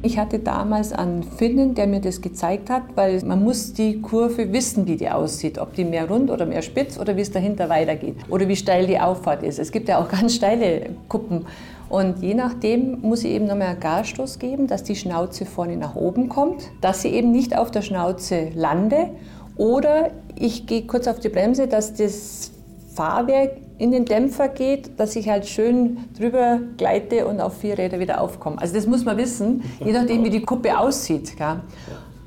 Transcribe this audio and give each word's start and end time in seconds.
Ich 0.00 0.16
hatte 0.16 0.38
damals 0.38 0.92
einen 0.92 1.24
Finnen, 1.24 1.74
der 1.74 1.88
mir 1.88 2.00
das 2.00 2.20
gezeigt 2.20 2.70
hat, 2.70 2.82
weil 2.94 3.20
man 3.24 3.42
muss 3.42 3.72
die 3.72 4.00
Kurve 4.00 4.52
wissen, 4.52 4.86
wie 4.86 4.96
die 4.96 5.10
aussieht. 5.10 5.58
Ob 5.58 5.74
die 5.74 5.84
mehr 5.84 6.08
rund 6.08 6.30
oder 6.30 6.46
mehr 6.46 6.62
spitz 6.62 7.00
oder 7.00 7.16
wie 7.16 7.22
es 7.22 7.32
dahinter 7.32 7.68
weitergeht. 7.68 8.14
Oder 8.28 8.46
wie 8.46 8.54
steil 8.54 8.86
die 8.86 9.00
Auffahrt 9.00 9.42
ist. 9.42 9.58
Es 9.58 9.72
gibt 9.72 9.88
ja 9.88 9.98
auch 9.98 10.08
ganz 10.10 10.36
steile 10.36 10.90
Kuppen. 11.08 11.46
Und 11.88 12.22
je 12.22 12.34
nachdem 12.34 13.00
muss 13.00 13.24
ich 13.24 13.32
eben 13.32 13.46
nochmal 13.46 13.68
einen 13.68 13.80
Garstoß 13.80 14.38
geben, 14.38 14.68
dass 14.68 14.84
die 14.84 14.94
Schnauze 14.94 15.46
vorne 15.46 15.76
nach 15.76 15.96
oben 15.96 16.28
kommt, 16.28 16.70
dass 16.80 17.02
sie 17.02 17.08
eben 17.08 17.32
nicht 17.32 17.56
auf 17.56 17.72
der 17.72 17.82
Schnauze 17.82 18.50
lande. 18.54 19.10
Oder 19.56 20.10
ich 20.36 20.68
gehe 20.68 20.86
kurz 20.86 21.08
auf 21.08 21.18
die 21.18 21.28
Bremse, 21.28 21.66
dass 21.66 21.94
das 21.94 22.52
Fahrwerk 22.94 23.56
in 23.78 23.92
den 23.92 24.04
Dämpfer 24.04 24.48
geht, 24.48 24.98
dass 24.98 25.16
ich 25.16 25.28
halt 25.28 25.46
schön 25.46 25.98
drüber 26.18 26.60
gleite 26.76 27.26
und 27.26 27.40
auf 27.40 27.58
vier 27.58 27.78
Räder 27.78 28.00
wieder 28.00 28.20
aufkomme. 28.20 28.60
Also 28.60 28.74
das 28.74 28.86
muss 28.86 29.04
man 29.04 29.16
wissen, 29.16 29.62
je 29.78 29.92
nachdem 29.92 30.24
wie 30.24 30.30
die 30.30 30.42
Kuppe 30.42 30.78
aussieht. 30.78 31.36
Gell. 31.36 31.60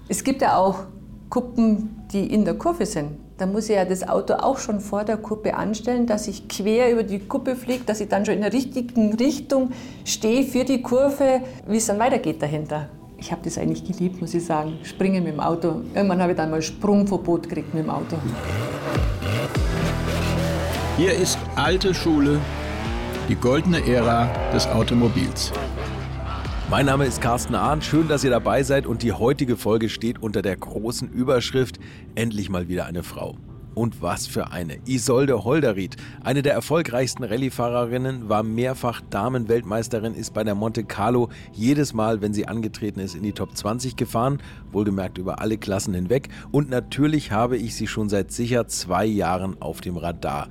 Es 0.08 0.24
gibt 0.24 0.42
ja 0.42 0.58
auch 0.58 0.86
Kuppen, 1.30 2.04
die 2.12 2.34
in 2.34 2.46
der 2.46 2.56
Kurve 2.56 2.86
sind. 2.86 3.12
Da 3.38 3.46
muss 3.48 3.70
ich 3.70 3.76
ja 3.76 3.86
das 3.86 4.08
Auto 4.08 4.36
auch 4.36 4.60
schon 4.60 4.80
vor 4.80 5.04
der 5.04 5.18
Kuppe 5.18 5.56
anstellen, 5.56 6.06
dass 6.06 6.28
ich 6.28 6.48
quer 6.48 6.92
über 6.92 7.04
die 7.04 7.20
Kuppe 7.20 7.56
fliege, 7.56 7.84
dass 7.86 8.00
ich 8.00 8.08
dann 8.08 8.26
schon 8.26 8.36
in 8.36 8.42
der 8.42 8.54
richtigen 8.54 9.14
Richtung 9.16 9.72
stehe 10.06 10.44
für 10.44 10.64
die 10.64 10.82
Kurve, 10.82 11.42
wie 11.68 11.78
es 11.78 11.88
dann 11.88 11.98
weitergeht 11.98 12.42
dahinter. 12.42 12.90
Ich 13.18 13.32
habe 13.32 13.42
das 13.44 13.58
eigentlich 13.58 13.86
geliebt, 13.86 14.22
muss 14.22 14.34
ich 14.34 14.46
sagen. 14.46 14.80
Springen 14.84 15.24
mit 15.24 15.34
dem 15.34 15.40
Auto. 15.40 15.82
Irgendwann 15.94 16.22
habe 16.22 16.32
ich 16.32 16.38
dann 16.38 16.52
mal 16.52 16.62
Sprungverbot 16.62 17.44
gekriegt 17.44 17.74
mit 17.74 17.84
dem 17.84 17.90
Auto. 17.90 18.16
Hier 20.98 21.14
ist 21.14 21.40
alte 21.56 21.94
Schule, 21.94 22.38
die 23.30 23.36
goldene 23.36 23.84
Ära 23.88 24.30
des 24.54 24.68
Automobils. 24.68 25.52
Mein 26.70 26.86
Name 26.86 27.06
ist 27.06 27.22
Carsten 27.22 27.56
Ahn, 27.56 27.82
schön, 27.82 28.10
dass 28.10 28.26
ihr 28.26 28.30
dabei 28.30 28.62
seid 28.64 28.86
und 28.86 29.02
die 29.02 29.14
heutige 29.14 29.56
Folge 29.56 29.88
steht 29.88 30.22
unter 30.22 30.42
der 30.42 30.58
großen 30.58 31.10
Überschrift 31.10 31.80
Endlich 32.16 32.50
mal 32.50 32.68
wieder 32.68 32.86
eine 32.86 33.04
Frau. 33.04 33.38
Und 33.74 34.02
was 34.02 34.28
für 34.28 34.52
eine. 34.52 34.80
Isolde 34.86 35.46
Holderried, 35.46 35.96
eine 36.26 36.42
der 36.42 36.54
erfolgreichsten 36.54 37.24
Rallye-Fahrerinnen, 37.24 38.28
war 38.28 38.44
mehrfach 38.44 39.02
Damenweltmeisterin, 39.10 40.14
ist 40.14 40.34
bei 40.34 40.44
der 40.44 40.56
Monte 40.56 40.84
Carlo 40.84 41.30
jedes 41.54 41.94
Mal, 41.94 42.22
wenn 42.22 42.34
sie 42.34 42.50
angetreten 42.50 43.00
ist, 43.00 43.16
in 43.16 43.24
die 43.24 43.32
Top 43.32 43.56
20 43.56 43.96
gefahren, 43.96 44.40
wohlgemerkt 44.74 45.18
über 45.18 45.40
alle 45.40 45.58
Klassen 45.58 45.94
hinweg. 45.94 46.28
Und 46.52 46.70
natürlich 46.70 47.32
habe 47.32 47.56
ich 47.56 47.76
sie 47.76 47.88
schon 47.88 48.10
seit 48.10 48.34
sicher 48.34 48.68
zwei 48.68 49.06
Jahren 49.06 49.56
auf 49.62 49.80
dem 49.80 49.96
Radar 49.96 50.50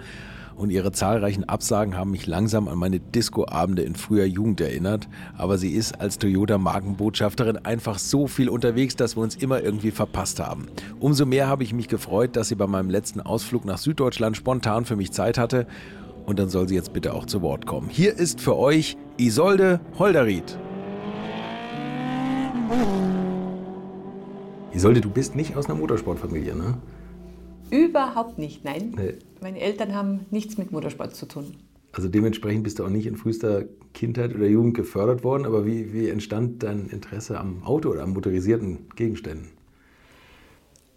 und 0.60 0.68
ihre 0.68 0.92
zahlreichen 0.92 1.48
Absagen 1.48 1.96
haben 1.96 2.10
mich 2.10 2.26
langsam 2.26 2.68
an 2.68 2.76
meine 2.76 3.00
Disco-Abende 3.00 3.80
in 3.80 3.94
früher 3.94 4.26
Jugend 4.26 4.60
erinnert. 4.60 5.08
Aber 5.38 5.56
sie 5.56 5.70
ist 5.70 5.98
als 6.02 6.18
Toyota-Markenbotschafterin 6.18 7.64
einfach 7.64 7.98
so 7.98 8.26
viel 8.26 8.50
unterwegs, 8.50 8.94
dass 8.94 9.16
wir 9.16 9.22
uns 9.22 9.36
immer 9.36 9.62
irgendwie 9.62 9.90
verpasst 9.90 10.38
haben. 10.38 10.66
Umso 11.00 11.24
mehr 11.24 11.48
habe 11.48 11.62
ich 11.62 11.72
mich 11.72 11.88
gefreut, 11.88 12.36
dass 12.36 12.48
sie 12.48 12.56
bei 12.56 12.66
meinem 12.66 12.90
letzten 12.90 13.22
Ausflug 13.22 13.64
nach 13.64 13.78
Süddeutschland 13.78 14.36
spontan 14.36 14.84
für 14.84 14.96
mich 14.96 15.12
Zeit 15.12 15.38
hatte. 15.38 15.66
Und 16.26 16.38
dann 16.38 16.50
soll 16.50 16.68
sie 16.68 16.74
jetzt 16.74 16.92
bitte 16.92 17.14
auch 17.14 17.24
zu 17.24 17.40
Wort 17.40 17.64
kommen. 17.64 17.88
Hier 17.88 18.14
ist 18.14 18.42
für 18.42 18.58
euch 18.58 18.98
Isolde 19.16 19.80
Holderried. 19.98 20.58
Isolde, 24.74 25.00
du 25.00 25.08
bist 25.08 25.34
nicht 25.34 25.56
aus 25.56 25.66
einer 25.66 25.78
Motorsportfamilie, 25.78 26.54
ne? 26.54 26.74
Überhaupt 27.70 28.38
nicht, 28.38 28.64
nein. 28.64 28.94
Nee. 28.96 29.14
Meine 29.40 29.60
Eltern 29.60 29.94
haben 29.94 30.20
nichts 30.30 30.58
mit 30.58 30.72
Motorsport 30.72 31.14
zu 31.14 31.26
tun. 31.26 31.56
Also 31.92 32.08
dementsprechend 32.08 32.64
bist 32.64 32.78
du 32.78 32.84
auch 32.84 32.90
nicht 32.90 33.06
in 33.06 33.16
frühester 33.16 33.64
Kindheit 33.94 34.34
oder 34.34 34.46
Jugend 34.46 34.74
gefördert 34.74 35.24
worden, 35.24 35.44
aber 35.44 35.66
wie, 35.66 35.92
wie 35.92 36.08
entstand 36.08 36.62
dein 36.62 36.88
Interesse 36.88 37.38
am 37.38 37.64
Auto 37.64 37.90
oder 37.90 38.04
an 38.04 38.10
motorisierten 38.10 38.88
Gegenständen? 38.94 39.48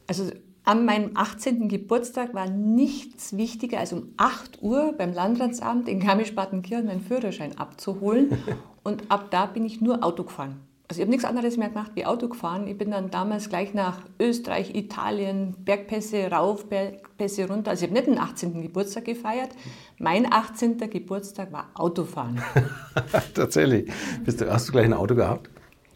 Also 0.07 0.29
an 0.66 0.85
meinem 0.85 1.11
18. 1.16 1.67
Geburtstag 1.67 2.33
war 2.33 2.49
nichts 2.49 3.35
wichtiger, 3.35 3.79
als 3.79 3.91
um 3.91 4.13
8 4.17 4.61
Uhr 4.61 4.94
beim 4.97 5.13
Landratsamt 5.13 5.90
in 5.90 6.00
Garmisch-Partenkirchen 6.00 6.85
meinen 6.85 7.01
Führerschein 7.01 7.57
abzuholen. 7.57 8.38
Und 8.84 9.09
ab 9.09 9.31
da 9.31 9.45
bin 9.45 9.66
ich 9.66 9.81
nur 9.81 10.03
Auto 10.03 10.23
gefahren. 10.23 10.59
Also 10.93 11.01
ich 11.01 11.05
habe 11.05 11.11
nichts 11.11 11.25
anderes 11.25 11.57
mehr 11.57 11.69
gemacht 11.69 11.93
wie 11.95 12.05
Auto 12.05 12.29
gefahren. 12.29 12.67
Ich 12.67 12.77
bin 12.77 12.91
dann 12.91 13.09
damals 13.09 13.49
gleich 13.49 13.73
nach 13.73 14.01
Österreich, 14.19 14.75
Italien, 14.75 15.55
Bergpässe 15.65 16.29
rauf, 16.29 16.69
Bergpässe 16.69 17.47
runter. 17.47 17.71
Also 17.71 17.85
ich 17.85 17.89
habe 17.89 17.99
nicht 17.99 18.15
den 18.15 18.19
18. 18.19 18.61
Geburtstag 18.61 19.05
gefeiert. 19.05 19.49
Mein 19.97 20.31
18. 20.31 20.77
Geburtstag 20.91 21.51
war 21.51 21.71
Autofahren. 21.73 22.39
Tatsächlich. 23.33 23.91
Du, 24.23 24.51
hast 24.51 24.67
du 24.67 24.71
gleich 24.71 24.85
ein 24.85 24.93
Auto 24.93 25.15
gehabt? 25.15 25.49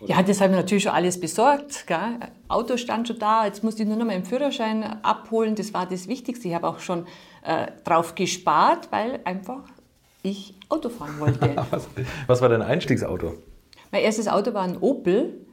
Ja, 0.04 0.24
das 0.24 0.42
habe 0.42 0.54
ich 0.54 0.58
natürlich 0.58 0.86
schon 0.86 0.94
alles 0.94 1.20
besorgt. 1.20 1.86
Gell? 1.86 2.18
Auto 2.48 2.76
stand 2.78 3.08
schon 3.08 3.20
da, 3.20 3.46
jetzt 3.46 3.64
musste 3.64 3.84
ich 3.84 3.88
nur 3.88 4.00
noch 4.00 4.06
meinen 4.08 4.26
Führerschein 4.26 4.82
abholen. 5.04 5.54
Das 5.54 5.76
war 5.76 5.86
das 5.86 6.08
Wichtigste. 6.08 6.48
Ich 6.48 6.56
habe 6.56 6.68
auch 6.68 6.80
schon 6.80 7.06
äh, 7.44 7.68
drauf 7.84 8.16
gespart, 8.16 8.92
weil 8.92 9.20
einfach 9.26 9.62
ich 10.24 10.56
Auto 10.70 10.90
fahren 10.90 11.20
wollte. 11.20 11.56
was, 11.70 11.88
was 12.26 12.42
war 12.42 12.50
dein 12.50 12.64
Einstiegsauto? 12.64 13.36
Mein 13.92 14.04
erstes 14.04 14.28
Auto 14.28 14.54
war 14.54 14.64
ein 14.64 14.78
Opel. 14.78 15.46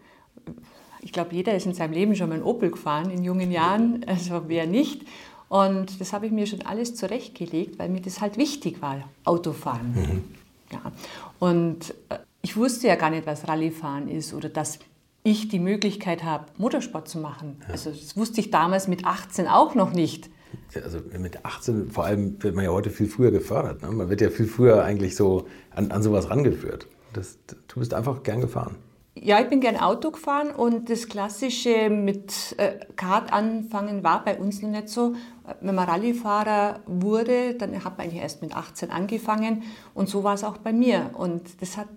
Ich 1.00 1.12
glaube, 1.12 1.34
jeder 1.34 1.55
ist 1.55 1.67
in 1.67 1.75
seinem 1.75 1.93
Leben 1.93 2.17
schon 2.17 2.28
mal 2.28 2.37
ein 2.37 2.43
Opel 2.43 2.71
gefahren 2.71 3.11
in 3.11 3.22
jungen 3.22 3.50
Jahren, 3.50 4.05
also 4.06 4.45
wer 4.47 4.67
nicht. 4.67 5.03
Und 5.49 6.00
das 6.00 6.12
habe 6.12 6.27
ich 6.27 6.33
mir 6.33 6.47
schon 6.47 6.62
alles 6.62 6.94
zurechtgelegt, 6.94 7.78
weil 7.78 7.89
mir 7.89 8.00
das 8.00 8.21
halt 8.21 8.39
wichtig 8.39 8.81
war, 8.83 9.09
Autofahren. 9.25 9.93
Mhm. 9.93 10.25
Ja. 10.73 10.93
Und 11.39 11.94
äh, 12.09 12.19
ich 12.43 12.56
wusste 12.56 12.89
ja 12.89 12.97
gar 12.97 13.11
nicht, 13.11 13.27
was 13.27 13.47
Rallyefahren 13.47 14.09
ist 14.09 14.34
oder 14.34 14.49
dass 14.49 14.78
ich 15.23 15.49
die 15.49 15.59
Möglichkeit 15.59 16.23
habe, 16.25 16.47
Motorsport 16.59 17.09
zu 17.09 17.19
machen. 17.19 17.56
Ja. 17.62 17.73
Also 17.73 17.91
das 17.91 18.17
wusste 18.17 18.41
ich 18.41 18.50
damals 18.50 18.89
mit 18.89 19.05
18 19.05 19.47
auch 19.47 19.75
noch 19.75 19.93
nicht. 19.93 20.31
Also 20.75 20.99
mit 21.19 21.44
18, 21.44 21.91
vor 21.91 22.05
allem 22.05 22.43
wird 22.43 22.55
man 22.55 22.65
ja 22.65 22.71
heute 22.71 22.91
viel 22.91 23.09
früher 23.09 23.31
gefördert. 23.31 23.83
Ne? 23.83 23.91
Man 23.91 24.09
wird 24.09 24.21
ja 24.21 24.31
viel 24.31 24.47
früher 24.47 24.84
eigentlich 24.84 25.17
so 25.17 25.47
an, 25.71 25.91
an 25.91 26.03
sowas 26.03 26.31
rangeführt. 26.31 26.87
Das, 27.15 27.39
du 27.47 27.81
bist 27.81 27.95
einfach 27.95 28.23
gern 28.23 28.41
gefahren. 28.41 28.77
Ja, 29.17 29.41
ich 29.41 29.49
bin 29.49 29.61
gern 29.61 29.77
Auto 29.77 30.11
gefahren 30.11 30.51
und 30.51 30.91
das 30.91 31.09
Klassische 31.09 31.89
mit 31.89 32.57
äh, 32.59 32.81
Kart 32.97 33.33
anfangen 33.33 34.03
war 34.03 34.25
bei 34.25 34.37
uns 34.39 34.61
noch 34.61 34.71
nicht 34.71 34.89
so. 34.89 35.15
Wenn 35.61 35.77
man 35.77 35.89
Rallyefahrer 35.89 36.81
wurde, 36.87 37.55
dann 37.55 37.73
hat 37.85 37.97
man 37.97 38.07
eigentlich 38.07 38.23
erst 38.23 38.43
mit 38.43 38.57
18 38.57 38.91
angefangen 38.91 39.63
und 39.95 40.09
so 40.09 40.25
war 40.25 40.35
es 40.35 40.43
auch 40.43 40.59
bei 40.59 40.73
mir. 40.73 41.11
Und 41.17 41.63
das 41.63 41.77
hat 41.77 41.89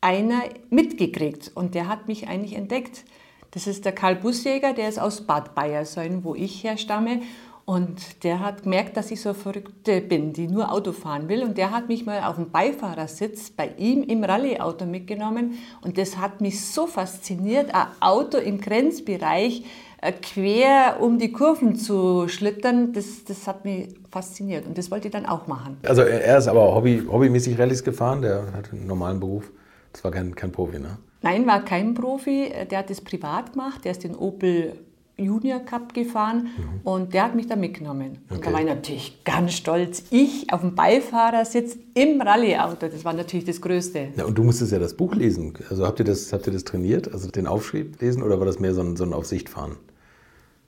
einer 0.00 0.42
mitgekriegt 0.70 1.52
und 1.54 1.76
der 1.76 1.88
hat 1.88 2.08
mich 2.08 2.26
eigentlich 2.26 2.54
entdeckt. 2.54 3.04
Das 3.52 3.66
ist 3.66 3.84
der 3.84 3.92
Karl 3.92 4.16
Busjäger, 4.16 4.74
der 4.74 4.88
ist 4.88 4.98
aus 4.98 5.22
Bad 5.22 5.54
Bayersäulen, 5.54 6.24
wo 6.24 6.34
ich 6.34 6.64
herstamme. 6.64 7.22
Und 7.68 8.24
der 8.24 8.40
hat 8.40 8.62
gemerkt, 8.62 8.96
dass 8.96 9.10
ich 9.10 9.20
so 9.20 9.34
Verrückte 9.34 10.00
bin, 10.00 10.32
die 10.32 10.48
nur 10.48 10.72
Auto 10.72 10.92
fahren 10.92 11.28
will. 11.28 11.42
Und 11.42 11.58
der 11.58 11.70
hat 11.70 11.88
mich 11.88 12.06
mal 12.06 12.22
auf 12.22 12.36
dem 12.36 12.50
Beifahrersitz 12.50 13.50
bei 13.50 13.68
ihm 13.76 14.02
im 14.04 14.24
Rallye-Auto 14.24 14.86
mitgenommen. 14.86 15.58
Und 15.82 15.98
das 15.98 16.16
hat 16.16 16.40
mich 16.40 16.64
so 16.64 16.86
fasziniert, 16.86 17.74
ein 17.74 17.88
Auto 18.00 18.38
im 18.38 18.58
Grenzbereich 18.58 19.66
äh, 20.00 20.12
quer 20.12 20.96
um 21.00 21.18
die 21.18 21.30
Kurven 21.30 21.76
zu 21.76 22.26
schlittern, 22.28 22.94
das, 22.94 23.24
das 23.24 23.46
hat 23.46 23.66
mich 23.66 23.88
fasziniert. 24.10 24.66
Und 24.66 24.78
das 24.78 24.90
wollte 24.90 25.08
ich 25.08 25.12
dann 25.12 25.26
auch 25.26 25.46
machen. 25.46 25.76
Also 25.86 26.00
er 26.00 26.38
ist 26.38 26.48
aber 26.48 26.74
Hobby, 26.74 27.02
hobbymäßig 27.06 27.58
Rallyes 27.58 27.84
gefahren, 27.84 28.22
der 28.22 28.50
hat 28.54 28.72
einen 28.72 28.86
normalen 28.86 29.20
Beruf. 29.20 29.52
Das 29.92 30.02
war 30.04 30.10
kein, 30.10 30.34
kein 30.34 30.52
Profi, 30.52 30.78
ne? 30.78 30.96
Nein, 31.20 31.46
war 31.46 31.62
kein 31.66 31.92
Profi. 31.92 32.50
Der 32.70 32.78
hat 32.78 32.88
das 32.88 33.02
privat 33.02 33.52
gemacht. 33.52 33.84
Der 33.84 33.92
ist 33.92 34.04
den 34.04 34.14
Opel 34.14 34.72
Junior 35.18 35.60
Cup 35.60 35.94
gefahren 35.94 36.48
mhm. 36.56 36.80
und 36.84 37.14
der 37.14 37.24
hat 37.24 37.34
mich 37.34 37.46
da 37.46 37.56
mitgenommen. 37.56 38.18
Okay. 38.26 38.34
Und 38.36 38.46
da 38.46 38.52
war 38.52 38.60
ich 38.60 38.66
natürlich 38.66 39.24
ganz 39.24 39.54
stolz. 39.54 40.04
Ich 40.10 40.52
auf 40.52 40.60
dem 40.60 40.74
Beifahrersitz 40.74 41.76
im 41.94 42.20
Rallyeauto, 42.20 42.88
das 42.88 43.04
war 43.04 43.12
natürlich 43.12 43.44
das 43.44 43.60
Größte. 43.60 44.08
Ja, 44.16 44.24
und 44.24 44.38
du 44.38 44.44
musstest 44.44 44.72
ja 44.72 44.78
das 44.78 44.94
Buch 44.94 45.14
lesen. 45.14 45.54
Also 45.68 45.86
habt 45.86 45.98
ihr 45.98 46.04
das, 46.04 46.32
habt 46.32 46.46
ihr 46.46 46.52
das 46.52 46.64
trainiert, 46.64 47.12
also 47.12 47.28
den 47.30 47.46
Aufschrieb 47.46 48.00
lesen 48.00 48.22
oder 48.22 48.38
war 48.38 48.46
das 48.46 48.60
mehr 48.60 48.74
so 48.74 48.82
ein, 48.82 48.96
so 48.96 49.04
ein 49.04 49.12
Aufsichtfahren? 49.12 49.76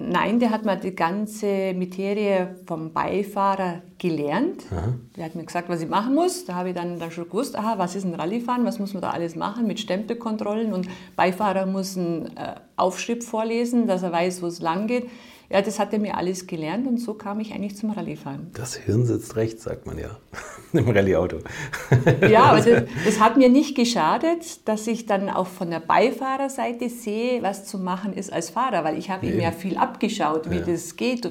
Nein, 0.03 0.41
der 0.41 0.51
hat 0.51 0.65
mir 0.65 0.77
die 0.77 0.95
ganze 0.95 1.75
Materie 1.75 2.57
vom 2.67 2.91
Beifahrer 2.95 3.83
gelernt. 3.99 4.65
Aha. 4.71 4.95
Der 5.15 5.27
hat 5.27 5.35
mir 5.35 5.45
gesagt, 5.45 5.69
was 5.69 5.83
ich 5.83 5.91
machen 5.91 6.15
muss. 6.15 6.47
Da 6.47 6.55
habe 6.55 6.71
ich 6.71 6.75
dann, 6.75 6.99
dann 6.99 7.11
schon 7.11 7.29
gewusst, 7.29 7.55
aha, 7.55 7.75
was 7.77 7.95
ist 7.95 8.05
ein 8.05 8.15
Rallyefahren, 8.15 8.65
was 8.65 8.79
muss 8.79 8.95
man 8.95 9.03
da 9.03 9.11
alles 9.11 9.37
machen 9.37 9.67
mit 9.67 9.79
Stempelkontrollen. 9.79 10.73
Und 10.73 10.89
Beifahrer 11.17 11.67
muss 11.67 11.99
einen 11.99 12.35
äh, 12.35 12.55
Aufschrieb 12.77 13.23
vorlesen, 13.23 13.87
dass 13.87 14.03
er 14.03 14.11
weiß, 14.11 14.41
wo 14.41 14.47
es 14.47 14.63
lang 14.63 14.87
geht. 14.87 15.07
Ja, 15.53 15.63
das 15.63 15.81
hat 15.81 15.93
er 15.93 15.99
mir 15.99 16.17
alles 16.17 16.47
gelernt 16.47 16.87
und 16.87 16.99
so 16.99 17.15
kam 17.15 17.41
ich 17.41 17.53
eigentlich 17.53 17.77
zum 17.77 17.91
Rallyefahren. 17.91 18.53
Das 18.55 18.77
Hirn 18.77 19.05
sitzt 19.05 19.35
rechts, 19.35 19.65
sagt 19.65 19.85
man 19.85 19.99
ja, 19.99 20.17
im 20.73 20.89
Rallyeauto. 20.89 21.39
ja, 22.31 22.45
aber 22.45 22.61
das, 22.61 22.85
das, 23.05 23.19
hat 23.19 23.37
mir 23.37 23.49
nicht 23.49 23.75
geschadet, 23.75 24.69
dass 24.69 24.87
ich 24.87 25.07
dann 25.07 25.29
auch 25.29 25.49
von 25.49 25.71
der 25.71 25.81
Beifahrerseite 25.81 26.89
sehe, 26.89 27.43
was 27.43 27.65
zu 27.65 27.79
machen 27.79 28.13
ist 28.13 28.33
als 28.33 28.51
Fahrer, 28.51 28.85
weil 28.85 28.97
ich 28.97 29.11
habe 29.11 29.27
ihm 29.27 29.41
ja 29.41 29.51
viel 29.51 29.77
abgeschaut, 29.77 30.49
wie 30.53 30.59
ja. 30.59 30.65
das 30.65 30.95
geht, 30.95 31.29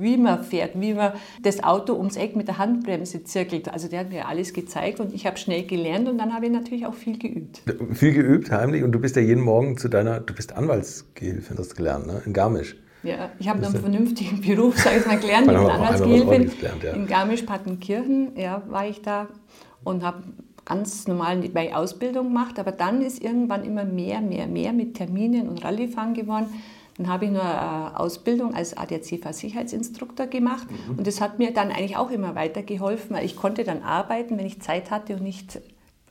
wie 0.00 0.16
man 0.16 0.42
fährt, 0.42 0.72
wie 0.80 0.94
man 0.94 1.12
das 1.44 1.62
Auto 1.62 1.94
ums 1.94 2.16
Eck 2.16 2.34
mit 2.34 2.48
der 2.48 2.58
Handbremse 2.58 3.22
zirkelt. 3.22 3.68
Also 3.68 3.86
der 3.86 4.00
hat 4.00 4.10
mir 4.10 4.26
alles 4.26 4.52
gezeigt 4.52 4.98
und 4.98 5.14
ich 5.14 5.26
habe 5.26 5.36
schnell 5.36 5.64
gelernt 5.64 6.08
und 6.08 6.18
dann 6.18 6.34
habe 6.34 6.46
ich 6.46 6.52
natürlich 6.52 6.86
auch 6.86 6.94
viel 6.94 7.20
geübt. 7.20 7.62
Viel 7.92 8.14
geübt, 8.14 8.50
heimlich 8.50 8.82
und 8.82 8.90
du 8.90 8.98
bist 8.98 9.14
ja 9.14 9.22
jeden 9.22 9.44
Morgen 9.44 9.78
zu 9.78 9.86
deiner, 9.86 10.18
du 10.18 10.34
bist 10.34 10.56
Anwaltsgehilfin, 10.56 11.56
hast 11.56 11.70
du 11.70 11.76
gelernt, 11.76 12.08
ne? 12.08 12.20
in 12.26 12.32
Garmisch. 12.32 12.74
Ja, 13.04 13.30
ich 13.38 13.48
habe 13.48 13.64
einen 13.64 13.74
vernünftigen 13.74 14.40
Beruf, 14.46 14.78
sage 14.78 14.98
ich 14.98 15.06
mal, 15.06 15.18
gelernt, 15.18 15.46
bin 15.46 15.56
Anwaltsgehilfin. 15.56 16.50
Ja. 16.82 16.92
In 16.92 17.06
Garmisch-Partenkirchen 17.06 18.36
ja, 18.36 18.62
war 18.68 18.88
ich 18.88 19.02
da 19.02 19.28
und 19.84 20.02
habe 20.02 20.22
ganz 20.64 21.06
normal 21.06 21.42
meine 21.52 21.76
Ausbildung 21.76 22.28
gemacht, 22.28 22.58
aber 22.58 22.72
dann 22.72 23.02
ist 23.02 23.22
irgendwann 23.22 23.64
immer 23.64 23.84
mehr, 23.84 24.20
mehr, 24.20 24.46
mehr 24.46 24.72
mit 24.72 24.94
Terminen 24.94 25.48
und 25.48 25.62
Rallyefahren 25.62 26.14
geworden. 26.14 26.46
Dann 26.96 27.08
habe 27.08 27.24
ich 27.24 27.32
nur 27.32 27.42
eine 27.42 27.98
Ausbildung 27.98 28.54
als 28.54 28.76
ADAC-Versicherheitsinstruktor 28.76 30.26
gemacht 30.26 30.68
mhm. 30.70 30.98
und 30.98 31.06
das 31.06 31.20
hat 31.20 31.38
mir 31.38 31.52
dann 31.52 31.70
eigentlich 31.70 31.96
auch 31.96 32.10
immer 32.10 32.34
weitergeholfen, 32.34 33.16
weil 33.16 33.24
ich 33.24 33.36
konnte 33.36 33.64
dann 33.64 33.82
arbeiten, 33.82 34.38
wenn 34.38 34.46
ich 34.46 34.60
Zeit 34.60 34.90
hatte 34.90 35.14
und 35.14 35.22
nicht 35.22 35.60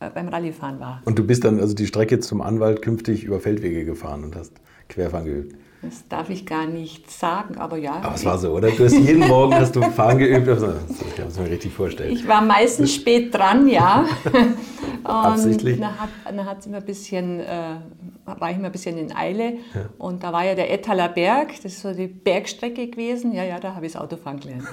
äh, 0.01 0.09
beim 0.13 0.27
Rallyefahren 0.27 0.79
war. 0.79 1.01
Und 1.05 1.17
du 1.17 1.25
bist 1.25 1.45
dann 1.45 1.59
also 1.59 1.73
die 1.73 1.87
Strecke 1.87 2.19
zum 2.19 2.41
Anwalt 2.41 2.81
künftig 2.81 3.23
über 3.23 3.39
Feldwege 3.39 3.85
gefahren 3.85 4.25
und 4.25 4.35
hast 4.35 4.53
Querfahren 4.89 5.25
geübt? 5.25 5.55
Das 5.83 6.07
darf 6.07 6.29
ich 6.29 6.45
gar 6.45 6.65
nicht 6.65 7.11
sagen, 7.11 7.57
aber 7.57 7.77
ja. 7.77 7.95
Aber 8.01 8.15
es 8.15 8.23
war 8.23 8.37
so, 8.37 8.51
oder? 8.51 8.71
Du 8.71 8.85
hast 8.85 8.93
jeden 8.93 9.27
Morgen 9.27 9.53
hast 9.53 9.75
du 9.75 9.81
Fahren 9.81 10.17
geübt. 10.17 10.47
Also, 10.47 10.67
ich 10.89 11.15
kann 11.15 11.27
es 11.27 11.37
mir 11.37 11.49
richtig 11.49 11.73
vorstellen. 11.73 12.13
Ich 12.13 12.25
war 12.25 12.41
meistens 12.41 12.93
spät 12.93 13.33
dran, 13.33 13.67
ja. 13.67 14.05
Und 15.03 15.09
Absichtlich? 15.09 15.81
Dann 15.81 15.99
hat, 15.99 16.09
dann 16.25 16.45
hat's 16.45 16.65
immer 16.65 16.77
ein 16.77 16.85
bisschen, 16.85 17.41
äh, 17.41 17.75
war 18.25 18.49
ich 18.49 18.55
immer 18.55 18.67
ein 18.67 18.71
bisschen 18.71 18.97
in 18.97 19.13
Eile. 19.13 19.55
Ja. 19.73 19.89
Und 19.97 20.23
da 20.23 20.31
war 20.31 20.45
ja 20.45 20.55
der 20.55 20.71
Ettaler 20.71 21.09
Berg, 21.09 21.49
das 21.61 21.73
ist 21.73 21.81
so 21.81 21.93
die 21.93 22.07
Bergstrecke 22.07 22.87
gewesen. 22.87 23.33
Ja, 23.33 23.43
ja, 23.43 23.59
da 23.59 23.75
habe 23.75 23.85
ich 23.85 23.91
das 23.91 24.01
Autofahren 24.01 24.39
gelernt. 24.39 24.63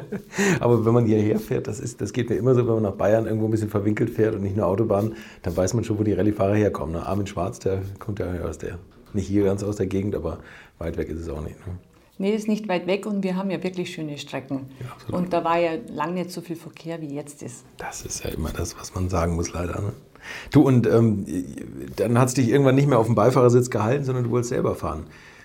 aber 0.60 0.84
wenn 0.84 0.92
man 0.92 1.06
hierher 1.06 1.38
fährt, 1.38 1.66
das, 1.66 1.80
ist, 1.80 2.02
das 2.02 2.12
geht 2.12 2.28
mir 2.28 2.36
immer 2.36 2.54
so, 2.54 2.66
wenn 2.66 2.74
man 2.74 2.82
nach 2.82 2.92
Bayern 2.92 3.24
irgendwo 3.24 3.46
ein 3.46 3.50
bisschen 3.50 3.70
verwinkelt 3.70 4.10
fährt 4.10 4.34
und 4.34 4.42
nicht 4.42 4.56
nur 4.56 4.66
Autobahn, 4.66 5.14
dann 5.42 5.56
weiß 5.56 5.72
man 5.72 5.82
schon, 5.84 5.98
wo 5.98 6.02
die 6.02 6.12
Rallyefahrer 6.12 6.54
herkommen. 6.54 6.96
Ne? 6.96 7.06
Armin 7.06 7.26
Schwarz, 7.26 7.58
der 7.60 7.80
kommt 7.98 8.18
ja 8.18 8.26
aus 8.46 8.58
der 8.58 8.78
nicht 9.14 9.26
hier 9.26 9.44
ganz 9.44 9.62
aus 9.62 9.76
der 9.76 9.86
Gegend, 9.86 10.14
aber 10.14 10.38
weit 10.78 10.96
weg 10.96 11.08
ist 11.08 11.20
es 11.20 11.28
auch 11.28 11.42
nicht. 11.42 11.56
Ne? 11.66 11.78
Nee, 12.18 12.34
ist 12.34 12.48
nicht 12.48 12.68
weit 12.68 12.86
weg 12.86 13.06
und 13.06 13.24
wir 13.24 13.36
haben 13.36 13.50
ja 13.50 13.62
wirklich 13.62 13.94
schöne 13.94 14.18
Strecken. 14.18 14.66
Ja, 14.78 15.16
und 15.16 15.32
da 15.32 15.42
war 15.42 15.58
ja 15.58 15.72
lange 15.88 16.12
nicht 16.12 16.30
so 16.30 16.42
viel 16.42 16.56
Verkehr, 16.56 17.00
wie 17.00 17.14
jetzt 17.14 17.42
ist. 17.42 17.64
Das 17.78 18.02
ist 18.02 18.22
ja 18.24 18.30
immer 18.30 18.50
das, 18.50 18.78
was 18.78 18.94
man 18.94 19.08
sagen 19.08 19.36
muss, 19.36 19.54
leider. 19.54 19.80
Ne? 19.80 19.92
Du, 20.50 20.60
und 20.60 20.86
ähm, 20.86 21.24
dann 21.96 22.18
hat 22.18 22.28
es 22.28 22.34
dich 22.34 22.48
irgendwann 22.48 22.74
nicht 22.74 22.88
mehr 22.88 22.98
auf 22.98 23.06
dem 23.06 23.14
Beifahrersitz 23.14 23.70
gehalten, 23.70 24.04
sondern 24.04 24.24
du 24.24 24.30
wolltest 24.30 24.50
selber 24.50 24.74
fahren. 24.74 25.04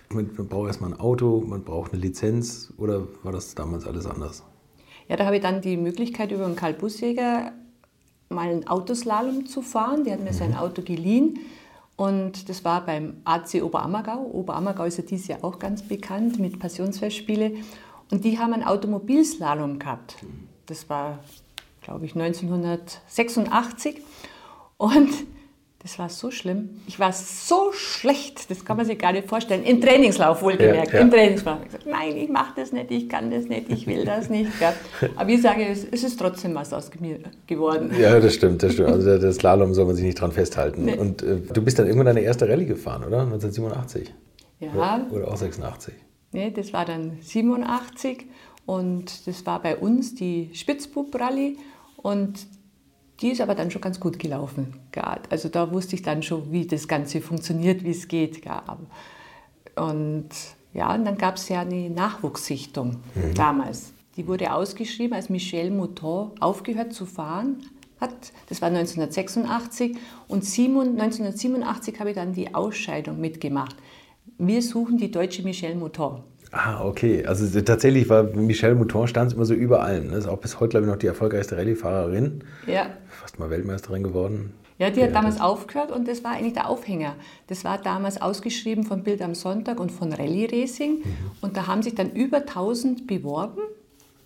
Man, 0.10 0.30
man 0.36 0.48
braucht 0.50 0.68
erstmal 0.68 0.92
ein 0.92 1.00
Auto, 1.00 1.42
man 1.48 1.64
braucht 1.64 1.94
eine 1.94 2.02
Lizenz 2.02 2.74
oder 2.78 3.08
war 3.24 3.32
das 3.32 3.56
damals 3.56 3.88
alles 3.88 4.06
anders? 4.06 4.44
Ja, 5.08 5.16
da 5.16 5.26
habe 5.26 5.38
ich 5.38 5.42
dann 5.42 5.62
die 5.62 5.78
Möglichkeit, 5.78 6.32
über 6.32 6.46
einen 6.46 6.58
Karl 6.58 6.74
Busjäger 6.74 7.54
mal 8.30 8.50
einen 8.50 8.68
Autoslalom 8.68 9.46
zu 9.46 9.62
fahren. 9.62 10.04
Der 10.04 10.14
hat 10.14 10.20
mir 10.20 10.32
mhm. 10.32 10.36
sein 10.36 10.56
Auto 10.56 10.82
geliehen. 10.82 11.40
Und 11.96 12.50
das 12.50 12.66
war 12.66 12.86
beim 12.86 13.22
AC 13.24 13.64
Oberammergau. 13.64 14.30
Oberammergau 14.34 14.84
ist 14.84 14.98
ja 14.98 15.04
dieses 15.04 15.28
Jahr 15.28 15.44
auch 15.44 15.60
ganz 15.60 15.82
bekannt 15.82 16.40
mit 16.40 16.60
Passionsfestspiele. 16.60 17.54
Und 18.12 18.26
die 18.26 18.38
haben 18.38 18.54
einen 18.54 18.64
Automobilslalom 18.64 19.80
gehabt. 19.80 20.18
Das 20.66 20.90
war, 20.90 21.20
glaube 21.82 22.06
ich, 22.06 22.16
1986. 22.16 24.02
Und 24.78 25.10
das 25.86 26.00
war 26.00 26.10
so 26.10 26.32
schlimm. 26.32 26.82
Ich 26.88 27.00
war 27.00 27.14
so 27.14 27.72
schlecht, 27.72 28.50
das 28.50 28.66
kann 28.66 28.76
man 28.76 28.88
sich 28.88 28.98
gar 28.98 29.12
nicht 29.12 29.30
vorstellen. 29.30 29.64
Im 29.64 29.80
Trainingslauf 29.80 30.42
wohlgemerkt. 30.42 30.88
Ja, 30.88 30.96
ja. 30.96 31.02
Im 31.02 31.12
Trainingslauf. 31.12 31.60
Ich 31.60 31.66
gesagt, 31.66 31.86
nein, 31.86 32.18
ich 32.18 32.28
mache 32.28 32.54
das 32.56 32.72
nicht, 32.72 32.90
ich 32.90 33.08
kann 33.08 33.30
das 33.30 33.46
nicht, 33.46 33.70
ich 33.70 33.86
will 33.86 34.04
das 34.04 34.28
nicht. 34.28 34.50
Ja. 34.60 34.74
Aber 35.16 35.30
ich 35.30 35.44
sage, 35.44 35.64
es, 35.68 35.84
ist 35.84 36.20
trotzdem 36.20 36.56
was 36.56 36.74
aus 36.74 36.90
mir 37.00 37.20
geworden. 37.46 37.92
Ja, 38.00 38.20
das 38.20 38.34
stimmt, 38.34 38.64
das 38.64 38.74
stimmt. 38.74 38.90
Also 38.90 39.20
das 39.20 39.36
Slalom 39.36 39.76
soll 39.76 39.86
man 39.86 39.96
sich 39.96 40.06
nicht 40.06 40.20
dran 40.20 40.32
festhalten. 40.32 40.86
Nee. 40.86 40.98
Und 40.98 41.22
äh, 41.22 41.42
du 41.54 41.62
bist 41.62 41.78
dann 41.78 41.86
irgendwann 41.86 42.08
deine 42.08 42.22
erste 42.22 42.50
Rallye 42.50 42.66
gefahren, 42.66 43.04
oder? 43.04 43.22
1987? 43.22 44.12
Ja. 44.62 44.72
Oder, 44.74 45.06
oder 45.12 45.28
auch 45.28 45.38
86? 45.38 45.94
Nee, 46.32 46.50
das 46.50 46.74
war 46.74 46.86
dann 46.86 47.20
87 47.22 48.26
und 48.66 49.28
das 49.28 49.46
war 49.46 49.62
bei 49.62 49.78
uns 49.78 50.16
die 50.16 50.50
Spitzbub-Rallye. 50.52 51.58
Und 51.98 52.48
die 53.22 53.30
ist 53.30 53.42
aber 53.42 53.56
dann 53.56 53.72
schon 53.72 53.82
ganz 53.82 54.00
gut 54.00 54.20
gelaufen. 54.20 54.74
Also 55.30 55.50
da 55.50 55.72
wusste 55.72 55.96
ich 55.96 56.02
dann 56.02 56.24
schon, 56.24 56.52
wie 56.52 56.68
das 56.68 56.88
Ganze 56.88 57.22
funktioniert, 57.22 57.84
wie 57.84 57.92
es 57.92 58.08
geht. 58.08 58.42
Und 59.76 60.30
ja, 60.74 60.94
und 60.94 61.06
dann 61.06 61.18
gab 61.18 61.38
es 61.38 61.48
ja 61.48 61.62
eine 61.62 61.90
Nachwuchssichtung 61.90 62.98
mhm. 63.16 63.34
damals. 63.34 63.94
Die 64.18 64.28
wurde 64.28 64.54
ausgeschrieben, 64.54 65.14
als 65.14 65.30
Michel 65.30 65.72
Mouton 65.72 66.32
aufgehört 66.40 66.94
zu 66.94 67.06
fahren 67.06 67.64
hat. 68.00 68.34
Das 68.50 68.62
war 68.62 68.68
1986. 68.68 69.98
Und 70.28 70.44
1987 70.44 72.00
habe 72.00 72.10
ich 72.10 72.16
dann 72.16 72.34
die 72.34 72.54
Ausscheidung 72.54 73.20
mitgemacht. 73.20 73.76
Wir 74.38 74.62
suchen 74.62 74.98
die 74.98 75.12
deutsche 75.12 75.44
Michel 75.44 75.76
Mouton. 75.76 76.24
Ah, 76.58 76.86
okay. 76.86 77.26
Also 77.26 77.60
tatsächlich 77.62 78.08
war 78.08 78.24
Michelle 78.24 78.76
Mouton 78.76 79.10
stand 79.10 79.34
immer 79.34 79.44
so 79.44 79.54
über 79.54 79.84
allem. 79.84 80.10
Das 80.10 80.20
ist 80.20 80.28
auch 80.28 80.38
bis 80.38 80.62
heute, 80.62 80.70
glaube 80.70 80.86
ich, 80.86 80.92
noch 80.92 80.98
die 80.98 81.08
erfolgreichste 81.08 81.58
Rallye-Fahrerin. 81.58 82.46
Ja. 82.66 82.92
Fast 83.10 83.40
mal 83.40 83.50
Weltmeisterin 83.50 84.04
geworden. 84.04 84.54
Ja, 84.80 84.90
die 84.90 85.04
hat 85.04 85.14
damals 85.14 85.42
aufgehört 85.42 85.92
und 85.92 86.08
das 86.08 86.24
war 86.24 86.32
eigentlich 86.32 86.54
der 86.54 86.70
Aufhänger. 86.70 87.16
Das 87.48 87.66
war 87.66 87.78
damals 87.78 88.22
ausgeschrieben 88.22 88.86
von 88.86 89.04
Bild 89.04 89.22
am 89.22 89.36
Sonntag 89.36 89.82
und 89.82 89.92
von 89.92 90.14
Rallye 90.14 90.46
Racing. 90.46 91.00
Mhm. 91.00 91.04
Und 91.42 91.58
da 91.58 91.68
haben 91.68 91.82
sich 91.82 91.94
dann 91.94 92.12
über 92.12 92.38
1000 92.38 93.06
beworben, 93.06 93.62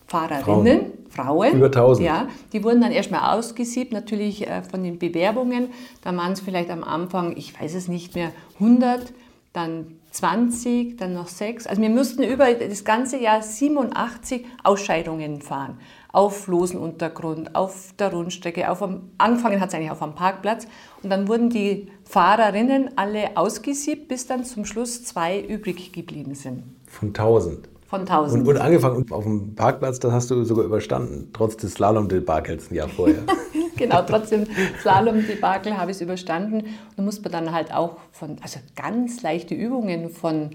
Fahrerinnen, 0.06 0.92
Frauen. 1.10 1.52
Frauen. 1.52 1.54
Über 1.56 1.68
1000. 1.68 2.06
Ja, 2.06 2.28
die 2.54 2.64
wurden 2.64 2.82
dann 2.82 2.92
erstmal 2.92 3.38
ausgesiebt, 3.38 3.92
natürlich 3.92 4.48
äh, 4.48 4.62
von 4.62 4.84
den 4.84 5.00
Bewerbungen. 5.00 5.70
Da 6.04 6.16
waren 6.16 6.34
es 6.34 6.42
vielleicht 6.42 6.70
am 6.70 6.84
Anfang, 6.84 7.36
ich 7.38 7.60
weiß 7.60 7.74
es 7.74 7.88
nicht 7.88 8.14
mehr, 8.14 8.32
100, 8.60 9.14
dann 9.54 9.99
20, 10.12 10.98
dann 10.98 11.14
noch 11.14 11.28
6. 11.28 11.68
Also 11.68 11.82
wir 11.82 11.90
mussten 11.90 12.24
über 12.24 12.52
das 12.54 12.84
ganze 12.84 13.18
Jahr 13.18 13.42
87 13.42 14.46
Ausscheidungen 14.64 15.42
fahren. 15.42 15.80
Auf 16.12 16.48
losen 16.48 16.80
Untergrund, 16.80 17.56
auf 17.56 17.94
der 18.00 18.12
Rundstrecke, 18.12 18.72
auf 18.72 18.82
am, 18.82 19.12
angefangen 19.20 19.60
hat 19.60 19.70
es 19.70 19.76
eigentlich 19.76 19.92
auf 19.92 20.02
einem 20.02 20.16
Parkplatz. 20.16 20.66
Und 21.04 21.12
dann 21.12 21.28
wurden 21.28 21.50
die 21.50 21.92
Fahrerinnen 22.06 22.98
alle 22.98 23.38
ausgesiebt, 23.38 24.08
bis 24.08 24.26
dann 24.26 24.44
zum 24.44 24.66
Schluss 24.66 25.04
zwei 25.04 25.40
übrig 25.40 25.92
geblieben 25.92 26.34
sind. 26.34 26.64
Von 26.88 27.10
1000? 27.10 27.70
Von 27.90 28.02
1000. 28.02 28.42
Und, 28.42 28.48
und 28.48 28.62
angefangen 28.62 29.12
auf 29.12 29.24
dem 29.24 29.56
Parkplatz, 29.56 30.00
das 30.00 30.12
hast 30.12 30.30
du 30.30 30.44
sogar 30.44 30.64
überstanden, 30.64 31.32
trotz 31.34 31.58
des 31.58 31.74
Slalom-Debakels 31.74 32.70
ein 32.70 32.76
Jahr 32.76 32.88
vorher. 32.88 33.24
genau, 33.78 34.04
trotzdem 34.04 34.46
Slalom-Debakel 34.82 35.76
habe 35.76 35.90
ich 35.90 35.98
es 35.98 36.02
überstanden. 36.02 36.66
Und 36.98 37.06
muss 37.06 37.20
man 37.24 37.32
dann 37.32 37.52
halt 37.52 37.74
auch 37.74 37.98
von, 38.12 38.38
also 38.44 38.60
ganz 38.76 39.24
leichte 39.24 39.56
Übungen 39.56 40.10
von 40.10 40.52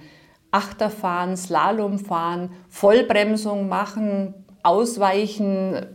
Achterfahren, 0.53 1.37
Slalomfahren, 1.37 2.51
Vollbremsung 2.69 3.69
machen, 3.69 4.35
Ausweichen, 4.63 5.87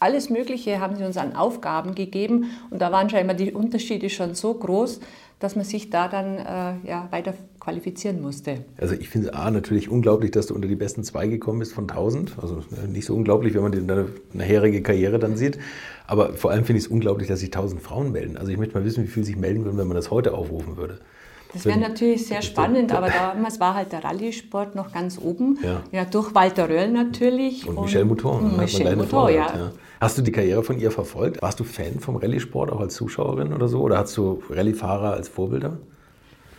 alles 0.00 0.30
Mögliche 0.30 0.80
haben 0.80 0.96
sie 0.96 1.04
uns 1.04 1.18
an 1.18 1.36
Aufgaben 1.36 1.94
gegeben. 1.94 2.50
Und 2.70 2.80
da 2.80 2.90
waren 2.90 3.10
scheinbar 3.10 3.36
die 3.36 3.52
Unterschiede 3.52 4.08
schon 4.08 4.34
so 4.34 4.54
groß, 4.54 5.00
dass 5.40 5.56
man 5.56 5.64
sich 5.66 5.90
da 5.90 6.08
dann 6.08 6.38
äh, 6.38 6.88
ja, 6.88 7.08
weiter 7.10 7.34
qualifizieren 7.66 8.22
musste. 8.22 8.58
Also 8.78 8.94
ich 8.94 9.08
finde 9.08 9.34
A 9.34 9.50
natürlich 9.50 9.90
unglaublich, 9.90 10.30
dass 10.30 10.46
du 10.46 10.54
unter 10.54 10.68
die 10.68 10.76
besten 10.76 11.02
zwei 11.02 11.26
gekommen 11.26 11.58
bist 11.58 11.72
von 11.72 11.90
1000. 11.90 12.36
Also 12.40 12.58
äh, 12.58 12.86
nicht 12.86 13.06
so 13.06 13.14
unglaublich, 13.16 13.54
wenn 13.54 13.62
man 13.62 13.72
deine 13.72 14.06
nachherige 14.32 14.82
Karriere 14.82 15.18
dann 15.18 15.36
sieht. 15.36 15.58
Aber 16.06 16.34
vor 16.34 16.52
allem 16.52 16.64
finde 16.64 16.78
ich 16.78 16.84
es 16.84 16.90
unglaublich, 16.90 17.26
dass 17.26 17.40
sich 17.40 17.48
1000 17.48 17.82
Frauen 17.82 18.12
melden. 18.12 18.36
Also 18.36 18.52
ich 18.52 18.58
möchte 18.58 18.78
mal 18.78 18.84
wissen, 18.84 19.02
wie 19.02 19.08
viel 19.08 19.24
sich 19.24 19.36
melden 19.36 19.64
würden, 19.64 19.78
wenn 19.78 19.88
man 19.88 19.96
das 19.96 20.12
heute 20.12 20.34
aufrufen 20.34 20.76
würde. 20.76 21.00
Das 21.52 21.64
wäre 21.64 21.80
natürlich 21.80 22.28
sehr 22.28 22.42
spannend, 22.42 22.94
aber 22.94 23.08
damals 23.08 23.58
war 23.60 23.74
halt 23.74 23.90
der 23.90 24.04
Rallye-Sport 24.04 24.76
noch 24.76 24.92
ganz 24.92 25.18
oben. 25.20 25.58
Ja. 25.64 25.82
ja, 25.90 26.04
durch 26.04 26.36
Walter 26.36 26.68
Röll 26.68 26.92
natürlich. 26.92 27.66
Und, 27.66 27.78
und 27.78 27.84
Michel 27.86 28.04
Mouton. 28.04 28.44
Und 28.44 28.58
Michel 28.58 28.94
Mouton, 28.94 29.34
ja. 29.34 29.46
ja. 29.46 29.72
Hast 30.00 30.16
du 30.18 30.22
die 30.22 30.30
Karriere 30.30 30.62
von 30.62 30.78
ihr 30.78 30.92
verfolgt? 30.92 31.42
Warst 31.42 31.58
du 31.58 31.64
Fan 31.64 31.98
vom 31.98 32.14
Rallye-Sport 32.14 32.70
auch 32.70 32.80
als 32.80 32.94
Zuschauerin 32.94 33.52
oder 33.52 33.66
so? 33.66 33.80
Oder 33.80 33.98
hast 33.98 34.16
du 34.16 34.40
Rallye-Fahrer 34.50 35.14
als 35.14 35.28
Vorbilder? 35.28 35.78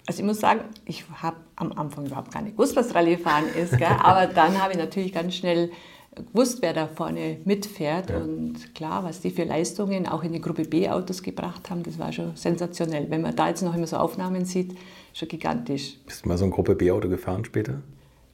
Also 0.07 0.21
ich 0.21 0.25
muss 0.25 0.39
sagen, 0.39 0.61
ich 0.85 1.03
habe 1.21 1.35
am 1.57 1.73
Anfang 1.73 2.05
überhaupt 2.05 2.33
gar 2.33 2.41
nicht 2.41 2.55
gewusst, 2.55 2.75
was 2.77 2.95
Rallye-Fahren 2.95 3.45
ist. 3.61 3.77
Gell? 3.77 3.87
Aber 3.99 4.25
dann 4.25 4.61
habe 4.61 4.71
ich 4.71 4.79
natürlich 4.79 5.13
ganz 5.13 5.35
schnell 5.35 5.69
gewusst, 6.15 6.61
wer 6.61 6.73
da 6.73 6.87
vorne 6.87 7.37
mitfährt. 7.43 8.09
Ja. 8.09 8.17
Und 8.17 8.73
klar, 8.73 9.03
was 9.03 9.19
die 9.19 9.29
für 9.29 9.43
Leistungen 9.43 10.07
auch 10.07 10.23
in 10.23 10.31
die 10.31 10.41
Gruppe 10.41 10.63
B-Autos 10.63 11.21
gebracht 11.21 11.69
haben, 11.69 11.83
das 11.83 11.99
war 11.99 12.13
schon 12.13 12.35
sensationell. 12.35 13.09
Wenn 13.09 13.21
man 13.21 13.35
da 13.35 13.49
jetzt 13.49 13.61
noch 13.61 13.75
immer 13.75 13.85
so 13.85 13.97
Aufnahmen 13.97 14.45
sieht, 14.45 14.77
schon 15.13 15.27
gigantisch. 15.27 15.97
Bist 16.05 16.23
du 16.23 16.29
mal 16.29 16.37
so 16.37 16.45
ein 16.45 16.51
Gruppe 16.51 16.75
B-Auto 16.75 17.09
gefahren 17.09 17.43
später? 17.43 17.81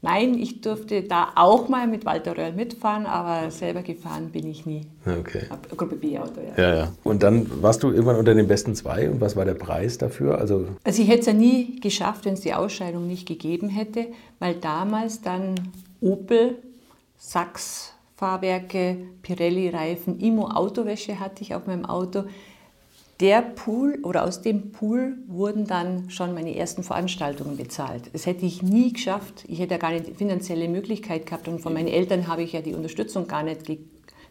Nein, 0.04 0.38
ich 0.38 0.60
durfte 0.60 1.02
da 1.02 1.30
auch 1.36 1.70
mal 1.70 1.88
mit 1.88 2.06
Walter 2.06 2.38
Röhrl 2.38 2.52
mitfahren, 2.52 3.06
aber 3.06 3.50
selber 3.52 3.84
gefahren 3.84 4.32
bin 4.32 4.46
ich 4.48 4.66
nie. 4.66 4.82
Okay. 5.06 5.46
Gruppe 5.78 5.96
B-Auto, 5.96 6.42
ja. 6.42 6.62
ja. 6.62 6.76
Ja, 6.76 6.92
Und 7.06 7.24
dann 7.24 7.50
warst 7.64 7.84
du 7.84 7.90
irgendwann 7.90 8.18
unter 8.18 8.36
den 8.36 8.46
besten 8.46 8.76
zwei 8.76 9.10
und 9.10 9.22
was 9.22 9.38
war 9.38 9.46
der 9.46 9.54
Preis 9.54 9.98
dafür? 9.98 10.40
Also, 10.40 10.68
also 10.84 11.02
ich 11.02 11.08
hätte 11.08 11.22
es 11.22 11.26
ja 11.28 11.34
nie 11.34 11.80
geschafft, 11.80 12.26
wenn 12.26 12.34
es 12.34 12.42
die 12.42 12.54
Ausscheidung 12.54 13.08
nicht 13.08 13.26
gegeben 13.26 13.70
hätte, 13.70 14.08
weil 14.40 14.56
damals 14.56 15.22
dann 15.22 15.56
Opel, 16.02 16.58
Sachs, 17.18 17.94
Fahrwerke, 18.18 18.98
Pirelli-Reifen, 19.22 20.20
Imo 20.20 20.50
Autowäsche 20.50 21.22
hatte 21.22 21.44
ich 21.44 21.56
auf 21.56 21.66
meinem 21.66 21.86
Auto 21.86 22.26
der 23.24 23.42
Pool 23.42 24.00
oder 24.04 24.26
aus 24.26 24.42
dem 24.42 24.74
Pool 24.74 25.16
wurden 25.28 25.66
dann 25.66 26.10
schon 26.10 26.34
meine 26.34 26.58
ersten 26.58 26.84
Veranstaltungen 26.84 27.56
bezahlt. 27.56 28.10
Das 28.12 28.26
hätte 28.26 28.46
ich 28.46 28.62
nie 28.62 28.92
geschafft. 28.92 29.46
Ich 29.48 29.60
hätte 29.60 29.76
ja 29.76 29.78
gar 29.78 29.92
nicht 29.92 30.08
die 30.08 30.14
finanzielle 30.14 30.68
Möglichkeit 30.68 31.26
gehabt 31.26 31.48
und 31.48 31.62
von 31.62 31.74
meinen 31.74 31.88
Eltern 31.88 32.28
habe 32.28 32.44
ich 32.44 32.52
ja 32.52 32.60
die 32.60 32.74
Unterstützung 32.74 33.26
gar 33.26 33.44
nicht 33.44 33.62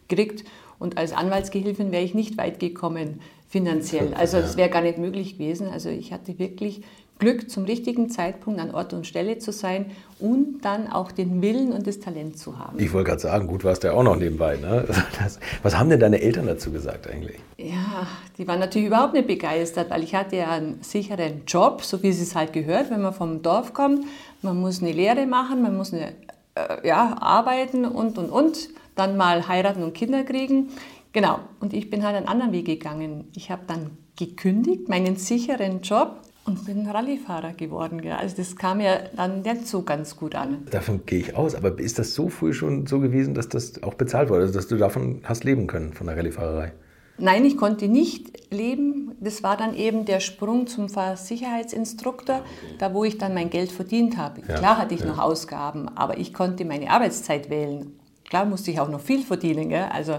gekriegt. 0.09 0.45
Und 0.79 0.99
als 0.99 1.15
Anwaltsgehilfin 1.15 1.91
wäre 1.91 2.05
ich 2.05 2.13
nicht 2.13 2.37
weit 2.37 2.61
gekommen 2.61 3.21
finanziell. 3.49 4.13
Also 4.13 4.37
es 4.37 4.59
wäre 4.59 4.69
gar 4.69 4.83
nicht 4.83 4.99
möglich 4.99 5.39
gewesen. 5.39 5.69
Also 5.69 5.89
ich 5.89 6.13
hatte 6.13 6.39
wirklich 6.39 6.83
Glück, 7.23 7.49
zum 7.49 7.67
richtigen 7.67 8.11
Zeitpunkt 8.11 8.59
an 8.59 8.75
Ort 8.75 8.93
und 8.93 9.07
Stelle 9.07 9.39
zu 9.39 9.53
sein 9.53 9.93
und 10.19 10.63
dann 10.63 10.89
auch 10.91 11.13
den 11.13 11.41
Willen 11.41 11.71
und 11.71 11.87
das 11.87 12.01
Talent 12.01 12.37
zu 12.37 12.59
haben. 12.59 12.81
Ich 12.81 12.93
wollte 12.93 13.11
gerade 13.11 13.23
sagen, 13.23 13.47
gut 13.47 13.63
warst 13.63 13.85
du 13.85 13.89
ja 13.89 13.95
auch 13.95 14.03
noch 14.03 14.17
nebenbei. 14.17 14.57
Ne? 14.57 14.85
Das, 15.19 15.39
was 15.63 15.79
haben 15.79 15.89
denn 15.89 16.01
deine 16.01 16.21
Eltern 16.21 16.47
dazu 16.47 16.73
gesagt 16.73 17.09
eigentlich? 17.09 17.39
Ja, 17.59 18.09
die 18.39 18.49
waren 18.49 18.59
natürlich 18.59 18.89
überhaupt 18.89 19.13
nicht 19.13 19.29
begeistert, 19.29 19.89
weil 19.91 20.03
ich 20.03 20.17
hatte 20.17 20.35
ja 20.35 20.51
einen 20.51 20.83
sicheren 20.83 21.43
Job, 21.47 21.85
so 21.85 22.03
wie 22.03 22.09
es 22.09 22.21
es 22.21 22.35
halt 22.35 22.53
gehört, 22.53 22.91
wenn 22.91 23.03
man 23.03 23.15
vom 23.15 23.41
Dorf 23.41 23.73
kommt. 23.73 24.05
Man 24.43 24.61
muss 24.61 24.83
eine 24.83 24.91
Lehre 24.91 25.25
machen, 25.25 25.63
man 25.63 25.77
muss 25.77 25.93
eine, 25.93 26.15
äh, 26.57 26.89
ja, 26.89 27.17
arbeiten 27.21 27.85
und, 27.85 28.19
und, 28.19 28.31
und. 28.31 28.69
Dann 28.97 29.17
mal 29.17 29.47
heiraten 29.47 29.85
und 29.85 29.95
Kinder 29.95 30.25
kriegen. 30.25 30.71
Genau, 31.13 31.39
und 31.61 31.73
ich 31.73 31.89
bin 31.89 32.05
halt 32.05 32.17
einen 32.17 32.27
anderen 32.27 32.51
Weg 32.51 32.67
gegangen. 32.67 33.31
Ich 33.37 33.53
habe 33.53 33.63
dann 33.69 33.91
gekündigt, 34.19 34.89
meinen 34.89 35.15
sicheren 35.17 35.83
Job 35.83 36.17
und 36.45 36.65
bin 36.65 36.87
Rallyefahrer 36.87 37.53
geworden. 37.53 38.03
Ja. 38.03 38.17
Also 38.17 38.37
das 38.37 38.57
kam 38.57 38.81
ja 38.81 38.99
dann 39.17 39.43
nicht 39.43 39.67
so 39.67 39.83
ganz 39.83 40.17
gut 40.17 40.35
an. 40.35 40.67
Davon 40.71 41.03
gehe 41.07 41.21
ich 41.21 41.37
aus. 41.37 41.55
Aber 41.55 41.79
ist 41.79 41.99
das 41.99 42.15
so 42.15 42.29
früh 42.29 42.53
schon 42.53 42.87
so 42.87 43.01
gewesen, 43.01 43.35
dass 43.35 43.49
das 43.49 43.83
auch 43.83 43.95
bezahlt 43.95 44.29
wurde, 44.29 44.43
also 44.43 44.55
dass 44.55 44.67
du 44.67 44.77
davon 44.77 45.21
hast 45.25 45.45
leben 45.45 45.67
können, 45.67 45.93
von 45.93 46.07
der 46.07 46.17
Rallyfahrerei? 46.17 46.73
Nein, 47.19 47.45
ich 47.45 47.57
konnte 47.57 47.89
nicht 47.89 48.51
leben. 48.53 49.13
Das 49.21 49.43
war 49.43 49.57
dann 49.57 49.77
eben 49.77 50.05
der 50.05 50.19
Sprung 50.19 50.67
zum 50.67 50.89
Fahrsicherheitsinstruktor, 50.89 52.43
da 52.79 52.95
wo 52.95 53.05
ich 53.05 53.19
dann 53.19 53.35
mein 53.35 53.51
Geld 53.51 53.71
verdient 53.71 54.17
habe. 54.17 54.41
Ja, 54.49 54.55
Klar 54.57 54.79
hatte 54.79 54.95
ich 54.95 55.01
ja. 55.03 55.07
noch 55.07 55.19
Ausgaben, 55.19 55.89
aber 55.89 56.19
ich 56.19 56.35
konnte 56.35 56.65
meine 56.65 56.91
Arbeitszeit 56.91 57.51
wählen. 57.51 57.93
Klar 58.29 58.47
musste 58.47 58.71
ich 58.71 58.81
auch 58.81 58.89
noch 58.89 59.01
viel 59.01 59.23
verdienen. 59.23 59.69
Gell? 59.69 59.87
Also 59.93 60.19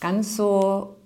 ganz 0.00 0.36
so, 0.36 0.96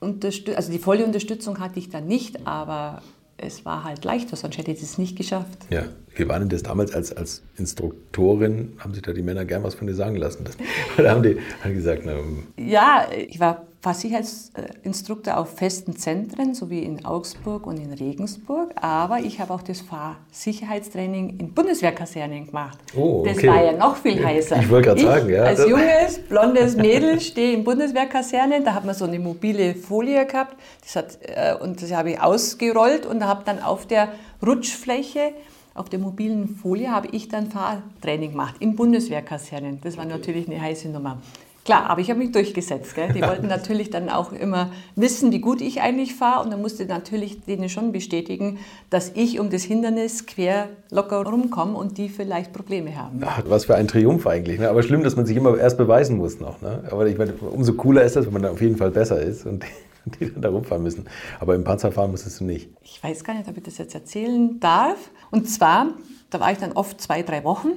also 0.00 0.72
die 0.72 0.78
volle 0.78 1.06
Unterstützung 1.06 1.60
hatte 1.60 1.78
ich 1.78 1.88
dann 1.88 2.06
nicht, 2.06 2.46
aber 2.46 3.00
es 3.36 3.64
war 3.64 3.84
halt 3.84 4.04
leichter, 4.04 4.36
sonst 4.36 4.58
hätte 4.58 4.70
ich 4.70 4.82
es 4.82 4.98
nicht 4.98 5.16
geschafft. 5.16 5.66
Ja, 5.70 5.84
wie 6.14 6.28
war 6.28 6.38
denn 6.38 6.48
das 6.48 6.62
damals 6.62 6.92
als, 6.94 7.12
als 7.16 7.42
Instruktorin? 7.56 8.74
Haben 8.78 8.94
sich 8.94 9.02
da 9.02 9.12
die 9.12 9.22
Männer 9.22 9.44
gern 9.44 9.62
was 9.62 9.74
von 9.74 9.86
dir 9.86 9.94
sagen 9.94 10.16
lassen? 10.16 10.44
Das, 10.44 10.56
oder 10.98 11.10
haben 11.10 11.22
die, 11.22 11.36
haben 11.60 11.70
die 11.70 11.74
gesagt, 11.74 12.02
na, 12.04 12.14
Ja, 12.56 13.08
ich 13.16 13.40
war 13.40 13.66
Fahrsicherheitsinstruktor 13.84 15.36
auf 15.36 15.58
festen 15.58 15.94
Zentren, 15.94 16.54
so 16.54 16.70
wie 16.70 16.82
in 16.82 17.04
Augsburg 17.04 17.66
und 17.66 17.76
in 17.76 17.92
Regensburg. 17.92 18.70
Aber 18.80 19.18
ich 19.18 19.40
habe 19.40 19.52
auch 19.52 19.60
das 19.60 19.82
Fahrsicherheitstraining 19.82 21.38
in 21.38 21.52
Bundeswehrkasernen 21.52 22.46
gemacht. 22.46 22.78
Oh, 22.96 23.20
okay. 23.20 23.34
Das 23.34 23.44
war 23.44 23.62
ja 23.62 23.72
noch 23.72 23.96
viel 23.96 24.24
heißer. 24.24 24.56
Ich 24.60 24.70
wollte 24.70 24.88
gerade 24.88 25.02
sagen, 25.02 25.28
ja. 25.28 25.42
Als 25.42 25.68
junges, 25.68 26.18
blondes 26.18 26.76
Mädel 26.76 27.20
stehe 27.20 27.52
in 27.52 27.62
Bundeswehrkasernen. 27.62 28.64
Da 28.64 28.72
hat 28.72 28.86
man 28.86 28.94
so 28.94 29.04
eine 29.04 29.18
mobile 29.18 29.74
Folie 29.74 30.24
gehabt. 30.24 30.56
Das 30.80 30.96
hat, 30.96 31.18
äh, 31.20 31.54
und 31.62 31.82
das 31.82 31.92
habe 31.92 32.12
ich 32.12 32.20
ausgerollt 32.22 33.04
und 33.04 33.26
habe 33.26 33.42
dann 33.44 33.62
auf 33.62 33.84
der 33.86 34.14
Rutschfläche 34.44 35.34
auf 35.74 35.88
der 35.88 35.98
mobilen 35.98 36.48
Folie 36.48 36.88
habe 36.88 37.08
ich 37.10 37.28
dann 37.28 37.50
Fahrtraining 37.50 38.30
gemacht 38.30 38.54
in 38.60 38.76
Bundeswehrkasernen. 38.76 39.80
Das 39.82 39.96
war 39.96 40.04
natürlich 40.04 40.48
eine 40.48 40.62
heiße 40.62 40.88
Nummer. 40.88 41.18
Klar, 41.64 41.88
aber 41.88 42.02
ich 42.02 42.10
habe 42.10 42.18
mich 42.18 42.30
durchgesetzt. 42.30 42.94
Gell? 42.94 43.12
Die 43.14 43.22
wollten 43.22 43.46
natürlich 43.46 43.88
dann 43.88 44.10
auch 44.10 44.32
immer 44.32 44.70
wissen, 44.96 45.32
wie 45.32 45.40
gut 45.40 45.62
ich 45.62 45.80
eigentlich 45.80 46.14
fahre. 46.14 46.44
Und 46.44 46.50
dann 46.50 46.60
musste 46.60 46.84
natürlich 46.84 47.40
denen 47.44 47.70
schon 47.70 47.90
bestätigen, 47.90 48.58
dass 48.90 49.12
ich 49.14 49.40
um 49.40 49.48
das 49.48 49.62
Hindernis 49.62 50.26
quer 50.26 50.68
locker 50.90 51.24
rumkomme 51.24 51.74
und 51.74 51.96
die 51.96 52.10
vielleicht 52.10 52.52
Probleme 52.52 52.96
haben. 52.96 53.22
Ach, 53.24 53.42
was 53.46 53.64
für 53.64 53.76
ein 53.76 53.88
Triumph 53.88 54.26
eigentlich. 54.26 54.58
Ne? 54.58 54.68
Aber 54.68 54.82
schlimm, 54.82 55.02
dass 55.02 55.16
man 55.16 55.24
sich 55.24 55.38
immer 55.38 55.56
erst 55.56 55.78
beweisen 55.78 56.18
muss 56.18 56.38
noch. 56.38 56.60
Ne? 56.60 56.84
Aber 56.90 57.06
ich 57.06 57.16
meine, 57.16 57.32
umso 57.32 57.72
cooler 57.72 58.02
ist 58.02 58.16
das, 58.16 58.26
wenn 58.26 58.34
man 58.34 58.42
dann 58.42 58.52
auf 58.52 58.60
jeden 58.60 58.76
Fall 58.76 58.90
besser 58.90 59.20
ist 59.22 59.46
und 59.46 59.64
die 60.20 60.30
dann 60.30 60.42
da 60.42 60.50
rumfahren 60.50 60.82
müssen. 60.82 61.06
Aber 61.40 61.54
im 61.54 61.64
Panzerfahren 61.64 62.10
musstest 62.10 62.40
du 62.40 62.44
nicht. 62.44 62.68
Ich 62.82 63.02
weiß 63.02 63.24
gar 63.24 63.32
nicht, 63.34 63.48
ob 63.48 63.56
ich 63.56 63.62
das 63.62 63.78
jetzt 63.78 63.94
erzählen 63.94 64.60
darf. 64.60 64.98
Und 65.30 65.48
zwar, 65.48 65.94
da 66.28 66.40
war 66.40 66.52
ich 66.52 66.58
dann 66.58 66.72
oft 66.72 67.00
zwei, 67.00 67.22
drei 67.22 67.42
Wochen 67.42 67.68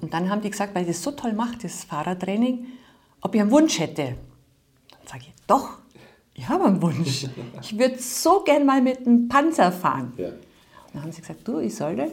und 0.00 0.14
dann 0.14 0.30
haben 0.30 0.40
die 0.40 0.50
gesagt, 0.50 0.74
weil 0.74 0.82
ich 0.82 0.88
das 0.88 1.02
so 1.02 1.10
toll 1.12 1.32
mache, 1.32 1.56
das 1.60 1.84
Fahrradtraining, 1.84 2.66
ob 3.20 3.34
ich 3.34 3.40
einen 3.40 3.50
Wunsch 3.50 3.78
hätte. 3.78 4.16
Dann 4.90 5.06
sage 5.06 5.24
ich, 5.28 5.32
doch, 5.46 5.78
ich 6.34 6.48
habe 6.48 6.64
einen 6.64 6.82
Wunsch. 6.82 7.26
Ich 7.62 7.78
würde 7.78 7.98
so 7.98 8.42
gern 8.42 8.64
mal 8.64 8.80
mit 8.80 9.06
einem 9.06 9.28
Panzer 9.28 9.70
fahren. 9.70 10.12
Ja. 10.16 10.28
Und 10.28 10.38
dann 10.94 11.02
haben 11.02 11.12
sie 11.12 11.20
gesagt, 11.20 11.46
du, 11.46 11.58
ich 11.58 11.74
sollte 11.74 12.10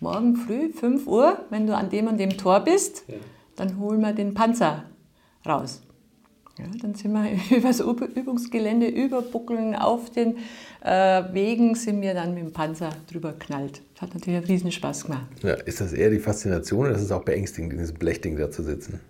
morgen 0.00 0.36
früh, 0.36 0.72
5 0.72 1.06
Uhr, 1.06 1.44
wenn 1.50 1.66
du 1.66 1.76
an 1.76 1.90
dem 1.90 2.06
und 2.06 2.18
dem 2.18 2.36
Tor 2.36 2.60
bist, 2.60 3.04
ja. 3.06 3.16
dann 3.56 3.78
holen 3.78 4.00
wir 4.00 4.12
den 4.12 4.32
Panzer 4.32 4.84
raus. 5.46 5.82
Ja, 6.58 6.64
dann 6.80 6.94
sind 6.94 7.12
wir 7.12 7.30
über 7.56 7.68
das 7.68 7.80
Übungsgelände, 7.80 8.86
überbuckeln 8.88 9.74
auf 9.74 10.10
den 10.10 10.36
äh, 10.82 11.22
Wegen, 11.32 11.74
sind 11.74 12.00
wir 12.02 12.14
dann 12.14 12.34
mit 12.34 12.44
dem 12.44 12.52
Panzer 12.52 12.90
drüber 13.10 13.32
knallt. 13.38 13.82
Das 13.94 14.02
hat 14.02 14.14
natürlich 14.14 14.38
einen 14.38 14.46
riesen 14.46 14.72
Spaß 14.72 15.04
gemacht. 15.04 15.26
Ja, 15.42 15.54
ist 15.54 15.80
das 15.80 15.92
eher 15.92 16.10
die 16.10 16.18
Faszination 16.18 16.86
oder 16.86 16.96
ist 16.96 17.02
es 17.02 17.12
auch 17.12 17.24
beängstigend, 17.24 17.72
in 17.72 17.78
diesem 17.78 17.96
Blechding 17.96 18.36
da 18.36 18.50
zu 18.50 18.62
sitzen? 18.62 19.00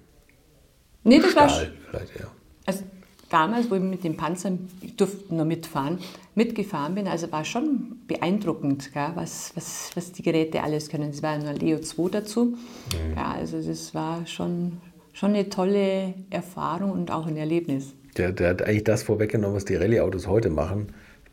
Nee, 1.04 1.20
das 1.20 1.32
Stahl, 1.32 1.48
war 1.48 1.66
vielleicht 1.90 2.16
eher. 2.16 2.28
Also 2.66 2.84
damals, 3.30 3.70
wo 3.70 3.76
ich 3.76 3.82
mit 3.82 4.04
dem 4.04 4.16
Panzer, 4.16 4.52
ich 4.82 4.96
durfte 4.96 5.34
nur 5.34 5.46
mitfahren, 5.46 5.98
mitgefahren 6.34 6.94
bin, 6.94 7.08
also 7.08 7.30
war 7.32 7.44
schon 7.44 8.00
beeindruckend, 8.06 8.92
gell, 8.92 9.12
was, 9.14 9.52
was, 9.54 9.90
was 9.94 10.12
die 10.12 10.22
Geräte 10.22 10.62
alles 10.62 10.88
können. 10.88 11.10
Es 11.10 11.22
war 11.22 11.38
nur 11.38 11.52
Leo 11.54 11.78
2 11.78 12.10
dazu. 12.10 12.44
Mhm. 12.44 13.16
Ja, 13.16 13.32
also 13.32 13.62
das 13.62 13.94
war 13.94 14.26
schon, 14.26 14.78
schon 15.12 15.30
eine 15.30 15.48
tolle 15.48 16.14
Erfahrung 16.30 16.92
und 16.92 17.10
auch 17.10 17.26
ein 17.26 17.36
Erlebnis. 17.36 17.94
Der, 18.16 18.32
der 18.32 18.50
hat 18.50 18.62
eigentlich 18.62 18.84
das 18.84 19.02
vorweggenommen, 19.02 19.56
was 19.56 19.64
die 19.64 19.76
Rallye-Autos 19.76 20.26
heute 20.26 20.50
machen. 20.50 20.88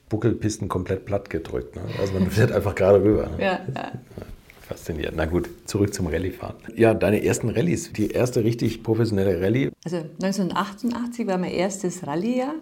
Buckelpisten 0.09 0.69
komplett 0.69 1.05
platt 1.05 1.29
gedrückt. 1.29 1.75
Ne? 1.75 1.81
Also 1.99 2.13
man 2.13 2.29
fährt 2.29 2.51
einfach 2.51 2.75
gerade 2.75 3.03
rüber. 3.03 3.29
Ne? 3.37 3.43
Ja, 3.43 3.59
ja. 3.75 3.91
Faszinierend. 4.61 5.15
Na 5.15 5.25
gut, 5.25 5.49
zurück 5.65 5.93
zum 5.93 6.07
Rallye-Fahren. 6.07 6.55
Ja, 6.75 6.93
deine 6.93 7.23
ersten 7.23 7.49
Rallyes, 7.49 7.93
die 7.93 8.11
erste 8.11 8.43
richtig 8.43 8.83
professionelle 8.83 9.39
Rallye? 9.41 9.71
Also 9.85 9.97
1988 9.97 11.25
war 11.25 11.37
mein 11.37 11.51
erstes 11.51 12.05
Rallye-Jahr 12.05 12.55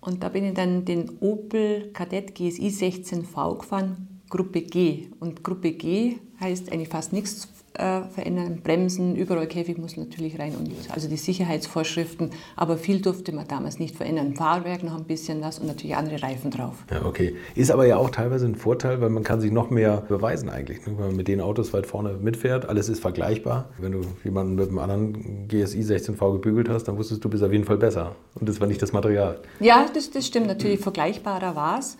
und 0.00 0.22
da 0.22 0.28
bin 0.28 0.44
ich 0.44 0.54
dann 0.54 0.84
den 0.84 1.10
Opel 1.20 1.90
Kadett 1.92 2.34
GSI 2.34 2.68
16V 2.68 3.58
gefahren, 3.58 4.20
Gruppe 4.28 4.62
G. 4.62 5.08
Und 5.18 5.42
Gruppe 5.42 5.72
G 5.72 6.16
heißt 6.40 6.72
eigentlich 6.72 6.88
fast 6.88 7.12
nichts 7.12 7.48
äh, 7.74 8.02
verändern. 8.02 8.60
Bremsen, 8.62 9.14
überall 9.14 9.46
Käfig 9.46 9.78
muss 9.78 9.96
natürlich 9.96 10.38
rein 10.38 10.54
und 10.56 10.70
also 10.90 11.08
die 11.08 11.16
Sicherheitsvorschriften. 11.16 12.30
Aber 12.56 12.76
viel 12.76 13.00
durfte 13.00 13.32
man 13.32 13.46
damals 13.46 13.78
nicht 13.78 13.96
verändern. 13.96 14.34
Fahrwerk 14.34 14.82
noch 14.82 14.96
ein 14.96 15.04
bisschen 15.04 15.40
was 15.40 15.58
und 15.58 15.66
natürlich 15.66 15.94
andere 15.96 16.22
Reifen 16.22 16.50
drauf. 16.50 16.84
Ja, 16.90 17.04
okay. 17.04 17.36
Ist 17.54 17.70
aber 17.70 17.86
ja 17.86 17.96
auch 17.96 18.10
teilweise 18.10 18.46
ein 18.46 18.56
Vorteil, 18.56 19.00
weil 19.00 19.10
man 19.10 19.22
kann 19.22 19.40
sich 19.40 19.52
noch 19.52 19.70
mehr 19.70 20.02
beweisen 20.08 20.48
eigentlich. 20.48 20.84
Ne? 20.86 20.94
Wenn 20.96 21.06
man 21.06 21.16
mit 21.16 21.28
den 21.28 21.40
Autos 21.40 21.72
weit 21.72 21.86
vorne 21.86 22.14
mitfährt, 22.20 22.68
alles 22.68 22.88
ist 22.88 23.00
vergleichbar. 23.00 23.68
Wenn 23.78 23.92
du 23.92 24.00
jemanden 24.24 24.56
mit 24.56 24.68
einem 24.68 24.78
anderen 24.78 25.46
GSI 25.48 25.80
16V 25.80 26.32
gebügelt 26.32 26.68
hast, 26.68 26.84
dann 26.84 26.98
wusstest 26.98 27.24
du, 27.24 27.28
bist 27.28 27.42
auf 27.44 27.52
jeden 27.52 27.64
Fall 27.64 27.78
besser. 27.78 28.16
Und 28.34 28.48
das 28.48 28.60
war 28.60 28.66
nicht 28.66 28.82
das 28.82 28.92
Material. 28.92 29.38
Ja, 29.60 29.86
das, 29.94 30.10
das 30.10 30.26
stimmt. 30.26 30.48
Natürlich 30.48 30.80
vergleichbarer 30.80 31.54
war 31.54 31.78
es. 31.78 31.96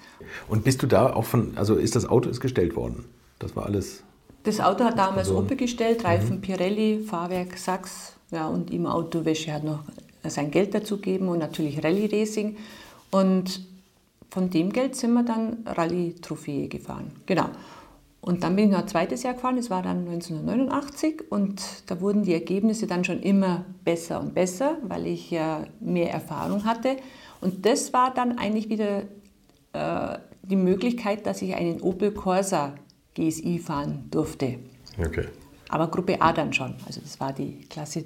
Und 0.48 0.64
bist 0.64 0.82
du 0.82 0.86
da 0.86 1.12
auch 1.12 1.24
von, 1.24 1.52
also 1.56 1.76
ist 1.76 1.94
das 1.94 2.06
Auto 2.06 2.28
ist 2.28 2.40
gestellt 2.40 2.74
worden? 2.74 3.04
Das 3.38 3.56
war 3.56 3.66
alles 3.66 4.02
das 4.42 4.60
Auto 4.60 4.84
hat 4.84 4.98
damals 4.98 5.28
also, 5.28 5.38
Opel 5.38 5.56
gestellt, 5.56 6.04
Reifen 6.04 6.36
mhm. 6.36 6.40
Pirelli, 6.40 7.00
Fahrwerk 7.00 7.58
Sachs 7.58 8.14
ja, 8.30 8.48
und 8.48 8.70
im 8.70 8.86
Autowäsche 8.86 9.52
hat 9.52 9.64
noch 9.64 9.80
sein 10.24 10.50
Geld 10.50 10.74
dazu 10.74 10.96
gegeben 10.96 11.28
und 11.28 11.38
natürlich 11.38 11.82
Rallye 11.82 12.06
Racing. 12.06 12.56
Und 13.10 13.66
von 14.30 14.50
dem 14.50 14.72
Geld 14.72 14.94
sind 14.94 15.12
wir 15.12 15.24
dann 15.24 15.58
Rallye 15.66 16.14
Trophäe 16.20 16.68
gefahren. 16.68 17.10
Genau. 17.26 17.46
Und 18.22 18.44
dann 18.44 18.54
bin 18.54 18.66
ich 18.66 18.70
noch 18.70 18.80
ein 18.80 18.88
zweites 18.88 19.22
Jahr 19.22 19.32
gefahren, 19.32 19.56
das 19.56 19.70
war 19.70 19.82
dann 19.82 20.00
1989 20.06 21.30
und 21.30 21.62
da 21.86 22.02
wurden 22.02 22.22
die 22.22 22.34
Ergebnisse 22.34 22.86
dann 22.86 23.02
schon 23.02 23.20
immer 23.20 23.64
besser 23.82 24.20
und 24.20 24.34
besser, 24.34 24.76
weil 24.82 25.06
ich 25.06 25.30
ja 25.30 25.64
mehr 25.80 26.12
Erfahrung 26.12 26.66
hatte. 26.66 26.96
Und 27.40 27.64
das 27.64 27.94
war 27.94 28.12
dann 28.12 28.36
eigentlich 28.36 28.68
wieder 28.68 29.04
äh, 29.72 30.18
die 30.42 30.56
Möglichkeit, 30.56 31.24
dass 31.26 31.40
ich 31.40 31.54
einen 31.54 31.80
Opel 31.80 32.12
Corsa 32.12 32.74
GSI 33.14 33.58
fahren 33.58 34.06
durfte. 34.10 34.58
Okay. 34.98 35.26
aber 35.68 35.88
Gruppe 35.88 36.20
A 36.20 36.32
dann 36.32 36.52
schon. 36.52 36.74
Also 36.86 37.00
das 37.00 37.18
war 37.20 37.32
die 37.32 37.60
Klasse 37.68 38.04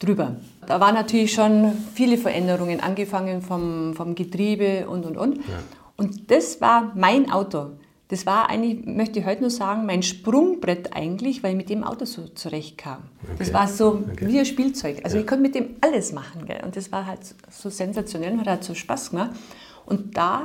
drüber. 0.00 0.36
Da 0.66 0.80
waren 0.80 0.94
natürlich 0.94 1.32
schon 1.32 1.72
viele 1.94 2.18
Veränderungen, 2.18 2.80
angefangen 2.80 3.42
vom, 3.42 3.94
vom 3.94 4.14
Getriebe 4.14 4.88
und, 4.88 5.06
und, 5.06 5.16
und. 5.16 5.36
Ja. 5.36 5.42
Und 5.96 6.30
das 6.30 6.60
war 6.60 6.92
mein 6.94 7.30
Auto. 7.30 7.72
Das 8.08 8.26
war 8.26 8.50
eigentlich, 8.50 8.84
möchte 8.84 9.18
ich 9.18 9.26
heute 9.26 9.42
nur 9.42 9.50
sagen, 9.50 9.86
mein 9.86 10.02
Sprungbrett 10.02 10.94
eigentlich, 10.94 11.42
weil 11.42 11.52
ich 11.52 11.56
mit 11.56 11.70
dem 11.70 11.84
Auto 11.84 12.04
so 12.04 12.28
zurechtkam. 12.28 13.04
Okay. 13.22 13.34
Das 13.38 13.52
war 13.52 13.66
so 13.66 14.02
okay. 14.10 14.26
wie 14.26 14.38
ein 14.38 14.44
Spielzeug. 14.44 15.00
Also 15.04 15.16
ja. 15.16 15.22
ich 15.22 15.26
konnte 15.26 15.42
mit 15.42 15.54
dem 15.54 15.76
alles 15.80 16.12
machen. 16.12 16.44
Gell? 16.46 16.62
Und 16.64 16.76
das 16.76 16.92
war 16.92 17.06
halt 17.06 17.20
so 17.50 17.70
sensationell, 17.70 18.38
hat 18.38 18.46
halt 18.46 18.64
so 18.64 18.74
Spaß 18.74 19.10
gemacht. 19.10 19.30
Und 19.86 20.16
da 20.16 20.44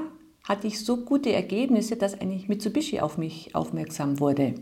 hatte 0.49 0.67
ich 0.67 0.83
so 0.83 0.97
gute 0.97 1.31
Ergebnisse, 1.31 1.95
dass 1.95 2.19
eigentlich 2.19 2.49
Mitsubishi 2.49 2.99
auf 2.99 3.17
mich 3.17 3.55
aufmerksam 3.55 4.19
wurde. 4.19 4.55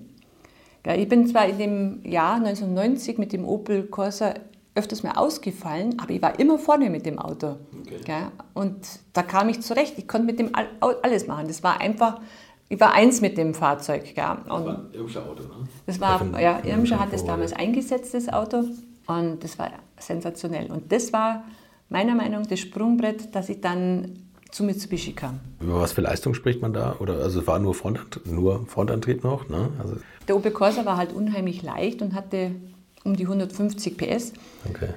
Ja, 0.86 0.94
ich 0.96 1.08
bin 1.08 1.26
zwar 1.28 1.48
in 1.48 1.58
dem 1.58 2.06
Jahr 2.06 2.36
1990 2.36 3.18
mit 3.18 3.34
dem 3.34 3.46
Opel 3.46 3.84
Corsa 3.84 4.36
öfters 4.76 5.02
mal 5.02 5.14
ausgefallen, 5.14 5.98
aber 6.00 6.12
ich 6.12 6.22
war 6.22 6.40
immer 6.40 6.60
vorne 6.60 6.90
mit 6.90 7.06
dem 7.06 7.18
Auto. 7.18 7.56
Okay. 7.82 8.00
Ja, 8.08 8.32
und 8.54 8.76
da 9.14 9.24
kam 9.24 9.50
ich 9.50 9.62
zurecht. 9.62 9.96
Ich 9.98 10.08
konnte 10.08 10.26
mit 10.26 10.40
dem 10.40 10.52
alles 11.02 11.26
machen. 11.26 11.48
Das 11.48 11.64
war 11.64 11.82
einfach, 11.82 12.20
ich 12.70 12.80
war 12.80 12.94
eins 12.94 13.22
mit 13.22 13.38
dem 13.38 13.54
Fahrzeug. 13.54 14.16
Ja. 14.16 14.34
Und 14.34 14.48
das 14.48 14.66
war 14.66 14.78
ein 14.78 14.94
Irmscher 14.94 15.26
Auto, 15.26 15.44
ne? 15.44 15.68
Das 15.86 16.00
war, 16.00 16.40
ja, 16.42 16.64
Irmscher 16.64 17.00
hat 17.00 17.14
es 17.14 17.26
damals 17.26 17.54
eingesetzt, 17.54 18.14
das 18.14 18.30
Auto. 18.30 18.66
Und 19.08 19.44
das 19.44 19.58
war 19.58 19.72
sensationell. 19.98 20.70
Und 20.70 20.92
das 20.92 21.12
war 21.12 21.46
meiner 21.90 22.14
Meinung 22.14 22.42
nach 22.42 22.48
das 22.48 22.60
Sprungbrett, 22.60 23.34
dass 23.34 23.50
ich 23.50 23.62
dann 23.62 24.27
zu 24.52 24.64
Mitsubishi 24.64 25.14
kam. 25.14 25.40
Über 25.60 25.82
was 25.82 25.94
für 25.94 26.02
Leistung 26.02 26.34
spricht 26.34 26.62
man 26.62 26.74
da? 26.74 26.96
Oder 27.00 27.16
also 27.20 27.42
es 27.42 27.48
war 27.48 27.60
nur, 27.60 27.74
Front, 27.74 28.22
nur 28.26 28.66
Frontantrieb 28.68 29.24
noch? 29.24 29.50
Ne? 29.50 29.70
Also 29.80 29.98
der 30.28 30.36
Opel 30.36 30.52
Corsa 30.52 30.86
war 30.86 30.98
halt 30.98 31.14
unheimlich 31.14 31.64
leicht 31.64 32.02
und 32.02 32.14
hatte 32.14 32.52
um 33.04 33.16
die 33.16 33.24
150 33.24 33.98
PS. 33.98 34.34
Okay. 34.70 34.90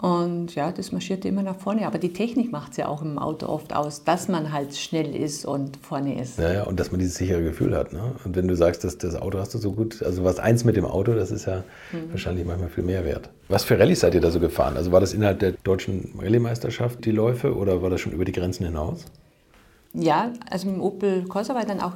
Und 0.00 0.54
ja, 0.54 0.70
das 0.70 0.92
marschierte 0.92 1.26
immer 1.26 1.42
nach 1.42 1.56
vorne. 1.56 1.84
Aber 1.84 1.98
die 1.98 2.12
Technik 2.12 2.52
macht 2.52 2.70
es 2.70 2.76
ja 2.76 2.86
auch 2.86 3.02
im 3.02 3.18
Auto 3.18 3.46
oft 3.46 3.74
aus, 3.74 4.04
dass 4.04 4.28
man 4.28 4.52
halt 4.52 4.76
schnell 4.76 5.14
ist 5.14 5.44
und 5.44 5.76
vorne 5.76 6.20
ist. 6.20 6.38
Ja, 6.38 6.52
ja, 6.52 6.62
und 6.64 6.78
dass 6.78 6.92
man 6.92 7.00
dieses 7.00 7.16
sichere 7.16 7.42
Gefühl 7.42 7.76
hat. 7.76 7.92
Ne? 7.92 8.14
Und 8.24 8.36
wenn 8.36 8.46
du 8.46 8.54
sagst, 8.54 8.84
dass 8.84 8.96
das 8.98 9.16
Auto 9.16 9.38
hast 9.38 9.54
du 9.54 9.58
so 9.58 9.72
gut, 9.72 10.00
also 10.04 10.22
was 10.22 10.38
eins 10.38 10.64
mit 10.64 10.76
dem 10.76 10.84
Auto, 10.84 11.14
das 11.14 11.32
ist 11.32 11.46
ja 11.46 11.64
mhm. 11.90 12.12
wahrscheinlich 12.12 12.46
manchmal 12.46 12.68
viel 12.68 12.84
mehr 12.84 13.04
wert. 13.04 13.30
Was 13.48 13.64
für 13.64 13.76
Rallyes 13.76 14.00
seid 14.00 14.14
ihr 14.14 14.20
da 14.20 14.30
so 14.30 14.38
gefahren? 14.38 14.76
Also 14.76 14.92
war 14.92 15.00
das 15.00 15.14
innerhalb 15.14 15.40
der 15.40 15.52
deutschen 15.52 16.14
Rallye-Meisterschaft 16.16 17.04
die 17.04 17.10
Läufe 17.10 17.56
oder 17.56 17.82
war 17.82 17.90
das 17.90 18.00
schon 18.00 18.12
über 18.12 18.24
die 18.24 18.32
Grenzen 18.32 18.66
hinaus? 18.66 19.04
Ja, 19.94 20.32
also 20.48 20.68
im 20.68 20.80
Opel 20.80 21.24
Corsa 21.24 21.54
war 21.54 21.62
ich 21.62 21.66
dann 21.66 21.80
auch 21.80 21.94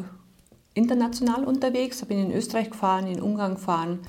international 0.75 1.45
unterwegs. 1.45 2.05
Bin 2.05 2.19
ich 2.19 2.25
in 2.25 2.33
Österreich 2.33 2.71
gefahren, 2.71 3.07
in 3.07 3.23
Ungarn 3.23 3.55
gefahren 3.55 4.01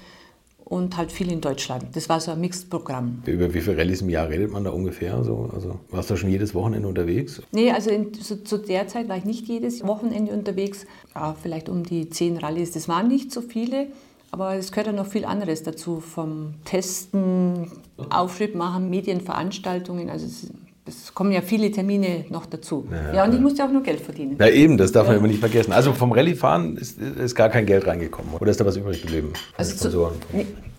und 0.66 0.98
halt 0.98 1.12
viel 1.12 1.32
in 1.32 1.42
Deutschland. 1.42 1.86
Das 1.94 2.10
war 2.10 2.20
so 2.20 2.32
ein 2.32 2.40
Mixed-Programm. 2.40 3.24
Über 3.26 3.54
wie 3.54 3.62
viele 3.62 3.78
Rallyes 3.78 4.02
im 4.02 4.10
Jahr 4.10 4.30
redet 4.30 4.52
man 4.52 4.64
da 4.64 4.72
ungefähr? 4.72 5.24
So, 5.24 5.50
also 5.54 5.80
warst 5.92 6.10
du 6.10 6.16
schon 6.16 6.30
jedes 6.30 6.56
Wochenende 6.56 6.88
unterwegs? 6.88 7.42
Nee, 7.52 7.72
also 7.72 7.90
in, 7.90 8.14
so, 8.14 8.36
zu 8.38 8.58
der 8.58 8.88
Zeit 8.88 9.10
war 9.10 9.18
ich 9.18 9.26
nicht 9.26 9.48
jedes 9.48 9.86
Wochenende 9.86 10.32
unterwegs. 10.32 10.86
Ja, 11.16 11.36
vielleicht 11.42 11.70
um 11.70 11.84
die 11.84 12.10
zehn 12.10 12.38
Rallyes. 12.38 12.72
Das 12.72 12.88
waren 12.88 13.08
nicht 13.08 13.32
so 13.32 13.42
viele, 13.42 13.88
aber 14.32 14.56
es 14.56 14.72
gehört 14.72 14.88
ja 14.88 14.94
noch 14.94 15.08
viel 15.08 15.26
anderes 15.26 15.64
dazu. 15.64 16.00
Vom 16.00 16.56
Testen, 16.66 17.72
Aufschritt 18.10 18.56
machen, 18.56 18.90
Medienveranstaltungen. 18.90 20.10
Also 20.10 20.26
es 20.26 20.50
es 20.86 21.14
kommen 21.14 21.32
ja 21.32 21.42
viele 21.42 21.72
Termine 21.72 22.26
noch 22.30 22.46
dazu. 22.46 22.88
Ja, 22.92 23.16
ja 23.16 23.24
und 23.24 23.34
ich 23.34 23.40
musste 23.40 23.64
auch 23.64 23.72
nur 23.72 23.84
Geld 23.84 24.02
verdienen. 24.02 24.38
Ja, 24.40 24.48
eben, 24.48 24.78
das 24.78 24.92
darf 24.92 25.08
man 25.08 25.18
immer 25.18 25.28
nicht 25.28 25.40
vergessen. 25.40 25.72
Also 25.72 25.94
vom 25.94 26.12
Rallyefahren 26.12 26.78
ist, 26.78 27.00
ist 27.00 27.36
gar 27.36 27.50
kein 27.50 27.66
Geld 27.66 27.88
reingekommen. 27.88 28.34
Oder 28.40 28.52
ist 28.52 28.60
da 28.60 28.66
was 28.66 28.76
übrig 28.76 29.02
geblieben? 29.02 29.34
Also 29.58 29.90
zu, 29.90 30.12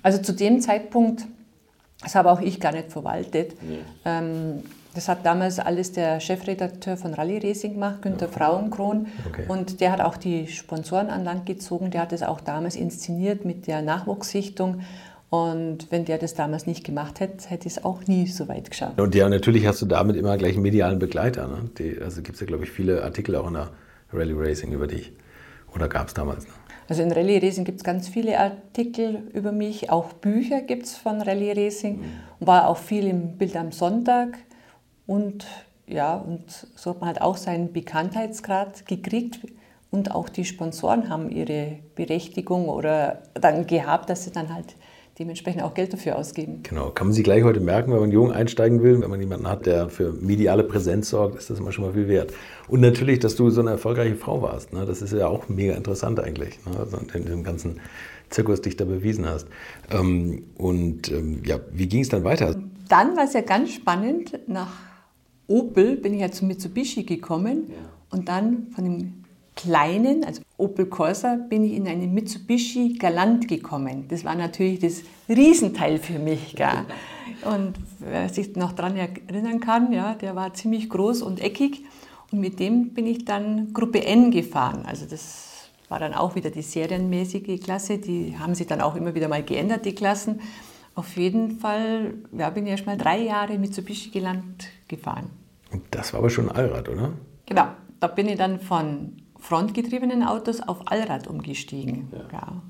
also 0.02 0.18
zu 0.20 0.32
dem 0.32 0.61
Zeitpunkt, 0.61 1.25
das 2.02 2.14
habe 2.14 2.30
auch 2.30 2.40
ich 2.40 2.61
gar 2.61 2.73
nicht 2.73 2.92
verwaltet. 2.92 3.52
Ja. 4.04 4.18
Ähm, 4.18 4.62
das 4.94 5.08
hat 5.08 5.26
damals 5.26 5.58
alles 5.58 5.90
der 5.92 6.20
Chefredakteur 6.20 6.96
von 6.96 7.14
Rallye 7.14 7.38
Racing 7.38 7.73
gemacht, 7.73 8.02
Günter 8.02 8.28
Frauenkron. 8.28 9.08
Okay. 9.28 9.44
Und 9.49 9.80
der 9.80 9.90
hat 9.90 10.00
auch 10.00 10.16
die 10.16 10.46
Sponsoren 10.46 11.08
an 11.08 11.25
Land 11.25 11.46
gezogen. 11.46 11.90
Der 11.90 12.02
hat 12.02 12.12
es 12.12 12.23
auch 12.23 12.40
damals 12.40 12.76
inszeniert 12.76 13.44
mit 13.44 13.66
der 13.66 13.82
Nachwuchssichtung. 13.82 14.82
Und 15.31 15.90
wenn 15.90 16.04
der 16.04 16.19
das 16.19 16.35
damals 16.35 16.66
nicht 16.66 16.85
gemacht 16.85 17.19
hätte, 17.19 17.49
hätte 17.49 17.66
ich 17.66 17.78
es 17.78 17.85
auch 17.85 18.07
nie 18.07 18.26
so 18.26 18.47
weit 18.47 18.71
geschafft. 18.71 19.00
Und 19.00 19.14
ja, 19.14 19.28
natürlich 19.28 19.66
hast 19.66 19.83
du 19.83 19.87
damit 19.87 20.16
immer 20.16 20.37
gleich 20.37 20.52
einen 20.52 20.62
medialen 20.62 20.99
Begleiter. 20.99 21.49
Ne? 21.49 21.71
Die, 21.78 21.99
also 22.00 22.23
gibt 22.23 22.35
es 22.35 22.40
ja, 22.40 22.47
glaube 22.47 22.64
ich, 22.64 22.71
viele 22.71 23.02
Artikel 23.02 23.35
auch 23.35 23.49
in 23.49 23.54
der 23.54 23.71
Rally 24.12 24.35
Racing 24.35 24.73
über 24.73 24.87
dich. 24.87 25.12
Oder 25.75 25.88
gab 25.88 26.09
es 26.09 26.14
damals? 26.14 26.47
Ne? 26.47 26.52
Also 26.88 27.02
in 27.02 27.12
Rallye 27.12 27.38
Racing 27.38 27.64
gibt 27.64 27.78
es 27.78 27.85
ganz 27.85 28.09
viele 28.09 28.38
Artikel 28.38 29.28
über 29.32 29.52
mich. 29.52 29.91
Auch 29.91 30.13
Bücher 30.13 30.60
gibt 30.60 30.84
es 30.84 30.97
von 30.97 31.21
Rallye 31.21 31.52
Racing. 31.52 31.97
Mhm. 31.97 32.04
Und 32.41 32.47
war 32.47 32.69
auch 32.69 32.76
viel 32.76 33.06
im 33.06 33.39
Bild 33.39 33.56
am 33.56 33.73
Sonntag. 33.73 34.39
Und 35.06 35.47
ja, 35.87 36.15
und 36.15 36.45
so 36.75 36.91
hat 36.91 37.00
man 37.00 37.08
halt 37.08 37.21
auch 37.23 37.37
seinen 37.37 37.73
Bekanntheitsgrad 37.73 38.87
gekriegt. 38.87 39.41
Und 39.91 40.10
auch 40.10 40.28
die 40.28 40.45
Sponsoren 40.45 41.08
haben 41.08 41.30
ihre 41.30 41.78
Berechtigung 41.95 42.69
oder 42.69 43.23
dann 43.34 43.67
gehabt, 43.67 44.10
dass 44.10 44.25
sie 44.25 44.32
dann 44.32 44.52
halt 44.52 44.75
dementsprechend 45.19 45.63
auch 45.63 45.75
Geld 45.75 45.93
dafür 45.93 46.17
ausgeben. 46.17 46.63
Genau, 46.65 46.91
kann 46.91 47.07
man 47.09 47.15
sich 47.15 47.25
gleich 47.25 47.45
heute 47.45 47.61
merken, 47.61 47.93
wenn 47.93 48.00
man 48.00 48.11
jung 48.11 48.33
einsteigen 48.33 48.83
will, 48.83 49.00
wenn 49.00 49.11
man 49.11 49.21
jemanden 49.21 49.49
hat, 49.49 49.67
der 49.67 49.89
für 49.89 50.13
mediale 50.13 50.65
Präsenz 50.65 51.11
sorgt, 51.11 51.37
ist 51.37 51.50
das 51.50 51.59
immer 51.61 51.73
schon 51.73 51.85
mal 51.85 51.93
viel 51.93 52.09
wert. 52.09 52.33
Und 52.69 52.81
natürlich, 52.81 53.21
dass 53.21 53.37
du 53.37 53.50
so 53.50 53.61
eine 53.61 53.71
erfolgreiche 53.71 54.17
Frau 54.17 54.43
warst, 54.43 54.73
ne? 54.73 54.85
das 54.87 55.03
ist 55.03 55.13
ja 55.13 55.29
auch 55.29 55.49
mega 55.49 55.75
interessant 55.75 56.19
eigentlich, 56.19 56.59
ne? 56.67 56.79
also 56.79 56.97
in 56.97 57.25
diesem 57.25 57.45
ganzen 57.45 57.81
Zirkus 58.31 58.61
dich 58.61 58.77
da 58.77 58.85
bewiesen 58.85 59.27
hast. 59.27 59.47
Ähm, 59.91 60.45
und 60.57 61.11
ähm, 61.13 61.43
ja, 61.45 61.61
wie 61.73 61.87
ging 61.87 62.00
es 62.00 62.09
dann 62.09 62.25
weiter? 62.25 62.57
Dann 62.89 63.17
war 63.17 63.25
es 63.25 63.35
ja 63.35 63.43
ganz 63.43 63.73
spannend, 63.73 64.39
nach 64.49 64.73
Opel 65.47 65.97
bin 65.97 66.15
ich 66.15 66.21
ja 66.21 66.31
zu 66.31 66.45
Mitsubishi 66.45 67.05
gekommen 67.05 67.65
ja. 67.69 67.77
und 68.11 68.29
dann 68.29 68.69
von 68.75 68.85
dem 68.85 69.24
kleinen, 69.56 70.25
also 70.25 70.43
Opel 70.56 70.86
Corsa, 70.86 71.36
bin 71.49 71.64
ich 71.64 71.75
in 71.75 71.86
einen 71.86 72.12
Mitsubishi 72.12 72.97
Galant 72.99 73.49
gekommen. 73.49 74.06
Das 74.08 74.25
war 74.25 74.34
natürlich 74.34 74.80
das 74.80 75.02
Riesenteil 75.28 75.99
für 75.99 76.19
mich. 76.19 76.54
Gell? 76.56 76.84
Und 77.45 77.75
wer 77.99 78.28
sich 78.28 78.56
noch 78.56 78.73
daran 78.73 78.97
erinnern 78.97 79.60
kann, 79.60 79.93
ja, 79.93 80.14
der 80.14 80.34
war 80.34 80.54
ziemlich 80.54 80.88
groß 80.88 81.23
und 81.23 81.40
eckig. 81.43 81.84
Und 82.32 82.40
mit 82.40 82.58
dem 82.58 82.90
bin 82.90 83.06
ich 83.06 83.25
dann 83.25 83.73
Gruppe 83.73 84.04
N 84.04 84.30
gefahren. 84.30 84.84
Also 84.86 85.06
das 85.06 85.69
war 85.88 85.99
dann 85.99 86.14
auch 86.14 86.34
wieder 86.34 86.50
die 86.50 86.62
serienmäßige 86.62 87.60
Klasse. 87.62 87.99
Die 87.99 88.36
haben 88.38 88.54
sich 88.54 88.67
dann 88.67 88.80
auch 88.80 88.97
immer 88.97 89.14
wieder 89.14 89.28
mal 89.28 89.43
geändert, 89.43 89.84
die 89.84 89.95
Klassen. 89.95 90.40
Auf 90.95 91.17
jeden 91.17 91.58
Fall 91.58 92.14
ja, 92.36 92.50
bin 92.50 92.64
ich 92.67 92.73
erst 92.73 92.86
mal 92.86 92.97
drei 92.97 93.19
Jahre 93.19 93.58
Mitsubishi 93.58 94.10
Galant 94.10 94.69
gefahren. 94.88 95.30
Und 95.71 95.82
das 95.90 96.12
war 96.12 96.21
aber 96.21 96.30
schon 96.30 96.49
ein 96.49 96.56
Allrad, 96.56 96.88
oder? 96.88 97.12
Genau. 97.47 97.67
Da 98.00 98.06
bin 98.06 98.28
ich 98.28 98.36
dann 98.36 98.60
von 98.60 99.17
frontgetriebenen 99.45 100.23
Autos 100.23 100.61
auf 100.61 100.78
Allrad 100.87 101.26
umgestiegen. 101.28 102.09
Ja. 102.13 102.19
ja. 102.33 102.63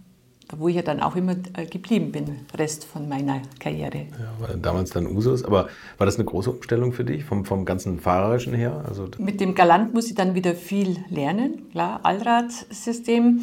Wo 0.56 0.68
ich 0.68 0.76
ja 0.76 0.82
dann 0.82 1.00
auch 1.00 1.16
immer 1.16 1.36
äh, 1.54 1.64
geblieben 1.64 2.12
bin, 2.12 2.40
Rest 2.54 2.84
von 2.84 3.08
meiner 3.08 3.40
Karriere. 3.58 4.06
Ja, 4.18 4.46
war 4.46 4.56
damals 4.56 4.90
dann 4.90 5.06
Usus, 5.06 5.42
aber 5.42 5.68
war 5.96 6.04
das 6.04 6.16
eine 6.16 6.26
große 6.26 6.50
Umstellung 6.50 6.92
für 6.92 7.04
dich, 7.04 7.24
vom, 7.24 7.44
vom 7.44 7.64
ganzen 7.64 7.98
Fahrerischen 7.98 8.52
her? 8.52 8.84
Also 8.86 9.08
Mit 9.18 9.40
dem 9.40 9.54
Galant 9.54 9.94
muss 9.94 10.08
ich 10.08 10.14
dann 10.14 10.34
wieder 10.34 10.54
viel 10.54 11.02
lernen, 11.08 11.70
klar, 11.70 12.00
Allradsystem, 12.02 13.40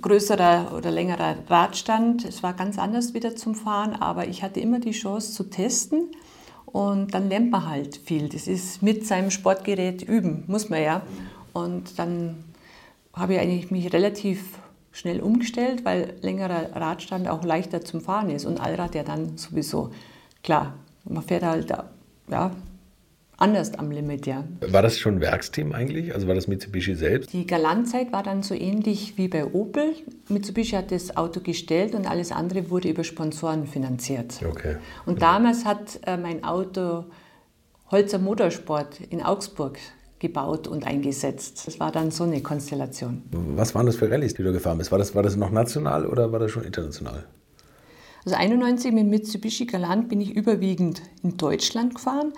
größerer 0.00 0.72
oder 0.76 0.90
längerer 0.90 1.36
Radstand. 1.48 2.24
Es 2.24 2.42
war 2.42 2.54
ganz 2.54 2.78
anders 2.78 3.12
wieder 3.12 3.36
zum 3.36 3.54
Fahren, 3.54 3.92
aber 3.92 4.26
ich 4.26 4.42
hatte 4.42 4.60
immer 4.60 4.80
die 4.80 4.92
Chance 4.92 5.32
zu 5.32 5.50
testen 5.50 6.08
und 6.66 7.12
dann 7.12 7.28
lernt 7.28 7.50
man 7.50 7.68
halt 7.68 7.96
viel. 7.96 8.30
Das 8.30 8.46
ist 8.46 8.82
mit 8.82 9.06
seinem 9.06 9.30
Sportgerät 9.30 10.02
üben, 10.02 10.44
muss 10.46 10.70
man 10.70 10.82
ja. 10.82 11.02
Und 11.52 11.98
dann 11.98 12.44
habe 13.12 13.34
ich 13.34 13.40
eigentlich 13.40 13.70
mich 13.70 13.92
relativ 13.92 14.58
schnell 14.92 15.20
umgestellt, 15.20 15.84
weil 15.84 16.14
längerer 16.20 16.74
Radstand 16.74 17.28
auch 17.28 17.44
leichter 17.44 17.82
zum 17.82 18.00
Fahren 18.00 18.30
ist 18.30 18.44
und 18.44 18.60
Allrad 18.60 18.94
ja 18.94 19.02
dann 19.02 19.38
sowieso. 19.38 19.90
Klar, 20.42 20.74
man 21.04 21.22
fährt 21.22 21.42
halt 21.42 21.72
ja, 22.28 22.50
anders 23.38 23.74
am 23.74 23.90
Limit, 23.90 24.26
ja. 24.26 24.44
War 24.60 24.82
das 24.82 24.98
schon 24.98 25.20
Werksteam 25.20 25.72
eigentlich? 25.72 26.14
Also 26.14 26.28
war 26.28 26.34
das 26.34 26.46
Mitsubishi 26.46 26.94
selbst? 26.94 27.32
Die 27.32 27.46
Galantzeit 27.46 28.12
war 28.12 28.22
dann 28.22 28.42
so 28.42 28.54
ähnlich 28.54 29.16
wie 29.16 29.28
bei 29.28 29.44
Opel. 29.46 29.94
Mitsubishi 30.28 30.76
hat 30.76 30.92
das 30.92 31.16
Auto 31.16 31.40
gestellt 31.40 31.94
und 31.94 32.08
alles 32.08 32.30
andere 32.30 32.70
wurde 32.70 32.88
über 32.88 33.04
Sponsoren 33.04 33.66
finanziert. 33.66 34.40
Okay. 34.48 34.76
Und 35.06 35.22
damals 35.22 35.64
hat 35.64 36.00
äh, 36.06 36.16
mein 36.16 36.44
Auto 36.44 37.04
Holzer 37.90 38.18
Motorsport 38.18 39.00
in 39.10 39.22
Augsburg 39.22 39.78
gebaut 40.22 40.68
und 40.68 40.86
eingesetzt. 40.86 41.66
Das 41.66 41.78
war 41.80 41.92
dann 41.92 42.10
so 42.10 42.24
eine 42.24 42.40
Konstellation. 42.40 43.22
Was 43.30 43.74
waren 43.74 43.84
das 43.84 43.96
für 43.96 44.10
Rallyes, 44.10 44.32
die 44.34 44.42
du 44.42 44.52
gefahren 44.52 44.78
bist? 44.78 44.90
War 44.90 44.98
das, 44.98 45.14
war 45.14 45.22
das 45.22 45.36
noch 45.36 45.50
national 45.50 46.06
oder 46.06 46.32
war 46.32 46.38
das 46.38 46.50
schon 46.52 46.64
international? 46.64 47.26
Also 48.24 48.36
91 48.36 48.92
mit 48.92 49.08
Mitsubishi 49.08 49.66
Galant 49.66 50.08
bin 50.08 50.20
ich 50.20 50.34
überwiegend 50.34 51.02
in 51.24 51.36
Deutschland 51.36 51.96
gefahren, 51.96 52.32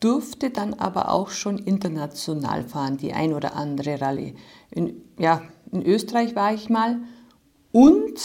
durfte 0.00 0.50
dann 0.50 0.74
aber 0.74 1.10
auch 1.12 1.28
schon 1.28 1.58
international 1.58 2.64
fahren, 2.64 2.96
die 2.96 3.12
ein 3.12 3.34
oder 3.34 3.54
andere 3.54 4.00
Rallye. 4.00 4.34
In, 4.70 4.94
ja, 5.18 5.42
in 5.70 5.84
Österreich 5.84 6.34
war 6.34 6.54
ich 6.54 6.70
mal 6.70 7.00
und 7.70 8.18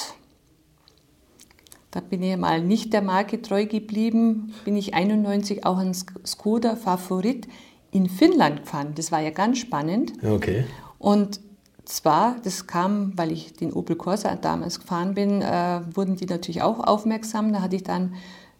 Da 1.91 1.99
bin 1.99 2.23
ich 2.23 2.37
mal 2.37 2.63
nicht 2.63 2.93
der 2.93 3.01
Marke 3.01 3.41
treu 3.41 3.65
geblieben, 3.65 4.53
bin 4.63 4.77
ich 4.77 4.93
91 4.93 5.65
auch 5.65 5.77
ein 5.77 5.93
Skoda 5.93 6.77
Favorit 6.77 7.49
in 7.91 8.09
Finnland 8.09 8.61
gefahren. 8.61 8.93
Das 8.95 9.11
war 9.11 9.19
ja 9.21 9.29
ganz 9.29 9.59
spannend. 9.59 10.13
Okay. 10.23 10.65
Und 10.97 11.39
zwar, 11.85 12.37
das 12.43 12.67
kam, 12.67 13.17
weil 13.17 13.31
ich 13.31 13.53
den 13.53 13.73
Opel 13.73 13.95
Corsa 13.95 14.35
damals 14.35 14.79
gefahren 14.79 15.13
bin, 15.13 15.41
äh, 15.41 15.81
wurden 15.93 16.15
die 16.15 16.25
natürlich 16.25 16.61
auch 16.61 16.79
aufmerksam. 16.79 17.51
Da 17.53 17.61
hatte 17.61 17.75
ich 17.75 17.83
dann 17.83 18.15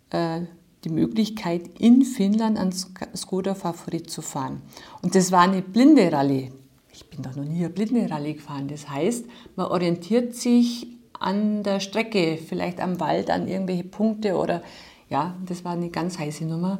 äh, 0.10 0.41
die 0.84 0.89
Möglichkeit, 0.89 1.80
in 1.80 2.04
Finnland 2.04 2.58
an 2.58 2.72
Skoda 2.72 3.56
Favorit 3.56 4.10
zu 4.10 4.22
fahren. 4.22 4.62
Und 5.02 5.15
das 5.15 5.32
war 5.32 5.41
eine 5.41 5.62
blinde 5.62 6.12
Rallye. 6.12 6.52
Ich 6.91 7.10
bin 7.10 7.22
doch 7.22 7.36
noch 7.36 7.46
nie 7.46 7.60
eine 7.60 7.70
blinde 7.70 8.10
Rallye 8.10 8.34
gefahren. 8.34 8.67
Das 8.67 8.89
heißt, 8.89 9.26
man 9.56 9.67
orientiert 9.67 10.36
sich 10.36 10.88
an 11.20 11.63
der 11.63 11.80
Strecke, 11.80 12.38
vielleicht 12.38 12.82
am 12.82 13.00
Wald, 13.00 13.30
an 13.30 13.48
irgendwelche 13.48 13.84
Punkte 13.84 14.36
oder 14.36 14.63
ja, 15.08 15.36
das 15.46 15.63
war 15.63 15.74
eine 15.74 15.89
ganz 15.89 16.17
heiße 16.17 16.46
Nummer. 16.46 16.80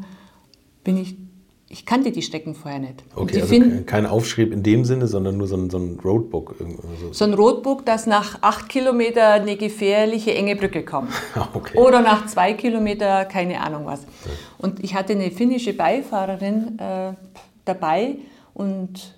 Bin 0.84 0.98
ich 0.98 1.16
ich 1.72 1.86
kannte 1.86 2.12
die 2.12 2.22
Strecken 2.22 2.54
vorher 2.54 2.80
nicht. 2.80 3.04
Okay, 3.16 3.42
also 3.42 3.84
kein 3.86 4.06
Aufschrieb 4.06 4.52
in 4.52 4.62
dem 4.62 4.84
Sinne, 4.84 5.08
sondern 5.08 5.38
nur 5.38 5.48
so 5.48 5.56
ein, 5.56 5.70
so 5.70 5.78
ein 5.78 5.98
Roadbook. 6.04 6.56
So. 6.60 7.14
so 7.14 7.26
ein 7.26 7.34
Roadbook, 7.34 7.86
das 7.86 8.08
nach 8.08 8.40
acht 8.42 8.68
Kilometern 8.68 9.42
eine 9.42 9.56
gefährliche 9.56 10.34
enge 10.36 10.56
Brücke 10.58 10.84
kommt. 10.84 11.12
okay. 11.54 11.78
Oder 11.78 12.02
nach 12.02 12.28
zwei 12.28 12.54
Kilometern 12.54 13.28
keine 13.30 13.62
Ahnung 13.62 13.86
was. 13.86 14.02
Ja. 14.02 14.32
Und 14.58 14.84
ich 14.84 14.96
hatte 14.96 15.14
eine 15.14 15.32
finnische 15.32 15.74
Beifahrerin 15.74 16.78
äh, 16.78 17.14
dabei 17.64 18.18
und 18.54 19.16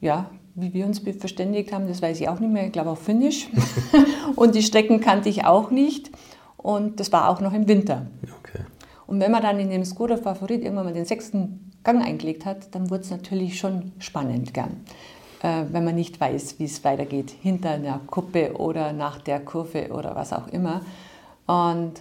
ja, 0.00 0.30
wie 0.56 0.74
wir 0.74 0.84
uns 0.84 0.98
verständigt 0.98 1.72
haben, 1.72 1.86
das 1.86 2.02
weiß 2.02 2.20
ich 2.20 2.28
auch 2.28 2.40
nicht 2.40 2.52
mehr, 2.52 2.66
ich 2.66 2.72
glaube 2.72 2.90
auch 2.90 2.98
Finnisch. 2.98 3.48
und 4.36 4.56
die 4.56 4.62
Strecken 4.62 5.00
kannte 5.00 5.28
ich 5.28 5.44
auch 5.44 5.70
nicht. 5.70 6.10
Und 6.56 6.98
das 6.98 7.12
war 7.12 7.28
auch 7.28 7.40
noch 7.40 7.52
im 7.52 7.68
Winter. 7.68 8.08
Okay. 8.40 8.64
Und 9.08 9.20
wenn 9.20 9.32
man 9.32 9.42
dann 9.42 9.58
in 9.58 9.70
dem 9.70 9.84
Skoda 9.84 10.18
Favorit 10.18 10.62
irgendwann 10.62 10.84
mal 10.84 10.92
den 10.92 11.06
sechsten 11.06 11.67
Gang 11.88 12.04
eingelegt 12.04 12.44
hat, 12.44 12.74
dann 12.74 12.90
wurde 12.90 13.04
es 13.04 13.10
natürlich 13.10 13.58
schon 13.58 13.92
spannend, 13.98 14.52
gern. 14.52 14.84
Äh, 15.40 15.64
wenn 15.72 15.84
man 15.84 15.94
nicht 15.94 16.20
weiß, 16.20 16.58
wie 16.58 16.64
es 16.64 16.84
weitergeht, 16.84 17.32
hinter 17.40 17.70
einer 17.70 17.98
Kuppe 18.06 18.58
oder 18.58 18.92
nach 18.92 19.22
der 19.22 19.40
Kurve 19.40 19.88
oder 19.88 20.14
was 20.14 20.34
auch 20.34 20.48
immer. 20.48 20.82
Und 21.46 21.94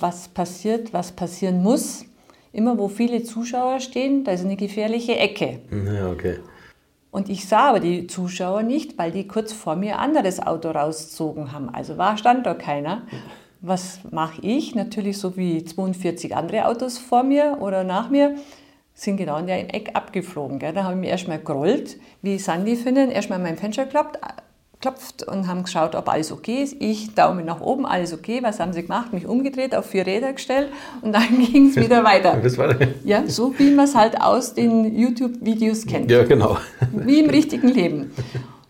was 0.00 0.26
passiert, 0.26 0.92
was 0.92 1.12
passieren 1.12 1.62
muss, 1.62 2.04
immer 2.52 2.76
wo 2.78 2.88
viele 2.88 3.22
Zuschauer 3.22 3.78
stehen, 3.78 4.24
da 4.24 4.32
ist 4.32 4.44
eine 4.44 4.56
gefährliche 4.56 5.16
Ecke. 5.16 5.60
Ja, 5.70 6.10
okay. 6.10 6.40
Und 7.12 7.28
ich 7.28 7.46
sah 7.46 7.68
aber 7.68 7.78
die 7.78 8.08
Zuschauer 8.08 8.64
nicht, 8.64 8.98
weil 8.98 9.12
die 9.12 9.28
kurz 9.28 9.52
vor 9.52 9.76
mir 9.76 10.00
ein 10.00 10.10
anderes 10.10 10.44
Auto 10.44 10.70
rauszogen 10.70 11.52
haben. 11.52 11.68
Also 11.68 11.96
war, 11.96 12.18
stand 12.18 12.44
da 12.44 12.54
keiner. 12.54 13.02
Was 13.60 14.00
mache 14.10 14.42
ich? 14.42 14.74
Natürlich 14.74 15.18
so 15.18 15.36
wie 15.36 15.62
42 15.64 16.34
andere 16.34 16.66
Autos 16.66 16.98
vor 16.98 17.22
mir 17.22 17.58
oder 17.60 17.84
nach 17.84 18.10
mir 18.10 18.34
sind 18.96 19.18
genau 19.18 19.36
in 19.36 19.46
der 19.46 19.74
Eck 19.74 19.90
abgeflogen. 19.92 20.58
Gell. 20.58 20.72
Da 20.72 20.84
habe 20.84 20.94
ich 20.94 21.00
mich 21.00 21.10
erstmal 21.10 21.38
gerollt, 21.38 21.98
wie 22.22 22.38
Sandy 22.38 22.76
finden, 22.76 23.10
erstmal 23.10 23.38
mein 23.38 23.58
Fenster 23.58 23.84
klopft, 23.84 24.18
klopft 24.80 25.22
und 25.22 25.46
haben 25.46 25.64
geschaut, 25.64 25.94
ob 25.94 26.08
alles 26.08 26.32
okay 26.32 26.62
ist. 26.62 26.76
Ich 26.80 27.14
Daumen 27.14 27.44
nach 27.44 27.60
oben, 27.60 27.84
alles 27.84 28.14
okay. 28.14 28.38
Was 28.42 28.58
haben 28.58 28.72
sie 28.72 28.82
gemacht? 28.82 29.12
Mich 29.12 29.26
umgedreht, 29.26 29.74
auf 29.76 29.84
vier 29.86 30.06
Räder 30.06 30.32
gestellt 30.32 30.70
und 31.02 31.12
dann 31.12 31.28
ging 31.52 31.68
es 31.68 31.76
wieder 31.76 32.04
weiter. 32.04 32.38
Das 32.42 32.56
war 32.56 32.74
ja, 33.04 33.26
so 33.26 33.56
wie 33.58 33.70
man 33.70 33.84
es 33.84 33.94
halt 33.94 34.18
aus 34.20 34.54
den 34.54 34.98
YouTube-Videos 34.98 35.86
kennt. 35.86 36.10
Ja, 36.10 36.24
genau. 36.24 36.56
Wie 36.92 37.20
im 37.20 37.28
richtigen 37.28 37.68
Leben. 37.68 38.12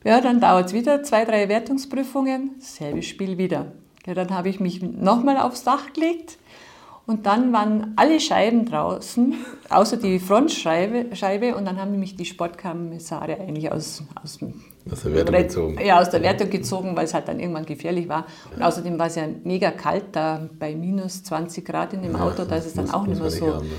Ja, 0.02 0.20
dann 0.20 0.40
dauert 0.40 0.66
es 0.66 0.72
wieder 0.72 1.04
zwei, 1.04 1.24
drei 1.24 1.48
Wertungsprüfungen, 1.48 2.56
selbes 2.58 3.06
Spiel 3.06 3.38
wieder. 3.38 3.72
Ja, 4.06 4.14
dann 4.14 4.30
habe 4.30 4.48
ich 4.48 4.58
mich 4.58 4.82
nochmal 4.82 5.36
aufs 5.36 5.62
Dach 5.62 5.92
gelegt 5.92 6.38
und 7.06 7.26
dann 7.26 7.52
waren 7.52 7.92
alle 7.96 8.18
Scheiben 8.18 8.66
draußen, 8.66 9.34
außer 9.70 9.96
die 9.96 10.18
Frontscheibe, 10.18 11.14
Scheibe, 11.14 11.54
und 11.54 11.64
dann 11.64 11.80
haben 11.80 11.98
mich 12.00 12.16
die 12.16 12.24
Sportkommissare 12.24 13.38
eigentlich 13.40 13.70
aus, 13.70 14.02
aus, 14.20 14.40
aus 14.90 15.02
der 15.02 15.14
Wertung 15.14 15.34
gezogen. 15.36 15.78
Ja, 15.84 16.00
aus 16.00 16.10
der 16.10 16.22
Wertung 16.22 16.50
gezogen, 16.50 16.96
weil 16.96 17.04
es 17.04 17.14
halt 17.14 17.28
dann 17.28 17.38
irgendwann 17.38 17.64
gefährlich 17.64 18.08
war. 18.08 18.26
Und 18.54 18.62
außerdem 18.62 18.98
war 18.98 19.06
es 19.06 19.14
ja 19.14 19.22
mega 19.44 19.70
kalt 19.70 20.06
da 20.12 20.48
bei 20.58 20.74
minus 20.74 21.22
20 21.22 21.64
Grad 21.64 21.92
in 21.92 22.02
dem 22.02 22.14
ja, 22.14 22.20
Auto, 22.20 22.44
da 22.44 22.56
ist 22.56 22.66
es 22.66 22.74
dann 22.74 22.90
auch 22.90 23.06
nicht 23.06 23.20
mehr 23.20 23.30
so 23.30 23.54
haben, 23.54 23.68
ne? 23.68 23.74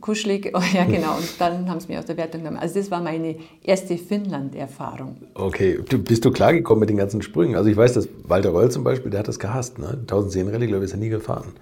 kuschelig. 0.00 0.50
Oh, 0.54 0.60
ja, 0.72 0.84
genau. 0.84 1.16
Und 1.16 1.28
dann 1.38 1.68
haben 1.68 1.80
sie 1.80 1.88
mich 1.88 1.98
aus 1.98 2.06
der 2.06 2.16
Wertung 2.16 2.42
genommen. 2.42 2.58
Also 2.58 2.78
das 2.78 2.90
war 2.90 3.00
meine 3.00 3.36
erste 3.62 3.98
Finnland-Erfahrung. 3.98 5.16
Okay, 5.34 5.80
du, 5.88 5.98
bist 5.98 6.24
du 6.24 6.30
klargekommen 6.30 6.80
mit 6.80 6.88
den 6.88 6.96
ganzen 6.96 7.22
Sprüngen? 7.22 7.56
Also 7.56 7.68
ich 7.68 7.76
weiß, 7.76 7.94
dass 7.94 8.08
Walter 8.24 8.50
Reul 8.50 8.70
zum 8.70 8.84
Beispiel, 8.84 9.10
der 9.10 9.20
hat 9.20 9.28
das 9.28 9.38
gehasst. 9.38 9.78
Ne? 9.78 9.88
1010 9.88 10.48
Rallye, 10.48 10.66
glaube 10.66 10.84
ich, 10.84 10.90
ist 10.90 10.94
er 10.94 11.00
nie 11.00 11.08
gefahren. 11.08 11.52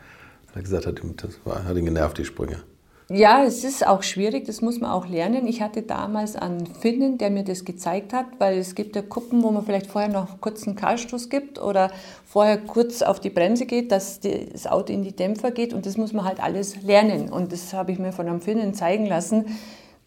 Er 0.52 0.56
hat 0.56 0.64
gesagt, 0.64 0.86
das 0.86 1.38
war, 1.44 1.64
hat 1.64 1.76
ihn 1.76 1.84
genervt, 1.84 2.18
die 2.18 2.24
Sprünge. 2.24 2.62
Ja, 3.08 3.44
es 3.44 3.62
ist 3.62 3.86
auch 3.86 4.02
schwierig, 4.02 4.46
das 4.46 4.62
muss 4.62 4.80
man 4.80 4.90
auch 4.90 5.06
lernen. 5.06 5.46
Ich 5.46 5.60
hatte 5.60 5.82
damals 5.82 6.34
einen 6.34 6.66
Finnen, 6.66 7.18
der 7.18 7.30
mir 7.30 7.44
das 7.44 7.64
gezeigt 7.64 8.14
hat, 8.14 8.26
weil 8.38 8.56
es 8.56 8.74
gibt 8.74 8.96
ja 8.96 9.02
Kuppen, 9.02 9.42
wo 9.42 9.50
man 9.50 9.66
vielleicht 9.66 9.88
vorher 9.88 10.10
noch 10.10 10.40
kurz 10.40 10.66
einen 10.66 10.76
Kahlstoß 10.76 11.28
gibt 11.28 11.60
oder 11.60 11.90
vorher 12.24 12.56
kurz 12.58 13.02
auf 13.02 13.20
die 13.20 13.28
Bremse 13.28 13.66
geht, 13.66 13.92
dass 13.92 14.20
das 14.20 14.66
Auto 14.66 14.92
in 14.92 15.02
die 15.02 15.14
Dämpfer 15.14 15.50
geht 15.50 15.74
und 15.74 15.84
das 15.84 15.98
muss 15.98 16.14
man 16.14 16.24
halt 16.24 16.42
alles 16.42 16.82
lernen. 16.82 17.28
Und 17.28 17.52
das 17.52 17.74
habe 17.74 17.92
ich 17.92 17.98
mir 17.98 18.12
von 18.12 18.28
einem 18.28 18.40
Finnen 18.40 18.72
zeigen 18.72 19.04
lassen. 19.04 19.44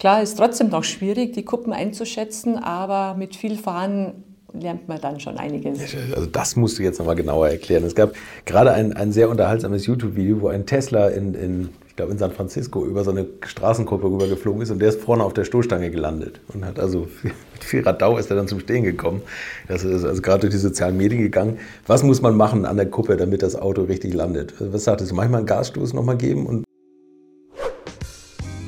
Klar, 0.00 0.22
ist 0.22 0.36
trotzdem 0.36 0.70
noch 0.70 0.84
schwierig, 0.84 1.32
die 1.32 1.44
Kuppen 1.44 1.72
einzuschätzen, 1.72 2.58
aber 2.58 3.14
mit 3.14 3.36
viel 3.36 3.56
Fahren 3.56 4.24
lernt 4.60 4.88
man 4.88 5.00
dann 5.00 5.20
schon 5.20 5.36
einiges. 5.38 5.80
Also 6.14 6.26
das 6.26 6.56
musst 6.56 6.78
du 6.78 6.82
jetzt 6.82 6.98
nochmal 6.98 7.16
genauer 7.16 7.48
erklären. 7.48 7.84
Es 7.84 7.94
gab 7.94 8.14
gerade 8.44 8.72
ein, 8.72 8.92
ein 8.92 9.12
sehr 9.12 9.28
unterhaltsames 9.28 9.86
YouTube-Video, 9.86 10.40
wo 10.40 10.48
ein 10.48 10.66
Tesla 10.66 11.08
in, 11.08 11.34
in, 11.34 11.68
ich 11.88 11.96
glaube 11.96 12.12
in 12.12 12.18
San 12.18 12.32
Francisco 12.32 12.84
über 12.84 13.04
so 13.04 13.10
eine 13.10 13.26
Straßenkuppe 13.44 14.06
rübergeflogen 14.06 14.62
ist 14.62 14.70
und 14.70 14.80
der 14.80 14.90
ist 14.90 15.00
vorne 15.00 15.24
auf 15.24 15.32
der 15.32 15.44
Stoßstange 15.44 15.90
gelandet 15.90 16.40
und 16.52 16.64
hat 16.64 16.78
also 16.78 17.08
mit 17.22 17.64
viel 17.64 17.82
Radau 17.82 18.18
ist 18.18 18.30
er 18.30 18.36
dann 18.36 18.48
zum 18.48 18.60
Stehen 18.60 18.84
gekommen. 18.84 19.22
Das 19.68 19.84
ist 19.84 20.04
also 20.04 20.20
gerade 20.22 20.40
durch 20.40 20.52
die 20.52 20.58
sozialen 20.58 20.96
Medien 20.96 21.22
gegangen. 21.22 21.58
Was 21.86 22.02
muss 22.02 22.20
man 22.20 22.36
machen 22.36 22.66
an 22.66 22.76
der 22.76 22.86
Kuppe, 22.86 23.16
damit 23.16 23.42
das 23.42 23.56
Auto 23.56 23.84
richtig 23.84 24.14
landet? 24.14 24.54
Was 24.58 24.84
sagtest 24.84 25.10
du? 25.10 25.14
Manchmal 25.14 25.38
einen 25.38 25.46
Gasstoß 25.46 25.94
nochmal 25.94 26.16
geben 26.16 26.46
und 26.46 26.65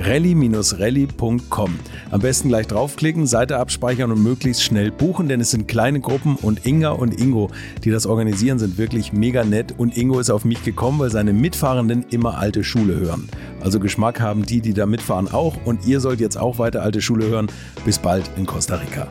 rallye-rallye.com. 0.00 1.78
Am 2.10 2.20
besten 2.20 2.48
gleich 2.48 2.66
draufklicken, 2.66 3.26
Seite 3.26 3.58
abspeichern 3.58 4.10
und 4.10 4.22
möglichst 4.22 4.62
schnell 4.62 4.90
buchen, 4.90 5.28
denn 5.28 5.40
es 5.40 5.50
sind 5.50 5.68
kleine 5.68 6.00
Gruppen 6.00 6.36
und 6.36 6.66
Inga 6.66 6.90
und 6.90 7.20
Ingo, 7.20 7.50
die 7.84 7.90
das 7.90 8.06
organisieren, 8.06 8.58
sind 8.58 8.78
wirklich 8.78 9.12
mega 9.12 9.44
nett. 9.44 9.74
Und 9.76 9.96
Ingo 9.96 10.18
ist 10.18 10.30
auf 10.30 10.44
mich 10.44 10.64
gekommen, 10.64 10.98
weil 10.98 11.10
seine 11.10 11.32
Mitfahrenden 11.32 12.04
immer 12.10 12.38
alte 12.38 12.64
Schule 12.64 12.98
hören. 12.98 13.28
Also 13.60 13.80
Geschmack 13.80 14.20
haben 14.20 14.46
die, 14.46 14.60
die 14.60 14.74
da 14.74 14.86
mitfahren 14.86 15.28
auch. 15.28 15.56
Und 15.64 15.86
ihr 15.86 16.00
sollt 16.00 16.20
jetzt 16.20 16.36
auch 16.36 16.58
weiter 16.58 16.82
alte 16.82 17.00
Schule 17.00 17.28
hören. 17.28 17.48
Bis 17.84 17.98
bald 17.98 18.30
in 18.36 18.46
Costa 18.46 18.76
Rica. 18.76 19.08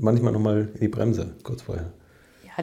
Manchmal 0.00 0.32
nochmal 0.32 0.68
in 0.74 0.80
die 0.80 0.88
Bremse, 0.88 1.34
kurz 1.42 1.62
vorher. 1.62 1.92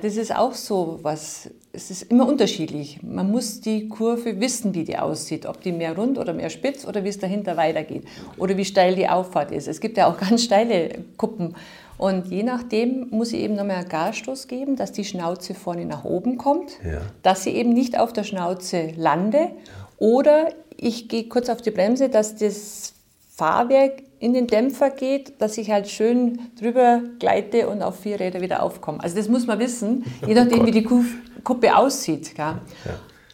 Das 0.02 0.18
ist 0.18 0.36
auch 0.36 0.54
so 0.54 1.00
was. 1.04 1.50
Es 1.72 1.90
ist 1.92 2.04
immer 2.04 2.28
unterschiedlich. 2.28 3.00
Man 3.04 3.32
muss 3.32 3.62
die 3.62 3.88
Kurve 3.90 4.40
wissen, 4.40 4.74
wie 4.76 4.84
die 4.84 4.98
aussieht. 4.98 5.46
Ob 5.46 5.62
die 5.62 5.72
mehr 5.72 5.96
rund 5.96 6.18
oder 6.18 6.34
mehr 6.34 6.50
spitz 6.50 6.86
oder 6.86 7.04
wie 7.04 7.10
es 7.10 7.20
dahinter 7.20 7.58
weitergeht. 7.58 8.04
Oder 8.38 8.58
wie 8.58 8.66
steil 8.66 8.96
die 8.96 9.08
Auffahrt 9.08 9.52
ist. 9.52 9.68
Es 9.68 9.80
gibt 9.80 9.98
ja 9.98 10.08
auch 10.08 10.18
ganz 10.30 10.44
steile 10.44 10.90
Kuppen. 11.18 11.56
Und 11.98 12.28
je 12.28 12.44
nachdem 12.44 13.08
muss 13.10 13.32
ich 13.32 13.40
eben 13.40 13.56
nochmal 13.56 13.78
einen 13.78 13.90
Gasstoß 13.90 14.48
geben, 14.48 14.76
dass 14.76 14.92
die 14.92 15.06
Schnauze 15.06 15.54
vorne 15.54 15.86
nach 15.86 16.04
oben 16.04 16.38
kommt, 16.38 16.72
Ja. 16.84 17.00
dass 17.24 17.44
sie 17.44 17.52
eben 17.52 17.72
nicht 17.72 17.98
auf 17.98 18.12
der 18.12 18.24
Schnauze 18.26 18.92
lande. 18.98 19.52
Oder 19.98 20.50
ich 20.76 21.08
gehe 21.08 21.30
kurz 21.30 21.48
auf 21.50 21.62
die 21.62 21.72
Bremse, 21.72 22.10
dass 22.10 22.36
das 22.36 22.94
Fahrwerk 23.34 24.04
in 24.26 24.34
den 24.34 24.48
Dämpfer 24.48 24.90
geht, 24.90 25.40
dass 25.40 25.58
ich 25.58 25.70
halt 25.70 25.88
schön 25.88 26.40
drüber 26.60 27.02
gleite 27.20 27.70
und 27.70 27.84
auf 27.84 28.00
vier 28.00 28.20
Räder 28.20 28.42
wieder 28.42 28.64
aufkomme. 28.64 29.00
Also 29.04 29.16
das 29.18 29.30
muss 29.30 29.46
man 29.46 29.60
wissen, 29.60 30.04
je 30.28 30.34
nachdem, 30.34 30.66
wie 30.66 30.72
die 30.72 30.84
Ku- 30.84 31.04
Kuppe 31.44 31.78
aussieht. 31.78 32.34
Gell? 32.36 32.56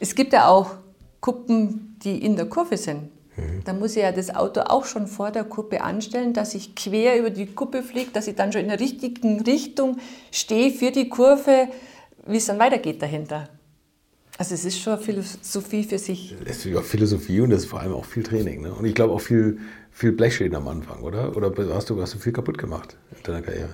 Es 0.02 0.14
gibt 0.14 0.34
ja 0.34 0.48
auch 0.50 0.72
Kuppen, 1.22 1.96
die 2.04 2.18
in 2.26 2.36
der 2.36 2.46
Kurve 2.48 2.76
sind. 2.76 3.10
Da 3.64 3.72
muss 3.74 3.96
ich 3.96 4.04
ja 4.04 4.12
das 4.12 4.36
Auto 4.36 4.60
auch 4.62 4.84
schon 4.86 5.08
vor 5.08 5.32
der 5.32 5.46
Kuppe 5.46 5.82
anstellen, 5.82 6.34
dass 6.34 6.54
ich 6.54 6.76
quer 6.76 7.18
über 7.18 7.30
die 7.30 7.46
Kuppe 7.46 7.82
fliege, 7.82 8.12
dass 8.12 8.28
ich 8.28 8.36
dann 8.36 8.52
schon 8.52 8.62
in 8.64 8.68
der 8.68 8.80
richtigen 8.80 9.40
Richtung 9.42 9.98
stehe 10.32 10.72
für 10.72 10.92
die 10.92 11.08
Kurve, 11.08 11.70
wie 12.28 12.38
es 12.38 12.48
dann 12.48 12.60
weitergeht 12.60 13.02
dahinter. 13.02 13.48
Also 14.42 14.56
es 14.56 14.66
ist 14.66 14.80
schon 14.80 14.98
Philosophie 14.98 15.84
für 15.84 16.00
sich. 16.00 16.36
Es 16.46 16.66
ist 16.66 16.76
auch 16.76 16.82
Philosophie 16.82 17.42
und 17.42 17.52
das 17.52 17.62
ist 17.62 17.70
vor 17.70 17.80
allem 17.80 17.94
auch 17.94 18.06
viel 18.06 18.24
Training. 18.24 18.64
Ne? 18.64 18.74
Und 18.74 18.86
ich 18.86 18.96
glaube 18.96 19.14
auch 19.14 19.22
viel, 19.22 19.60
viel 19.92 20.14
Blechschäden 20.14 20.56
am 20.56 20.68
Anfang, 20.68 21.04
oder? 21.04 21.38
Oder 21.38 21.54
hast 21.76 21.92
du, 21.92 22.02
hast 22.02 22.16
du 22.16 22.18
viel 22.18 22.34
kaputt 22.34 22.58
gemacht 22.58 22.98
in 23.16 23.22
deiner 23.22 23.44
Karriere? 23.44 23.70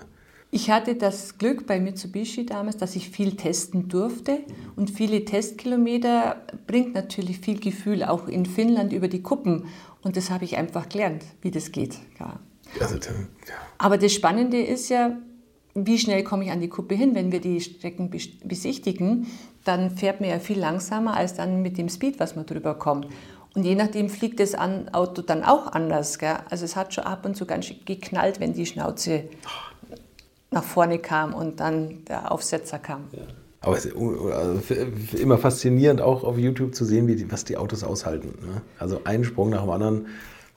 Ich 0.52 0.70
hatte 0.70 0.96
das 0.96 1.38
Glück 1.38 1.66
bei 1.68 1.80
Mitsubishi 1.80 2.46
damals, 2.46 2.76
dass 2.76 2.98
ich 2.98 3.10
viel 3.12 3.38
testen 3.38 3.88
durfte. 3.88 4.40
Und 4.76 4.90
viele 4.90 5.24
Testkilometer 5.24 6.42
bringt 6.68 6.94
natürlich 6.94 7.40
viel 7.40 7.62
Gefühl, 7.62 8.04
auch 8.04 8.28
in 8.28 8.46
Finnland 8.46 8.92
über 8.92 9.08
die 9.08 9.22
Kuppen. 9.22 9.68
Und 10.02 10.18
das 10.18 10.30
habe 10.32 10.44
ich 10.44 10.58
einfach 10.58 10.90
gelernt, 10.90 11.24
wie 11.44 11.52
das 11.52 11.72
geht. 11.72 11.98
Ja. 12.20 12.42
Also, 12.82 12.96
ja. 12.96 13.14
Aber 13.78 13.98
das 13.98 14.12
Spannende 14.12 14.62
ist 14.62 14.90
ja, 14.90 15.18
wie 15.76 15.98
schnell 15.98 16.24
komme 16.24 16.44
ich 16.44 16.52
an 16.52 16.60
die 16.60 16.70
Kuppe 16.70 16.96
hin, 16.96 17.16
wenn 17.16 17.32
wir 17.32 17.40
die 17.40 17.62
Strecken 17.62 18.10
bes- 18.10 18.46
besichtigen, 18.46 19.28
dann 19.68 19.92
fährt 19.92 20.22
man 20.22 20.30
ja 20.30 20.40
viel 20.40 20.60
langsamer 20.60 21.16
als 21.16 21.34
dann 21.34 21.62
mit 21.62 21.78
dem 21.78 21.90
Speed, 21.90 22.20
was 22.20 22.36
man 22.36 22.46
drüber 22.46 22.76
kommt. 22.76 23.08
Und 23.56 23.64
je 23.64 23.76
nachdem 23.76 24.10
fliegt 24.10 24.40
das 24.40 24.56
Auto 24.56 25.22
dann 25.22 25.44
auch 25.44 25.72
anders. 25.72 26.20
Gell? 26.20 26.38
Also 26.50 26.66
es 26.66 26.76
hat 26.76 26.94
schon 26.94 27.06
ab 27.06 27.26
und 27.26 27.36
zu 27.36 27.46
ganz 27.46 27.66
schön 27.66 27.78
geknallt, 27.86 28.40
wenn 28.40 28.54
die 28.54 28.66
Schnauze 28.66 29.24
nach 30.52 30.64
vorne 30.64 31.00
kam 31.00 31.34
und 31.34 31.60
dann 31.60 32.06
der 32.06 32.32
Aufsetzer 32.32 32.80
kam. 32.80 33.06
Aber 33.62 33.76
es 33.76 33.86
ist 33.86 33.96
also 33.96 34.62
immer 35.18 35.38
faszinierend, 35.38 36.02
auch 36.02 36.24
auf 36.24 36.38
YouTube 36.38 36.76
zu 36.76 36.86
sehen, 36.86 37.08
wie 37.08 37.32
was 37.32 37.46
die 37.46 37.58
Autos 37.58 37.84
aushalten. 37.84 38.30
Ne? 38.46 38.62
Also 38.78 39.02
ein 39.04 39.24
Sprung 39.24 39.50
nach 39.50 39.62
dem 39.62 39.72
anderen. 39.72 40.08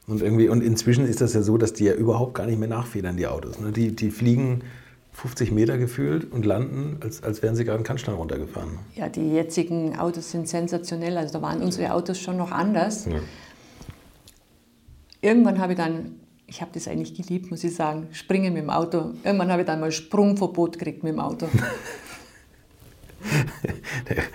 Und, 0.06 0.22
irgendwie, 0.22 0.48
und 0.48 0.62
inzwischen 0.62 1.06
ist 1.06 1.20
das 1.20 1.34
ja 1.34 1.42
so, 1.42 1.56
dass 1.56 1.72
die 1.72 1.84
ja 1.84 1.94
überhaupt 1.94 2.34
gar 2.34 2.46
nicht 2.46 2.58
mehr 2.58 2.68
nachfedern, 2.68 3.16
die 3.16 3.26
Autos. 3.26 3.58
Ne? 3.60 3.72
Die, 3.72 3.94
die 3.94 4.10
fliegen 4.10 4.62
50 5.20 5.52
Meter 5.52 5.76
gefühlt 5.76 6.32
und 6.32 6.46
landen, 6.46 6.96
als, 7.02 7.22
als 7.22 7.42
wären 7.42 7.54
sie 7.54 7.64
gerade 7.64 7.76
einen 7.76 7.84
Kannstein 7.84 8.14
runtergefahren. 8.14 8.78
Ja, 8.94 9.10
die 9.10 9.32
jetzigen 9.32 9.98
Autos 9.98 10.30
sind 10.30 10.48
sensationell. 10.48 11.18
Also 11.18 11.34
da 11.34 11.42
waren 11.42 11.60
unsere 11.60 11.92
Autos 11.92 12.18
schon 12.18 12.38
noch 12.38 12.50
anders. 12.50 13.06
Irgendwann 15.20 15.58
habe 15.58 15.74
ich 15.74 15.78
dann, 15.78 16.12
ich 16.46 16.62
habe 16.62 16.70
das 16.72 16.88
eigentlich 16.88 17.14
geliebt, 17.14 17.50
muss 17.50 17.62
ich 17.62 17.74
sagen, 17.74 18.08
springen 18.12 18.54
mit 18.54 18.62
dem 18.62 18.70
Auto. 18.70 19.10
Irgendwann 19.22 19.50
habe 19.50 19.60
ich 19.60 19.66
dann 19.66 19.80
mal 19.80 19.92
Sprungverbot 19.92 20.78
gekriegt 20.78 21.02
mit 21.02 21.12
dem 21.12 21.20
Auto. 21.20 21.46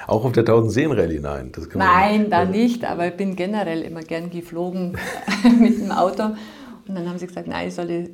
Auch 0.06 0.24
auf 0.24 0.34
der 0.34 0.44
1000 0.44 0.72
Seen 0.72 0.92
Rallye, 0.92 1.20
nein. 1.20 1.52
Nein, 1.74 2.30
da 2.30 2.46
nicht, 2.46 2.86
aber 2.86 3.08
ich 3.08 3.18
bin 3.18 3.36
generell 3.36 3.82
immer 3.82 4.02
gern 4.02 4.30
geflogen 4.30 4.96
mit 5.60 5.80
dem 5.80 5.90
Auto. 5.92 6.36
Und 6.88 6.94
dann 6.94 7.10
haben 7.10 7.18
sie 7.18 7.26
gesagt, 7.26 7.48
nein, 7.48 7.70
ich 7.70 7.74
solle, 7.74 8.12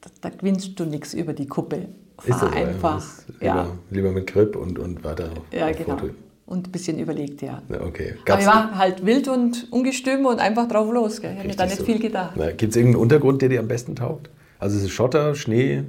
da, 0.00 0.08
da 0.22 0.30
gewinnst 0.30 0.80
du 0.80 0.86
nichts 0.86 1.12
über 1.12 1.34
die 1.34 1.46
Kuppe. 1.46 1.88
Fahr 2.18 2.38
so, 2.38 2.46
einfach. 2.46 2.98
Ist 2.98 3.24
Ja, 3.40 3.62
Lieber, 3.62 3.76
lieber 3.90 4.12
mit 4.12 4.26
Grip 4.26 4.56
und, 4.56 4.78
und 4.78 5.04
weiter 5.04 5.30
auf, 5.32 5.42
ja, 5.52 5.68
auf 5.68 5.76
genau. 5.76 5.98
Foto. 5.98 6.14
Und 6.46 6.68
ein 6.68 6.72
bisschen 6.72 6.98
überlegt, 6.98 7.40
ja. 7.40 7.62
Ja, 7.70 7.80
okay. 7.80 8.12
Aber 8.12 8.24
Gab's 8.24 8.42
ich 8.42 8.48
war 8.48 8.76
halt 8.76 9.04
wild 9.04 9.28
und 9.28 9.72
ungestüm 9.72 10.26
und 10.26 10.40
einfach 10.40 10.68
drauf 10.68 10.92
los. 10.92 11.20
Gell. 11.20 11.32
Ich 11.32 11.38
habe 11.38 11.48
mir 11.48 11.56
da 11.56 11.64
nicht 11.64 11.78
so? 11.78 11.84
viel 11.84 11.98
gedacht. 11.98 12.34
Gibt 12.58 12.70
es 12.70 12.76
irgendeinen 12.76 13.02
Untergrund, 13.02 13.40
der 13.40 13.48
dir 13.48 13.60
am 13.60 13.68
besten 13.68 13.96
taugt? 13.96 14.28
Also 14.58 14.76
es 14.76 14.84
ist 14.84 14.90
Schotter, 14.90 15.34
Schnee, 15.34 15.84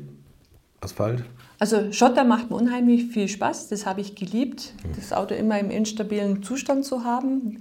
Asphalt? 0.79 1.23
Also 1.59 1.91
Schotter 1.91 2.23
macht 2.23 2.49
mir 2.49 2.57
unheimlich 2.57 3.05
viel 3.07 3.27
Spaß. 3.27 3.69
Das 3.69 3.85
habe 3.85 4.01
ich 4.01 4.15
geliebt, 4.15 4.73
das 4.95 5.13
Auto 5.13 5.35
immer 5.35 5.59
im 5.59 5.71
instabilen 5.71 6.43
Zustand 6.43 6.85
zu 6.85 7.03
haben. 7.03 7.59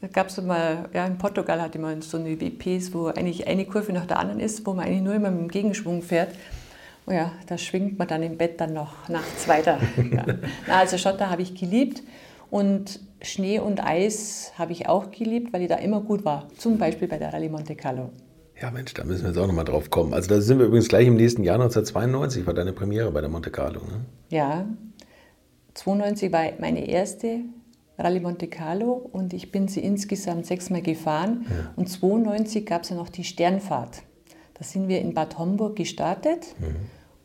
Da 0.00 0.08
gab 0.08 0.28
es 0.28 0.40
mal, 0.40 0.88
ja, 0.92 1.06
in 1.06 1.18
Portugal 1.18 1.60
hatte 1.60 1.78
man 1.78 2.02
so 2.02 2.18
eine 2.18 2.40
WPs, 2.40 2.92
wo 2.94 3.06
eigentlich 3.06 3.46
eine 3.46 3.64
Kurve 3.64 3.92
nach 3.92 4.06
der 4.06 4.18
anderen 4.18 4.40
ist, 4.40 4.66
wo 4.66 4.72
man 4.72 4.86
eigentlich 4.86 5.02
nur 5.02 5.14
immer 5.14 5.30
mit 5.30 5.40
dem 5.40 5.48
Gegenschwung 5.48 6.02
fährt. 6.02 6.34
Oh 7.06 7.12
ja, 7.12 7.32
da 7.46 7.56
schwingt 7.56 7.98
man 7.98 8.08
dann 8.08 8.22
im 8.22 8.36
Bett 8.36 8.60
dann 8.60 8.72
noch 8.72 9.08
nachts 9.08 9.46
weiter. 9.46 9.78
ja. 9.96 10.26
Na, 10.66 10.78
also 10.80 10.98
Schotter 10.98 11.30
habe 11.30 11.42
ich 11.42 11.54
geliebt 11.54 12.02
und 12.50 13.00
Schnee 13.22 13.60
und 13.60 13.84
Eis 13.84 14.52
habe 14.58 14.72
ich 14.72 14.88
auch 14.88 15.12
geliebt, 15.12 15.52
weil 15.52 15.62
ich 15.62 15.68
da 15.68 15.76
immer 15.76 16.00
gut 16.00 16.24
war. 16.24 16.48
Zum 16.56 16.78
Beispiel 16.78 17.06
bei 17.06 17.18
der 17.18 17.32
Rallye 17.32 17.48
Monte 17.48 17.76
Carlo. 17.76 18.10
Ja, 18.60 18.70
Mensch, 18.70 18.94
da 18.94 19.04
müssen 19.04 19.22
wir 19.22 19.28
jetzt 19.28 19.38
auch 19.38 19.46
nochmal 19.46 19.64
drauf 19.64 19.90
kommen. 19.90 20.14
Also 20.14 20.28
da 20.28 20.40
sind 20.40 20.58
wir 20.58 20.66
übrigens 20.66 20.88
gleich 20.88 21.06
im 21.06 21.16
nächsten 21.16 21.44
Jahr, 21.44 21.56
1992, 21.56 22.46
war 22.46 22.54
deine 22.54 22.72
Premiere 22.72 23.10
bei 23.12 23.20
der 23.20 23.30
Monte 23.30 23.50
Carlo. 23.50 23.80
Ne? 23.80 24.04
Ja, 24.30 24.66
92 25.74 26.32
war 26.32 26.44
meine 26.58 26.88
erste 26.88 27.40
Rallye 27.98 28.20
Monte 28.20 28.48
Carlo 28.48 28.92
und 28.92 29.32
ich 29.32 29.52
bin 29.52 29.68
sie 29.68 29.80
insgesamt 29.80 30.46
sechsmal 30.46 30.82
gefahren. 30.82 31.46
Und 31.76 31.88
92 31.88 32.66
gab 32.66 32.82
es 32.82 32.88
ja 32.88 32.96
noch 32.96 33.10
die 33.10 33.24
Sternfahrt. 33.24 34.02
Da 34.54 34.64
sind 34.64 34.88
wir 34.88 35.00
in 35.00 35.12
Bad 35.12 35.38
Homburg 35.38 35.76
gestartet 35.76 36.54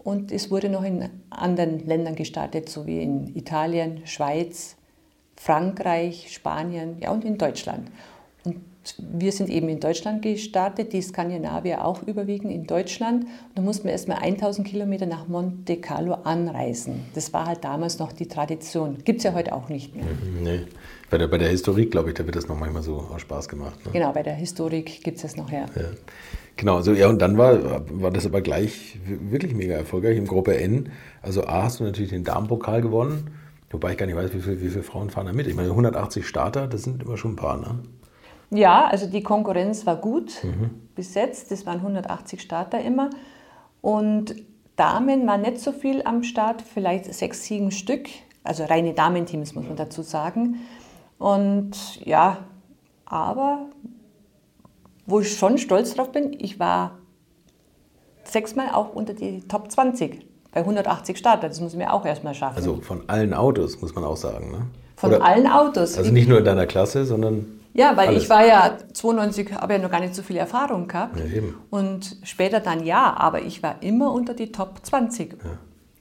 und 0.04 0.32
es 0.32 0.50
wurde 0.50 0.70
noch 0.70 0.84
in 0.84 1.10
anderen 1.30 1.86
Ländern 1.86 2.16
gestartet, 2.16 2.70
so 2.70 2.88
wie 2.88 3.02
in 3.02 3.36
Italien, 3.36 4.02
Schweiz, 4.06 4.76
Frankreich, 5.36 6.32
Spanien 6.32 6.98
ja, 7.00 7.12
und 7.12 7.26
in 7.26 7.38
Deutschland. 7.38 7.90
Und 8.44 8.58
wir 8.98 9.32
sind 9.32 9.50
eben 9.50 9.70
in 9.70 9.80
Deutschland 9.80 10.24
gestartet, 10.24 10.94
die 10.94 11.02
Skandinavier 11.02 11.86
auch 11.86 12.02
überwiegend 12.04 12.52
in 12.52 12.66
Deutschland. 12.66 13.26
Und 13.26 13.32
da 13.56 13.62
mussten 13.62 13.86
wir 13.86 13.92
erstmal 13.92 14.18
1000 14.18 14.68
Kilometer 14.68 15.06
nach 15.06 15.28
Monte 15.28 15.78
Carlo 15.78 16.14
anreisen. 16.24 17.06
Das 17.14 17.32
war 17.34 17.46
halt 17.46 17.64
damals 17.64 18.00
noch 18.00 18.12
die 18.12 18.28
Tradition. 18.28 18.98
Gibt 19.04 19.20
es 19.20 19.24
ja 19.24 19.34
heute 19.34 19.54
auch 19.54 19.70
nicht 19.70 19.96
mehr. 19.96 20.06
Nee. 20.42 20.62
Bei 21.12 21.18
der, 21.18 21.28
bei 21.28 21.38
der 21.38 21.50
Historik, 21.50 21.92
glaube 21.92 22.10
ich, 22.10 22.16
da 22.16 22.26
wird 22.26 22.36
das 22.36 22.48
noch 22.48 22.58
manchmal 22.58 22.82
so 22.82 22.96
aus 22.96 23.22
Spaß 23.22 23.50
gemacht. 23.50 23.86
Ne? 23.86 23.92
Genau, 23.92 24.12
bei 24.14 24.24
der 24.24 24.34
Historik 24.34 25.04
gibt 25.04 25.18
es 25.18 25.24
das 25.24 25.36
noch, 25.36 25.52
ja. 25.52 25.66
Ja. 25.76 25.90
Genau, 26.62 26.76
also 26.76 26.94
ja, 26.94 27.10
und 27.10 27.20
dann 27.20 27.40
war, 27.40 27.82
war 27.90 28.12
das 28.12 28.28
aber 28.28 28.42
gleich 28.42 29.00
wirklich 29.04 29.56
mega 29.56 29.74
erfolgreich 29.74 30.16
im 30.16 30.28
Gruppe 30.28 30.60
N. 30.60 30.92
Also 31.24 31.48
A 31.48 31.64
hast 31.64 31.80
du 31.80 31.84
natürlich 31.84 32.12
den 32.12 32.24
Damenpokal 32.24 32.84
gewonnen, 32.84 33.32
wobei 33.72 33.94
ich 33.94 33.98
gar 33.98 34.06
nicht 34.06 34.16
weiß, 34.16 34.32
wie, 34.36 34.42
viel, 34.42 34.62
wie 34.62 34.70
viele 34.70 34.84
Frauen 34.84 35.10
fahren 35.10 35.26
da 35.26 35.34
mit. 35.34 35.48
Ich 35.48 35.56
meine, 35.56 35.70
180 35.72 36.28
Starter, 36.28 36.68
das 36.68 36.84
sind 36.84 37.02
immer 37.02 37.18
schon 37.18 37.32
ein 37.32 37.36
paar, 37.36 37.58
ne? 37.58 37.80
Ja, 38.52 38.86
also 38.86 39.08
die 39.08 39.24
Konkurrenz 39.24 39.88
war 39.88 39.96
gut 39.96 40.46
besetzt. 40.94 41.50
Das 41.50 41.66
waren 41.66 41.78
180 41.78 42.40
Starter 42.40 42.80
immer. 42.80 43.10
Und 43.82 44.36
Damen 44.76 45.26
waren 45.26 45.42
nicht 45.42 45.62
so 45.62 45.72
viel 45.72 46.04
am 46.04 46.22
Start, 46.22 46.62
vielleicht 46.62 47.12
sechs, 47.12 47.44
sieben 47.44 47.72
Stück. 47.72 48.08
Also 48.44 48.66
reine 48.66 48.94
Damenteams, 48.94 49.56
muss 49.56 49.66
man 49.66 49.78
dazu 49.78 50.04
sagen. 50.04 50.60
Und 51.18 52.06
ja, 52.06 52.38
aber 53.06 53.66
wo 55.06 55.20
ich 55.20 55.38
schon 55.38 55.58
stolz 55.58 55.94
drauf 55.96 56.12
bin, 56.12 56.34
ich 56.40 56.60
war 56.60 56.98
sechsmal 58.24 58.70
auch 58.74 58.94
unter 58.94 59.14
die 59.14 59.42
Top 59.48 59.72
20 59.72 60.26
bei 60.54 60.62
180 60.62 61.18
Starter. 61.18 61.48
Das 61.48 61.60
muss 61.60 61.72
ich 61.74 61.78
mir 61.78 61.92
auch 61.94 62.06
erstmal 62.06 62.34
schaffen. 62.34 62.58
Also 62.58 62.78
von 62.82 63.04
allen 63.08 63.34
Autos, 63.34 63.82
muss 63.82 63.96
man 63.96 64.04
auch 64.04 64.18
sagen, 64.18 64.52
ne? 64.52 64.68
Von 64.96 65.14
Oder- 65.14 65.24
allen 65.26 65.48
Autos. 65.48 65.98
Also 65.98 66.12
nicht 66.12 66.30
nur 66.30 66.40
in 66.40 66.46
deiner 66.46 66.68
Klasse, 66.68 67.06
sondern 67.06 67.46
Ja, 67.74 67.96
weil 67.96 68.10
Alles. 68.10 68.24
ich 68.24 68.30
war 68.30 68.46
ja 68.46 68.78
92, 68.94 69.54
habe 69.54 69.74
ja 69.74 69.80
noch 69.80 69.90
gar 69.90 70.02
nicht 70.02 70.14
so 70.14 70.22
viel 70.24 70.36
Erfahrung 70.36 70.88
gehabt. 70.90 71.18
Ja, 71.18 71.26
eben. 71.26 71.56
Und 71.70 72.18
später 72.24 72.60
dann 72.60 72.86
ja, 72.86 73.16
aber 73.18 73.42
ich 73.44 73.64
war 73.64 73.82
immer 73.82 74.12
unter 74.12 74.34
die 74.34 74.52
Top 74.52 74.80
20. 74.84 75.38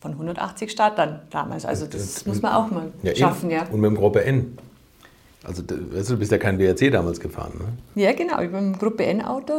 von 0.01 0.13
180 0.13 0.71
Startern 0.71 1.21
damals. 1.31 1.65
Also 1.65 1.87
das, 1.87 2.15
das 2.15 2.27
muss 2.27 2.43
man 2.43 2.55
auch 2.55 2.71
mal 2.71 2.91
ja, 3.03 3.15
schaffen. 3.15 3.51
Ja. 3.51 3.67
Und 3.71 3.81
mit 3.81 3.91
dem 3.91 3.97
Gruppe 3.97 4.25
N. 4.25 4.59
Also 5.43 5.63
weißt 5.67 6.11
du, 6.11 6.19
bist 6.19 6.31
ja 6.33 6.39
kein 6.39 6.59
WRC 6.59 6.91
damals 6.93 7.19
gefahren, 7.19 7.53
ne? 7.59 8.03
Ja, 8.03 8.13
genau. 8.13 8.41
Ich 8.43 8.51
bin 8.51 8.59
im 8.59 8.79
Gruppe 8.79 9.07
N-Auto 9.07 9.55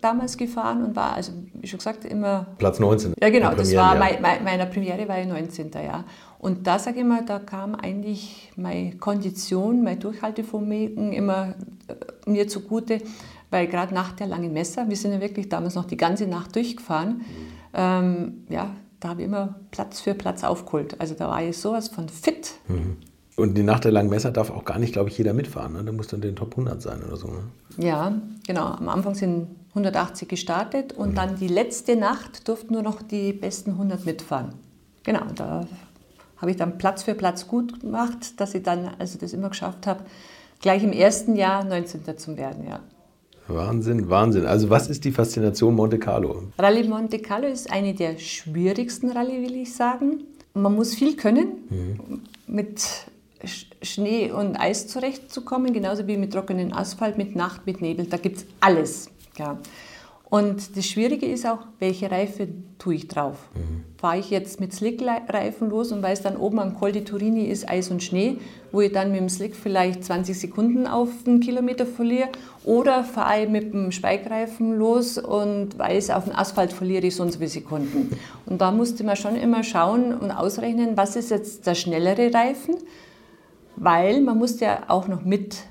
damals 0.00 0.38
gefahren 0.38 0.82
und 0.82 0.96
war, 0.96 1.12
also 1.12 1.32
wie 1.52 1.66
schon 1.66 1.78
gesagt, 1.78 2.06
immer... 2.06 2.46
Platz 2.56 2.80
19. 2.80 3.14
Ja, 3.20 3.28
genau. 3.28 3.54
Das 3.54 3.74
war 3.74 3.96
mein, 3.96 4.22
mein, 4.22 4.42
meiner 4.44 4.64
Premiere 4.64 5.06
war 5.06 5.20
ich 5.20 5.26
19. 5.26 5.70
Ja. 5.74 6.04
Und 6.38 6.66
da 6.66 6.78
sage 6.78 7.00
ich 7.00 7.04
mal, 7.04 7.22
da 7.26 7.38
kam 7.38 7.74
eigentlich 7.74 8.50
meine 8.56 8.96
Kondition, 8.96 9.82
mein 9.82 10.00
Durchhaltevermögen 10.00 11.12
immer 11.12 11.54
äh, 11.88 12.30
mir 12.30 12.48
zugute, 12.48 13.02
weil 13.50 13.66
gerade 13.66 13.92
nach 13.92 14.12
der 14.12 14.28
langen 14.28 14.54
Messer, 14.54 14.88
wir 14.88 14.96
sind 14.96 15.12
ja 15.12 15.20
wirklich 15.20 15.50
damals 15.50 15.74
noch 15.74 15.84
die 15.84 15.98
ganze 15.98 16.26
Nacht 16.26 16.54
durchgefahren, 16.56 17.18
mhm. 17.18 17.22
ähm, 17.74 18.46
ja, 18.48 18.70
da 19.00 19.10
habe 19.10 19.20
ich 19.20 19.26
immer 19.26 19.56
Platz 19.70 20.00
für 20.00 20.14
Platz 20.14 20.44
aufgeholt. 20.44 20.98
Also 20.98 21.14
da 21.14 21.28
war 21.28 21.42
ich 21.42 21.58
sowas 21.58 21.88
von 21.88 22.08
fit. 22.08 22.52
Mhm. 22.68 22.96
Und 23.36 23.56
die 23.56 23.62
Nacht 23.62 23.84
der 23.84 23.92
langen 23.92 24.08
Messer 24.08 24.30
darf 24.30 24.50
auch 24.50 24.64
gar 24.64 24.78
nicht, 24.78 24.94
glaube 24.94 25.10
ich, 25.10 25.18
jeder 25.18 25.34
mitfahren. 25.34 25.74
Ne? 25.74 25.84
Da 25.84 25.92
muss 25.92 26.08
dann 26.08 26.22
den 26.22 26.36
Top 26.36 26.52
100 26.52 26.80
sein 26.80 27.02
oder 27.06 27.16
so. 27.16 27.28
Ne? 27.28 27.42
Ja, 27.76 28.14
genau. 28.46 28.64
Am 28.64 28.88
Anfang 28.88 29.14
sind 29.14 29.48
180 29.70 30.26
gestartet 30.26 30.94
und 30.94 31.10
mhm. 31.10 31.14
dann 31.14 31.36
die 31.36 31.48
letzte 31.48 31.96
Nacht 31.96 32.48
durften 32.48 32.72
nur 32.72 32.82
noch 32.82 33.02
die 33.02 33.34
besten 33.34 33.72
100 33.72 34.06
mitfahren. 34.06 34.54
Genau, 35.04 35.20
da 35.34 35.66
habe 36.38 36.50
ich 36.50 36.56
dann 36.56 36.78
Platz 36.78 37.02
für 37.02 37.14
Platz 37.14 37.46
gut 37.46 37.80
gemacht, 37.80 38.40
dass 38.40 38.54
ich 38.54 38.62
dann, 38.62 38.90
also 38.98 39.18
das 39.18 39.34
immer 39.34 39.50
geschafft 39.50 39.86
habe, 39.86 40.00
gleich 40.60 40.82
im 40.82 40.92
ersten 40.92 41.36
Jahr 41.36 41.62
19. 41.62 42.16
zu 42.16 42.36
werden, 42.38 42.66
ja. 42.66 42.80
Wahnsinn, 43.48 44.08
Wahnsinn. 44.08 44.46
Also 44.46 44.70
was 44.70 44.88
ist 44.88 45.04
die 45.04 45.12
Faszination 45.12 45.74
Monte 45.74 45.98
Carlo? 45.98 46.42
Rallye 46.58 46.88
Monte 46.88 47.20
Carlo 47.20 47.46
ist 47.46 47.70
eine 47.70 47.94
der 47.94 48.18
schwierigsten 48.18 49.10
Rallye, 49.10 49.42
will 49.42 49.56
ich 49.56 49.74
sagen. 49.74 50.24
Man 50.54 50.74
muss 50.74 50.94
viel 50.94 51.16
können, 51.16 51.48
mhm. 51.68 52.22
mit 52.46 52.80
Schnee 53.82 54.30
und 54.30 54.56
Eis 54.56 54.88
zurechtzukommen, 54.88 55.72
genauso 55.72 56.06
wie 56.06 56.16
mit 56.16 56.32
trockenen 56.32 56.72
Asphalt, 56.72 57.18
mit 57.18 57.36
Nacht, 57.36 57.66
mit 57.66 57.80
Nebel. 57.80 58.06
Da 58.06 58.16
gibt 58.16 58.38
es 58.38 58.46
alles. 58.60 59.10
Ja. 59.38 59.58
Und 60.28 60.76
das 60.76 60.86
Schwierige 60.86 61.26
ist 61.26 61.46
auch, 61.46 61.60
welche 61.78 62.10
Reife 62.10 62.48
tue 62.78 62.96
ich 62.96 63.06
drauf. 63.06 63.48
Mhm. 63.54 63.84
Fahre 63.96 64.18
ich 64.18 64.28
jetzt 64.30 64.58
mit 64.58 64.72
Slick-Reifen 64.72 65.70
los 65.70 65.92
und 65.92 66.02
weiß 66.02 66.22
dann 66.22 66.36
oben 66.36 66.58
am 66.58 66.74
Col 66.74 66.90
di 66.90 67.04
Turini 67.04 67.44
ist 67.44 67.68
Eis 67.68 67.92
und 67.92 68.02
Schnee, 68.02 68.38
wo 68.72 68.80
ich 68.80 68.92
dann 68.92 69.12
mit 69.12 69.20
dem 69.20 69.28
Slick 69.28 69.54
vielleicht 69.54 70.04
20 70.04 70.38
Sekunden 70.38 70.88
auf 70.88 71.08
einen 71.26 71.38
Kilometer 71.38 71.86
verliere. 71.86 72.28
Oder 72.64 73.04
fahre 73.04 73.44
ich 73.44 73.48
mit 73.48 73.72
dem 73.72 73.92
Speigreifen 73.92 74.76
los 74.76 75.16
und 75.16 75.78
weiß, 75.78 76.10
auf 76.10 76.24
dem 76.24 76.34
Asphalt 76.34 76.72
verliere 76.72 77.06
ich 77.06 77.14
so 77.14 77.22
und 77.22 77.32
so 77.32 77.38
viele 77.38 77.50
Sekunden. 77.50 78.10
Und 78.46 78.60
da 78.60 78.70
musste 78.70 79.02
man 79.02 79.16
schon 79.16 79.34
immer 79.34 79.64
schauen 79.64 80.14
und 80.14 80.30
ausrechnen, 80.30 80.96
was 80.96 81.16
ist 81.16 81.30
jetzt 81.30 81.66
der 81.66 81.74
schnellere 81.74 82.32
Reifen, 82.32 82.76
weil 83.76 84.20
man 84.20 84.38
musste 84.38 84.64
ja 84.64 84.78
auch 84.88 85.08
noch 85.08 85.24
mit 85.24 85.64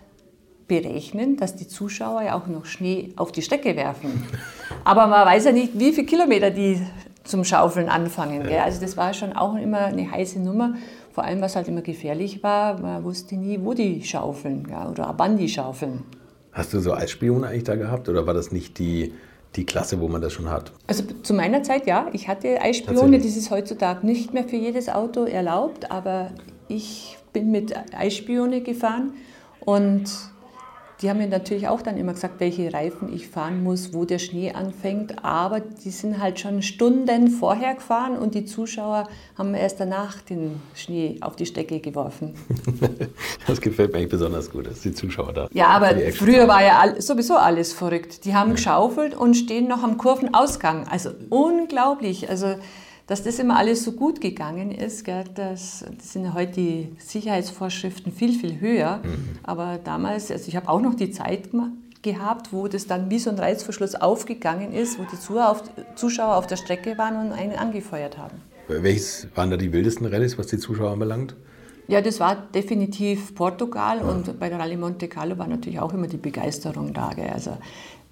berechnen, 0.67 1.37
dass 1.37 1.55
die 1.55 1.67
Zuschauer 1.67 2.23
ja 2.23 2.35
auch 2.35 2.47
noch 2.47 2.65
Schnee 2.65 3.13
auf 3.17 3.31
die 3.31 3.41
Strecke 3.41 3.75
werfen. 3.75 4.23
Aber 4.83 5.07
man 5.07 5.25
weiß 5.25 5.45
ja 5.45 5.51
nicht, 5.51 5.77
wie 5.77 5.91
viele 5.91 6.07
Kilometer 6.07 6.49
die 6.49 6.81
zum 7.23 7.43
Schaufeln 7.43 7.89
anfangen. 7.89 8.47
Ja. 8.49 8.63
Also 8.63 8.81
das 8.81 8.97
war 8.97 9.13
schon 9.13 9.33
auch 9.33 9.55
immer 9.55 9.85
eine 9.85 10.09
heiße 10.09 10.39
Nummer. 10.39 10.75
Vor 11.11 11.23
allem, 11.23 11.41
was 11.41 11.55
halt 11.55 11.67
immer 11.67 11.81
gefährlich 11.81 12.43
war, 12.43 12.79
man 12.79 13.03
wusste 13.03 13.35
nie, 13.35 13.59
wo 13.61 13.73
die 13.73 14.03
schaufeln 14.03 14.67
ja, 14.69 14.89
oder 14.89 15.13
wann 15.17 15.37
die 15.37 15.49
schaufeln. 15.49 16.03
Hast 16.51 16.73
du 16.73 16.79
so 16.79 16.93
Eisspione 16.93 17.47
eigentlich 17.47 17.63
da 17.63 17.75
gehabt 17.75 18.09
oder 18.09 18.27
war 18.27 18.33
das 18.33 18.51
nicht 18.51 18.79
die, 18.79 19.13
die 19.55 19.65
Klasse, 19.65 19.99
wo 19.99 20.07
man 20.07 20.21
das 20.21 20.33
schon 20.33 20.49
hat? 20.49 20.71
Also 20.87 21.03
zu 21.03 21.33
meiner 21.33 21.63
Zeit 21.63 21.87
ja, 21.87 22.07
ich 22.13 22.27
hatte 22.27 22.61
Eisspione. 22.61 23.17
Das 23.17 23.35
ist 23.35 23.49
heutzutage 23.49 24.05
nicht 24.05 24.33
mehr 24.33 24.43
für 24.43 24.55
jedes 24.55 24.89
Auto 24.89 25.25
erlaubt, 25.25 25.91
aber 25.91 26.31
ich 26.67 27.17
bin 27.35 27.51
mit 27.51 27.75
Eisspione 27.93 28.61
gefahren 28.61 29.13
und 29.59 30.09
die 31.01 31.09
haben 31.09 31.17
mir 31.17 31.27
natürlich 31.27 31.67
auch 31.67 31.81
dann 31.81 31.97
immer 31.97 32.13
gesagt, 32.13 32.39
welche 32.39 32.73
Reifen 32.73 33.13
ich 33.13 33.27
fahren 33.27 33.61
muss, 33.61 33.93
wo 33.93 34.05
der 34.05 34.17
Schnee 34.17 34.53
anfängt. 34.53 35.25
Aber 35.25 35.59
die 35.59 35.89
sind 35.89 36.21
halt 36.21 36.39
schon 36.39 36.61
Stunden 36.61 37.27
vorher 37.27 37.75
gefahren 37.75 38.17
und 38.17 38.33
die 38.33 38.45
Zuschauer 38.45 39.09
haben 39.37 39.53
erst 39.55 39.81
danach 39.81 40.21
den 40.21 40.61
Schnee 40.73 41.17
auf 41.19 41.35
die 41.35 41.45
Strecke 41.45 41.81
geworfen. 41.81 42.35
das 43.47 43.59
gefällt 43.59 43.91
mir 43.91 43.97
eigentlich 43.97 44.11
besonders 44.11 44.49
gut, 44.49 44.67
dass 44.67 44.79
die 44.81 44.93
Zuschauer 44.93 45.33
da. 45.33 45.49
Ja, 45.51 45.67
aber 45.67 45.97
früher 46.13 46.47
war 46.47 46.63
ja 46.63 47.01
sowieso 47.01 47.35
alles 47.35 47.73
verrückt. 47.73 48.23
Die 48.23 48.33
haben 48.33 48.51
ja. 48.51 48.55
geschaufelt 48.55 49.15
und 49.15 49.33
stehen 49.33 49.67
noch 49.67 49.83
am 49.83 49.97
Kurvenausgang. 49.97 50.87
Also 50.87 51.09
unglaublich. 51.29 52.29
Also 52.29 52.55
dass 53.07 53.23
das 53.23 53.37
immer 53.39 53.57
alles 53.57 53.83
so 53.83 53.91
gut 53.91 54.19
gegangen 54.19 54.71
ist, 54.71 55.05
gell, 55.05 55.25
das, 55.35 55.85
das 55.97 56.13
sind 56.13 56.33
heute 56.33 56.53
die 56.53 56.89
Sicherheitsvorschriften 56.97 58.11
viel, 58.11 58.33
viel 58.33 58.59
höher. 58.59 59.01
Mhm. 59.03 59.39
Aber 59.43 59.79
damals, 59.83 60.31
also 60.31 60.47
ich 60.47 60.55
habe 60.55 60.69
auch 60.69 60.81
noch 60.81 60.95
die 60.95 61.11
Zeit 61.11 61.49
gehabt, 62.01 62.51
wo 62.51 62.67
das 62.67 62.87
dann 62.87 63.09
wie 63.09 63.19
so 63.19 63.29
ein 63.29 63.37
Reißverschluss 63.37 63.95
aufgegangen 63.95 64.73
ist, 64.73 64.97
wo 64.97 65.03
die 65.03 65.17
Zuschauer 65.95 66.35
auf 66.35 66.47
der 66.47 66.55
Strecke 66.55 66.97
waren 66.97 67.27
und 67.27 67.33
einen 67.33 67.53
angefeuert 67.53 68.17
haben. 68.17 68.41
Welches 68.67 69.27
waren 69.35 69.51
da 69.51 69.57
die 69.57 69.71
wildesten 69.71 70.07
Rallyes, 70.07 70.37
was 70.37 70.47
die 70.47 70.57
Zuschauer 70.57 70.91
anbelangt? 70.91 71.35
Ja, 71.87 72.01
das 72.01 72.19
war 72.19 72.35
definitiv 72.35 73.35
Portugal 73.35 73.99
ja. 73.99 74.05
und 74.05 74.39
bei 74.39 74.49
der 74.49 74.57
Rallye 74.57 74.77
Monte 74.77 75.07
Carlo 75.07 75.37
war 75.37 75.47
natürlich 75.47 75.79
auch 75.79 75.93
immer 75.93 76.07
die 76.07 76.17
Begeisterung 76.17 76.93
da. 76.93 77.11
Gell. 77.13 77.29
Also 77.29 77.57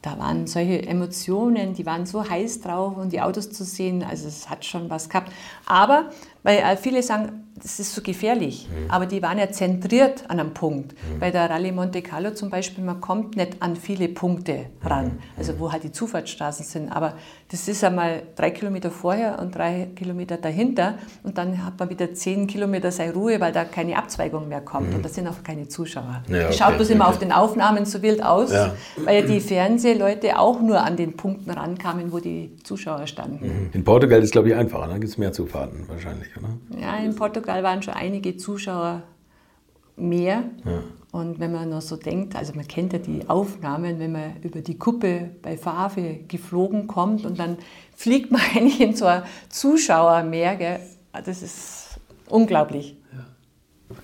da 0.04 0.20
waren 0.20 0.48
solche 0.48 0.86
Emotionen, 0.86 1.74
die 1.74 1.86
waren 1.86 2.06
so 2.06 2.30
heiß 2.30 2.60
drauf 2.60 2.98
und 2.98 3.14
die 3.14 3.22
Autos 3.22 3.50
zu 3.52 3.64
sehen, 3.64 4.04
also 4.04 4.28
es 4.28 4.50
hat 4.50 4.66
schon 4.66 4.90
was 4.90 5.08
gehabt. 5.08 5.32
Aber, 5.66 6.12
weil 6.44 6.58
äh, 6.58 6.76
viele 6.76 7.02
sagen, 7.02 7.43
das 7.62 7.80
ist 7.80 7.94
so 7.94 8.02
gefährlich, 8.02 8.68
mhm. 8.68 8.90
aber 8.90 9.06
die 9.06 9.22
waren 9.22 9.38
ja 9.38 9.52
zentriert 9.52 10.24
an 10.28 10.40
einem 10.40 10.54
Punkt. 10.54 10.94
Mhm. 10.94 11.20
Bei 11.20 11.30
der 11.30 11.50
Rallye 11.50 11.72
Monte 11.72 12.02
Carlo 12.02 12.32
zum 12.32 12.50
Beispiel, 12.50 12.84
man 12.84 13.00
kommt 13.00 13.36
nicht 13.36 13.62
an 13.62 13.76
viele 13.76 14.08
Punkte 14.08 14.66
ran, 14.84 15.06
mhm. 15.06 15.20
also 15.38 15.60
wo 15.60 15.72
halt 15.72 15.84
die 15.84 15.92
Zufahrtsstraßen 15.92 16.66
sind, 16.66 16.90
aber 16.90 17.14
das 17.52 17.68
ist 17.68 17.84
einmal 17.84 18.24
drei 18.36 18.50
Kilometer 18.50 18.90
vorher 18.90 19.38
und 19.40 19.56
drei 19.56 19.90
Kilometer 19.96 20.38
dahinter 20.38 20.96
und 21.22 21.38
dann 21.38 21.64
hat 21.64 21.78
man 21.78 21.90
wieder 21.90 22.14
zehn 22.14 22.48
Kilometer 22.48 22.92
seine 22.92 23.14
Ruhe, 23.14 23.40
weil 23.40 23.52
da 23.52 23.66
keine 23.66 23.98
Abzweigung 23.98 24.48
mehr 24.48 24.62
kommt 24.62 24.90
mhm. 24.90 24.96
und 24.96 25.06
da 25.06 25.10
sind 25.10 25.28
auch 25.28 25.44
keine 25.44 25.68
Zuschauer. 25.68 26.24
Ja, 26.28 26.46
okay, 26.46 26.54
Schaut 26.54 26.78
bloß 26.78 26.90
immer 26.90 27.08
auf 27.08 27.20
den 27.20 27.32
Aufnahmen 27.32 27.86
so 27.86 28.02
wild 28.02 28.24
aus, 28.24 28.52
ja. 28.52 28.74
weil 29.06 29.28
die 29.28 29.40
Fernsehleute 29.40 30.40
auch 30.40 30.60
nur 30.60 30.82
an 30.82 30.98
den 30.98 31.16
Punkten 31.16 31.52
rankamen, 31.52 32.12
wo 32.12 32.18
die 32.18 32.58
Zuschauer 32.64 33.06
standen. 33.06 33.46
Mhm. 33.46 33.70
In 33.74 33.84
Portugal 33.84 34.20
ist 34.20 34.26
es, 34.26 34.32
glaube 34.32 34.50
ich, 34.50 34.56
einfacher, 34.56 34.88
da 34.88 34.94
gibt 34.94 35.10
es 35.10 35.18
mehr 35.20 35.32
Zufahrten 35.32 35.88
wahrscheinlich, 35.88 36.30
oder? 36.36 36.82
Ja, 36.82 36.98
in 36.98 37.16
Portugal 37.16 37.43
waren 37.48 37.82
schon 37.84 37.94
einige 37.94 38.38
Zuschauer 38.38 39.04
mehr. 39.96 40.44
Ja. 40.66 40.84
Und 41.12 41.40
wenn 41.40 41.52
man 41.52 41.70
noch 41.70 41.82
so 41.82 41.96
denkt, 41.96 42.36
also 42.36 42.54
man 42.56 42.68
kennt 42.68 42.92
ja 42.92 43.00
die 43.00 43.30
Aufnahmen, 43.30 44.00
wenn 44.00 44.12
man 44.12 44.42
über 44.42 44.62
die 44.62 44.80
Kuppe 44.80 45.30
bei 45.44 45.58
Fave 45.58 46.22
geflogen 46.28 46.88
kommt 46.88 47.24
und 47.24 47.38
dann 47.38 47.58
fliegt 47.96 48.32
man 48.32 48.42
eigentlich 48.56 48.82
in 48.82 48.96
so 48.96 49.06
ein 49.06 49.22
Zuschauermeer. 49.50 50.56
Gell? 50.56 50.80
Das 51.12 51.44
ist 51.44 52.00
unglaublich. 52.30 52.98
Ja. 53.14 53.26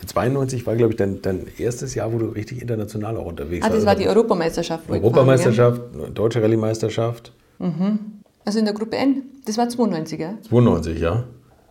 92 0.06 0.68
war, 0.68 0.76
glaube 0.76 0.94
ich, 0.94 0.98
dein, 0.98 1.20
dein, 1.24 1.48
erstes 1.58 1.96
Jahr, 1.96 2.14
wo 2.14 2.20
du 2.20 2.28
richtig 2.28 2.62
international 2.62 3.18
auch 3.18 3.26
unterwegs 3.26 3.64
warst. 3.64 3.74
Ah, 3.74 3.76
das 3.76 3.86
war 3.88 3.96
die 3.96 4.08
Europameisterschaft. 4.08 4.88
Europameisterschaft, 4.88 5.82
ja. 6.00 6.10
Deutsche 6.10 6.44
Rallye-Meisterschaft. 6.44 7.34
Mhm. 7.58 8.22
Also 8.46 8.60
in 8.60 8.66
der 8.66 8.76
Gruppe 8.76 8.98
N. 8.98 9.24
Das 9.46 9.58
war 9.58 9.68
92, 9.68 10.20
ja? 10.20 10.38
92, 10.48 11.00
ja. 11.00 11.24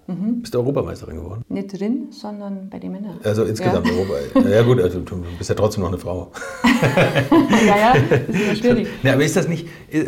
Mhm. 0.08 0.40
Bist 0.40 0.54
du 0.54 0.58
Europameisterin 0.58 1.16
geworden? 1.16 1.42
Nicht 1.50 1.78
drin, 1.78 2.06
sondern 2.10 2.70
bei 2.70 2.78
den 2.78 2.92
Männern. 2.92 3.20
Also 3.22 3.44
insgesamt 3.44 3.86
ja. 3.86 3.92
Europa. 3.92 4.48
Ja 4.48 4.62
gut, 4.62 4.80
also 4.80 5.00
du 5.00 5.22
bist 5.36 5.50
ja 5.50 5.54
trotzdem 5.54 5.82
noch 5.82 5.90
eine 5.90 5.98
Frau. 5.98 6.32
ja, 7.66 7.76
ja, 7.76 7.94
das 8.26 8.36
ist 8.36 8.58
schwierig. 8.60 8.88
Ja, 9.02 9.12
aber 9.12 9.24
ist 9.24 9.36
das 9.36 9.48
nicht, 9.48 9.68
äh, 9.90 10.06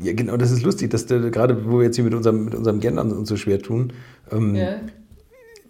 ja, 0.00 0.14
genau, 0.14 0.38
das 0.38 0.50
ist 0.50 0.62
lustig, 0.62 0.90
dass 0.90 1.04
du, 1.04 1.30
gerade 1.30 1.66
wo 1.70 1.78
wir 1.78 1.84
jetzt 1.84 1.96
hier 1.96 2.04
mit 2.04 2.14
unserem, 2.14 2.46
mit 2.46 2.54
unserem 2.54 2.80
Gendern 2.80 3.12
uns 3.12 3.28
so 3.28 3.36
schwer 3.36 3.60
tun, 3.60 3.92
ähm, 4.32 4.54
ja. 4.54 4.76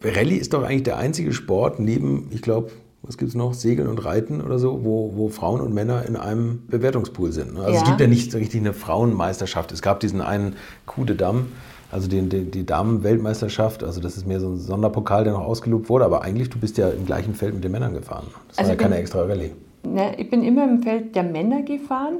Rallye 0.03 0.37
ist 0.37 0.55
doch 0.55 0.63
eigentlich 0.63 0.85
der 0.85 0.99
einzige 0.99 1.33
Sport 1.33 1.81
neben, 1.81 2.29
ich 2.31 2.43
glaube, 2.43 2.71
was 3.03 3.19
gibt 3.19 3.31
es 3.31 3.35
noch, 3.35 3.55
Segeln 3.55 3.89
und 3.89 4.05
Reiten 4.05 4.41
oder 4.41 4.61
so, 4.61 4.85
wo, 4.85 5.13
wo 5.17 5.29
Frauen 5.29 5.61
und 5.61 5.75
Männer 5.75 6.07
in 6.07 6.15
einem 6.15 6.63
Bewertungspool 6.69 7.33
sind. 7.33 7.55
Ne? 7.55 7.61
Also 7.61 7.73
ja. 7.73 7.83
es 7.83 7.89
gibt 7.89 8.01
ja 8.01 8.07
nicht 8.07 8.31
so 8.31 8.39
richtig 8.39 8.61
eine 8.61 8.75
Frauenmeisterschaft. 8.75 9.73
Es 9.73 9.83
gab 9.83 10.01
diesen 10.01 10.21
einen 10.21 10.55
Coup 10.87 11.07
de 11.07 11.17
Dame, 11.17 11.47
also 11.93 12.09
die, 12.09 12.23
die, 12.29 12.51
die 12.51 12.65
Damen-Weltmeisterschaft, 12.65 13.83
also 13.83 14.01
das 14.01 14.17
ist 14.17 14.27
mehr 14.27 14.41
so 14.41 14.51
ein 14.51 14.59
Sonderpokal, 14.59 15.25
der 15.25 15.33
noch 15.33 15.45
ausgelobt 15.45 15.89
wurde, 15.89 16.05
aber 16.05 16.23
eigentlich, 16.23 16.51
du 16.51 16.59
bist 16.59 16.79
ja 16.79 16.89
im 16.91 17.07
gleichen 17.07 17.35
Feld 17.35 17.55
mit 17.55 17.65
den 17.65 17.73
Männern 17.73 17.95
gefahren. 17.95 18.27
Das 18.49 18.59
also 18.59 18.69
war 18.69 18.77
ja 18.77 18.81
keine 18.81 18.95
bin, 18.95 19.03
extra 19.03 19.23
Rallye. 19.23 19.51
Ne, 19.83 20.15
ich 20.19 20.31
bin 20.31 20.43
immer 20.43 20.65
im 20.65 20.83
Feld 20.83 21.17
der 21.17 21.25
Männer 21.25 21.63
gefahren 21.63 22.19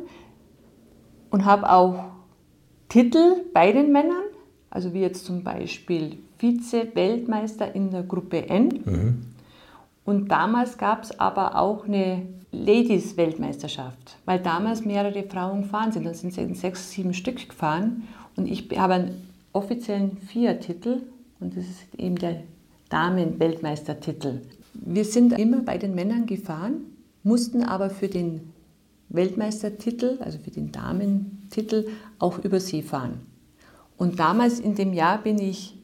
und 1.31 1.45
habe 1.45 1.71
auch 1.71 2.05
Titel 2.89 3.37
bei 3.55 3.71
den 3.73 3.93
Männern, 3.93 4.25
also 4.71 4.93
wie 4.93 5.01
jetzt 5.01 5.25
zum 5.25 5.45
Beispiel 5.45 6.19
Vize-Weltmeister 6.39 7.75
in 7.75 7.91
der 7.91 8.03
Gruppe 8.03 8.49
N. 8.49 8.81
Mhm. 8.85 9.19
Und 10.05 10.29
damals 10.31 10.79
gab 10.79 11.05
es 11.05 11.21
aber 11.21 11.57
auch 11.57 11.87
eine 11.87 12.23
Ladies-Weltmeisterschaft, 12.51 14.17
weil 14.25 14.41
damals 14.41 14.85
mehrere 14.85 15.23
Frauen 15.23 15.63
gefahren 15.63 15.93
sind. 15.93 16.05
Da 16.05 16.15
sind 16.15 16.57
sechs, 16.57 16.91
sieben 16.91 17.15
Stück 17.15 17.49
gefahren. 17.49 18.09
Und 18.37 18.51
ich 18.51 18.69
habe 18.77 18.95
einen 18.95 19.30
offiziellen 19.53 20.17
Vier-Titel 20.19 21.03
und 21.41 21.57
das 21.57 21.65
ist 21.65 21.95
eben 21.99 22.17
der 22.17 22.43
Damen-Weltmeistertitel. 22.89 24.43
Wir 24.75 25.05
sind 25.05 25.39
immer 25.39 25.63
bei 25.63 25.79
den 25.79 25.95
Männern 25.95 26.27
gefahren, 26.27 26.85
mussten 27.23 27.63
aber 27.63 27.91
für 27.91 28.09
den 28.09 28.53
Weltmeistertitel, 29.09 30.19
also 30.21 30.39
für 30.39 30.51
den 30.51 30.71
Damentitel, 30.73 31.89
auch 32.19 32.39
über 32.39 32.61
See 32.61 32.83
fahren. 32.83 33.21
Und 33.97 34.19
damals 34.19 34.61
in 34.61 34.75
dem 34.75 34.93
Jahr 34.93 35.19
bin 35.23 35.39
ich 35.39 35.77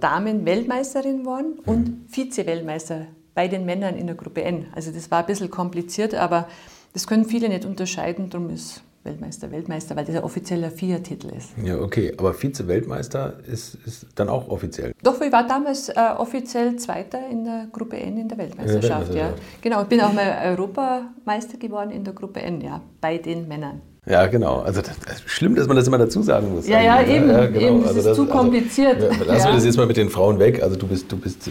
Damen-Weltmeisterin 0.00 1.20
geworden 1.20 1.58
und 1.64 2.04
Vize-Weltmeister 2.08 3.06
bei 3.34 3.48
den 3.48 3.64
Männern 3.64 3.96
in 3.96 4.06
der 4.06 4.16
Gruppe 4.16 4.42
N. 4.42 4.66
Also 4.74 4.90
das 4.90 5.10
war 5.10 5.20
ein 5.20 5.26
bisschen 5.26 5.50
kompliziert, 5.50 6.14
aber 6.14 6.48
das 6.92 7.06
können 7.06 7.24
viele 7.24 7.48
nicht 7.48 7.64
unterscheiden, 7.64 8.30
darum 8.30 8.50
ist 8.50 8.82
Weltmeister 9.02 9.50
Weltmeister, 9.50 9.96
weil 9.96 10.04
das 10.04 10.14
ein 10.16 10.22
offizieller 10.22 10.70
FIA-Titel 10.70 11.28
ist. 11.36 11.50
Ja, 11.64 11.78
okay, 11.80 12.12
aber 12.18 12.34
Vize-Weltmeister 12.34 13.34
ist, 13.50 13.78
ist 13.86 14.06
dann 14.14 14.28
auch 14.28 14.48
offiziell. 14.48 14.92
Doch, 15.02 15.18
ich 15.22 15.32
war 15.32 15.46
damals 15.46 15.88
äh, 15.88 15.94
offiziell 16.18 16.76
Zweiter 16.76 17.18
in 17.30 17.44
der 17.44 17.68
Gruppe 17.72 17.96
N 17.96 18.18
in 18.18 18.28
der 18.28 18.36
Weltmeisterschaft. 18.36 19.08
In 19.08 19.14
der 19.14 19.26
ja. 19.28 19.34
Genau, 19.62 19.82
ich 19.82 19.88
bin 19.88 20.00
auch 20.02 20.12
mal 20.12 20.36
Europameister 20.44 21.56
geworden 21.58 21.90
in 21.90 22.04
der 22.04 22.12
Gruppe 22.12 22.40
N, 22.42 22.60
ja, 22.60 22.82
bei 23.00 23.16
den 23.16 23.48
Männern. 23.48 23.80
Ja, 24.06 24.26
genau. 24.26 24.60
Also 24.60 24.80
das, 24.80 24.98
das 25.00 25.22
schlimm, 25.26 25.54
dass 25.54 25.66
man 25.66 25.76
das 25.76 25.86
immer 25.86 25.98
dazu 25.98 26.22
sagen 26.22 26.54
muss. 26.54 26.66
Ja, 26.66 26.80
ja, 26.82 27.02
eben, 27.02 27.28
ja, 27.28 27.46
genau. 27.46 27.60
eben, 27.60 27.82
das 27.82 27.96
Also 27.96 28.10
ist 28.10 28.16
zu 28.16 28.26
kompliziert. 28.26 29.00
Ja, 29.00 29.08
lassen 29.08 29.26
Ja. 29.26 29.44
wir 29.46 29.52
das 29.52 29.64
jetzt 29.64 29.76
mal 29.76 29.86
mit 29.86 29.96
den 29.98 30.08
Frauen 30.08 30.38
weg. 30.38 30.62
Also 30.62 30.76
du 30.76 30.86
bist, 30.86 31.12
du 31.12 31.16
bist 31.18 31.48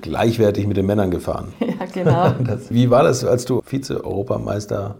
gleichwertig 0.00 0.66
mit 0.66 0.76
den 0.76 0.86
Männern 0.86 1.10
gefahren. 1.10 1.52
Ja, 1.60 1.86
genau. 1.92 2.30
Das, 2.46 2.70
wie 2.72 2.90
war 2.90 3.02
das, 3.02 3.24
als 3.24 3.44
du 3.44 3.60
Vize-Europameister 3.64 4.96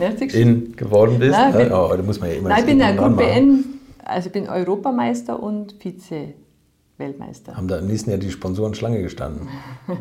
Ja, 0.00 0.08
in 0.08 0.76
geworden 0.76 1.18
bist? 1.18 1.32
Nein, 1.32 1.50
ich 1.50 1.56
bin- 1.56 1.72
oh, 1.72 1.88
da 1.94 2.02
muss 2.02 2.20
man 2.20 2.30
ja 2.30 2.36
immer 2.36 2.48
Nein, 2.48 2.58
ich 2.60 2.64
bin 2.66 2.72
in 2.72 2.78
der 2.78 2.88
hinten 2.88 3.02
Gruppe 3.02 3.22
ranmachen. 3.22 3.48
N, 3.48 3.64
also 4.04 4.26
ich 4.26 4.32
bin 4.32 4.48
Europameister 4.48 5.42
und 5.42 5.74
Vize-Weltmeister. 5.78 7.56
Haben 7.56 7.68
da 7.68 7.78
am 7.78 7.88
liebsten 7.88 8.10
ja 8.10 8.16
die 8.16 8.30
Sponsoren 8.30 8.74
Schlange 8.74 9.02
gestanden. 9.02 9.48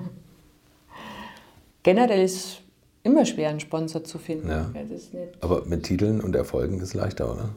Generell 1.84 2.24
ist 2.24 2.62
immer 3.04 3.26
schwer, 3.26 3.50
einen 3.50 3.60
Sponsor 3.60 4.04
zu 4.04 4.18
finden. 4.18 4.50
Ja. 4.50 4.70
Aber 5.42 5.66
mit 5.66 5.84
Titeln 5.84 6.22
und 6.22 6.36
Erfolgen 6.36 6.78
ist 6.78 6.84
es 6.84 6.94
leichter, 6.94 7.32
oder? 7.32 7.50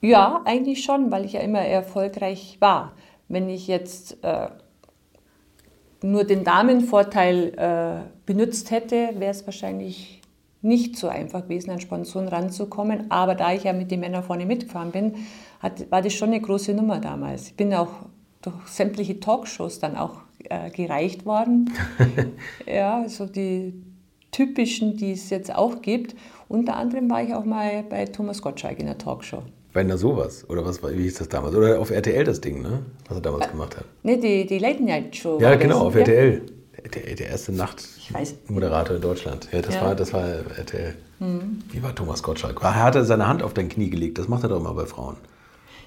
Ja, 0.00 0.42
eigentlich 0.44 0.84
schon, 0.84 1.10
weil 1.10 1.24
ich 1.24 1.32
ja 1.32 1.40
immer 1.40 1.60
erfolgreich 1.60 2.58
war. 2.60 2.92
Wenn 3.28 3.48
ich 3.48 3.66
jetzt 3.68 4.18
äh, 4.22 4.48
nur 6.02 6.24
den 6.24 6.44
Damenvorteil 6.44 7.54
äh, 7.56 8.08
benutzt 8.26 8.70
hätte, 8.70 9.10
wäre 9.18 9.30
es 9.30 9.46
wahrscheinlich 9.46 10.20
nicht 10.64 10.96
so 10.96 11.08
einfach 11.08 11.42
gewesen, 11.42 11.70
an 11.70 11.80
Sponsoren 11.80 12.28
ranzukommen. 12.28 13.10
Aber 13.10 13.34
da 13.34 13.52
ich 13.52 13.64
ja 13.64 13.72
mit 13.72 13.90
den 13.90 14.00
Männern 14.00 14.22
vorne 14.22 14.46
mitgefahren 14.46 14.90
bin, 14.90 15.14
hat, 15.60 15.90
war 15.90 16.02
das 16.02 16.12
schon 16.14 16.30
eine 16.30 16.40
große 16.40 16.74
Nummer 16.74 17.00
damals. 17.00 17.48
Ich 17.48 17.56
bin 17.56 17.72
auch 17.74 17.90
durch 18.42 18.66
sämtliche 18.66 19.20
Talkshows 19.20 19.78
dann 19.78 19.96
auch 19.96 20.22
äh, 20.44 20.70
gereicht 20.70 21.26
worden. 21.26 21.70
ja, 22.66 23.08
so 23.08 23.26
die 23.26 23.74
typischen, 24.30 24.96
die 24.96 25.12
es 25.12 25.30
jetzt 25.30 25.54
auch 25.54 25.80
gibt. 25.82 26.14
Unter 26.48 26.76
anderem 26.76 27.10
war 27.10 27.22
ich 27.22 27.32
auch 27.34 27.44
mal 27.44 27.84
bei 27.88 28.04
Thomas 28.06 28.42
Gottschalk 28.42 28.78
in 28.80 28.86
der 28.86 28.98
Talkshow. 28.98 29.42
Bei 29.72 29.80
einer 29.80 29.98
sowas? 29.98 30.48
Oder 30.48 30.64
was 30.64 30.82
war, 30.82 30.92
wie 30.92 31.02
hieß 31.02 31.14
das 31.18 31.28
damals? 31.28 31.54
Oder 31.54 31.80
auf 31.80 31.90
RTL 31.90 32.24
das 32.24 32.40
Ding, 32.40 32.62
ne? 32.62 32.84
Was 33.08 33.18
er 33.18 33.22
damals 33.22 33.50
gemacht 33.50 33.76
hat. 33.76 33.84
Ne, 34.02 34.18
die, 34.18 34.46
die 34.46 34.58
Late 34.58 34.82
Night 34.82 35.16
Show. 35.16 35.38
Ja, 35.40 35.56
genau, 35.56 35.90
das. 35.90 36.02
auf 36.02 36.08
Ja. 36.08 36.40
Der, 36.92 37.14
der 37.14 37.28
erste. 37.28 37.52
Nachtmoderator 37.52 38.96
in 38.96 39.02
Deutschland. 39.02 39.48
Ja, 39.52 39.62
das, 39.62 39.74
Ja. 39.74 39.80
Mhm. 39.80 39.86
War, 39.86 39.94
das 39.94 40.12
war 40.12 40.28
RTL. 40.58 40.94
Wie 41.70 41.82
war 41.82 41.94
Thomas 41.94 42.22
Gottschalk? 42.22 42.60
Er 42.62 42.74
hatte 42.82 43.04
seine 43.04 43.26
Hand 43.26 43.42
auf 43.42 43.54
dein 43.54 43.68
Knie 43.68 43.88
gelegt. 43.88 44.18
Das 44.18 44.28
macht 44.28 44.42
er 44.42 44.50
doch 44.50 44.60
immer 44.60 44.74
bei 44.74 44.84
Frauen. 44.84 45.16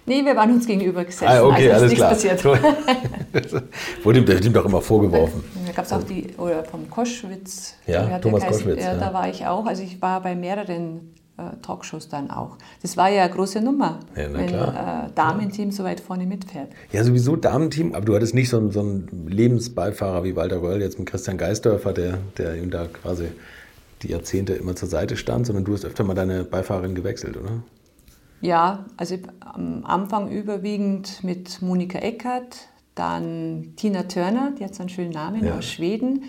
Nee, 0.07 0.23
wir 0.23 0.37
waren 0.37 0.53
uns 0.53 0.65
gegenüber 0.65 1.03
gesessen. 1.03 1.27
Ah, 1.27 1.43
okay, 1.43 1.69
also 1.69 1.83
alles 1.85 1.91
ist 1.91 1.97
klar. 1.97 2.11
nichts 2.11 2.41
passiert. 2.41 3.63
Wurde 4.03 4.19
ihm, 4.19 4.53
doch 4.53 4.65
immer 4.65 4.81
vorgeworfen. 4.81 5.43
Da 5.67 5.73
gab 5.73 5.85
es 5.85 5.91
auch 5.91 6.03
die, 6.03 6.33
oder 6.37 6.63
vom 6.63 6.89
Koschwitz. 6.89 7.75
Ja, 7.85 8.17
Thomas? 8.19 8.45
Koschwitz, 8.45 8.81
Ja, 8.81 8.95
da 8.95 9.13
war 9.13 9.29
ich 9.29 9.45
auch. 9.45 9.65
Also 9.65 9.83
ich 9.83 10.01
war 10.01 10.21
bei 10.21 10.33
mehreren 10.33 11.13
Talkshows 11.61 12.09
dann 12.09 12.31
auch. 12.31 12.57
Das 12.81 12.97
war 12.97 13.09
ja 13.09 13.23
eine 13.23 13.33
große 13.33 13.61
Nummer, 13.61 13.99
Ja, 14.15 14.27
na 14.29 14.39
wenn 14.39 14.53
äh, 14.53 15.13
Damenteam 15.13 15.71
so 15.71 15.83
weit 15.83 15.99
vorne 15.99 16.25
mitfährt. 16.25 16.69
Ja, 16.91 17.03
sowieso 17.03 17.35
Damenteam, 17.35 17.93
aber 17.93 18.05
du 18.05 18.15
hattest 18.15 18.33
nicht 18.33 18.49
so 18.49 18.57
einen, 18.57 18.71
so 18.71 18.79
einen 18.79 19.27
Lebensbeifahrer 19.27 20.23
wie 20.23 20.35
Walter 20.35 20.61
Röll, 20.61 20.81
jetzt 20.81 20.97
mit 20.99 21.07
Christian 21.07 21.37
Geisdörfer, 21.37 21.93
der, 21.93 22.17
der 22.37 22.55
ihm 22.55 22.71
da 22.71 22.85
quasi 22.87 23.27
die 24.03 24.09
Jahrzehnte 24.09 24.53
immer 24.53 24.75
zur 24.75 24.89
Seite 24.89 25.17
stand, 25.17 25.45
sondern 25.47 25.65
du 25.65 25.73
hast 25.73 25.85
öfter 25.85 26.03
mal 26.03 26.13
deine 26.13 26.43
Beifahrerin 26.43 26.95
gewechselt, 26.95 27.37
oder? 27.37 27.63
Ja, 28.41 28.85
also 28.97 29.17
am 29.39 29.83
Anfang 29.85 30.29
überwiegend 30.29 31.23
mit 31.23 31.61
Monika 31.61 31.97
Eckert, 31.99 32.67
dann 32.93 33.73
Tina 33.75 34.03
Turner, 34.03 34.53
die 34.57 34.63
hat 34.63 34.75
so 34.75 34.81
einen 34.81 34.89
schönen 34.89 35.11
Namen 35.11 35.43
Ja. 35.45 35.57
aus 35.57 35.65
Schweden 35.65 36.23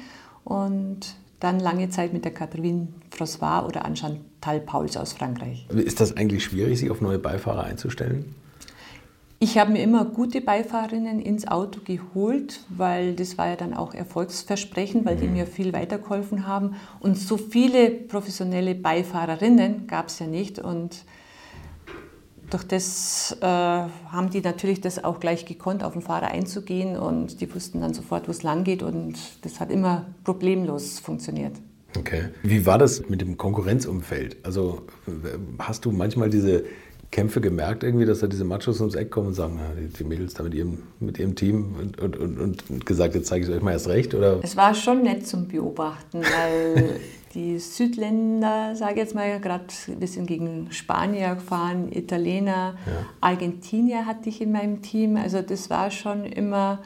und 0.45 1.01
dann 1.41 1.61
lange 1.61 1.91
Zeit 1.91 2.13
mit 2.13 2.25
der 2.25 2.33
Catherine 2.33 2.89
François 3.11 3.65
oder 3.65 3.85
an 3.85 3.97
Chantal 3.97 4.61
Pauls 4.61 4.97
aus 4.97 5.13
Frankreich. 5.13 5.67
Ist 5.71 6.01
das 6.01 6.17
eigentlich 6.17 6.45
schwierig, 6.45 6.79
sich 6.79 6.91
auf 6.91 7.01
neue 7.01 7.19
Beifahrer 7.19 7.65
einzustellen? 7.65 8.35
Ich 9.41 9.57
habe 9.57 9.71
mir 9.71 9.83
immer 9.85 10.05
gute 10.05 10.41
Beifahrerinnen 10.41 11.21
ins 11.21 11.47
Auto 11.47 11.81
geholt, 11.85 12.59
weil 12.71 13.15
das 13.15 13.39
war 13.39 13.47
ja 13.47 13.55
dann 13.55 13.73
auch 13.73 13.95
Erfolgsversprechen, 13.95 15.05
weil 15.05 15.17
die 15.17 15.29
mir 15.29 15.47
viel 15.47 15.73
weitergeholfen 15.73 16.49
haben. 16.49 16.75
Und 16.99 17.17
so 17.17 17.37
viele 17.37 17.89
professionelle 17.89 18.75
Beifahrerinnen 18.75 19.87
gab 19.87 20.09
es 20.09 20.19
ja 20.19 20.27
nicht. 20.27 20.59
Und 20.59 21.05
durch 22.51 22.65
das 22.65 23.37
äh, 23.41 23.47
haben 23.47 24.31
die 24.31 24.41
natürlich 24.41 24.81
das 24.81 25.03
auch 25.03 25.21
gleich 25.21 25.45
gekonnt, 25.47 25.85
auf 25.85 25.93
den 25.93 26.03
Fahrer 26.03 26.29
einzugehen. 26.29 26.97
Und 26.97 27.41
die 27.41 27.55
wussten 27.55 27.81
dann 27.81 27.95
sofort, 27.95 28.29
wo 28.29 28.31
es 28.31 28.43
lang 28.43 28.65
geht. 28.65 28.83
Und 28.83 29.17
das 29.43 29.61
hat 29.61 29.71
immer 29.71 30.07
problemlos 30.25 30.99
funktioniert. 30.99 31.53
Okay. 31.97 32.29
Wie 32.43 32.67
war 32.67 32.79
das 32.79 33.09
mit 33.09 33.21
dem 33.21 33.37
Konkurrenzumfeld? 33.37 34.37
Also 34.43 34.83
hast 35.59 35.85
du 35.85 35.91
manchmal 35.91 36.31
diese 36.31 36.65
Kämpfe 37.11 37.41
gemerkt, 37.41 37.83
irgendwie, 37.85 38.05
dass 38.05 38.19
da 38.21 38.27
diese 38.27 38.45
Machos 38.45 38.81
ums 38.81 38.95
Eck 38.95 39.11
kommen 39.11 39.29
und 39.29 39.35
sagen, 39.35 39.59
die, 39.99 40.05
Mädels 40.05 40.35
da 40.35 40.43
mit 40.43 40.53
ihrem, 40.53 40.83
mit 41.01 41.19
ihrem 41.19 41.35
Team 41.35 41.75
und, 41.81 41.99
und, 41.99 42.17
und, 42.19 42.71
und 42.71 42.87
gesagt, 42.87 43.15
jetzt 43.15 43.29
zeige 43.29 43.45
ich 43.45 43.51
es 43.51 43.57
euch 43.57 43.63
mal 43.63 43.73
erst 43.73 43.89
recht? 43.89 44.15
Oder? 44.15 44.41
Es 44.43 44.57
war 44.57 44.75
schon 44.75 45.03
nett 45.03 45.27
zum 45.27 45.49
Beobachten, 45.49 46.21
weil 46.21 47.01
die 47.35 47.59
Südländer, 47.59 48.75
sage 48.75 48.93
ich 48.93 48.99
jetzt 48.99 49.15
mal, 49.15 49.39
gerade 49.41 49.65
wir 49.87 50.09
sind 50.09 50.27
gegen 50.27 50.69
Spanier 50.71 51.35
gefahren, 51.35 51.93
Italiener, 51.93 52.77
Argentinier 53.21 54.07
hatte 54.07 54.29
ich 54.29 54.41
in 54.41 54.53
meinem 54.53 54.83
Team. 54.83 55.17
Also 55.17 55.43
das 55.43 55.69
war 55.71 55.91
schon 55.91 56.25
immer 56.25 56.81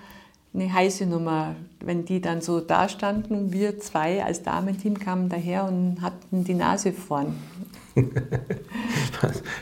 eine 0.54 0.72
heiße 0.72 1.06
Nummer, 1.06 1.56
wenn 1.80 2.04
die 2.04 2.20
dann 2.20 2.40
so 2.40 2.60
da 2.60 2.88
standen 2.88 3.34
und 3.34 3.52
wir 3.52 3.78
zwei 3.78 4.22
als 4.22 4.42
Damenteam 4.42 4.98
kamen 4.98 5.28
daher 5.28 5.64
und 5.64 6.02
hatten 6.02 6.44
die 6.44 6.54
Nase 6.54 6.92
vorn. 6.92 7.36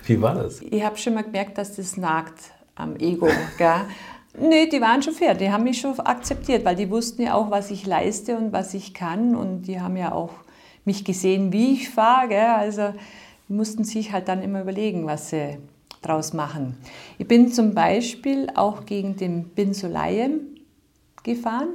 Wie 0.06 0.20
war 0.20 0.34
das? 0.34 0.60
Ich 0.62 0.82
habe 0.84 0.96
schon 0.96 1.14
mal 1.14 1.22
gemerkt, 1.22 1.58
dass 1.58 1.76
das 1.76 1.96
nagt 1.96 2.52
am 2.74 2.96
Ego. 2.96 3.28
Gell? 3.58 3.82
Nee, 4.38 4.68
die 4.68 4.80
waren 4.80 5.02
schon 5.02 5.12
fair, 5.12 5.34
die 5.34 5.50
haben 5.50 5.64
mich 5.64 5.80
schon 5.80 5.98
akzeptiert, 5.98 6.64
weil 6.64 6.76
die 6.76 6.88
wussten 6.88 7.22
ja 7.22 7.34
auch, 7.34 7.50
was 7.50 7.70
ich 7.70 7.84
leiste 7.84 8.36
und 8.36 8.52
was 8.52 8.74
ich 8.74 8.94
kann 8.94 9.34
und 9.34 9.62
die 9.62 9.80
haben 9.80 9.96
ja 9.96 10.12
auch 10.12 10.30
mich 10.90 11.04
gesehen, 11.04 11.52
wie 11.52 11.72
ich 11.74 11.88
fahre. 11.88 12.28
Gell? 12.28 12.40
Also 12.46 12.92
mussten 13.48 13.84
sich 13.84 14.12
halt 14.12 14.26
dann 14.28 14.42
immer 14.42 14.60
überlegen, 14.62 15.06
was 15.06 15.30
sie 15.30 15.58
draus 16.02 16.32
machen. 16.32 16.76
Ich 17.18 17.28
bin 17.28 17.52
zum 17.52 17.74
Beispiel 17.74 18.48
auch 18.54 18.86
gegen 18.86 19.16
den 19.16 19.44
Bin 19.50 19.72
Sulayem 19.72 20.40
gefahren 21.22 21.68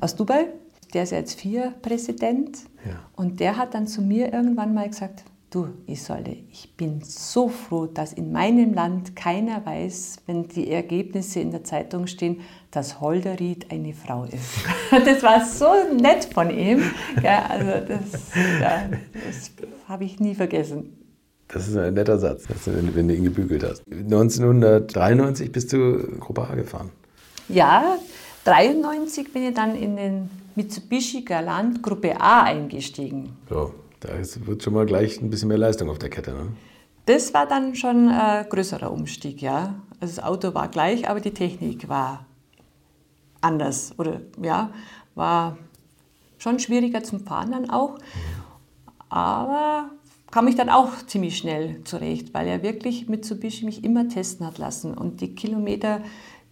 aus 0.00 0.16
Dubai. 0.16 0.46
Der 0.94 1.04
ist 1.04 1.12
ja 1.12 1.18
jetzt 1.18 1.38
vier 1.38 1.72
Präsident 1.82 2.58
Ja. 2.84 2.98
und 3.14 3.38
der 3.38 3.56
hat 3.56 3.74
dann 3.74 3.86
zu 3.86 4.02
mir 4.02 4.32
irgendwann 4.32 4.74
mal 4.74 4.88
gesagt, 4.88 5.22
du 5.50 5.68
Isolde, 5.86 6.36
ich 6.50 6.74
bin 6.76 7.00
so 7.02 7.48
froh, 7.48 7.86
dass 7.86 8.12
in 8.12 8.32
meinem 8.32 8.72
Land 8.74 9.14
keiner 9.14 9.64
weiß, 9.66 10.22
wenn 10.26 10.48
die 10.48 10.70
Ergebnisse 10.70 11.40
in 11.40 11.50
der 11.50 11.62
Zeitung 11.62 12.06
stehen, 12.06 12.40
dass 12.70 13.00
Holderried 13.00 13.70
eine 13.70 13.92
Frau 13.92 14.24
ist. 14.24 14.64
Das 15.04 15.22
war 15.22 15.44
so 15.44 15.70
nett 16.00 16.24
von 16.32 16.50
ihm. 16.50 16.82
Ja, 17.22 17.46
also 17.48 17.70
das, 17.86 18.30
ja, 18.60 18.88
das 19.12 19.50
habe 19.88 20.04
ich 20.04 20.18
nie 20.20 20.34
vergessen. 20.34 20.96
Das 21.48 21.66
ist 21.68 21.76
ein 21.76 21.94
netter 21.94 22.18
Satz, 22.18 22.44
du- 22.64 22.94
wenn, 22.94 23.08
du 23.08 23.14
ihn 23.14 23.24
gebügelt 23.24 23.64
hast. 23.64 23.82
1993 23.90 25.50
bist 25.52 25.72
du 25.72 25.98
Gruppe 26.18 26.42
A 26.48 26.54
gefahren. 26.54 26.90
Ja, 27.48 27.96
93 28.44 29.32
bin 29.32 29.44
ich 29.48 29.54
dann 29.54 29.74
in 29.74 29.96
den 29.96 30.30
Mitsubishi 30.54 31.22
Galant 31.22 31.82
Gruppe 31.82 32.20
A 32.20 32.42
eingestiegen. 32.44 33.36
So, 33.48 33.74
da 34.00 34.08
ist, 34.14 34.46
wird 34.46 34.62
schon 34.62 34.74
mal 34.74 34.86
gleich 34.86 35.20
ein 35.20 35.30
bisschen 35.30 35.48
mehr 35.48 35.58
Leistung 35.58 35.90
auf 35.90 35.98
der 35.98 36.10
Kette. 36.10 36.32
Ne? 36.32 36.48
Das 37.06 37.34
war 37.34 37.46
dann 37.46 37.74
schon 37.74 38.08
ein 38.08 38.46
größerer 38.48 38.90
Umstieg, 38.92 39.42
ja. 39.42 39.74
Also 40.00 40.16
das 40.16 40.24
Auto 40.24 40.54
war 40.54 40.68
gleich, 40.68 41.08
aber 41.08 41.20
die 41.20 41.32
Technik 41.34 41.88
war 41.88 42.24
anders 43.40 43.94
oder 43.98 44.20
ja, 44.42 44.70
war 45.14 45.58
schon 46.38 46.58
schwieriger 46.58 47.02
zum 47.02 47.20
Fahren 47.20 47.52
dann 47.52 47.70
auch. 47.70 47.98
Aber 49.08 49.90
kam 50.30 50.46
ich 50.48 50.54
dann 50.54 50.68
auch 50.68 50.90
ziemlich 51.06 51.36
schnell 51.36 51.82
zurecht, 51.84 52.32
weil 52.34 52.46
er 52.46 52.62
wirklich 52.62 53.08
Mitsubishi 53.08 53.64
mich 53.64 53.84
immer 53.84 54.08
testen 54.08 54.46
hat 54.46 54.58
lassen 54.58 54.94
und 54.94 55.20
die 55.20 55.34
Kilometer, 55.34 56.00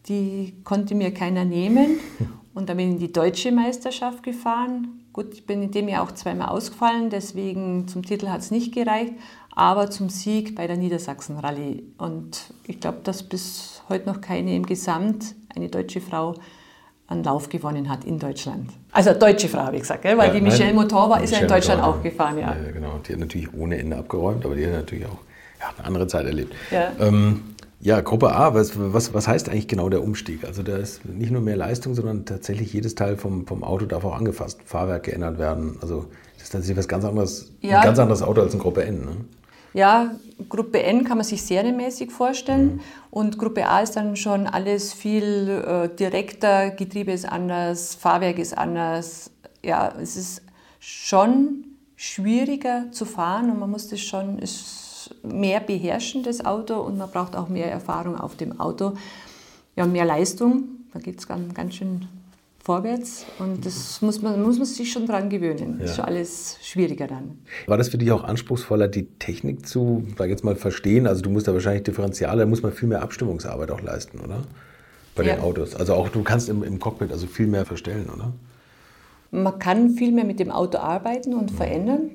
die 0.08 0.54
konnte 0.64 0.94
mir 0.94 1.12
keiner 1.12 1.44
nehmen. 1.44 2.00
Und 2.54 2.68
dann 2.68 2.76
bin 2.76 2.88
ich 2.88 2.94
in 2.94 2.98
die 2.98 3.12
deutsche 3.12 3.52
Meisterschaft 3.52 4.24
gefahren. 4.24 5.04
Gut, 5.12 5.32
ich 5.32 5.46
bin 5.46 5.62
in 5.62 5.70
dem 5.70 5.86
Jahr 5.86 6.02
auch 6.02 6.10
zweimal 6.10 6.48
ausgefallen, 6.48 7.08
deswegen 7.08 7.86
zum 7.86 8.04
Titel 8.04 8.26
hat 8.26 8.40
es 8.40 8.50
nicht 8.50 8.74
gereicht, 8.74 9.12
aber 9.54 9.90
zum 9.90 10.08
Sieg 10.08 10.56
bei 10.56 10.66
der 10.66 10.76
Niedersachsen-Rallye. 10.76 11.84
Und 11.98 12.52
ich 12.66 12.80
glaube, 12.80 12.98
dass 13.04 13.22
bis 13.22 13.82
heute 13.88 14.06
noch 14.08 14.20
keine 14.20 14.56
im 14.56 14.66
Gesamt, 14.66 15.36
eine 15.54 15.68
deutsche 15.68 16.00
Frau, 16.00 16.34
einen 17.08 17.24
Lauf 17.24 17.48
gewonnen 17.48 17.88
hat 17.88 18.04
in 18.04 18.18
Deutschland. 18.18 18.70
Also 18.92 19.14
deutsche 19.14 19.48
Frau, 19.48 19.72
wie 19.72 19.78
gesagt, 19.78 20.04
weil 20.04 20.18
ja, 20.18 20.28
die 20.28 20.40
Michelle 20.40 20.74
Motorwa 20.74 21.16
ist 21.18 21.32
ja 21.32 21.40
in 21.40 21.48
Deutschland 21.48 21.80
Motorwa. 21.80 21.98
auch 21.98 22.02
gefahren. 22.02 22.38
Ja. 22.38 22.54
ja. 22.54 22.70
genau. 22.70 23.00
Die 23.06 23.12
hat 23.12 23.20
natürlich 23.20 23.52
ohne 23.54 23.78
Ende 23.78 23.96
abgeräumt, 23.96 24.44
aber 24.44 24.54
die 24.54 24.66
hat 24.66 24.74
natürlich 24.74 25.06
auch 25.06 25.18
ja, 25.58 25.72
eine 25.76 25.86
andere 25.86 26.06
Zeit 26.06 26.26
erlebt. 26.26 26.54
Ja. 26.70 26.92
Ähm, 27.00 27.54
ja, 27.80 28.00
Gruppe 28.00 28.34
A, 28.34 28.54
was, 28.54 28.72
was, 28.74 29.14
was 29.14 29.28
heißt 29.28 29.48
eigentlich 29.48 29.68
genau 29.68 29.88
der 29.88 30.02
Umstieg? 30.02 30.44
Also 30.44 30.62
da 30.62 30.76
ist 30.76 31.04
nicht 31.06 31.30
nur 31.30 31.40
mehr 31.40 31.56
Leistung, 31.56 31.94
sondern 31.94 32.26
tatsächlich 32.26 32.72
jedes 32.72 32.94
Teil 32.94 33.16
vom, 33.16 33.46
vom 33.46 33.62
Auto 33.62 33.86
darf 33.86 34.04
auch 34.04 34.16
angefasst, 34.16 34.60
Fahrwerk 34.64 35.04
geändert 35.04 35.38
werden. 35.38 35.78
Also 35.80 36.06
das 36.34 36.44
ist 36.44 36.50
tatsächlich 36.50 36.76
was 36.76 36.88
ganz 36.88 37.04
anderes, 37.04 37.52
ja. 37.60 37.78
ein 37.78 37.84
ganz 37.84 37.98
anderes 37.98 38.22
Auto 38.22 38.42
als 38.42 38.52
ein 38.52 38.58
Gruppe 38.58 38.84
N. 38.84 39.00
Ne? 39.00 39.16
Ja, 39.74 40.10
Gruppe 40.48 40.82
N 40.82 41.04
kann 41.04 41.18
man 41.18 41.24
sich 41.24 41.42
serienmäßig 41.42 42.12
vorstellen 42.12 42.74
mhm. 42.74 42.80
und 43.10 43.38
Gruppe 43.38 43.66
A 43.66 43.80
ist 43.80 43.96
dann 43.96 44.16
schon 44.16 44.46
alles 44.46 44.92
viel 44.92 45.48
äh, 45.48 45.96
direkter, 45.96 46.70
Getriebe 46.70 47.12
ist 47.12 47.24
anders, 47.24 47.94
Fahrwerk 47.94 48.38
ist 48.38 48.56
anders. 48.56 49.30
Ja, 49.64 49.92
es 50.00 50.16
ist 50.16 50.42
schon 50.78 51.64
schwieriger 51.96 52.92
zu 52.92 53.04
fahren 53.04 53.50
und 53.50 53.58
man 53.58 53.70
muss 53.70 53.88
das 53.88 54.00
schon, 54.00 54.38
mehr 55.22 55.60
beherrschen, 55.60 56.22
das 56.22 56.44
Auto, 56.44 56.80
und 56.80 56.98
man 56.98 57.10
braucht 57.10 57.34
auch 57.34 57.48
mehr 57.48 57.70
Erfahrung 57.70 58.16
auf 58.16 58.36
dem 58.36 58.60
Auto. 58.60 58.92
Ja, 59.76 59.86
mehr 59.86 60.04
Leistung, 60.04 60.64
da 60.92 60.98
geht 60.98 61.18
es 61.18 61.26
ganz, 61.26 61.54
ganz 61.54 61.74
schön 61.74 62.06
vorwärts 62.68 63.24
und 63.38 63.64
das 63.64 64.02
muss 64.02 64.20
man, 64.20 64.42
muss 64.42 64.58
man 64.58 64.66
sich 64.66 64.92
schon 64.92 65.06
dran 65.06 65.30
gewöhnen. 65.30 65.76
Ja. 65.76 65.78
Das 65.78 65.90
ist 65.90 65.96
schon 65.96 66.04
alles 66.04 66.58
schwieriger 66.60 67.06
dann. 67.06 67.38
War 67.66 67.78
das 67.78 67.88
für 67.88 67.96
dich 67.96 68.12
auch 68.12 68.24
anspruchsvoller, 68.24 68.88
die 68.88 69.06
Technik 69.18 69.66
zu, 69.66 70.04
sag 70.18 70.28
jetzt 70.28 70.44
mal, 70.44 70.54
verstehen? 70.54 71.06
Also 71.06 71.22
du 71.22 71.30
musst 71.30 71.48
da 71.48 71.54
wahrscheinlich 71.54 71.84
Differentiale, 71.84 72.40
da 72.40 72.46
muss 72.46 72.60
man 72.62 72.72
viel 72.72 72.90
mehr 72.90 73.00
Abstimmungsarbeit 73.00 73.70
auch 73.70 73.80
leisten, 73.80 74.20
oder? 74.20 74.42
Bei 75.14 75.22
ja. 75.22 75.36
den 75.36 75.42
Autos. 75.42 75.74
Also 75.74 75.94
auch 75.94 76.10
du 76.10 76.22
kannst 76.22 76.50
im, 76.50 76.62
im 76.62 76.78
Cockpit 76.78 77.10
also 77.10 77.26
viel 77.26 77.46
mehr 77.46 77.64
verstellen, 77.64 78.10
oder? 78.14 78.34
Man 79.30 79.58
kann 79.58 79.92
viel 79.92 80.12
mehr 80.12 80.24
mit 80.24 80.38
dem 80.38 80.50
Auto 80.50 80.76
arbeiten 80.76 81.32
und 81.32 81.50
mhm. 81.52 81.56
verändern. 81.56 82.10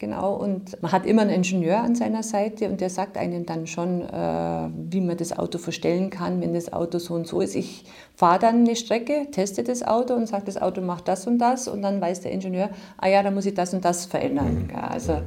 Genau, 0.00 0.34
und 0.34 0.82
man 0.82 0.90
hat 0.90 1.06
immer 1.06 1.22
einen 1.22 1.30
Ingenieur 1.30 1.78
an 1.78 1.94
seiner 1.94 2.24
Seite 2.24 2.68
und 2.68 2.80
der 2.80 2.90
sagt 2.90 3.16
einem 3.16 3.46
dann 3.46 3.68
schon, 3.68 4.02
äh, 4.02 4.68
wie 4.90 5.00
man 5.00 5.16
das 5.16 5.38
Auto 5.38 5.58
verstellen 5.58 6.10
kann, 6.10 6.40
wenn 6.40 6.52
das 6.52 6.72
Auto 6.72 6.98
so 6.98 7.14
und 7.14 7.28
so 7.28 7.40
ist. 7.40 7.54
Ich 7.54 7.84
fahre 8.16 8.40
dann 8.40 8.64
eine 8.64 8.74
Strecke, 8.74 9.28
teste 9.30 9.62
das 9.62 9.84
Auto 9.84 10.14
und 10.14 10.26
sage, 10.26 10.46
das 10.46 10.60
Auto 10.60 10.80
macht 10.80 11.06
das 11.06 11.28
und 11.28 11.38
das 11.38 11.68
und 11.68 11.82
dann 11.82 12.00
weiß 12.00 12.22
der 12.22 12.32
Ingenieur, 12.32 12.70
ah 12.98 13.06
ja, 13.06 13.22
da 13.22 13.30
muss 13.30 13.46
ich 13.46 13.54
das 13.54 13.72
und 13.72 13.84
das 13.84 14.04
verändern. 14.06 14.64
Mhm. 14.64 14.70
Ja, 14.70 14.88
also, 14.88 15.20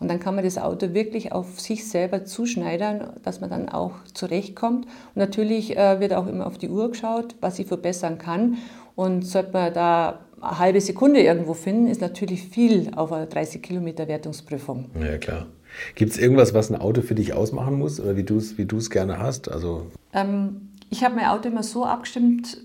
und 0.00 0.08
dann 0.08 0.18
kann 0.18 0.34
man 0.34 0.44
das 0.44 0.58
Auto 0.58 0.94
wirklich 0.94 1.32
auf 1.32 1.60
sich 1.60 1.88
selber 1.88 2.24
zuschneidern, 2.24 3.14
dass 3.22 3.40
man 3.40 3.50
dann 3.50 3.68
auch 3.68 3.92
zurechtkommt. 4.14 4.86
Und 4.86 5.16
natürlich 5.16 5.76
äh, 5.76 6.00
wird 6.00 6.12
auch 6.12 6.26
immer 6.26 6.46
auf 6.46 6.58
die 6.58 6.68
Uhr 6.68 6.90
geschaut, 6.90 7.36
was 7.40 7.58
ich 7.60 7.66
verbessern 7.66 8.18
kann. 8.18 8.58
Und 8.96 9.22
sollte 9.22 9.52
man 9.52 9.72
da 9.72 10.20
eine 10.40 10.58
halbe 10.58 10.80
Sekunde 10.80 11.20
irgendwo 11.20 11.54
finden, 11.54 11.86
ist 11.88 12.00
natürlich 12.00 12.48
viel 12.48 12.90
auf 12.94 13.12
einer 13.12 13.26
30 13.26 13.62
Kilometer 13.62 14.08
Wertungsprüfung. 14.08 14.90
Ja, 15.00 15.18
klar. 15.18 15.46
Gibt 15.94 16.12
es 16.12 16.18
irgendwas, 16.18 16.54
was 16.54 16.70
ein 16.70 16.80
Auto 16.80 17.02
für 17.02 17.14
dich 17.14 17.34
ausmachen 17.34 17.78
muss 17.78 18.00
oder 18.00 18.16
wie 18.16 18.24
du 18.24 18.38
es 18.38 18.58
wie 18.58 18.66
gerne 18.66 19.18
hast? 19.18 19.50
Also 19.50 19.86
ähm, 20.12 20.70
ich 20.90 21.04
habe 21.04 21.14
mein 21.14 21.26
Auto 21.26 21.48
immer 21.48 21.62
so 21.62 21.84
abgestimmt, 21.84 22.58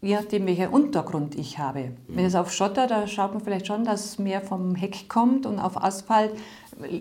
je 0.00 0.14
nachdem, 0.16 0.46
welcher 0.46 0.72
Untergrund 0.72 1.36
ich 1.36 1.58
habe. 1.58 1.92
Wenn 2.08 2.24
es 2.24 2.34
auf 2.34 2.52
Schotter, 2.52 2.86
da 2.86 3.06
schaut 3.06 3.32
man 3.32 3.42
vielleicht 3.42 3.66
schon, 3.66 3.84
dass 3.84 4.18
mehr 4.18 4.40
vom 4.40 4.74
Heck 4.74 5.08
kommt 5.08 5.46
und 5.46 5.58
auf 5.58 5.82
Asphalt 5.82 6.32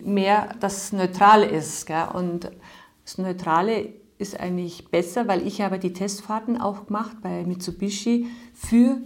mehr 0.05 0.49
das 0.59 0.93
Neutrale 0.93 1.47
ist. 1.47 1.88
Gell? 1.88 2.05
Und 2.14 2.51
das 3.03 3.18
Neutrale 3.18 3.89
ist 4.20 4.39
eigentlich 4.39 4.89
besser, 4.89 5.28
weil 5.28 5.45
ich 5.47 5.62
habe 5.62 5.80
die 5.80 5.93
Testfahrten 5.93 6.62
auch 6.62 6.86
gemacht 6.86 7.18
bei 7.24 7.43
Mitsubishi 7.43 8.28
für 8.53 8.97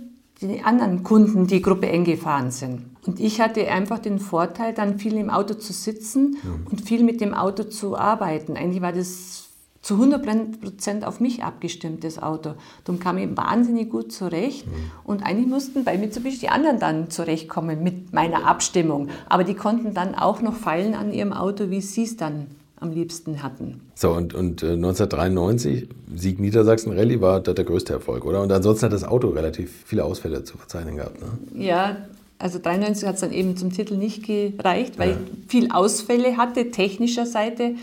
die 0.42 0.62
anderen 0.62 1.04
Kunden, 1.04 1.48
die 1.48 1.62
Gruppe 1.62 1.88
N 1.90 2.04
gefahren 2.04 2.52
sind. 2.52 2.82
Und 3.06 3.20
ich 3.20 3.40
hatte 3.40 3.68
einfach 3.70 4.00
den 4.00 4.20
Vorteil, 4.20 4.74
dann 4.74 5.00
viel 5.00 5.16
im 5.16 5.30
Auto 5.30 5.54
zu 5.54 5.74
sitzen 5.74 6.38
ja. 6.44 6.50
und 6.70 6.82
viel 6.82 7.04
mit 7.04 7.22
dem 7.22 7.34
Auto 7.34 7.64
zu 7.64 7.98
arbeiten. 7.98 8.58
Eigentlich 8.58 8.82
war 8.82 8.92
das 8.92 9.46
zu 9.82 9.94
100 9.94 10.62
Prozent 10.62 11.06
auf 11.06 11.20
mich 11.20 11.44
abgestimmt, 11.44 12.04
das 12.04 12.18
Auto. 12.18 12.56
Darum 12.84 13.00
kam 13.00 13.20
ich 13.20 13.38
wahnsinnig 13.38 13.92
gut 13.92 14.12
zurecht. 14.12 14.66
Mhm. 14.66 14.72
Und 15.04 15.24
eigentlich 15.24 15.48
mussten 15.48 15.84
bei 15.84 15.98
Mitsubishi 16.00 16.40
die 16.40 16.50
anderen 16.50 16.80
dann 16.80 17.12
zurechtkommen 17.12 17.84
mit 17.84 18.12
meiner 18.12 18.48
Abstimmung. 18.48 19.10
Aber 19.30 19.44
die 19.44 19.54
konnten 19.54 19.94
dann 19.94 20.16
auch 20.16 20.42
noch 20.42 20.56
feilen 20.56 20.96
an 20.96 21.14
ihrem 21.14 21.34
Auto, 21.34 21.70
wie 21.70 21.82
sie 21.82 22.04
es 22.04 22.18
dann 22.18 22.48
am 22.80 22.92
liebsten 22.92 23.42
hatten. 23.42 23.82
So, 23.96 24.12
und, 24.12 24.34
und 24.34 24.64
äh, 24.64 24.74
1993, 24.74 25.88
Sieg 26.16 26.40
Niedersachsen 26.40 26.92
Rallye 26.92 27.22
war 27.22 27.40
der 27.40 27.54
größte 27.64 27.94
Erfolg, 27.94 28.26
oder? 28.26 28.42
Und 28.42 28.52
ansonsten 28.52 28.86
hat 28.86 28.94
das 28.94 29.04
Auto 29.04 29.30
relativ 29.30 29.84
viele 29.86 30.04
Ausfälle 30.04 30.44
zu 30.44 30.58
verzeichnen 30.58 30.98
gehabt. 30.98 31.22
Ne? 31.22 31.64
Ja, 31.64 31.98
also 32.38 32.60
93 32.60 33.08
hat 33.08 33.16
es 33.16 33.22
dann 33.22 33.32
eben 33.32 33.56
zum 33.56 33.72
Titel 33.72 33.96
nicht 33.96 34.26
gereicht, 34.26 35.00
weil 35.00 35.12
ja. 35.12 35.16
ich 35.16 35.50
viel 35.50 35.72
Ausfälle 35.72 36.38
hatte, 36.38 36.72
technischer 36.72 37.26
Seite. 37.26 37.76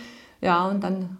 Ja, 0.42 0.68
und 0.68 0.84
dann 0.84 1.16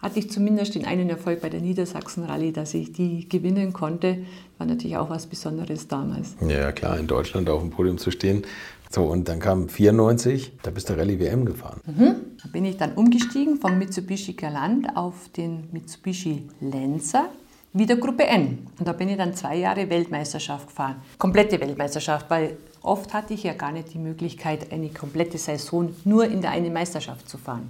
hatte 0.00 0.20
ich 0.20 0.30
zumindest 0.30 0.76
den 0.76 0.84
einen 0.84 1.10
Erfolg 1.10 1.40
bei 1.40 1.48
der 1.48 1.60
Niedersachsen-Rallye, 1.60 2.52
dass 2.52 2.72
ich 2.74 2.92
die 2.92 3.28
gewinnen 3.28 3.72
konnte. 3.72 4.18
War 4.56 4.66
natürlich 4.66 4.96
auch 4.96 5.10
was 5.10 5.26
Besonderes 5.26 5.88
damals. 5.88 6.36
Ja, 6.46 6.70
klar, 6.72 6.98
in 6.98 7.08
Deutschland 7.08 7.50
auf 7.50 7.60
dem 7.62 7.70
Podium 7.70 7.98
zu 7.98 8.12
stehen. 8.12 8.44
So, 8.90 9.04
und 9.04 9.28
dann 9.28 9.38
kam 9.38 9.68
94, 9.68 10.52
da 10.62 10.70
bist 10.70 10.88
du 10.88 10.94
Rallye 10.94 11.18
WM 11.18 11.44
gefahren. 11.44 11.80
Mhm. 11.86 12.16
Da 12.42 12.48
bin 12.50 12.64
ich 12.64 12.76
dann 12.76 12.92
umgestiegen 12.94 13.56
vom 13.56 13.78
Mitsubishi 13.78 14.32
Galant 14.32 14.96
auf 14.96 15.28
den 15.36 15.68
Mitsubishi 15.72 16.48
Lancer, 16.60 17.28
wieder 17.74 17.96
Gruppe 17.96 18.24
N. 18.24 18.66
Und 18.78 18.88
da 18.88 18.92
bin 18.92 19.08
ich 19.10 19.18
dann 19.18 19.34
zwei 19.34 19.56
Jahre 19.56 19.90
Weltmeisterschaft 19.90 20.68
gefahren. 20.68 20.96
Komplette 21.18 21.60
Weltmeisterschaft, 21.60 22.30
weil 22.30 22.56
oft 22.80 23.12
hatte 23.12 23.34
ich 23.34 23.42
ja 23.42 23.52
gar 23.52 23.72
nicht 23.72 23.92
die 23.92 23.98
Möglichkeit, 23.98 24.72
eine 24.72 24.88
komplette 24.88 25.36
Saison 25.36 25.94
nur 26.04 26.24
in 26.24 26.40
der 26.40 26.52
einen 26.52 26.72
Meisterschaft 26.72 27.28
zu 27.28 27.36
fahren. 27.36 27.68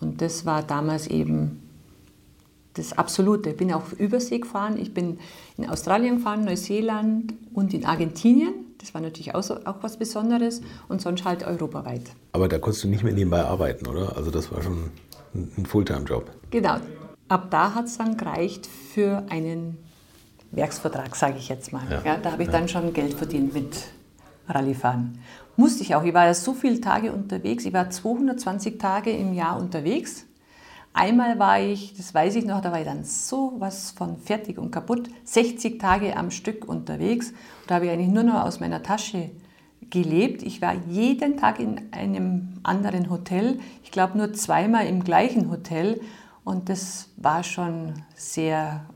Und 0.00 0.20
das 0.20 0.44
war 0.44 0.62
damals 0.62 1.06
eben 1.06 1.62
das 2.74 2.92
Absolute. 2.92 3.50
Ich 3.50 3.56
bin 3.56 3.72
auch 3.72 3.92
Übersee 3.92 4.40
gefahren. 4.40 4.78
Ich 4.78 4.92
bin 4.92 5.18
in 5.56 5.68
Australien 5.70 6.16
gefahren, 6.16 6.44
Neuseeland 6.44 7.34
und 7.52 7.72
in 7.72 7.84
Argentinien. 7.84 8.52
Das 8.78 8.94
war 8.94 9.00
natürlich 9.00 9.34
auch, 9.34 9.42
so, 9.42 9.56
auch 9.64 9.76
was 9.82 9.96
Besonderes 9.96 10.60
und 10.88 11.00
sonst 11.00 11.24
halt 11.24 11.44
europaweit. 11.44 12.02
Aber 12.32 12.48
da 12.48 12.58
konntest 12.58 12.84
du 12.84 12.88
nicht 12.88 13.04
mehr 13.04 13.12
nebenbei 13.12 13.42
arbeiten, 13.42 13.86
oder? 13.86 14.16
Also 14.16 14.30
das 14.30 14.52
war 14.52 14.62
schon 14.62 14.90
ein 15.34 15.66
Fulltime-Job. 15.66 16.30
Genau. 16.50 16.76
Ab 17.28 17.50
da 17.50 17.74
hat 17.74 17.86
es 17.86 17.98
dann 17.98 18.16
gereicht 18.16 18.66
für 18.66 19.24
einen 19.30 19.78
Werksvertrag, 20.50 21.16
sage 21.16 21.38
ich 21.38 21.48
jetzt 21.48 21.72
mal. 21.72 21.82
Ja. 21.90 22.02
ja 22.04 22.16
da 22.16 22.32
habe 22.32 22.42
ich 22.42 22.48
ja. 22.48 22.52
dann 22.52 22.68
schon 22.68 22.92
Geld 22.92 23.14
verdient 23.14 23.54
mit 23.54 23.76
Rallyefahren. 24.48 25.18
Musste 25.56 25.82
ich 25.82 25.94
auch. 25.94 26.04
Ich 26.04 26.14
war 26.14 26.26
ja 26.26 26.34
so 26.34 26.52
viele 26.52 26.80
Tage 26.80 27.12
unterwegs. 27.12 27.64
Ich 27.64 27.72
war 27.72 27.88
220 27.88 28.78
Tage 28.78 29.10
im 29.10 29.32
Jahr 29.32 29.58
unterwegs 29.58 30.26
Einmal 30.96 31.40
war 31.40 31.60
ich, 31.60 31.94
das 31.96 32.14
weiß 32.14 32.36
ich 32.36 32.44
noch, 32.44 32.60
da 32.60 32.70
war 32.70 32.78
ich 32.78 32.86
dann 32.86 33.02
so 33.02 33.54
was 33.58 33.90
von 33.90 34.16
fertig 34.16 34.58
und 34.58 34.70
kaputt, 34.70 35.10
60 35.24 35.80
Tage 35.80 36.16
am 36.16 36.30
Stück 36.30 36.68
unterwegs. 36.68 37.30
Und 37.30 37.36
da 37.66 37.74
habe 37.74 37.86
ich 37.86 37.90
eigentlich 37.90 38.10
nur 38.10 38.22
noch 38.22 38.44
aus 38.44 38.60
meiner 38.60 38.80
Tasche 38.80 39.32
gelebt. 39.90 40.44
Ich 40.44 40.62
war 40.62 40.74
jeden 40.88 41.36
Tag 41.36 41.58
in 41.58 41.80
einem 41.90 42.60
anderen 42.62 43.10
Hotel. 43.10 43.58
Ich 43.82 43.90
glaube 43.90 44.16
nur 44.16 44.32
zweimal 44.34 44.86
im 44.86 45.02
gleichen 45.02 45.50
Hotel. 45.50 46.00
Und 46.44 46.68
das 46.68 47.10
war 47.16 47.42
schon 47.42 47.94
sehr 48.14 48.86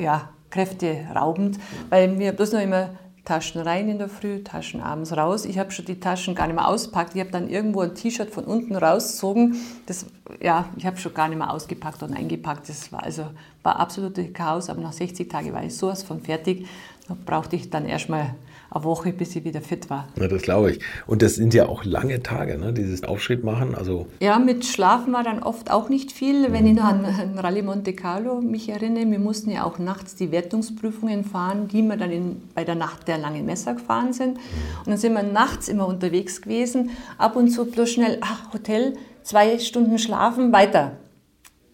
ja, 0.00 0.30
kräfteraubend, 0.50 1.60
weil 1.90 2.08
mir 2.08 2.32
bloß 2.32 2.54
noch 2.54 2.60
immer 2.60 2.90
Taschen 3.24 3.62
rein 3.62 3.88
in 3.88 3.98
der 3.98 4.08
Früh, 4.08 4.42
Taschen 4.44 4.82
abends 4.82 5.16
raus. 5.16 5.46
Ich 5.46 5.58
habe 5.58 5.70
schon 5.70 5.86
die 5.86 5.98
Taschen 5.98 6.34
gar 6.34 6.46
nicht 6.46 6.56
mehr 6.56 6.68
auspackt. 6.68 7.14
Ich 7.14 7.20
habe 7.20 7.30
dann 7.30 7.48
irgendwo 7.48 7.80
ein 7.80 7.94
T-Shirt 7.94 8.30
von 8.30 8.44
unten 8.44 8.76
rausgezogen. 8.76 9.56
Das, 9.86 10.06
ja, 10.42 10.68
ich 10.76 10.84
habe 10.84 10.98
schon 10.98 11.14
gar 11.14 11.28
nicht 11.28 11.38
mehr 11.38 11.50
ausgepackt 11.50 12.02
und 12.02 12.14
eingepackt. 12.14 12.68
Das 12.68 12.92
war 12.92 13.02
also 13.02 13.26
war 13.62 13.80
absolutes 13.80 14.32
Chaos. 14.34 14.68
Aber 14.68 14.82
nach 14.82 14.92
60 14.92 15.28
Tagen 15.30 15.52
war 15.54 15.64
ich 15.64 15.74
sowas 15.74 16.02
von 16.02 16.20
fertig. 16.20 16.66
Da 17.08 17.16
brauchte 17.24 17.56
ich 17.56 17.70
dann 17.70 17.86
erstmal 17.86 18.34
eine 18.74 18.84
Woche, 18.84 19.12
bis 19.12 19.36
ich 19.36 19.44
wieder 19.44 19.60
fit 19.60 19.88
war. 19.90 20.08
Ja, 20.16 20.28
das 20.28 20.42
glaube 20.42 20.72
ich. 20.72 20.80
Und 21.06 21.22
das 21.22 21.36
sind 21.36 21.54
ja 21.54 21.66
auch 21.66 21.84
lange 21.84 22.22
Tage, 22.22 22.58
ne? 22.58 22.72
dieses 22.72 23.04
Aufschritt 23.04 23.44
machen. 23.44 23.74
Also 23.74 24.06
ja, 24.20 24.38
mit 24.38 24.64
Schlafen 24.64 25.12
war 25.12 25.22
dann 25.22 25.42
oft 25.42 25.70
auch 25.70 25.88
nicht 25.88 26.12
viel. 26.12 26.52
Wenn 26.52 26.66
ich 26.66 26.74
noch 26.74 26.84
an, 26.84 27.04
an 27.04 27.38
Rallye 27.38 27.62
Monte 27.62 27.92
Carlo 27.92 28.40
mich 28.40 28.68
erinnere, 28.68 29.10
wir 29.10 29.18
mussten 29.18 29.50
ja 29.50 29.64
auch 29.64 29.78
nachts 29.78 30.16
die 30.16 30.32
Wertungsprüfungen 30.32 31.24
fahren, 31.24 31.68
die 31.68 31.82
wir 31.82 31.96
dann 31.96 32.10
in, 32.10 32.42
bei 32.54 32.64
der 32.64 32.74
Nacht 32.74 33.08
der 33.08 33.18
langen 33.18 33.46
Messer 33.46 33.74
gefahren 33.74 34.12
sind. 34.12 34.38
Und 34.38 34.88
dann 34.88 34.98
sind 34.98 35.12
wir 35.14 35.22
nachts 35.22 35.68
immer 35.68 35.86
unterwegs 35.86 36.42
gewesen, 36.42 36.90
ab 37.18 37.36
und 37.36 37.48
zu 37.48 37.66
bloß 37.66 37.90
schnell, 37.90 38.18
ach, 38.20 38.52
Hotel, 38.52 38.94
zwei 39.22 39.58
Stunden 39.58 39.98
schlafen, 39.98 40.52
weiter. 40.52 40.92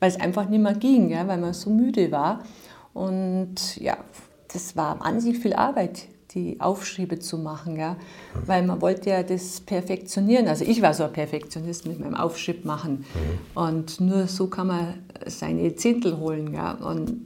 weil 0.01 0.09
es 0.09 0.21
einfach 0.21 0.49
nicht 0.49 0.63
mehr 0.63 0.75
ging, 0.75 1.11
ja, 1.11 1.27
weil 1.29 1.39
man 1.39 1.53
so 1.53 1.71
müde 1.71 2.11
war. 2.11 2.43
Und 2.93 3.77
ja, 3.77 3.97
das 4.53 4.77
war 4.77 4.99
wahnsinnig 5.01 5.39
viel 5.39 5.53
Arbeit, 5.53 6.09
die 6.35 6.61
Aufschriebe 6.61 7.19
zu 7.19 7.39
machen, 7.39 7.77
ja, 7.77 7.97
weil 8.47 8.65
man 8.65 8.81
wollte 8.81 9.11
ja 9.11 9.23
das 9.23 9.61
perfektionieren. 9.61 10.49
Also 10.49 10.65
ich 10.65 10.83
war 10.83 10.95
so 10.95 11.05
ein 11.05 11.13
Perfektionist 11.13 11.87
mit 11.87 12.01
meinem 12.01 12.15
Aufschrieb 12.15 12.65
machen 12.65 13.05
mhm. 13.15 13.61
und 13.61 14.01
nur 14.01 14.27
so 14.27 14.47
kann 14.47 14.69
man 14.69 14.95
seine 15.27 15.75
Zehntel 15.75 16.19
holen, 16.19 16.55
ja. 16.55 16.73
Und 16.75 17.21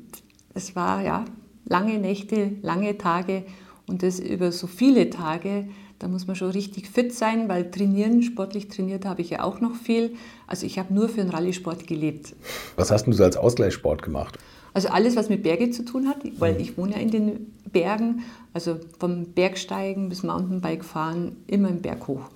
es 0.54 0.74
war 0.74 1.02
ja 1.02 1.24
lange 1.66 1.98
Nächte, 1.98 2.52
lange 2.62 2.96
Tage 2.98 3.44
und 3.86 4.02
das 4.02 4.20
über 4.20 4.52
so 4.52 4.66
viele 4.66 5.10
Tage. 5.10 5.68
Da 5.98 6.08
muss 6.08 6.26
man 6.26 6.36
schon 6.36 6.50
richtig 6.50 6.88
fit 6.88 7.14
sein, 7.14 7.48
weil 7.48 7.70
trainieren, 7.70 8.22
sportlich 8.22 8.68
trainiert 8.68 9.04
habe 9.04 9.22
ich 9.22 9.30
ja 9.30 9.42
auch 9.42 9.60
noch 9.60 9.74
viel. 9.74 10.14
Also 10.46 10.66
ich 10.66 10.78
habe 10.78 10.92
nur 10.92 11.08
für 11.08 11.22
den 11.22 11.30
Rallye-Sport 11.30 11.86
gelebt. 11.86 12.34
Was 12.76 12.90
hast 12.90 13.06
du 13.06 13.12
so 13.12 13.24
als 13.24 13.36
Ausgleichssport 13.36 14.02
gemacht? 14.02 14.38
Also 14.74 14.88
alles, 14.88 15.14
was 15.14 15.28
mit 15.28 15.44
Berge 15.44 15.70
zu 15.70 15.84
tun 15.84 16.08
hat, 16.08 16.18
weil 16.38 16.60
ich 16.60 16.76
wohne 16.76 16.92
ja 16.92 16.98
in 16.98 17.10
den 17.10 17.54
Bergen, 17.72 18.24
also 18.52 18.78
vom 18.98 19.26
Bergsteigen 19.26 20.08
bis 20.08 20.24
Mountainbike 20.24 20.84
fahren, 20.84 21.36
immer 21.46 21.68
im 21.68 21.80
Berg 21.80 22.08
hoch. 22.08 22.28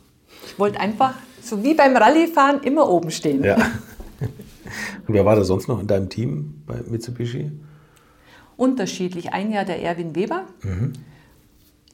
Ich 0.47 0.59
wollte 0.59 0.79
einfach, 0.79 1.15
so 1.43 1.65
wie 1.65 1.75
beim 1.75 1.97
Rallyefahren, 1.97 2.63
immer 2.63 2.89
oben 2.89 3.11
stehen. 3.11 3.43
Ja. 3.43 3.57
Und 5.07 5.15
wer 5.15 5.25
war 5.25 5.35
da 5.35 5.45
sonst 5.45 5.67
noch 5.67 5.81
in 5.81 5.87
deinem 5.87 6.09
Team 6.09 6.63
bei 6.67 6.77
Mitsubishi? 6.89 7.51
Unterschiedlich. 8.57 9.33
Ein 9.33 9.51
Jahr 9.51 9.65
der 9.65 9.83
Erwin 9.83 10.15
Weber, 10.15 10.45
mhm. 10.63 10.93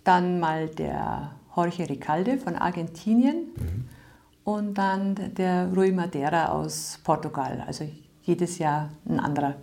dann 0.03 0.40
mal 0.40 0.68
der 0.68 1.32
Jorge 1.57 1.88
Ricalde 1.88 2.36
von 2.36 2.57
Argentinien 2.57 3.36
mhm. 3.57 3.84
und 4.42 4.74
dann 4.74 5.14
der 5.36 5.70
Rui 5.74 5.92
Madeira 5.92 6.49
aus 6.49 6.99
Portugal. 7.05 7.62
Also 7.66 7.88
jedes 8.22 8.59
Jahr 8.59 8.90
ein 9.09 9.20
anderer. 9.20 9.55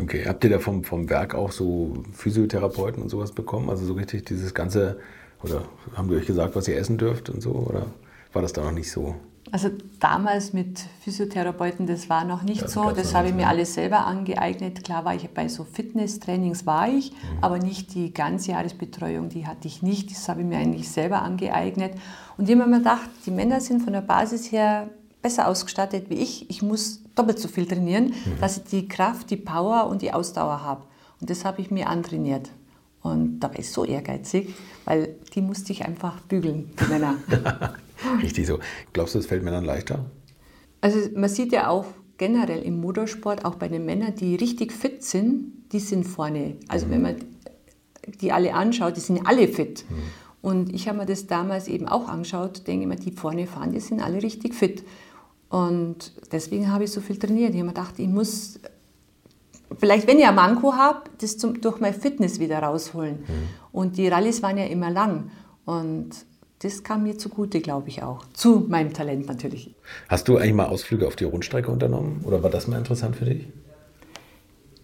Okay, 0.00 0.24
habt 0.26 0.44
ihr 0.44 0.50
da 0.50 0.58
vom, 0.58 0.84
vom 0.84 1.10
Werk 1.10 1.34
auch 1.34 1.52
so 1.52 1.94
Physiotherapeuten 2.12 3.02
und 3.02 3.08
sowas 3.08 3.32
bekommen? 3.32 3.68
Also 3.70 3.84
so 3.84 3.94
richtig 3.94 4.24
dieses 4.24 4.54
ganze, 4.54 4.98
oder 5.42 5.62
haben 5.94 6.08
die 6.08 6.16
euch 6.16 6.26
gesagt, 6.26 6.54
was 6.56 6.68
ihr 6.68 6.76
essen 6.76 6.98
dürft 6.98 7.30
und 7.30 7.42
so? 7.42 7.50
Oder 7.52 7.86
war 8.32 8.42
das 8.42 8.52
da 8.52 8.62
noch 8.62 8.72
nicht 8.72 8.90
so? 8.90 9.16
Also 9.50 9.70
damals 9.98 10.52
mit 10.52 10.80
Physiotherapeuten, 11.00 11.86
das 11.86 12.10
war 12.10 12.24
noch 12.24 12.42
nicht 12.42 12.62
das 12.62 12.72
so. 12.72 12.90
Das 12.90 13.14
habe 13.14 13.28
ich 13.28 13.34
mir 13.34 13.48
alles 13.48 13.74
selber 13.74 14.06
angeeignet. 14.06 14.84
Klar 14.84 15.04
war 15.04 15.14
ich 15.14 15.28
bei 15.30 15.48
so 15.48 15.64
Fitnesstrainings 15.64 16.66
war 16.66 16.88
ich, 16.88 17.12
mhm. 17.12 17.38
aber 17.40 17.58
nicht 17.58 17.94
die 17.94 18.12
Ganzjahresbetreuung, 18.12 19.30
die 19.30 19.46
hatte 19.46 19.66
ich 19.66 19.82
nicht. 19.82 20.10
Das 20.10 20.28
habe 20.28 20.42
ich 20.42 20.46
mir 20.46 20.58
eigentlich 20.58 20.90
selber 20.90 21.22
angeeignet. 21.22 21.94
Und 22.36 22.48
immer 22.48 22.66
mir 22.66 22.78
gedacht, 22.78 23.08
die 23.26 23.30
Männer 23.30 23.60
sind 23.60 23.82
von 23.82 23.92
der 23.92 24.02
Basis 24.02 24.52
her 24.52 24.90
besser 25.22 25.48
ausgestattet 25.48 26.10
wie 26.10 26.14
ich. 26.14 26.48
Ich 26.50 26.62
muss 26.62 27.02
doppelt 27.14 27.38
so 27.38 27.48
viel 27.48 27.66
trainieren, 27.66 28.06
mhm. 28.06 28.40
dass 28.40 28.58
ich 28.58 28.64
die 28.64 28.88
Kraft, 28.88 29.30
die 29.30 29.36
Power 29.36 29.88
und 29.88 30.02
die 30.02 30.12
Ausdauer 30.12 30.62
habe. 30.62 30.84
Und 31.20 31.30
das 31.30 31.44
habe 31.44 31.60
ich 31.60 31.70
mir 31.70 31.88
antrainiert. 31.88 32.50
Und 33.02 33.40
da 33.40 33.48
war 33.48 33.58
ich 33.58 33.70
so 33.70 33.84
ehrgeizig, 33.84 34.54
weil 34.84 35.16
die 35.34 35.40
musste 35.40 35.72
ich 35.72 35.84
einfach 35.84 36.20
bügeln, 36.22 36.70
die 36.80 36.90
Männer. 36.90 37.14
Richtig 38.22 38.46
so. 38.46 38.58
Glaubst 38.92 39.14
du, 39.14 39.18
es 39.18 39.26
fällt 39.26 39.42
Männern 39.42 39.64
leichter? 39.64 40.04
Also 40.80 40.98
man 41.14 41.28
sieht 41.28 41.52
ja 41.52 41.68
auch 41.68 41.86
generell 42.18 42.62
im 42.62 42.80
Motorsport, 42.80 43.44
auch 43.44 43.56
bei 43.56 43.68
den 43.68 43.84
Männern, 43.84 44.14
die 44.14 44.36
richtig 44.36 44.72
fit 44.72 45.04
sind, 45.04 45.52
die 45.72 45.80
sind 45.80 46.04
vorne. 46.04 46.56
Also 46.68 46.86
mhm. 46.86 46.90
wenn 46.90 47.02
man 47.02 47.16
die 48.20 48.32
alle 48.32 48.54
anschaut, 48.54 48.96
die 48.96 49.00
sind 49.00 49.26
alle 49.26 49.48
fit. 49.48 49.84
Mhm. 49.88 49.96
Und 50.40 50.74
ich 50.74 50.88
habe 50.88 50.98
mir 50.98 51.06
das 51.06 51.26
damals 51.26 51.68
eben 51.68 51.88
auch 51.88 52.08
angeschaut, 52.08 52.66
denke 52.66 52.82
ich 52.82 52.88
mir, 52.88 52.96
die 52.96 53.10
vorne 53.10 53.46
fahren, 53.46 53.72
die 53.72 53.80
sind 53.80 54.00
alle 54.00 54.22
richtig 54.22 54.54
fit. 54.54 54.84
Und 55.48 56.12
deswegen 56.30 56.70
habe 56.70 56.84
ich 56.84 56.92
so 56.92 57.00
viel 57.00 57.18
trainiert. 57.18 57.50
Ich 57.50 57.56
habe 57.56 57.68
mir 57.68 57.74
gedacht, 57.74 57.98
ich 57.98 58.08
muss, 58.08 58.60
vielleicht 59.78 60.06
wenn 60.06 60.18
ich 60.18 60.26
ein 60.26 60.34
Manko 60.34 60.74
habe, 60.74 61.02
das 61.20 61.38
zum, 61.38 61.60
durch 61.60 61.80
meine 61.80 61.94
Fitness 61.94 62.38
wieder 62.38 62.58
rausholen. 62.58 63.20
Mhm. 63.20 63.48
Und 63.72 63.96
die 63.96 64.08
Rallyes 64.08 64.42
waren 64.42 64.58
ja 64.58 64.64
immer 64.64 64.90
lang. 64.90 65.30
Und 65.64 66.10
das 66.60 66.82
kam 66.82 67.04
mir 67.04 67.16
zugute, 67.16 67.60
glaube 67.60 67.88
ich 67.88 68.02
auch. 68.02 68.24
Zu 68.32 68.66
meinem 68.68 68.92
Talent 68.92 69.26
natürlich. 69.26 69.74
Hast 70.08 70.28
du 70.28 70.36
eigentlich 70.36 70.54
mal 70.54 70.66
Ausflüge 70.66 71.06
auf 71.06 71.16
die 71.16 71.24
Rundstrecke 71.24 71.70
unternommen? 71.70 72.22
Oder 72.24 72.42
war 72.42 72.50
das 72.50 72.66
mal 72.66 72.78
interessant 72.78 73.16
für 73.16 73.26
dich? 73.26 73.48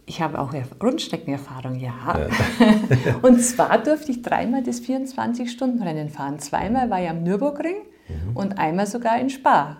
Ich 0.06 0.20
habe 0.20 0.38
auch 0.38 0.52
Rundstreckenerfahrung, 0.82 1.80
ja. 1.80 1.94
ja. 2.04 3.16
und 3.22 3.40
zwar 3.40 3.78
durfte 3.78 4.12
ich 4.12 4.20
dreimal 4.22 4.62
das 4.62 4.82
24-Stunden-Rennen 4.82 6.10
fahren. 6.10 6.38
Zweimal 6.38 6.90
war 6.90 7.02
ich 7.02 7.08
am 7.08 7.22
Nürburgring 7.22 7.76
mhm. 8.08 8.36
und 8.36 8.58
einmal 8.58 8.86
sogar 8.86 9.18
in 9.18 9.30
Spa. 9.30 9.78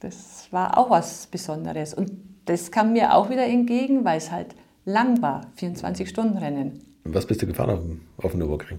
Das 0.00 0.48
war 0.50 0.78
auch 0.78 0.90
was 0.90 1.26
Besonderes. 1.26 1.94
Und 1.94 2.12
das 2.44 2.70
kam 2.70 2.92
mir 2.92 3.14
auch 3.14 3.30
wieder 3.30 3.46
entgegen, 3.46 4.04
weil 4.04 4.18
es 4.18 4.30
halt 4.30 4.54
lang 4.84 5.20
war, 5.22 5.46
24-Stunden-Rennen. 5.58 6.80
Was 7.04 7.26
bist 7.26 7.42
du 7.42 7.46
gefahren 7.46 7.70
auf 7.70 7.80
dem, 7.80 8.00
auf 8.18 8.30
dem 8.32 8.40
Nürburgring? 8.40 8.78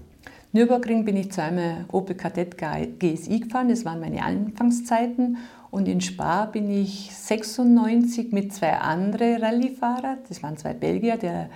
Nürburgring 0.52 1.04
bin 1.04 1.16
ich 1.16 1.30
zweimal 1.30 1.84
Opel 1.92 2.16
Kadett 2.16 2.56
GSI 2.56 3.40
gefahren, 3.40 3.68
das 3.68 3.84
waren 3.84 4.00
meine 4.00 4.22
Anfangszeiten. 4.22 5.38
Und 5.70 5.86
in 5.86 6.00
Spa 6.00 6.46
bin 6.46 6.70
ich 6.70 7.14
96 7.14 8.32
mit 8.32 8.54
zwei 8.54 8.72
anderen 8.72 9.42
Rallyefahrern, 9.42 10.18
das 10.28 10.42
waren 10.42 10.56
zwei 10.56 10.72
Belgier, 10.72 11.18
der 11.18 11.50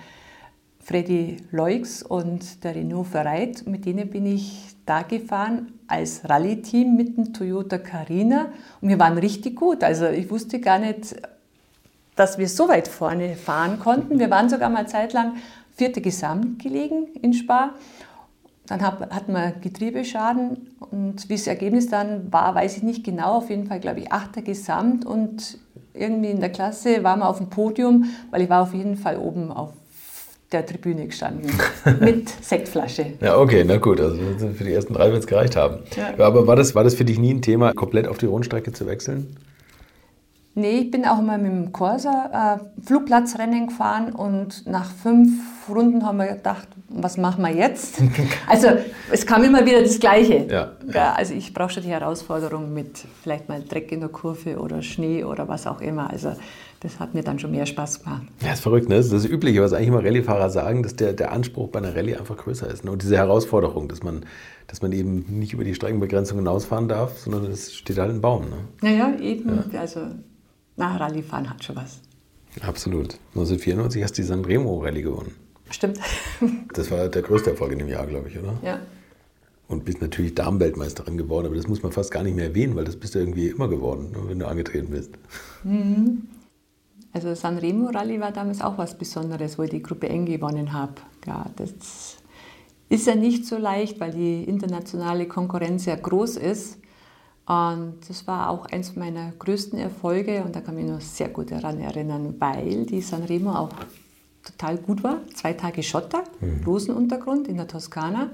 Freddy 0.79 1.37
Leux 1.51 2.03
und 2.03 2.63
der 2.63 2.75
Renault 2.75 3.07
Ferreit. 3.07 3.65
Mit 3.65 3.85
denen 3.85 4.09
bin 4.09 4.25
ich 4.25 4.75
da 4.85 5.01
gefahren 5.01 5.79
als 5.93 6.27
Rallye-Team 6.27 6.95
mit 6.95 7.17
dem 7.17 7.33
Toyota 7.33 7.77
Carina 7.77 8.47
und 8.81 8.89
wir 8.89 8.99
waren 8.99 9.17
richtig 9.17 9.55
gut. 9.55 9.83
Also 9.83 10.07
ich 10.07 10.29
wusste 10.29 10.59
gar 10.59 10.79
nicht, 10.79 11.15
dass 12.15 12.37
wir 12.37 12.49
so 12.49 12.67
weit 12.67 12.87
vorne 12.87 13.35
fahren 13.35 13.79
konnten. 13.79 14.19
Wir 14.19 14.29
waren 14.29 14.49
sogar 14.49 14.69
mal 14.69 14.87
zeitlang 14.87 15.33
vierte 15.75 16.01
Gesamt 16.01 16.61
gelegen 16.61 17.07
in 17.21 17.33
Spa. 17.33 17.73
Dann 18.65 18.81
hatten 18.81 19.33
wir 19.33 19.51
Getriebeschaden 19.61 20.57
und 20.79 21.29
wie 21.29 21.35
das 21.35 21.47
Ergebnis 21.47 21.89
dann 21.89 22.31
war, 22.31 22.55
weiß 22.55 22.77
ich 22.77 22.83
nicht 22.83 23.03
genau. 23.03 23.37
Auf 23.37 23.49
jeden 23.49 23.67
Fall, 23.67 23.79
glaube 23.79 23.99
ich, 23.99 24.11
achter 24.11 24.41
Gesamt 24.41 25.05
und 25.05 25.57
irgendwie 25.93 26.31
in 26.31 26.39
der 26.39 26.49
Klasse 26.49 27.03
waren 27.03 27.19
wir 27.19 27.29
auf 27.29 27.37
dem 27.37 27.49
Podium, 27.49 28.05
weil 28.31 28.41
ich 28.41 28.49
war 28.49 28.63
auf 28.63 28.73
jeden 28.73 28.95
Fall 28.95 29.17
oben 29.17 29.51
auf 29.51 29.73
der 30.53 30.65
Tribüne 30.65 31.07
gestanden 31.07 31.51
mit 31.99 32.29
Sektflasche. 32.29 33.13
Ja, 33.21 33.37
okay, 33.37 33.63
na 33.65 33.77
gut, 33.77 33.99
also 33.99 34.17
für 34.55 34.63
die 34.63 34.73
ersten 34.73 34.93
drei 34.93 35.11
wird 35.11 35.21
es 35.21 35.27
gereicht 35.27 35.55
haben. 35.55 35.79
Ja. 35.95 36.25
Aber 36.25 36.47
war 36.47 36.55
das, 36.55 36.75
war 36.75 36.83
das 36.83 36.95
für 36.95 37.05
dich 37.05 37.19
nie 37.19 37.33
ein 37.33 37.41
Thema, 37.41 37.73
komplett 37.73 38.07
auf 38.07 38.17
die 38.17 38.25
Rundstrecke 38.27 38.71
zu 38.71 38.85
wechseln? 38.85 39.35
Nee, 40.55 40.81
ich 40.81 40.91
bin 40.91 41.03
auch 41.05 41.19
mal 41.19 41.39
mit 41.39 41.51
dem 41.51 41.71
Corsa 41.71 42.59
äh, 42.59 42.85
Flugplatzrennen 42.85 43.67
gefahren 43.67 44.13
und 44.13 44.67
nach 44.67 44.91
fünf 44.91 45.31
Runden 45.67 46.05
haben 46.05 46.17
wir 46.17 46.27
gedacht, 46.27 46.67
was 46.89 47.17
machen 47.17 47.43
wir 47.43 47.51
jetzt? 47.51 47.99
Also 48.47 48.67
es 49.11 49.25
kam 49.25 49.43
immer 49.43 49.65
wieder 49.65 49.81
das 49.81 49.99
Gleiche. 49.99 50.45
Ja, 50.49 50.73
ja. 50.93 51.13
also 51.13 51.33
ich 51.33 51.55
brauche 51.55 51.71
schon 51.71 51.83
die 51.83 51.89
Herausforderung 51.89 52.71
mit 52.71 53.03
vielleicht 53.23 53.49
mal 53.49 53.63
Dreck 53.63 53.91
in 53.91 54.01
der 54.01 54.09
Kurve 54.09 54.59
oder 54.59 54.83
Schnee 54.83 55.23
oder 55.23 55.47
was 55.47 55.65
auch 55.65 55.81
immer. 55.81 56.11
Also 56.11 56.33
das 56.83 56.99
hat 56.99 57.13
mir 57.13 57.23
dann 57.23 57.39
schon 57.39 57.51
mehr 57.51 57.65
Spaß 57.65 58.03
gemacht. 58.03 58.23
Ja, 58.41 58.51
ist 58.51 58.59
verrückt, 58.59 58.89
ne? 58.89 58.97
Das 58.97 59.05
ist 59.05 59.13
das 59.13 59.25
Übliche, 59.25 59.61
was 59.61 59.71
eigentlich 59.71 59.87
immer 59.87 60.03
Rallyefahrer 60.03 60.49
sagen, 60.49 60.83
dass 60.83 60.97
der, 60.97 61.13
der 61.13 61.31
Anspruch 61.31 61.69
bei 61.69 61.79
einer 61.79 61.95
Rallye 61.95 62.17
einfach 62.17 62.35
größer 62.35 62.69
ist. 62.69 62.83
Ne? 62.83 62.91
Und 62.91 63.01
diese 63.01 63.15
Herausforderung, 63.15 63.87
dass 63.87 64.03
man, 64.03 64.25
dass 64.67 64.81
man 64.81 64.91
eben 64.91 65.25
nicht 65.39 65.53
über 65.53 65.63
die 65.63 65.73
Streckenbegrenzung 65.73 66.37
hinausfahren 66.37 66.89
darf, 66.89 67.19
sondern 67.19 67.45
es 67.49 67.73
steht 67.73 67.97
halt 67.97 68.11
ein 68.11 68.19
Baum. 68.19 68.49
Ne? 68.49 68.57
Naja, 68.81 69.17
eben. 69.17 69.63
Ja. 69.71 69.79
Also 69.79 70.01
na, 70.75 70.97
Rallyefahren 70.97 71.49
hat 71.49 71.63
schon 71.63 71.77
was. 71.77 72.01
Absolut. 72.61 73.17
1994 73.29 74.03
hast 74.03 74.17
du 74.17 74.21
die 74.21 74.27
Sanremo 74.27 74.79
Rallye 74.79 75.03
gewonnen. 75.03 75.33
Stimmt. 75.69 75.99
Das 76.73 76.91
war 76.91 77.07
der 77.07 77.21
größte 77.21 77.51
Erfolg 77.51 77.71
in 77.71 77.79
dem 77.79 77.87
Jahr, 77.87 78.05
glaube 78.07 78.27
ich, 78.27 78.37
oder? 78.37 78.57
Ja. 78.61 78.79
Und 79.69 79.85
bist 79.85 80.01
natürlich 80.01 80.35
Damenweltmeisterin 80.35 81.17
geworden, 81.17 81.45
aber 81.45 81.55
das 81.55 81.67
muss 81.67 81.81
man 81.81 81.93
fast 81.93 82.11
gar 82.11 82.23
nicht 82.23 82.35
mehr 82.35 82.45
erwähnen, 82.45 82.75
weil 82.75 82.83
das 82.83 82.97
bist 82.97 83.15
du 83.15 83.19
irgendwie 83.19 83.47
immer 83.47 83.69
geworden, 83.69 84.11
ne, 84.11 84.17
wenn 84.27 84.39
du 84.39 84.47
angetreten 84.47 84.89
bist. 84.89 85.11
Mhm. 85.63 86.23
Also 87.13 87.35
Sanremo 87.35 87.89
Rallye 87.89 88.19
war 88.19 88.31
damals 88.31 88.61
auch 88.61 88.77
was 88.77 88.97
Besonderes, 88.97 89.57
wo 89.57 89.63
ich 89.63 89.69
die 89.69 89.83
Gruppe 89.83 90.09
N 90.09 90.25
gewonnen 90.25 90.73
habe. 90.73 90.95
Ja, 91.27 91.45
das 91.55 92.17
ist 92.89 93.07
ja 93.07 93.15
nicht 93.15 93.45
so 93.45 93.57
leicht, 93.57 93.99
weil 93.99 94.11
die 94.11 94.43
internationale 94.43 95.27
Konkurrenz 95.27 95.85
ja 95.85 95.95
groß 95.95 96.37
ist. 96.37 96.79
Und 97.45 97.95
das 98.07 98.25
war 98.25 98.49
auch 98.49 98.65
eins 98.67 98.95
meiner 98.95 99.31
größten 99.37 99.77
Erfolge 99.77 100.43
und 100.43 100.55
da 100.55 100.61
kann 100.61 100.77
ich 100.77 100.85
mich 100.85 100.93
noch 100.93 101.01
sehr 101.01 101.27
gut 101.29 101.51
daran 101.51 101.79
erinnern, 101.79 102.35
weil 102.39 102.85
die 102.85 103.01
Sanremo 103.01 103.51
auch 103.51 103.69
total 104.43 104.77
gut 104.77 105.03
war. 105.03 105.17
Zwei 105.33 105.53
Tage 105.53 105.83
Schotter, 105.83 106.23
mhm. 106.39 106.63
Rosenuntergrund 106.65 107.47
in 107.47 107.57
der 107.57 107.67
Toskana. 107.67 108.29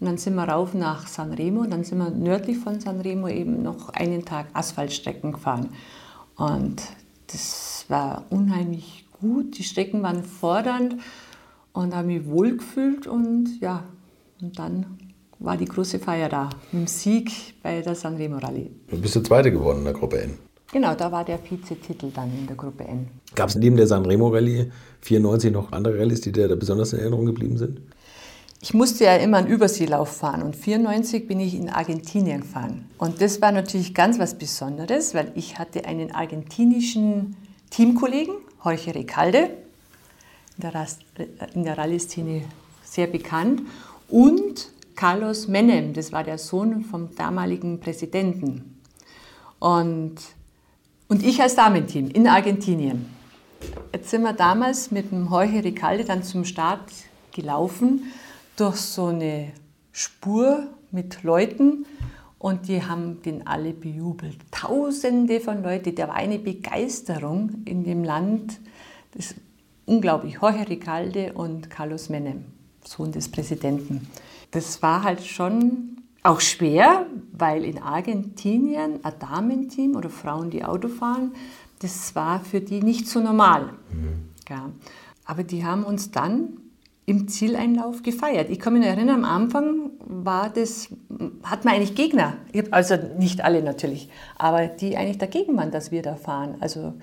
Und 0.00 0.06
dann 0.06 0.16
sind 0.16 0.34
wir 0.34 0.44
rauf 0.44 0.74
nach 0.74 1.06
Sanremo 1.06 1.60
und 1.60 1.70
dann 1.70 1.84
sind 1.84 1.98
wir 1.98 2.10
nördlich 2.10 2.58
von 2.58 2.80
Sanremo 2.80 3.28
eben 3.28 3.62
noch 3.62 3.90
einen 3.90 4.24
Tag 4.24 4.46
Asphaltstrecken 4.52 5.32
gefahren. 5.32 5.68
Und 6.36 6.82
das 7.28 7.71
war 7.90 8.26
unheimlich 8.30 9.06
gut. 9.20 9.58
Die 9.58 9.64
Strecken 9.64 10.02
waren 10.02 10.24
fordernd 10.24 10.96
und 11.72 11.94
habe 11.94 12.08
mich 12.08 12.26
wohlgefühlt 12.26 13.06
und 13.06 13.60
ja, 13.60 13.84
und 14.40 14.58
dann 14.58 14.98
war 15.38 15.56
die 15.56 15.64
große 15.64 15.98
Feier 15.98 16.28
da 16.28 16.50
mit 16.70 16.82
dem 16.82 16.86
Sieg 16.86 17.30
bei 17.62 17.80
der 17.80 17.94
Sanremo 17.94 18.38
Rallye. 18.38 18.70
Du 18.88 19.00
bist 19.00 19.14
der 19.14 19.24
Zweite 19.24 19.50
geworden 19.50 19.78
in 19.78 19.84
der 19.84 19.94
Gruppe 19.94 20.20
N. 20.20 20.38
Genau, 20.72 20.94
da 20.94 21.12
war 21.12 21.24
der 21.24 21.38
Vizetitel 21.38 22.10
dann 22.14 22.30
in 22.36 22.46
der 22.46 22.56
Gruppe 22.56 22.84
N. 22.84 23.08
Gab 23.34 23.48
es 23.48 23.56
neben 23.56 23.76
der 23.76 23.86
Sanremo 23.86 24.28
Rallye 24.28 24.70
94 25.00 25.52
noch 25.52 25.72
andere 25.72 25.98
Rallyes, 25.98 26.20
die 26.20 26.32
dir 26.32 26.48
da 26.48 26.54
besonders 26.54 26.92
in 26.92 27.00
Erinnerung 27.00 27.26
geblieben 27.26 27.58
sind? 27.58 27.80
Ich 28.60 28.74
musste 28.74 29.04
ja 29.04 29.16
immer 29.16 29.38
einen 29.38 29.48
Überseelauf 29.48 30.08
fahren 30.08 30.42
und 30.42 30.54
94 30.54 31.26
bin 31.26 31.40
ich 31.40 31.56
in 31.56 31.68
Argentinien 31.68 32.42
gefahren. 32.42 32.88
Und 32.96 33.20
das 33.20 33.42
war 33.42 33.50
natürlich 33.50 33.92
ganz 33.92 34.20
was 34.20 34.38
Besonderes, 34.38 35.14
weil 35.14 35.32
ich 35.34 35.58
hatte 35.58 35.84
einen 35.84 36.12
argentinischen 36.12 37.36
Teamkollegen, 37.72 38.34
Jorge 38.62 38.94
Recalde, 38.94 39.50
in 41.54 41.64
der 41.64 41.78
Rallye-Szene 41.78 42.42
sehr 42.84 43.06
bekannt, 43.06 43.62
und 44.08 44.70
Carlos 44.94 45.48
Menem, 45.48 45.94
das 45.94 46.12
war 46.12 46.22
der 46.22 46.36
Sohn 46.36 46.84
vom 46.84 47.14
damaligen 47.14 47.80
Präsidenten. 47.80 48.78
Und, 49.58 50.16
und 51.08 51.24
ich 51.24 51.40
als 51.40 51.54
Damenteam 51.54 52.10
in 52.10 52.28
Argentinien. 52.28 53.06
Jetzt 53.90 54.10
sind 54.10 54.22
wir 54.22 54.34
damals 54.34 54.90
mit 54.90 55.10
dem 55.10 55.28
Jorge 55.30 55.64
Recalde 55.64 56.04
dann 56.04 56.22
zum 56.22 56.44
Start 56.44 56.90
gelaufen 57.32 58.12
durch 58.56 58.76
so 58.76 59.06
eine 59.06 59.50
Spur 59.92 60.66
mit 60.90 61.22
Leuten 61.22 61.86
und 62.42 62.66
die 62.66 62.82
haben 62.82 63.22
den 63.22 63.46
alle 63.46 63.72
bejubelt. 63.72 64.36
Tausende 64.50 65.38
von 65.38 65.62
Leuten, 65.62 65.94
da 65.94 66.08
war 66.08 66.16
eine 66.16 66.40
Begeisterung 66.40 67.62
in 67.66 67.84
dem 67.84 68.02
Land. 68.02 68.58
Das 69.12 69.26
ist 69.26 69.36
unglaublich. 69.86 70.38
Jorge 70.42 70.68
Recalde 70.68 71.34
und 71.34 71.70
Carlos 71.70 72.08
Menem, 72.08 72.46
Sohn 72.84 73.12
des 73.12 73.30
Präsidenten. 73.30 74.08
Das 74.50 74.82
war 74.82 75.04
halt 75.04 75.24
schon 75.24 75.98
auch 76.24 76.40
schwer, 76.40 77.06
weil 77.30 77.64
in 77.64 77.80
Argentinien 77.80 79.04
ein 79.04 79.12
Damenteam 79.20 79.94
oder 79.94 80.10
Frauen, 80.10 80.50
die 80.50 80.64
Auto 80.64 80.88
fahren, 80.88 81.34
das 81.78 82.16
war 82.16 82.40
für 82.40 82.60
die 82.60 82.82
nicht 82.82 83.06
so 83.06 83.20
normal. 83.20 83.72
Mhm. 83.92 84.30
Ja. 84.48 84.68
Aber 85.26 85.44
die 85.44 85.64
haben 85.64 85.84
uns 85.84 86.10
dann 86.10 86.56
im 87.04 87.28
Zieleinlauf 87.28 88.02
gefeiert. 88.02 88.48
Ich 88.50 88.60
kann 88.60 88.74
mich 88.74 88.86
erinnern, 88.86 89.24
am 89.24 89.24
Anfang 89.24 89.90
war 90.06 90.50
das, 90.50 90.88
hat 91.42 91.64
man 91.64 91.74
eigentlich 91.74 91.94
Gegner, 91.94 92.34
also 92.70 92.96
nicht 93.18 93.42
alle 93.42 93.62
natürlich, 93.62 94.08
aber 94.38 94.66
die 94.66 94.96
eigentlich 94.96 95.18
dagegen 95.18 95.56
waren, 95.56 95.70
dass 95.70 95.90
wir 95.90 96.02
da 96.02 96.14
fahren. 96.14 96.56
Also 96.60 96.94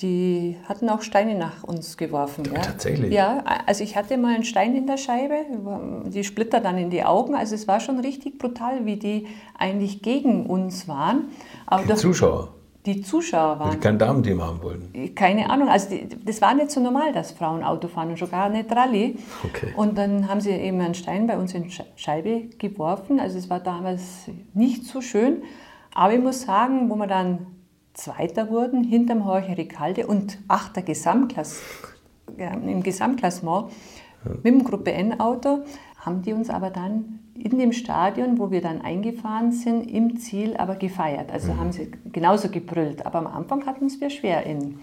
die 0.00 0.56
hatten 0.66 0.88
auch 0.88 1.02
Steine 1.02 1.34
nach 1.34 1.62
uns 1.62 1.96
geworfen. 1.96 2.44
Ja. 2.52 2.60
Tatsächlich? 2.60 3.12
Ja, 3.12 3.42
also 3.66 3.84
ich 3.84 3.96
hatte 3.96 4.16
mal 4.16 4.34
einen 4.34 4.44
Stein 4.44 4.74
in 4.74 4.86
der 4.86 4.96
Scheibe, 4.96 5.34
die 6.06 6.24
Splitter 6.24 6.60
dann 6.60 6.78
in 6.78 6.90
die 6.90 7.04
Augen. 7.04 7.34
Also 7.34 7.54
es 7.54 7.68
war 7.68 7.80
schon 7.80 7.98
richtig 8.00 8.38
brutal, 8.38 8.86
wie 8.86 8.96
die 8.96 9.26
eigentlich 9.58 10.00
gegen 10.02 10.46
uns 10.46 10.88
waren. 10.88 11.24
Aber 11.66 11.84
die 11.84 11.94
Zuschauer? 11.94 12.54
Die 12.86 13.02
Zuschauer 13.02 13.58
waren. 13.58 13.72
Die 13.72 13.78
kein 13.78 13.98
Damenteam 13.98 14.42
haben 14.42 14.62
wollten. 14.62 15.14
Keine 15.14 15.50
Ahnung. 15.50 15.68
Also 15.68 15.90
die, 15.90 16.08
das 16.08 16.40
war 16.40 16.54
nicht 16.54 16.70
so 16.70 16.80
normal, 16.80 17.12
dass 17.12 17.32
Frauen 17.32 17.62
Auto 17.62 17.88
fahren 17.88 18.10
und 18.10 18.18
schon 18.18 18.30
gar 18.30 18.48
nicht 18.48 18.74
Rallye. 18.74 19.18
Okay. 19.44 19.74
Und 19.76 19.98
dann 19.98 20.28
haben 20.28 20.40
sie 20.40 20.50
eben 20.50 20.80
einen 20.80 20.94
Stein 20.94 21.26
bei 21.26 21.36
uns 21.36 21.52
in 21.54 21.70
Scheibe 21.96 22.48
geworfen. 22.58 23.20
Also 23.20 23.38
es 23.38 23.50
war 23.50 23.60
damals 23.60 24.30
nicht 24.54 24.84
so 24.84 25.00
schön. 25.00 25.42
Aber 25.94 26.14
ich 26.14 26.20
muss 26.20 26.42
sagen, 26.42 26.88
wo 26.88 26.96
wir 26.96 27.06
dann 27.06 27.46
Zweiter 27.92 28.48
wurden, 28.48 28.84
hinterm 28.84 29.18
Jorge 29.18 29.58
Ricalde 29.58 30.06
und 30.06 30.38
Achter 30.48 30.80
Gesamtklass, 30.80 31.60
ja, 32.38 32.50
im 32.52 32.82
Gesamtklassement 32.82 33.70
ja. 34.24 34.30
mit 34.30 34.46
dem 34.46 34.64
Gruppe 34.64 34.92
N-Auto, 34.92 35.64
haben 35.98 36.22
die 36.22 36.32
uns 36.32 36.48
aber 36.48 36.70
dann 36.70 37.18
in 37.44 37.58
dem 37.58 37.72
Stadion, 37.72 38.38
wo 38.38 38.50
wir 38.50 38.60
dann 38.60 38.80
eingefahren 38.80 39.52
sind, 39.52 39.90
im 39.90 40.18
Ziel 40.18 40.56
aber 40.56 40.76
gefeiert. 40.76 41.32
Also 41.32 41.52
mhm. 41.52 41.60
haben 41.60 41.72
sie 41.72 41.90
genauso 42.12 42.48
gebrüllt. 42.48 43.06
Aber 43.06 43.18
am 43.18 43.26
Anfang 43.26 43.66
hatten 43.66 43.86
es 43.86 44.00
wir 44.00 44.10
schwer 44.10 44.44
in, 44.46 44.78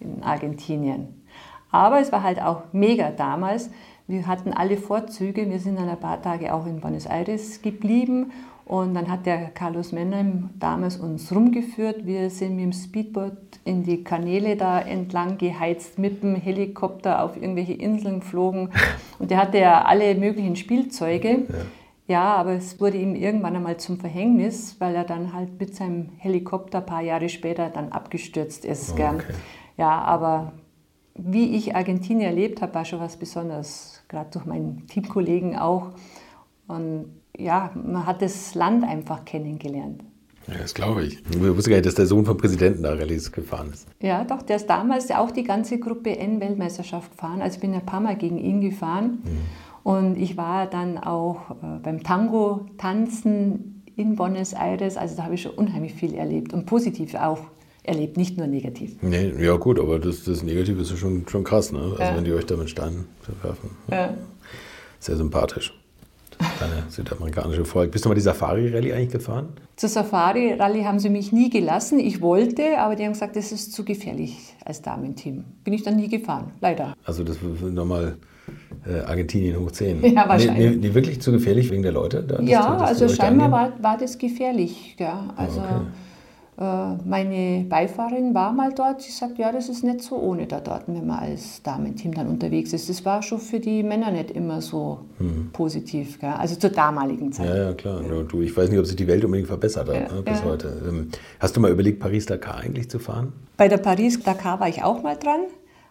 in 0.00 0.22
Argentinien. 0.22 1.24
Aber 1.70 2.00
es 2.00 2.12
war 2.12 2.22
halt 2.22 2.40
auch 2.40 2.62
mega 2.72 3.10
damals. 3.10 3.70
Wir 4.06 4.26
hatten 4.26 4.52
alle 4.52 4.78
Vorzüge. 4.78 5.50
Wir 5.50 5.58
sind 5.58 5.78
dann 5.78 5.88
ein 5.88 6.00
paar 6.00 6.22
Tage 6.22 6.54
auch 6.54 6.66
in 6.66 6.80
Buenos 6.80 7.06
Aires 7.06 7.60
geblieben. 7.60 8.32
Und 8.64 8.92
dann 8.92 9.10
hat 9.10 9.24
der 9.24 9.48
Carlos 9.48 9.92
Menem 9.92 10.50
damals 10.58 10.98
uns 10.98 11.34
rumgeführt. 11.34 12.04
Wir 12.04 12.28
sind 12.28 12.56
mit 12.56 12.64
dem 12.64 12.72
Speedboot 12.72 13.32
in 13.64 13.82
die 13.82 14.04
Kanäle 14.04 14.56
da 14.56 14.78
entlang 14.78 15.38
geheizt, 15.38 15.98
mit 15.98 16.22
dem 16.22 16.34
Helikopter 16.34 17.24
auf 17.24 17.36
irgendwelche 17.36 17.72
Inseln 17.72 18.20
geflogen. 18.20 18.70
Und 19.18 19.30
der 19.30 19.38
hatte 19.38 19.58
ja 19.58 19.82
alle 19.86 20.14
möglichen 20.14 20.54
Spielzeuge. 20.54 21.30
Ja. 21.30 21.54
Ja, 22.08 22.36
aber 22.36 22.54
es 22.54 22.80
wurde 22.80 22.96
ihm 22.96 23.14
irgendwann 23.14 23.54
einmal 23.54 23.76
zum 23.76 23.98
Verhängnis, 23.98 24.76
weil 24.78 24.94
er 24.94 25.04
dann 25.04 25.34
halt 25.34 25.60
mit 25.60 25.76
seinem 25.76 26.08
Helikopter 26.16 26.78
ein 26.78 26.86
paar 26.86 27.02
Jahre 27.02 27.28
später 27.28 27.68
dann 27.68 27.92
abgestürzt 27.92 28.64
ist. 28.64 28.94
Oh, 28.98 29.02
okay. 29.02 29.34
Ja, 29.76 30.00
aber 30.00 30.52
wie 31.14 31.54
ich 31.54 31.76
Argentinien 31.76 32.30
erlebt 32.30 32.62
habe, 32.62 32.74
war 32.74 32.86
schon 32.86 33.00
was 33.00 33.18
Besonderes, 33.18 34.02
gerade 34.08 34.30
durch 34.30 34.46
meinen 34.46 34.86
Teamkollegen 34.86 35.58
auch. 35.58 35.90
Und 36.66 37.12
ja, 37.36 37.70
man 37.74 38.06
hat 38.06 38.22
das 38.22 38.54
Land 38.54 38.84
einfach 38.84 39.26
kennengelernt. 39.26 40.02
Ja, 40.46 40.54
das 40.54 40.72
glaube 40.72 41.04
ich. 41.04 41.20
Ich 41.28 41.40
wusste 41.40 41.68
gar 41.68 41.76
nicht, 41.76 41.86
dass 41.86 41.94
der 41.94 42.06
Sohn 42.06 42.24
vom 42.24 42.38
Präsidenten 42.38 42.84
da 42.84 42.94
Rallyes 42.94 43.30
gefahren 43.32 43.70
ist. 43.70 43.86
Ja, 44.00 44.24
doch, 44.24 44.40
der 44.40 44.56
ist 44.56 44.66
damals 44.66 45.10
auch 45.10 45.30
die 45.30 45.44
ganze 45.44 45.78
Gruppe 45.78 46.18
N-Weltmeisterschaft 46.18 47.10
gefahren. 47.10 47.42
Also 47.42 47.56
ich 47.56 47.60
bin 47.60 47.74
ein 47.74 47.84
paar 47.84 48.00
Mal 48.00 48.16
gegen 48.16 48.38
ihn 48.38 48.62
gefahren. 48.62 49.18
Mhm. 49.24 49.40
Und 49.88 50.18
ich 50.18 50.36
war 50.36 50.66
dann 50.66 50.98
auch 50.98 51.50
äh, 51.50 51.78
beim 51.82 52.02
Tango 52.02 52.66
tanzen 52.76 53.84
in 53.96 54.16
Buenos 54.16 54.52
Aires. 54.52 54.98
Also 54.98 55.16
da 55.16 55.22
habe 55.22 55.36
ich 55.36 55.40
schon 55.40 55.52
unheimlich 55.52 55.94
viel 55.94 56.14
erlebt 56.14 56.52
und 56.52 56.66
positiv 56.66 57.14
auch 57.14 57.38
erlebt, 57.84 58.18
nicht 58.18 58.36
nur 58.36 58.48
negativ. 58.48 58.98
Nee, 59.00 59.32
ja 59.42 59.56
gut, 59.56 59.80
aber 59.80 59.98
das, 59.98 60.24
das 60.24 60.42
Negative 60.42 60.82
ist 60.82 60.94
schon, 60.98 61.26
schon 61.26 61.42
krass, 61.42 61.72
ne? 61.72 61.78
Also 61.78 62.02
ja. 62.02 62.14
wenn 62.14 62.24
die 62.24 62.34
euch 62.34 62.44
da 62.44 62.58
mit 62.58 62.68
Steinen 62.68 63.06
verwerfen. 63.22 63.70
Ja. 63.90 64.12
Sehr 64.98 65.16
sympathisch. 65.16 65.72
Deine 66.60 66.84
südamerikanische 66.90 67.64
Volk. 67.64 67.90
Bist 67.90 68.04
du 68.04 68.10
mal 68.10 68.14
die 68.14 68.20
Safari-Rallye 68.20 68.92
eigentlich 68.92 69.12
gefahren? 69.12 69.54
Zur 69.76 69.88
Safari-Rallye 69.88 70.84
haben 70.84 70.98
sie 70.98 71.08
mich 71.08 71.32
nie 71.32 71.48
gelassen. 71.48 71.98
Ich 71.98 72.20
wollte, 72.20 72.76
aber 72.76 72.94
die 72.94 73.04
haben 73.04 73.14
gesagt, 73.14 73.36
das 73.36 73.52
ist 73.52 73.72
zu 73.72 73.86
gefährlich 73.86 74.54
als 74.66 74.82
Damenteam. 74.82 75.44
Bin 75.64 75.72
ich 75.72 75.82
dann 75.82 75.96
nie 75.96 76.08
gefahren, 76.08 76.52
leider. 76.60 76.94
Also 77.06 77.24
das 77.24 77.38
nochmal 77.62 78.18
äh, 78.86 79.00
Argentinien 79.00 79.58
hoch 79.58 79.70
10. 79.70 80.02
Ja, 80.14 80.28
wahrscheinlich. 80.28 80.70
Nee, 80.70 80.88
nee, 80.88 80.94
wirklich 80.94 81.20
zu 81.20 81.32
gefährlich 81.32 81.70
wegen 81.70 81.82
der 81.82 81.92
Leute? 81.92 82.22
Da, 82.22 82.40
ja, 82.40 82.78
das, 82.78 82.88
also 82.88 83.08
scheinbar 83.08 83.50
war, 83.50 83.72
war 83.80 83.98
das 83.98 84.18
gefährlich. 84.18 84.96
Ja. 84.98 85.34
Also 85.36 85.60
okay. 85.60 86.94
äh, 86.94 87.08
meine 87.08 87.64
Beifahrerin 87.68 88.34
war 88.34 88.52
mal 88.52 88.72
dort. 88.74 89.02
Sie 89.02 89.12
sagt, 89.12 89.38
ja, 89.38 89.52
das 89.52 89.68
ist 89.68 89.84
nicht 89.84 90.02
so 90.02 90.16
ohne 90.16 90.46
da 90.46 90.60
dort, 90.60 90.84
wenn 90.86 91.06
man 91.06 91.18
als 91.18 91.62
Damenteam 91.62 92.14
dann 92.14 92.28
unterwegs 92.28 92.72
ist. 92.72 92.88
Das 92.88 93.04
war 93.04 93.22
schon 93.22 93.38
für 93.38 93.60
die 93.60 93.82
Männer 93.82 94.10
nicht 94.10 94.30
immer 94.30 94.60
so 94.60 95.00
mhm. 95.18 95.50
positiv. 95.52 96.18
Gell? 96.18 96.30
Also 96.30 96.56
zur 96.56 96.70
damaligen 96.70 97.32
Zeit. 97.32 97.46
Ja, 97.46 97.56
ja, 97.56 97.72
klar. 97.74 98.02
Ja. 98.02 98.22
Du, 98.22 98.40
ich 98.40 98.56
weiß 98.56 98.70
nicht, 98.70 98.78
ob 98.78 98.86
sich 98.86 98.96
die 98.96 99.06
Welt 99.06 99.24
unbedingt 99.24 99.48
verbessert 99.48 99.88
hat 99.88 99.94
ja, 99.94 100.14
ne, 100.14 100.22
bis 100.22 100.42
heute. 100.44 100.82
Ähm, 100.88 101.08
hast 101.40 101.56
du 101.56 101.60
mal 101.60 101.70
überlegt, 101.70 102.00
Paris-Dakar 102.00 102.58
eigentlich 102.58 102.88
zu 102.90 102.98
fahren? 102.98 103.32
Bei 103.56 103.68
der 103.68 103.78
Paris-Dakar 103.78 104.60
war 104.60 104.68
ich 104.68 104.82
auch 104.82 105.02
mal 105.02 105.16
dran. 105.16 105.40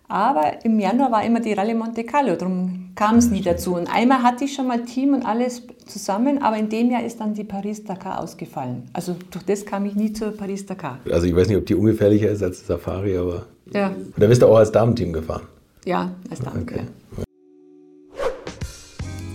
Aber 0.09 0.63
im 0.63 0.79
Januar 0.79 1.11
war 1.11 1.25
immer 1.25 1.41
die 1.41 1.53
Rallye 1.53 1.73
Monte 1.73 2.03
Carlo, 2.05 2.35
darum 2.35 2.91
kam 2.95 3.17
es 3.17 3.29
nie 3.29 3.41
dazu. 3.41 3.75
Und 3.75 3.93
einmal 3.93 4.23
hatte 4.23 4.45
ich 4.45 4.53
schon 4.53 4.67
mal 4.67 4.83
Team 4.85 5.13
und 5.13 5.25
alles 5.25 5.63
zusammen, 5.85 6.41
aber 6.41 6.57
in 6.57 6.69
dem 6.69 6.89
Jahr 6.89 7.03
ist 7.03 7.19
dann 7.19 7.33
die 7.33 7.43
Paris-Dakar 7.43 8.21
ausgefallen. 8.21 8.83
Also 8.93 9.15
durch 9.31 9.45
das 9.45 9.65
kam 9.65 9.85
ich 9.85 9.95
nie 9.95 10.13
zur 10.13 10.31
Paris-Dakar. 10.31 10.99
Also 11.11 11.27
ich 11.27 11.35
weiß 11.35 11.49
nicht, 11.49 11.57
ob 11.57 11.65
die 11.65 11.75
ungefährlicher 11.75 12.29
ist 12.29 12.41
als 12.41 12.65
Safari, 12.65 13.17
aber... 13.17 13.45
Ja. 13.73 13.93
Da 14.15 14.27
bist 14.27 14.41
du 14.41 14.47
auch 14.47 14.57
als 14.57 14.71
Damenteam 14.71 15.11
gefahren? 15.11 15.43
Ja, 15.85 16.11
als 16.29 16.39
Damenteam. 16.39 16.79
Okay. 16.79 16.87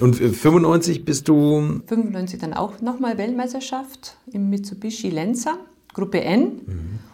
Und 0.00 0.16
95 0.16 1.04
bist 1.04 1.28
du 1.28 1.80
95 1.86 2.40
dann 2.40 2.54
auch 2.54 2.80
nochmal 2.80 3.16
Weltmeisterschaft 3.16 4.16
im 4.32 4.50
Mitsubishi 4.50 5.10
Lancer, 5.10 5.56
Gruppe 5.92 6.20
N. 6.22 6.62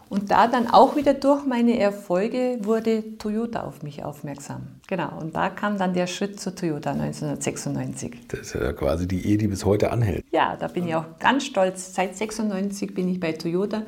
Und 0.08 0.30
da 0.30 0.46
dann 0.46 0.68
auch 0.68 0.94
wieder 0.94 1.14
durch 1.14 1.44
meine 1.44 1.78
Erfolge 1.78 2.58
wurde 2.62 3.18
Toyota 3.18 3.64
auf 3.64 3.82
mich 3.82 4.04
aufmerksam. 4.04 4.62
Genau, 4.86 5.18
und 5.20 5.34
da 5.34 5.50
kam 5.50 5.78
dann 5.78 5.94
der 5.94 6.06
Schritt 6.06 6.38
zu 6.38 6.54
Toyota 6.54 6.92
1996. 6.92 8.28
Das 8.28 8.40
ist 8.40 8.54
ja 8.54 8.72
quasi 8.72 9.08
die 9.08 9.26
Ehe, 9.26 9.36
die 9.36 9.48
bis 9.48 9.64
heute 9.64 9.90
anhält. 9.90 10.24
Ja, 10.30 10.56
da 10.56 10.68
bin 10.68 10.86
ich 10.86 10.94
auch 10.94 11.18
ganz 11.18 11.44
stolz. 11.44 11.92
Seit 11.92 12.16
96 12.16 12.94
bin 12.94 13.08
ich 13.08 13.18
bei 13.18 13.32
Toyota 13.32 13.82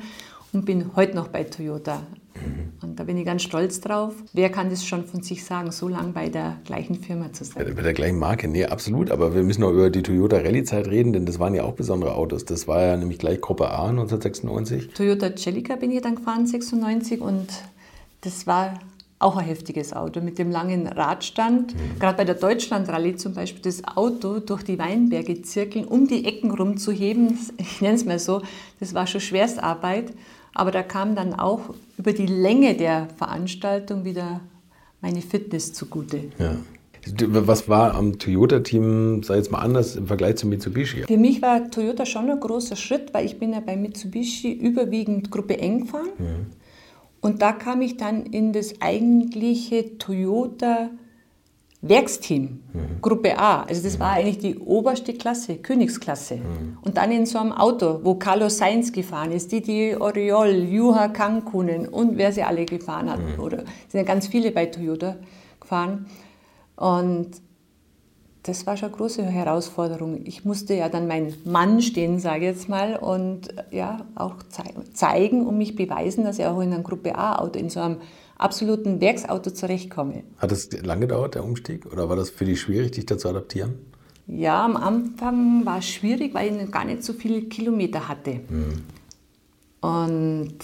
und 0.51 0.65
bin 0.65 0.91
heute 0.95 1.15
noch 1.15 1.29
bei 1.29 1.45
Toyota. 1.45 2.03
Und 2.81 2.99
da 2.99 3.03
bin 3.03 3.17
ich 3.17 3.25
ganz 3.25 3.43
stolz 3.43 3.81
drauf. 3.81 4.13
Wer 4.33 4.49
kann 4.49 4.69
das 4.69 4.85
schon 4.85 5.05
von 5.05 5.21
sich 5.21 5.43
sagen, 5.43 5.71
so 5.71 5.87
lange 5.87 6.13
bei 6.13 6.29
der 6.29 6.57
gleichen 6.65 6.95
Firma 6.95 7.31
zu 7.33 7.43
sein? 7.43 7.73
Bei 7.75 7.81
der 7.81 7.93
gleichen 7.93 8.17
Marke, 8.17 8.47
nee, 8.47 8.65
absolut. 8.65 9.11
Aber 9.11 9.35
wir 9.35 9.43
müssen 9.43 9.61
noch 9.61 9.71
über 9.71 9.89
die 9.89 10.03
Toyota 10.03 10.37
Rallye-Zeit 10.37 10.87
reden, 10.87 11.13
denn 11.13 11.25
das 11.25 11.39
waren 11.39 11.53
ja 11.53 11.63
auch 11.63 11.73
besondere 11.73 12.15
Autos. 12.15 12.45
Das 12.45 12.67
war 12.67 12.81
ja 12.81 12.97
nämlich 12.97 13.19
gleich 13.19 13.41
Gruppe 13.41 13.69
A 13.69 13.89
1996. 13.89 14.93
Toyota 14.93 15.35
Celica 15.35 15.75
bin 15.75 15.91
ich 15.91 16.01
dann 16.01 16.15
gefahren, 16.15 16.47
96. 16.47 17.21
Und 17.21 17.47
das 18.21 18.47
war 18.47 18.79
auch 19.19 19.35
ein 19.35 19.45
heftiges 19.45 19.91
Auto 19.93 20.21
mit 20.21 20.39
dem 20.39 20.49
langen 20.49 20.87
Radstand. 20.87 21.75
Gerade 21.99 22.17
bei 22.17 22.23
der 22.23 22.35
Deutschland-Rallye 22.35 23.17
zum 23.17 23.33
Beispiel, 23.33 23.61
das 23.61 23.83
Auto 23.83 24.39
durch 24.39 24.63
die 24.63 24.79
Weinberge 24.79 25.41
zirkeln, 25.41 25.85
um 25.85 26.07
die 26.07 26.25
Ecken 26.25 26.51
rumzuheben, 26.51 27.37
ich 27.57 27.81
nenne 27.81 27.95
es 27.95 28.05
mal 28.05 28.19
so, 28.19 28.41
das 28.79 28.93
war 28.93 29.07
schon 29.07 29.21
Schwerstarbeit. 29.21 30.13
Aber 30.53 30.71
da 30.71 30.83
kam 30.83 31.15
dann 31.15 31.33
auch 31.33 31.73
über 31.97 32.13
die 32.13 32.25
Länge 32.25 32.75
der 32.75 33.07
Veranstaltung 33.17 34.05
wieder 34.05 34.41
meine 35.01 35.21
Fitness 35.21 35.73
zugute. 35.73 36.23
Ja. 36.37 36.55
Was 37.27 37.69
war 37.69 37.95
am 37.95 38.19
Toyota-Team, 38.19 39.23
sei 39.23 39.37
jetzt 39.37 39.51
mal 39.51 39.59
anders 39.59 39.95
im 39.95 40.07
Vergleich 40.07 40.35
zu 40.35 40.47
Mitsubishi? 40.47 41.05
Für 41.07 41.17
mich 41.17 41.41
war 41.41 41.71
Toyota 41.71 42.05
schon 42.05 42.29
ein 42.29 42.39
großer 42.39 42.75
Schritt, 42.75 43.13
weil 43.13 43.25
ich 43.25 43.39
bin 43.39 43.53
ja 43.53 43.61
bei 43.61 43.77
Mitsubishi 43.77 44.51
überwiegend 44.51 45.31
Gruppe 45.31 45.57
eng 45.59 45.81
gefahren. 45.81 46.09
Und 47.21 47.41
da 47.41 47.53
kam 47.53 47.81
ich 47.81 47.97
dann 47.97 48.25
in 48.25 48.51
das 48.51 48.81
eigentliche 48.81 49.97
Toyota 49.97 50.89
Werksteam, 51.81 52.59
Gruppe 53.01 53.39
A. 53.39 53.63
Also 53.63 53.81
das 53.81 53.99
war 53.99 54.11
eigentlich 54.11 54.39
die 54.39 54.57
oberste 54.57 55.13
Klasse, 55.13 55.55
Königsklasse. 55.55 56.39
Und 56.81 56.97
dann 56.97 57.09
in 57.11 57.25
so 57.25 57.39
einem 57.39 57.53
Auto, 57.53 58.01
wo 58.03 58.15
Carlos 58.15 58.57
Sainz 58.57 58.91
gefahren 58.91 59.31
ist, 59.31 59.51
Didi 59.51 59.95
Oriol, 59.95 60.49
Juha 60.49 61.07
Kankunen 61.07 61.87
und 61.87 62.17
wer 62.17 62.33
sie 62.33 62.43
alle 62.43 62.65
gefahren 62.65 63.09
hat. 63.09 63.19
Oder 63.39 63.59
sind 63.87 63.93
ja 63.93 64.03
ganz 64.03 64.27
viele 64.27 64.51
bei 64.51 64.65
Toyota 64.65 65.15
gefahren. 65.61 66.07
Und 66.75 67.29
das 68.43 68.65
war 68.67 68.75
schon 68.75 68.89
eine 68.89 68.97
große 68.97 69.23
Herausforderung. 69.23 70.21
Ich 70.25 70.43
musste 70.43 70.73
ja 70.73 70.89
dann 70.89 71.07
meinen 71.07 71.33
Mann 71.45 71.81
stehen, 71.81 72.19
sage 72.19 72.39
ich 72.39 72.55
jetzt 72.55 72.69
mal, 72.69 72.97
und 72.97 73.53
ja, 73.71 74.05
auch 74.15 74.35
zei 74.49 74.65
zeigen 74.93 75.45
und 75.45 75.57
mich 75.57 75.75
beweisen, 75.75 76.25
dass 76.25 76.39
ich 76.39 76.45
auch 76.45 76.59
in 76.59 76.73
einem 76.73 76.83
Gruppe 76.83 77.15
A-Auto, 77.15 77.57
in 77.57 77.69
so 77.69 77.79
einem 77.79 77.97
absoluten 78.39 78.99
Werksauto 78.99 79.51
zurechtkomme. 79.51 80.23
Hat 80.37 80.51
es 80.51 80.71
lange 80.81 81.01
gedauert, 81.01 81.35
der 81.35 81.43
Umstieg? 81.43 81.85
Oder 81.85 82.09
war 82.09 82.15
das 82.15 82.31
für 82.31 82.45
dich 82.45 82.59
schwierig, 82.61 82.91
dich 82.91 83.05
dazu 83.05 83.29
adaptieren? 83.29 83.75
Ja, 84.25 84.63
am 84.63 84.77
Anfang 84.77 85.65
war 85.65 85.79
es 85.79 85.87
schwierig, 85.87 86.33
weil 86.33 86.55
ich 86.55 86.71
gar 86.71 86.85
nicht 86.85 87.03
so 87.03 87.13
viele 87.13 87.43
Kilometer 87.43 88.07
hatte. 88.07 88.41
Und 89.81 90.57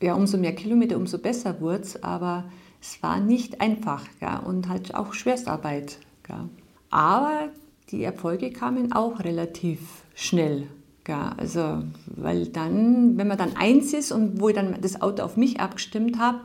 ja, 0.00 0.14
umso 0.14 0.36
mehr 0.36 0.54
Kilometer, 0.54 0.96
umso 0.96 1.18
besser 1.18 1.60
wurde 1.60 1.82
es, 1.82 2.02
aber 2.02 2.44
es 2.80 3.02
war 3.02 3.20
nicht 3.20 3.60
einfach 3.60 4.04
ja, 4.20 4.38
und 4.38 4.68
halt 4.68 4.94
auch 4.94 5.14
Schwerstarbeit. 5.14 5.98
Ja. 6.28 6.48
Aber 6.90 7.50
die 7.90 8.02
Erfolge 8.02 8.50
kamen 8.50 8.92
auch 8.92 9.20
relativ 9.20 9.78
schnell. 10.14 10.66
Ja, 11.06 11.34
also, 11.36 11.82
weil 12.06 12.46
dann, 12.46 13.16
wenn 13.16 13.28
man 13.28 13.38
dann 13.38 13.56
eins 13.56 13.92
ist 13.92 14.12
und 14.12 14.40
wo 14.40 14.48
ich 14.48 14.54
dann 14.54 14.80
das 14.80 15.00
Auto 15.00 15.22
auf 15.22 15.36
mich 15.36 15.60
abgestimmt 15.60 16.18
habe, 16.18 16.40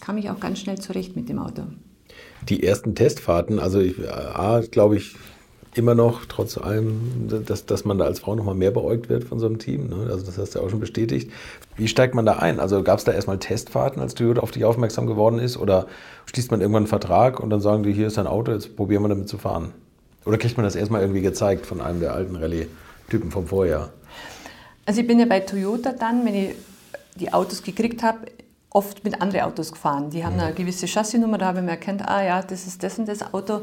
kam 0.00 0.18
ich 0.18 0.30
auch 0.30 0.40
ganz 0.40 0.58
schnell 0.60 0.78
zurecht 0.78 1.16
mit 1.16 1.28
dem 1.28 1.38
Auto. 1.38 1.62
Die 2.48 2.62
ersten 2.62 2.94
Testfahrten, 2.94 3.58
also 3.58 3.80
ich, 3.80 3.96
A, 4.08 4.60
glaube 4.70 4.96
ich, 4.96 5.16
immer 5.74 5.94
noch, 5.94 6.24
trotz 6.26 6.58
allem, 6.58 7.28
dass, 7.46 7.66
dass 7.66 7.84
man 7.84 7.98
da 7.98 8.04
als 8.04 8.20
Frau 8.20 8.34
noch 8.34 8.44
mal 8.44 8.54
mehr 8.54 8.70
beäugt 8.70 9.08
wird 9.08 9.24
von 9.24 9.38
so 9.38 9.46
einem 9.46 9.58
Team. 9.58 9.88
Ne? 9.88 10.08
Also 10.10 10.24
das 10.26 10.36
hast 10.38 10.54
du 10.54 10.58
ja 10.58 10.64
auch 10.64 10.70
schon 10.70 10.80
bestätigt. 10.80 11.30
Wie 11.76 11.88
steigt 11.88 12.14
man 12.14 12.26
da 12.26 12.34
ein? 12.34 12.58
Also 12.58 12.82
gab 12.82 12.98
es 12.98 13.04
da 13.04 13.12
erstmal 13.12 13.38
Testfahrten, 13.38 14.02
als 14.02 14.14
Toyota 14.14 14.40
auf 14.40 14.50
dich 14.50 14.64
aufmerksam 14.64 15.06
geworden 15.06 15.38
ist? 15.38 15.56
Oder 15.56 15.86
schließt 16.26 16.50
man 16.50 16.60
irgendwann 16.60 16.84
einen 16.84 16.88
Vertrag 16.88 17.40
und 17.40 17.50
dann 17.50 17.60
sagen 17.60 17.82
die, 17.82 17.92
hier 17.92 18.08
ist 18.08 18.16
dein 18.16 18.26
Auto, 18.26 18.52
jetzt 18.52 18.76
probieren 18.76 19.02
wir 19.02 19.08
damit 19.08 19.28
zu 19.28 19.38
fahren? 19.38 19.72
Oder 20.24 20.38
kriegt 20.38 20.56
man 20.56 20.64
das 20.64 20.74
erstmal 20.74 21.00
irgendwie 21.00 21.22
gezeigt 21.22 21.64
von 21.64 21.80
einem 21.80 22.00
der 22.00 22.12
alten 22.12 22.36
Rallye-Typen 22.36 23.30
vom 23.30 23.46
Vorjahr? 23.46 23.90
Also 24.84 25.00
ich 25.00 25.06
bin 25.06 25.18
ja 25.20 25.26
bei 25.26 25.40
Toyota 25.40 25.92
dann, 25.92 26.24
wenn 26.24 26.34
ich 26.34 26.54
die 27.16 27.32
Autos 27.32 27.62
gekriegt 27.62 28.02
habe, 28.02 28.18
oft 28.70 29.04
mit 29.04 29.20
anderen 29.20 29.46
Autos 29.46 29.72
gefahren. 29.72 30.10
Die 30.10 30.24
haben 30.24 30.38
eine 30.38 30.52
gewisse 30.52 30.86
Chassisnummer, 30.86 31.38
da 31.38 31.46
habe 31.46 31.58
ich 31.58 31.64
mir 31.64 31.72
erkannt, 31.72 32.06
ah 32.06 32.22
ja, 32.22 32.42
das 32.42 32.66
ist 32.66 32.82
das 32.82 32.98
und 32.98 33.08
das 33.08 33.32
Auto. 33.32 33.62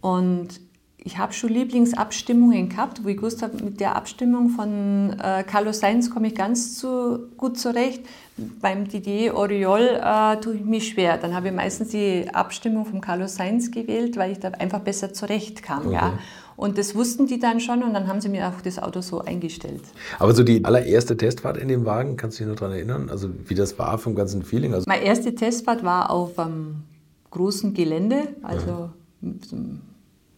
Und 0.00 0.60
ich 1.02 1.18
habe 1.18 1.32
schon 1.32 1.50
Lieblingsabstimmungen 1.50 2.68
gehabt, 2.68 3.02
wo 3.04 3.08
ich 3.08 3.16
gewusst 3.16 3.42
habe, 3.42 3.62
mit 3.62 3.80
der 3.80 3.96
Abstimmung 3.96 4.50
von 4.50 5.18
äh, 5.18 5.44
Carlos 5.44 5.80
Sainz 5.80 6.10
komme 6.10 6.28
ich 6.28 6.34
ganz 6.34 6.78
zu, 6.78 7.30
gut 7.36 7.58
zurecht. 7.58 8.02
Beim 8.36 8.86
Didier 8.86 9.34
Oriol 9.34 10.00
äh, 10.02 10.36
tue 10.40 10.56
ich 10.56 10.64
mich 10.64 10.88
schwer. 10.88 11.16
Dann 11.16 11.34
habe 11.34 11.48
ich 11.48 11.54
meistens 11.54 11.88
die 11.88 12.28
Abstimmung 12.32 12.84
von 12.84 13.00
Carlos 13.00 13.36
Sainz 13.36 13.70
gewählt, 13.70 14.16
weil 14.16 14.32
ich 14.32 14.40
da 14.40 14.48
einfach 14.48 14.80
besser 14.80 15.12
zurechtkam. 15.12 15.90
Ja. 15.90 16.18
Und 16.60 16.76
das 16.76 16.94
wussten 16.94 17.26
die 17.26 17.38
dann 17.38 17.58
schon 17.58 17.82
und 17.82 17.94
dann 17.94 18.06
haben 18.06 18.20
sie 18.20 18.28
mir 18.28 18.46
auch 18.46 18.60
das 18.60 18.78
Auto 18.78 19.00
so 19.00 19.22
eingestellt. 19.22 19.80
Aber 20.18 20.34
so 20.34 20.44
die 20.44 20.62
allererste 20.62 21.16
Testfahrt 21.16 21.56
in 21.56 21.68
dem 21.68 21.86
Wagen, 21.86 22.18
kannst 22.18 22.38
du 22.38 22.44
dich 22.44 22.50
noch 22.50 22.60
daran 22.60 22.74
erinnern? 22.74 23.08
Also 23.08 23.30
wie 23.46 23.54
das 23.54 23.78
war 23.78 23.96
vom 23.96 24.14
ganzen 24.14 24.42
Feeling? 24.42 24.74
Also 24.74 24.84
Meine 24.86 25.04
erste 25.04 25.34
Testfahrt 25.34 25.82
war 25.84 26.10
auf 26.10 26.38
einem 26.38 26.82
großen 27.30 27.72
Gelände, 27.72 28.34
also 28.42 28.90
so 29.22 29.56
einem 29.56 29.80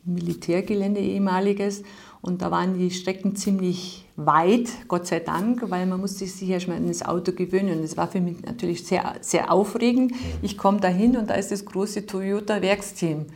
Militärgelände 0.04 1.00
ehemaliges. 1.00 1.82
Und 2.20 2.40
da 2.40 2.52
waren 2.52 2.78
die 2.78 2.92
Strecken 2.92 3.34
ziemlich 3.34 4.06
weit, 4.14 4.68
Gott 4.86 5.08
sei 5.08 5.18
Dank, 5.18 5.72
weil 5.72 5.86
man 5.86 5.98
musste 5.98 6.24
sich 6.24 6.48
erstmal 6.48 6.76
an 6.76 6.86
das 6.86 7.04
Auto 7.04 7.32
gewöhnen. 7.32 7.78
Und 7.78 7.82
das 7.82 7.96
war 7.96 8.06
für 8.06 8.20
mich 8.20 8.42
natürlich 8.42 8.86
sehr, 8.86 9.14
sehr 9.22 9.50
aufregend. 9.50 10.12
Ich 10.40 10.56
komme 10.56 10.78
da 10.78 10.86
hin 10.86 11.16
und 11.16 11.30
da 11.30 11.34
ist 11.34 11.50
das 11.50 11.64
große 11.64 12.06
Toyota-Werksteam 12.06 13.26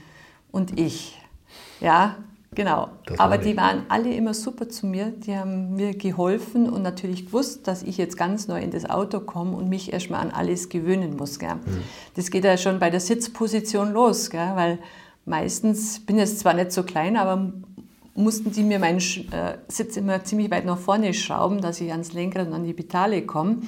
und 0.53 0.79
ich. 0.79 1.21
Ja, 1.81 2.15
Genau. 2.57 2.89
Aber 3.19 3.37
die 3.37 3.55
waren 3.57 3.83
alle 3.91 4.13
immer 4.15 4.33
super 4.33 4.69
zu 4.69 4.87
mir. 4.87 5.11
Die 5.11 5.37
haben 5.37 5.77
mir 5.77 5.95
geholfen 5.95 6.71
und 6.71 6.83
natürlich 6.83 7.27
gewusst, 7.27 7.69
dass 7.69 7.83
ich 7.83 7.99
jetzt 7.99 8.17
ganz 8.17 8.49
neu 8.49 8.61
in 8.61 8.71
das 8.71 8.89
Auto 8.89 9.21
komme 9.21 9.55
und 9.55 9.69
mich 9.69 9.93
erstmal 9.93 10.23
an 10.23 10.31
alles 10.31 10.71
gewöhnen 10.71 11.17
muss. 11.17 11.39
Gell. 11.39 11.57
Mhm. 11.57 11.83
Das 12.15 12.31
geht 12.31 12.45
ja 12.45 12.57
schon 12.57 12.79
bei 12.79 12.89
der 12.89 13.01
Sitzposition 13.01 13.93
los, 13.93 14.31
gell, 14.31 14.53
weil 14.55 14.79
meistens 15.27 16.01
bin 16.01 16.17
jetzt 16.17 16.39
zwar 16.39 16.55
nicht 16.55 16.73
so 16.73 16.83
klein, 16.83 17.19
aber 17.19 17.53
mussten 18.15 18.51
die 18.51 18.63
mir 18.63 18.79
meinen 18.79 19.01
äh, 19.01 19.59
Sitz 19.69 19.99
immer 19.99 20.25
ziemlich 20.25 20.51
weit 20.51 20.65
nach 20.65 20.79
vorne 20.79 21.13
schrauben, 21.13 21.61
dass 21.61 21.83
ich 21.83 21.93
ans 21.93 22.15
Lenkrad 22.15 22.47
und 22.47 22.55
an 22.55 22.65
die 22.65 22.73
Pedale 22.73 23.21
komme. 23.27 23.59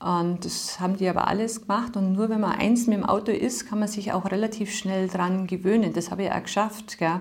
Und 0.00 0.44
das 0.44 0.78
haben 0.78 0.96
die 0.96 1.08
aber 1.08 1.26
alles 1.28 1.62
gemacht. 1.62 1.96
Und 1.96 2.12
nur 2.12 2.28
wenn 2.28 2.40
man 2.40 2.52
eins 2.52 2.86
mit 2.86 2.98
dem 2.98 3.04
Auto 3.04 3.32
ist, 3.32 3.68
kann 3.68 3.78
man 3.78 3.88
sich 3.88 4.12
auch 4.12 4.30
relativ 4.30 4.72
schnell 4.72 5.08
dran 5.08 5.46
gewöhnen. 5.46 5.92
Das 5.92 6.10
habe 6.10 6.24
ich 6.24 6.32
auch 6.32 6.42
geschafft. 6.42 6.98
Gell? 6.98 7.20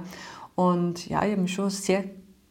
Und 0.57 1.07
ja, 1.07 1.23
ich 1.23 1.33
habe 1.33 1.43
mich 1.43 1.53
schon 1.53 1.69
sehr 1.69 2.03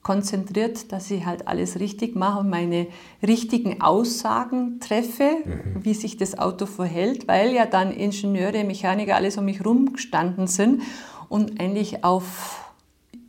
konzentriert, 0.05 0.93
dass 0.93 1.11
ich 1.11 1.27
halt 1.27 1.49
alles 1.49 1.81
richtig 1.81 2.15
mache 2.15 2.39
und 2.39 2.49
meine 2.49 2.87
richtigen 3.27 3.81
Aussagen 3.81 4.79
treffe, 4.79 5.39
mhm. 5.45 5.85
wie 5.85 5.95
sich 5.95 6.17
das 6.17 6.39
Auto 6.39 6.67
verhält, 6.67 7.27
weil 7.27 7.53
ja 7.53 7.67
dann 7.67 7.91
Ingenieure, 7.91 8.63
Mechaniker, 8.63 9.17
alles 9.17 9.37
um 9.39 9.47
mich 9.47 9.65
rumgestanden 9.67 10.47
sind 10.47 10.83
und 11.29 11.61
eigentlich 11.61 12.05
auf 12.05 12.73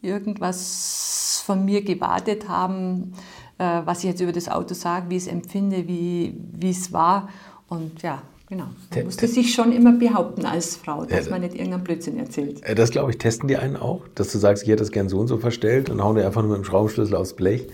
irgendwas 0.03 1.41
von 1.43 1.65
mir 1.65 1.83
gewartet 1.83 2.47
haben, 2.47 3.13
äh, 3.57 3.81
was 3.83 4.03
ich 4.03 4.11
jetzt 4.11 4.21
über 4.21 4.31
das 4.31 4.47
Auto 4.47 4.75
sage, 4.75 5.09
wie 5.09 5.15
ich 5.15 5.23
es 5.23 5.27
empfinde, 5.27 5.87
wie, 5.87 6.39
wie 6.53 6.69
es 6.69 6.93
war. 6.93 7.29
Und 7.67 8.03
ja, 8.03 8.21
genau. 8.47 8.65
Man 8.93 9.05
musste 9.05 9.27
sich 9.27 9.53
schon 9.53 9.71
immer 9.71 9.93
behaupten 9.93 10.45
als 10.45 10.75
Frau, 10.75 11.05
dass 11.05 11.25
ja, 11.25 11.31
man 11.31 11.41
nicht 11.41 11.55
irgendeinen 11.55 11.83
Blödsinn 11.83 12.17
erzählt. 12.17 12.63
Äh, 12.63 12.75
das 12.75 12.91
glaube 12.91 13.11
ich, 13.11 13.17
testen 13.17 13.47
die 13.47 13.57
einen 13.57 13.75
auch, 13.75 14.07
dass 14.15 14.31
du 14.31 14.37
sagst, 14.37 14.63
ich 14.63 14.69
hätte 14.69 14.79
das 14.79 14.91
gern 14.91 15.09
so 15.09 15.19
und 15.19 15.27
so 15.27 15.37
verstellt 15.37 15.89
und 15.89 16.03
hauen 16.03 16.15
dir 16.15 16.25
einfach 16.25 16.41
nur 16.41 16.51
mit 16.51 16.59
dem 16.59 16.65
Schraubenschlüssel 16.65 17.15
aufs 17.15 17.33
Blech, 17.33 17.67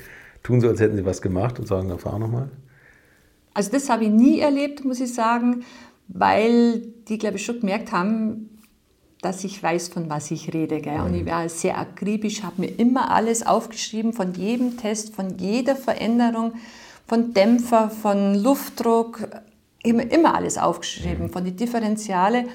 tun 0.43 0.61
so, 0.61 0.67
als 0.67 0.79
hätten 0.79 0.97
sie 0.97 1.05
was 1.05 1.21
gemacht 1.21 1.59
und 1.59 1.67
sagen, 1.67 1.89
dann 1.89 1.99
fahr 1.99 2.19
nochmal. 2.19 2.49
Also 3.53 3.71
das 3.71 3.89
habe 3.89 4.05
ich 4.05 4.09
nie 4.09 4.39
erlebt, 4.39 4.83
muss 4.83 4.99
ich 4.99 5.13
sagen, 5.13 5.63
weil 6.07 6.81
die, 7.07 7.17
glaube 7.17 7.37
ich, 7.37 7.45
schon 7.45 7.59
gemerkt 7.59 7.91
haben, 7.91 8.49
dass 9.21 9.43
ich 9.43 9.61
weiß, 9.61 9.87
von 9.87 10.09
was 10.09 10.31
ich 10.31 10.53
rede. 10.53 10.81
Gell? 10.81 10.99
Und 10.99 11.13
ich 11.15 11.25
war 11.25 11.47
sehr 11.49 11.77
akribisch, 11.77 12.43
habe 12.43 12.61
mir 12.61 12.67
immer 12.77 13.11
alles 13.11 13.45
aufgeschrieben, 13.45 14.13
von 14.13 14.33
jedem 14.33 14.77
Test, 14.77 15.15
von 15.15 15.37
jeder 15.37 15.75
Veränderung, 15.75 16.53
von 17.07 17.33
Dämpfer, 17.33 17.89
von 17.89 18.35
Luftdruck, 18.35 19.27
immer, 19.83 20.09
immer 20.11 20.35
alles 20.35 20.57
aufgeschrieben, 20.57 21.29
von 21.29 21.45
den 21.45 21.55
Differentiale, 21.55 22.45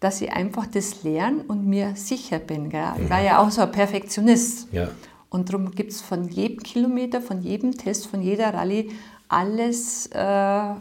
dass 0.00 0.20
ich 0.20 0.32
einfach 0.32 0.66
das 0.66 1.04
lerne 1.04 1.44
und 1.46 1.66
mir 1.66 1.94
sicher 1.94 2.40
bin. 2.40 2.68
Gell? 2.68 2.84
Ich 3.02 3.08
war 3.08 3.22
ja 3.22 3.38
auch 3.38 3.50
so 3.50 3.62
ein 3.62 3.70
Perfektionist. 3.70 4.68
Ja. 4.72 4.88
Und 5.30 5.48
darum 5.48 5.70
gibt 5.70 5.92
es 5.92 6.00
von 6.00 6.28
jedem 6.28 6.58
Kilometer, 6.58 7.22
von 7.22 7.40
jedem 7.40 7.72
Test, 7.72 8.08
von 8.08 8.20
jeder 8.20 8.52
Rallye 8.52 8.90
alles 9.28 10.06
äh, 10.12 10.74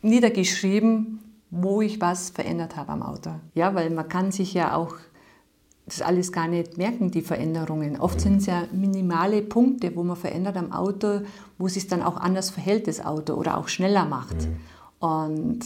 niedergeschrieben, 0.00 1.18
wo 1.50 1.82
ich 1.82 2.00
was 2.00 2.30
verändert 2.30 2.76
habe 2.76 2.92
am 2.92 3.02
Auto. 3.02 3.30
Ja, 3.54 3.74
weil 3.74 3.90
man 3.90 4.08
kann 4.08 4.32
sich 4.32 4.54
ja 4.54 4.74
auch 4.74 4.94
das 5.86 6.00
alles 6.00 6.32
gar 6.32 6.48
nicht 6.48 6.78
merken, 6.78 7.10
die 7.10 7.20
Veränderungen. 7.20 8.00
Oft 8.00 8.20
sind 8.20 8.38
es 8.38 8.46
ja 8.46 8.64
minimale 8.72 9.42
Punkte, 9.42 9.94
wo 9.94 10.02
man 10.02 10.16
verändert 10.16 10.56
am 10.56 10.72
Auto, 10.72 11.20
wo 11.58 11.66
es 11.66 11.74
sich 11.74 11.86
dann 11.86 12.02
auch 12.02 12.16
anders 12.16 12.50
verhält, 12.50 12.86
das 12.88 13.04
Auto, 13.04 13.34
oder 13.34 13.58
auch 13.58 13.68
schneller 13.68 14.06
macht. 14.06 14.34
Mhm. 14.34 14.56
Und 15.04 15.58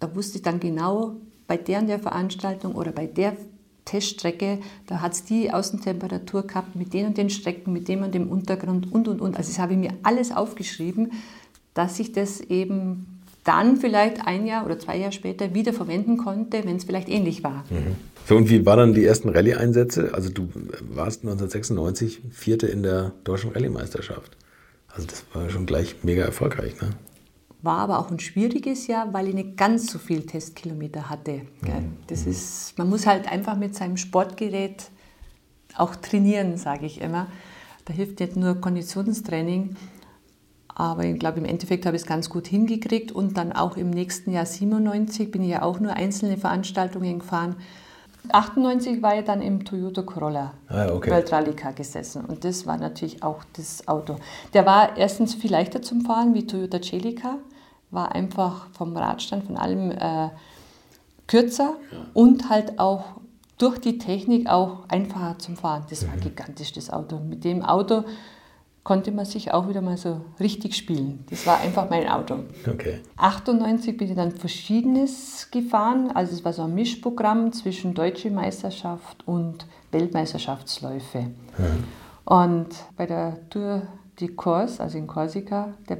da 0.00 0.14
wusste 0.14 0.36
ich 0.36 0.42
dann 0.42 0.60
genau, 0.60 1.16
bei 1.46 1.56
der 1.56 1.80
und 1.80 1.86
der 1.86 1.98
Veranstaltung 1.98 2.74
oder 2.74 2.92
bei 2.92 3.06
der 3.06 3.34
Teststrecke, 3.86 4.58
da 4.86 5.00
hat 5.00 5.14
es 5.14 5.24
die 5.24 5.50
Außentemperatur 5.50 6.46
gehabt, 6.46 6.76
mit 6.76 6.92
den 6.92 7.06
und 7.06 7.16
den 7.16 7.30
Strecken, 7.30 7.72
mit 7.72 7.88
dem 7.88 8.02
und 8.02 8.14
dem 8.14 8.28
Untergrund 8.30 8.92
und, 8.92 9.08
und, 9.08 9.22
und. 9.22 9.38
Also 9.38 9.50
das 9.50 9.58
habe 9.58 9.72
ich 9.72 9.78
mir 9.78 9.94
alles 10.02 10.30
aufgeschrieben, 10.30 11.12
dass 11.72 11.98
ich 12.00 12.12
das 12.12 12.42
eben 12.42 13.06
dann 13.44 13.78
vielleicht 13.78 14.26
ein 14.26 14.46
Jahr 14.46 14.66
oder 14.66 14.78
zwei 14.78 14.98
Jahre 14.98 15.12
später 15.12 15.54
wieder 15.54 15.72
verwenden 15.72 16.18
konnte, 16.18 16.62
wenn 16.64 16.76
es 16.76 16.84
vielleicht 16.84 17.08
ähnlich 17.08 17.42
war. 17.42 17.64
Mhm. 17.70 17.96
So, 18.28 18.36
und 18.36 18.50
wie 18.50 18.66
waren 18.66 18.78
dann 18.78 18.94
die 18.94 19.06
ersten 19.06 19.30
Rallye-Einsätze? 19.30 20.12
Also 20.12 20.28
du 20.28 20.50
warst 20.94 21.22
1996 21.22 22.20
Vierte 22.30 22.66
in 22.66 22.82
der 22.82 23.12
deutschen 23.24 23.52
Rallye-Meisterschaft. 23.52 24.36
Also 24.88 25.06
das 25.06 25.24
war 25.32 25.48
schon 25.48 25.64
gleich 25.64 25.96
mega 26.02 26.22
erfolgreich, 26.24 26.78
ne? 26.82 26.90
War 27.62 27.78
aber 27.78 28.00
auch 28.00 28.10
ein 28.10 28.18
schwieriges 28.18 28.88
Jahr, 28.88 29.12
weil 29.12 29.28
ich 29.28 29.34
nicht 29.34 29.56
ganz 29.56 29.90
so 29.90 29.98
viel 29.98 30.26
Testkilometer 30.26 31.08
hatte. 31.08 31.42
Mhm. 31.60 31.96
Das 32.08 32.26
ist, 32.26 32.76
man 32.76 32.88
muss 32.88 33.06
halt 33.06 33.30
einfach 33.30 33.56
mit 33.56 33.74
seinem 33.74 33.96
Sportgerät 33.96 34.90
auch 35.76 35.94
trainieren, 35.96 36.56
sage 36.56 36.86
ich 36.86 37.00
immer. 37.00 37.28
Da 37.84 37.94
hilft 37.94 38.20
nicht 38.20 38.36
nur 38.36 38.60
Konditionstraining, 38.60 39.76
aber 40.74 41.04
ich 41.04 41.18
glaube, 41.18 41.38
im 41.38 41.44
Endeffekt 41.44 41.86
habe 41.86 41.96
ich 41.96 42.02
es 42.02 42.08
ganz 42.08 42.30
gut 42.30 42.46
hingekriegt 42.46 43.12
und 43.12 43.36
dann 43.36 43.52
auch 43.52 43.76
im 43.76 43.90
nächsten 43.90 44.32
Jahr 44.32 44.46
97 44.46 45.30
bin 45.30 45.42
ich 45.42 45.50
ja 45.50 45.62
auch 45.62 45.80
nur 45.80 45.92
einzelne 45.94 46.36
Veranstaltungen 46.36 47.18
gefahren. 47.18 47.56
98 48.28 49.02
war 49.02 49.18
ich 49.18 49.24
dann 49.24 49.42
im 49.42 49.64
Toyota 49.64 50.02
Corolla 50.02 50.54
ah, 50.68 50.92
okay. 50.92 51.10
Weltrallycar 51.10 51.72
gesessen 51.72 52.24
und 52.24 52.44
das 52.44 52.66
war 52.66 52.76
natürlich 52.76 53.22
auch 53.22 53.42
das 53.54 53.88
Auto. 53.88 54.16
Der 54.54 54.64
war 54.64 54.96
erstens 54.96 55.34
viel 55.34 55.50
leichter 55.50 55.82
zum 55.82 56.02
Fahren 56.02 56.32
wie 56.32 56.46
Toyota 56.46 56.80
Celica, 56.80 57.38
war 57.92 58.14
einfach 58.14 58.68
vom 58.72 58.96
Radstand, 58.96 59.44
von 59.44 59.56
allem 59.56 59.90
äh, 59.92 60.30
kürzer 61.28 61.76
ja. 61.92 61.98
und 62.14 62.48
halt 62.48 62.78
auch 62.78 63.04
durch 63.58 63.78
die 63.78 63.98
Technik 63.98 64.48
auch 64.48 64.88
einfacher 64.88 65.38
zum 65.38 65.56
Fahren. 65.56 65.84
Das 65.88 66.06
war 66.06 66.16
mhm. 66.16 66.20
gigantisch, 66.20 66.72
das 66.72 66.90
Auto. 66.90 67.20
Mit 67.20 67.44
dem 67.44 67.62
Auto 67.62 68.04
konnte 68.82 69.12
man 69.12 69.24
sich 69.24 69.52
auch 69.52 69.68
wieder 69.68 69.80
mal 69.80 69.96
so 69.96 70.22
richtig 70.40 70.74
spielen. 70.74 71.24
Das 71.30 71.46
war 71.46 71.60
einfach 71.60 71.88
mein 71.88 72.08
Auto. 72.08 72.40
Okay. 72.68 73.00
98 73.16 73.96
bin 73.96 74.08
ich 74.10 74.16
dann 74.16 74.32
Verschiedenes 74.32 75.48
gefahren. 75.52 76.10
Also 76.12 76.34
es 76.34 76.44
war 76.44 76.52
so 76.52 76.62
ein 76.62 76.74
Mischprogramm 76.74 77.52
zwischen 77.52 77.94
Deutsche 77.94 78.30
Meisterschaft 78.30 79.26
und 79.26 79.66
Weltmeisterschaftsläufe. 79.92 81.20
Mhm. 81.20 81.84
Und 82.24 82.68
bei 82.96 83.06
der 83.06 83.48
Tour 83.50 83.82
de 84.18 84.28
Corse, 84.34 84.82
also 84.82 84.98
in 84.98 85.06
Korsika, 85.06 85.74
der 85.88 85.96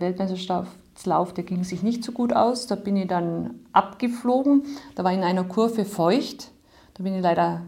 Weltmeisterschaftslauf, 1.03 1.33
der 1.35 1.45
ging 1.45 1.65
sich 1.65 1.83
nicht 1.83 2.05
so 2.05 2.13
gut 2.13 2.33
aus. 2.33 2.67
Da 2.67 2.75
bin 2.75 2.97
ich 2.97 3.09
dann 3.09 3.61
abgeflogen. 3.73 4.63
Da 4.95 5.05
war 5.05 5.13
in 5.13 5.23
einer 5.23 5.45
Kurve 5.45 5.85
feucht. 5.85 6.51
Da 6.95 7.03
bin 7.03 7.15
ich 7.15 7.23
leider 7.23 7.63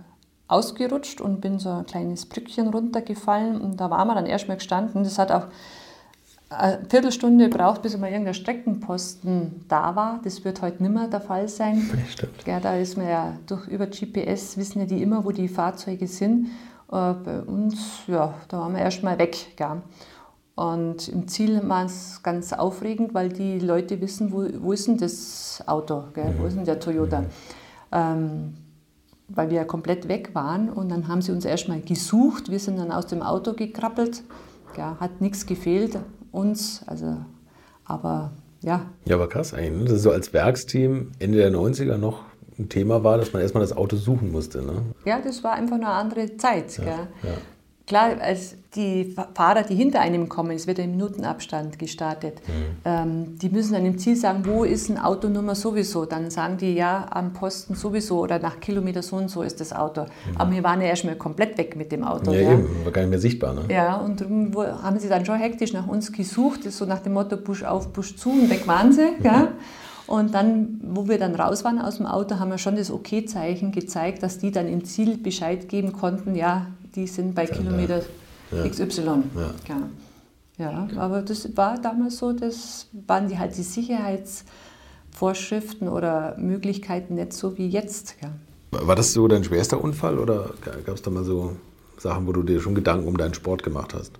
ausgerutscht 0.49 1.20
und 1.20 1.41
bin 1.41 1.59
so 1.59 1.70
ein 1.70 1.87
kleines 1.87 2.26
Brückchen 2.26 2.68
runtergefallen 2.68 3.61
und 3.61 3.80
da 3.80 3.89
waren 3.89 4.09
wir 4.09 4.14
dann 4.14 4.26
erstmal 4.26 4.59
gestanden. 4.59 5.03
Das 5.03 5.18
hat 5.18 5.32
auch 5.32 5.47
eine 6.51 6.85
Viertelstunde 6.89 7.49
gebraucht, 7.49 7.80
bis 7.80 7.97
mal 7.97 8.11
irgendein 8.11 8.35
Streckenposten 8.35 9.64
da 9.68 9.97
war. 9.97 10.20
Das 10.22 10.45
wird 10.45 10.61
heute 10.61 10.82
nicht 10.82 10.93
mehr 10.93 11.09
der 11.09 11.22
Fall 11.22 11.49
sein. 11.49 11.91
Stimmt. 12.11 12.47
Ja, 12.47 12.61
da 12.61 12.76
ist 12.76 12.99
man 12.99 13.09
ja 13.09 13.32
durch 13.47 13.66
über 13.68 13.87
GPS 13.87 14.59
wissen 14.59 14.80
ja 14.80 14.87
die 14.87 15.03
immer, 15.03 15.24
wo 15.24 15.30
die 15.30 15.49
Fahrzeuge 15.49 16.07
sind. 16.07 16.49
Äh, 16.93 17.14
bei 17.14 17.41
uns, 17.41 18.03
ja, 18.07 18.35
da 18.49 18.59
waren 18.59 18.74
wir 18.74 18.82
erstmal 18.82 19.18
weg. 19.18 19.59
Ja. 19.59 19.82
Und 20.55 21.09
im 21.09 21.27
Ziel 21.27 21.69
war 21.69 21.85
es 21.85 22.23
ganz 22.23 22.53
aufregend, 22.53 23.13
weil 23.13 23.29
die 23.29 23.59
Leute 23.59 24.01
wissen, 24.01 24.33
wo, 24.33 24.47
wo 24.61 24.73
ist 24.73 24.87
denn 24.87 24.99
das 24.99 25.63
Auto, 25.67 26.05
gell? 26.15 26.35
wo 26.39 26.47
ist 26.47 26.57
denn 26.57 26.65
der 26.65 26.79
Toyota. 26.79 27.25
Ähm, 27.91 28.55
weil 29.29 29.51
wir 29.51 29.57
ja 29.57 29.65
komplett 29.65 30.07
weg 30.07 30.31
waren. 30.35 30.69
Und 30.69 30.91
dann 30.91 31.09
haben 31.09 31.23
sie 31.23 31.33
uns 31.33 31.45
erstmal 31.45 31.81
gesucht. 31.81 32.51
Wir 32.51 32.61
sind 32.61 32.79
dann 32.79 32.93
aus 32.93 33.07
dem 33.07 33.23
Auto 33.23 33.55
gekrabbelt. 33.55 34.23
Ja, 34.77 34.97
hat 35.01 35.21
nichts 35.21 35.47
gefehlt 35.47 35.99
uns. 36.31 36.83
Also, 36.87 37.17
aber 37.85 38.33
ja. 38.61 38.87
Ja, 39.07 39.17
aber 39.17 39.29
krass 39.29 39.55
eigentlich, 39.55 39.85
ne? 39.85 39.91
dass 39.91 40.03
so 40.03 40.11
als 40.11 40.33
Werksteam 40.33 41.13
Ende 41.19 41.39
der 41.39 41.53
90er 41.53 41.97
noch 41.97 42.23
ein 42.59 42.69
Thema 42.69 43.03
war, 43.03 43.19
dass 43.19 43.33
man 43.33 43.43
erstmal 43.43 43.63
das 43.63 43.77
Auto 43.77 43.97
suchen 43.97 44.31
musste. 44.31 44.63
Ne? 44.63 44.83
Ja, 45.05 45.21
das 45.21 45.43
war 45.43 45.53
einfach 45.53 45.77
eine 45.77 45.89
andere 45.89 46.37
Zeit. 46.37 46.79
Ja, 46.79 47.09
ja. 47.23 47.35
Klar, 47.87 48.12
als 48.18 48.57
die 48.74 49.14
Fahrer, 49.35 49.62
die 49.62 49.74
hinter 49.74 50.01
einem 50.01 50.30
kommen, 50.30 50.53
es 50.53 50.66
wird 50.66 50.78
im 50.78 50.93
Minutenabstand 50.93 51.78
gestartet, 51.78 52.41
mhm. 52.47 52.76
ähm, 52.87 53.39
die 53.39 53.51
müssen 53.51 53.74
dann 53.74 53.85
im 53.85 53.99
Ziel 53.99 54.16
sagen, 54.16 54.45
wo 54.47 54.64
ist 54.64 54.89
ein 54.89 54.99
Autonummer 54.99 55.55
sowieso. 55.55 56.07
Dann 56.07 56.30
sagen 56.30 56.57
die, 56.57 56.72
ja, 56.72 57.07
am 57.11 57.35
Posten 57.35 57.74
sowieso 57.74 58.20
oder 58.20 58.39
nach 58.39 58.59
Kilometer 58.59 59.03
so 59.03 59.16
und 59.16 59.28
so 59.28 59.43
ist 59.43 59.61
das 59.61 59.74
Auto. 59.74 60.03
Mhm. 60.03 60.37
Aber 60.37 60.51
wir 60.53 60.64
waren 60.64 60.80
ja 60.80 60.89
erstmal 60.89 61.16
komplett 61.16 61.59
weg 61.59 61.76
mit 61.76 61.93
dem 61.93 62.05
Auto. 62.05 62.32
Ja, 62.32 62.41
ja. 62.41 62.53
eben, 62.53 62.85
war 62.85 62.91
gar 62.91 63.03
nicht 63.03 63.11
mehr 63.11 63.20
sichtbar. 63.20 63.53
Ne? 63.53 63.64
Ja, 63.68 63.97
und 63.97 64.22
darum 64.22 64.53
haben 64.57 64.99
sie 64.99 65.11
dann 65.11 65.26
schon 65.26 65.39
hektisch 65.39 65.74
nach 65.74 65.87
uns 65.87 66.11
gesucht, 66.11 66.62
so 66.72 66.87
nach 66.87 67.01
dem 67.01 67.12
Motto 67.12 67.37
Busch 67.37 67.64
auf, 67.64 67.89
Busch 67.89 68.16
zu 68.16 68.30
und 68.30 68.49
weg 68.49 68.66
waren 68.66 68.93
sie. 68.93 69.03
Mhm. 69.03 69.14
Ja. 69.24 69.49
Und 70.07 70.35
dann, 70.35 70.80
wo 70.82 71.09
wir 71.09 71.18
dann 71.18 71.35
raus 71.35 71.64
waren 71.64 71.78
aus 71.78 71.97
dem 71.97 72.05
Auto, 72.05 72.39
haben 72.39 72.51
wir 72.51 72.59
schon 72.59 72.76
das 72.76 72.91
Okay-Zeichen 72.91 73.72
gezeigt, 73.72 74.22
dass 74.22 74.39
die 74.39 74.51
dann 74.51 74.68
im 74.68 74.85
Ziel 74.85 75.16
Bescheid 75.16 75.68
geben 75.68 75.95
konnten, 75.95 76.35
ja, 76.35 76.66
die 76.95 77.07
sind 77.07 77.34
bei 77.34 77.47
Kilometer 77.47 78.03
ja. 78.51 78.68
XY. 78.68 79.22
Ja. 79.34 79.55
Ja. 79.68 79.88
ja, 80.59 80.86
aber 80.97 81.22
das 81.22 81.57
war 81.57 81.80
damals 81.80 82.18
so, 82.18 82.32
das 82.32 82.88
waren 83.07 83.28
die 83.28 83.38
halt 83.38 83.57
die 83.57 83.62
Sicherheitsvorschriften 83.62 85.88
oder 85.88 86.36
Möglichkeiten 86.38 87.14
nicht 87.16 87.32
so 87.32 87.57
wie 87.59 87.68
jetzt. 87.68 88.16
Ja. 88.22 88.30
War 88.70 88.97
das 88.97 89.12
so 89.12 89.28
dein 89.28 89.45
schwerster 89.45 89.82
Unfall 89.82 90.18
oder 90.18 90.55
gab 90.84 90.97
es 90.97 91.03
da 91.03 91.11
mal 91.11 91.24
so 91.24 91.57
Sachen, 91.99 92.26
wo 92.26 92.32
du 92.32 92.42
dir 92.42 92.61
schon 92.61 92.74
Gedanken 92.74 93.07
um 93.07 93.16
deinen 93.16 93.34
Sport 93.34 93.62
gemacht 93.62 93.95
hast? 93.95 94.18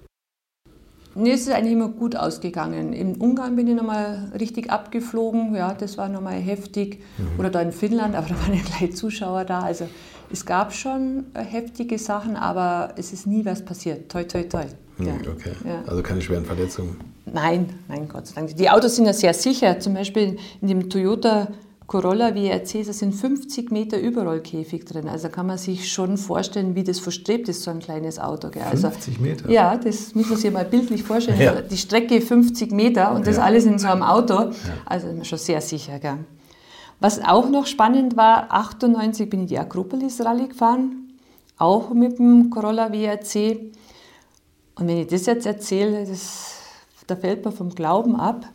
Nee, 1.15 1.33
es 1.33 1.43
ist 1.43 1.51
eigentlich 1.51 1.73
immer 1.73 1.89
gut 1.89 2.17
ausgegangen. 2.17 2.93
In 2.93 3.17
Ungarn 3.17 3.57
bin 3.57 3.69
ich 3.69 3.75
nochmal 3.75 4.33
richtig 4.39 4.71
abgeflogen, 4.71 5.55
ja, 5.55 5.75
das 5.75 5.97
war 5.97 6.09
nochmal 6.09 6.35
heftig. 6.35 7.01
Mhm. 7.19 7.39
Oder 7.39 7.51
da 7.51 7.61
in 7.61 7.73
Finnland, 7.73 8.15
aber 8.17 8.29
da 8.29 8.41
waren 8.41 8.55
ja 8.55 8.63
gleich 8.63 8.97
Zuschauer 8.97 9.45
da. 9.45 9.61
Also 9.61 9.87
es 10.31 10.45
gab 10.45 10.73
schon 10.73 11.27
äh, 11.35 11.43
heftige 11.43 11.99
Sachen, 11.99 12.37
aber 12.37 12.95
es 12.97 13.13
ist 13.13 13.27
nie 13.27 13.45
was 13.45 13.65
passiert. 13.65 14.11
Toi, 14.11 14.25
toi, 14.25 14.43
toi. 14.43 14.65
Mhm, 14.99 15.07
ja. 15.07 15.15
Okay, 15.15 15.53
ja. 15.65 15.83
also 15.87 16.03
keine 16.03 16.21
schweren 16.21 16.45
Verletzungen? 16.45 16.97
Nein, 17.27 17.69
nein, 17.89 18.09
Gott 18.09 18.27
sei 18.27 18.35
Dank. 18.35 18.57
Die 18.57 18.69
Autos 18.69 18.97
sind 18.97 19.07
ja 19.07 19.13
sehr 19.13 19.35
sicher. 19.35 19.81
Zum 19.81 19.95
Beispiel 19.95 20.37
in 20.61 20.69
dem 20.69 20.91
Toyota 20.91 21.49
Corolla 21.87 22.35
WRC, 22.35 22.87
da 22.87 22.93
sind 22.95 23.15
50 23.15 23.71
Meter 23.71 24.01
Überrollkäfig 24.01 24.87
drin. 24.87 25.07
Also 25.07 25.29
kann 25.29 25.47
man 25.47 25.59
sich 25.59 25.93
schon 25.93 26.17
vorstellen, 26.17 26.75
wie 26.75 26.83
das 26.83 26.99
verstrebt 26.99 27.49
ist, 27.49 27.63
so 27.63 27.71
ein 27.71 27.81
kleines 27.81 28.19
Auto. 28.19 28.49
Gell? 28.49 28.63
50 28.65 29.21
Meter? 29.21 29.51
Ja, 29.51 29.77
das 29.77 30.15
muss 30.15 30.31
man 30.31 30.39
sich 30.39 30.51
mal 30.51 30.65
bildlich 30.65 31.03
vorstellen. 31.03 31.41
Ja. 31.41 31.61
Die 31.61 31.77
Strecke 31.77 32.21
50 32.21 32.73
Meter 32.73 33.15
und 33.15 33.27
das 33.27 33.37
ja. 33.37 33.43
alles 33.43 33.67
in 33.67 33.79
so 33.79 33.89
einem 33.89 34.03
Auto. 34.03 34.35
Ja. 34.35 34.53
Also 34.87 35.09
schon 35.25 35.39
sehr 35.39 35.61
sicher. 35.61 35.99
Gell? 35.99 36.19
Was 37.01 37.23
auch 37.23 37.51
noch 37.51 37.67
spannend 37.67 38.17
war, 38.17 38.47
98 38.51 39.29
bin 39.29 39.43
ich 39.43 39.49
die 39.49 39.59
Akropolis 39.59 40.25
Rallye 40.25 40.49
gefahren, 40.49 41.13
auch 41.59 41.91
mit 41.91 42.19
dem 42.19 42.49
Corolla 42.49 42.91
WRC. 42.91 43.59
Und 44.77 44.89
wenn 44.89 44.99
ich 44.99 45.09
das 45.09 45.27
jetzt 45.27 45.45
erzähle, 45.45 46.07
das, 46.07 46.57
da 47.07 47.15
fällt 47.15 47.45
man 47.45 47.53
vom 47.53 47.69
Glauben 47.69 48.17
ab, 48.17 48.47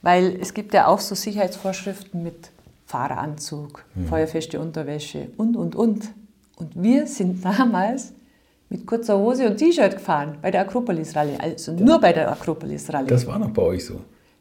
weil 0.00 0.38
es 0.40 0.54
gibt 0.54 0.72
ja 0.72 0.86
auch 0.86 1.00
so 1.00 1.14
Sicherheitsvorschriften 1.14 2.22
mit 2.22 2.50
Fahreranzug, 2.92 3.84
mhm. 3.94 4.06
feuerfeste 4.06 4.60
Unterwäsche 4.60 5.28
und, 5.38 5.56
und, 5.56 5.74
und. 5.74 6.12
Und 6.56 6.70
wir 6.74 7.06
sind 7.06 7.42
damals 7.58 8.12
mit 8.68 8.86
kurzer 8.86 9.18
Hose 9.18 9.48
und 9.48 9.56
T-Shirt 9.56 9.94
gefahren 9.94 10.36
bei 10.42 10.50
der 10.50 10.60
Akropolis-Rallye, 10.62 11.38
also 11.38 11.72
nur 11.72 11.98
bei 11.98 12.12
der 12.12 12.30
Akropolis-Rallye. 12.30 13.08
Das 13.08 13.26
war 13.26 13.38
noch 13.38 13.50
bei 13.50 13.62
euch 13.62 13.86
so? 13.86 14.00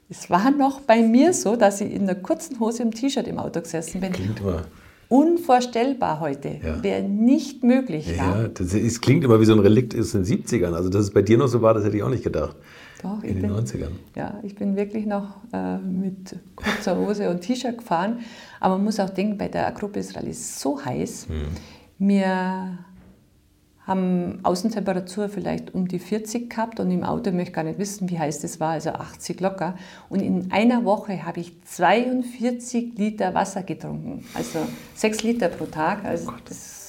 Es 0.09 0.29
war 0.29 0.51
noch 0.51 0.81
bei 0.81 1.01
mir 1.01 1.31
so, 1.31 1.55
dass 1.55 1.79
ich 1.79 1.93
in 1.93 2.03
einer 2.03 2.15
kurzen 2.15 2.59
Hose 2.59 2.83
und 2.83 2.91
T-Shirt 2.91 3.27
im 3.27 3.39
Auto 3.39 3.61
gesessen 3.61 4.01
bin. 4.01 4.11
Klingt 4.11 4.41
immer. 4.41 4.63
Unvorstellbar 5.07 6.19
heute. 6.19 6.59
Ja. 6.61 6.83
Wäre 6.83 7.03
nicht 7.03 7.63
möglich. 7.63 8.07
Ja, 8.17 8.41
ja. 8.41 8.47
Das 8.49 8.73
ist, 8.73 9.01
klingt 9.01 9.23
immer 9.23 9.39
wie 9.39 9.45
so 9.45 9.53
ein 9.53 9.59
Relikt 9.59 9.97
aus 9.97 10.11
den 10.11 10.25
70ern. 10.25 10.73
Also, 10.73 10.89
dass 10.89 11.03
es 11.03 11.11
bei 11.11 11.21
dir 11.21 11.37
noch 11.37 11.47
so 11.47 11.61
war, 11.61 11.73
das 11.73 11.85
hätte 11.85 11.95
ich 11.95 12.03
auch 12.03 12.09
nicht 12.09 12.23
gedacht. 12.23 12.57
Doch, 13.01 13.23
in 13.23 13.41
den 13.41 13.41
bin, 13.41 13.51
90ern. 13.51 13.91
Ja, 14.15 14.39
ich 14.43 14.55
bin 14.55 14.75
wirklich 14.75 15.05
noch 15.05 15.37
äh, 15.53 15.77
mit 15.77 16.35
kurzer 16.55 16.97
Hose 16.97 17.29
und 17.29 17.41
T-Shirt 17.41 17.79
gefahren. 17.79 18.19
Aber 18.59 18.75
man 18.75 18.85
muss 18.85 18.99
auch 18.99 19.09
denken, 19.09 19.37
bei 19.37 19.47
der 19.47 19.67
Akropolis 19.67 20.15
Rallye 20.15 20.31
ist 20.31 20.59
so 20.59 20.83
heiß. 20.83 21.27
Hm. 21.27 21.47
Wir 21.97 22.77
haben 23.85 24.39
Außentemperatur 24.43 25.29
vielleicht 25.29 25.73
um 25.73 25.87
die 25.87 25.99
40 25.99 26.49
gehabt 26.49 26.79
und 26.79 26.91
im 26.91 27.03
Auto 27.03 27.31
möchte 27.31 27.49
ich 27.49 27.53
gar 27.53 27.63
nicht 27.63 27.79
wissen, 27.79 28.09
wie 28.09 28.19
heiß 28.19 28.39
das 28.39 28.59
war, 28.59 28.71
also 28.71 28.91
80 28.91 29.41
locker. 29.41 29.75
Und 30.07 30.21
in 30.21 30.51
einer 30.51 30.85
Woche 30.85 31.25
habe 31.25 31.39
ich 31.39 31.61
42 31.63 32.97
Liter 32.97 33.33
Wasser 33.33 33.63
getrunken, 33.63 34.23
also 34.33 34.59
6 34.95 35.23
Liter 35.23 35.49
pro 35.49 35.65
Tag. 35.65 36.05
Also 36.05 36.31
das 36.47 36.80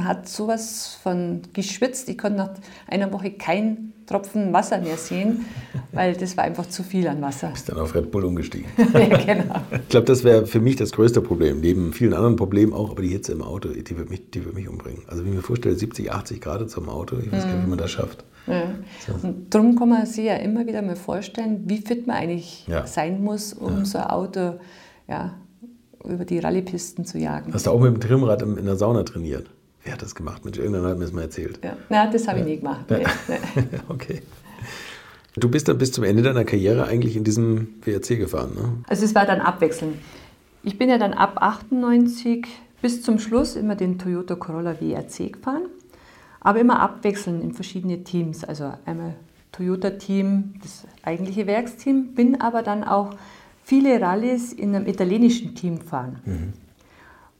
hat 0.00 0.28
sowas 0.28 0.98
von 1.02 1.42
geschwitzt. 1.52 2.08
Ich 2.08 2.18
konnte 2.18 2.38
nach 2.38 2.50
einer 2.86 3.12
Woche 3.12 3.32
kein 3.32 3.92
Tropfen 4.06 4.52
Wasser 4.52 4.78
mehr 4.78 4.96
sehen, 4.96 5.44
weil 5.92 6.14
das 6.14 6.36
war 6.36 6.44
einfach 6.44 6.66
zu 6.66 6.82
viel 6.82 7.06
an 7.06 7.22
Wasser. 7.22 7.48
Bist 7.50 7.68
dann 7.68 7.78
auf 7.78 7.94
Red 7.94 8.10
Bull 8.10 8.24
umgestiegen. 8.24 8.66
ja, 8.92 9.16
genau. 9.16 9.60
Ich 9.70 9.88
glaube, 9.88 10.06
das 10.06 10.24
wäre 10.24 10.46
für 10.46 10.60
mich 10.60 10.76
das 10.76 10.90
größte 10.92 11.20
Problem, 11.20 11.60
neben 11.60 11.92
vielen 11.92 12.14
anderen 12.14 12.36
Problemen 12.36 12.72
auch, 12.72 12.90
aber 12.90 13.02
die 13.02 13.08
Hitze 13.08 13.32
im 13.32 13.42
Auto, 13.42 13.68
die 13.68 13.96
wird 13.96 14.10
mich, 14.10 14.30
die 14.30 14.44
wird 14.44 14.54
mich 14.54 14.68
umbringen. 14.68 15.02
Also 15.06 15.22
wenn 15.22 15.30
ich 15.30 15.36
mir 15.36 15.42
vorstelle, 15.42 15.76
70, 15.76 16.10
80 16.10 16.40
Grad 16.40 16.68
zum 16.70 16.88
Auto, 16.88 17.16
ich 17.18 17.30
weiß 17.30 17.44
gar 17.44 17.54
nicht, 17.54 17.66
wie 17.66 17.70
man 17.70 17.78
das 17.78 17.92
schafft. 17.92 18.24
Ja. 18.46 18.62
So. 19.06 19.26
Und 19.26 19.54
darum 19.54 19.78
kann 19.78 19.90
man 19.90 20.06
sich 20.06 20.24
ja 20.24 20.36
immer 20.36 20.66
wieder 20.66 20.82
mal 20.82 20.96
vorstellen, 20.96 21.62
wie 21.66 21.78
fit 21.78 22.06
man 22.06 22.16
eigentlich 22.16 22.66
ja. 22.66 22.86
sein 22.86 23.22
muss, 23.22 23.52
um 23.52 23.78
ja. 23.78 23.84
so 23.84 23.98
ein 23.98 24.04
Auto 24.04 24.54
ja, 25.10 25.34
über 26.04 26.24
die 26.24 26.38
Rallyepisten 26.38 27.04
zu 27.04 27.18
jagen. 27.18 27.52
Hast 27.52 27.66
du 27.66 27.70
auch 27.70 27.80
mit 27.80 27.92
dem 27.92 28.00
Trimrad 28.00 28.42
in 28.42 28.64
der 28.64 28.76
Sauna 28.76 29.02
trainiert? 29.02 29.50
Wer 29.84 29.94
hat 29.94 30.02
das 30.02 30.14
gemacht? 30.14 30.44
Mensch, 30.44 30.58
irgendwann 30.58 30.84
hat 30.84 30.98
mir 30.98 31.04
das 31.04 31.12
mal 31.12 31.22
erzählt. 31.22 31.58
Ja, 31.64 31.76
Na, 31.88 32.10
das 32.10 32.28
habe 32.28 32.40
ich 32.40 32.44
nie 32.44 32.56
gemacht. 32.58 32.84
Nee, 32.90 33.06
nee. 33.56 33.62
okay. 33.88 34.22
Du 35.36 35.48
bist 35.48 35.68
dann 35.68 35.78
bis 35.78 35.92
zum 35.92 36.04
Ende 36.04 36.22
deiner 36.22 36.44
Karriere 36.44 36.86
eigentlich 36.86 37.16
in 37.16 37.24
diesem 37.24 37.74
WRC 37.84 38.18
gefahren, 38.18 38.52
ne? 38.54 38.84
Also 38.88 39.04
es 39.04 39.14
war 39.14 39.26
dann 39.26 39.40
abwechselnd. 39.40 39.96
Ich 40.62 40.76
bin 40.76 40.90
ja 40.90 40.98
dann 40.98 41.14
ab 41.14 41.36
98 41.40 42.46
bis 42.82 43.02
zum 43.02 43.18
Schluss 43.18 43.56
immer 43.56 43.76
den 43.76 43.98
Toyota 43.98 44.34
Corolla 44.34 44.80
WRC 44.80 45.32
gefahren, 45.32 45.62
aber 46.40 46.60
immer 46.60 46.80
abwechselnd 46.80 47.42
in 47.42 47.52
verschiedene 47.52 48.04
Teams. 48.04 48.44
Also 48.44 48.72
einmal 48.84 49.14
Toyota-Team, 49.52 50.54
das 50.62 50.86
eigentliche 51.02 51.46
Werksteam, 51.46 52.14
bin 52.14 52.40
aber 52.40 52.62
dann 52.62 52.84
auch 52.84 53.14
viele 53.70 54.00
Rallyes 54.00 54.52
in 54.52 54.74
einem 54.74 54.88
italienischen 54.88 55.54
Team 55.54 55.78
gefahren. 55.78 56.18
Mhm. 56.24 56.52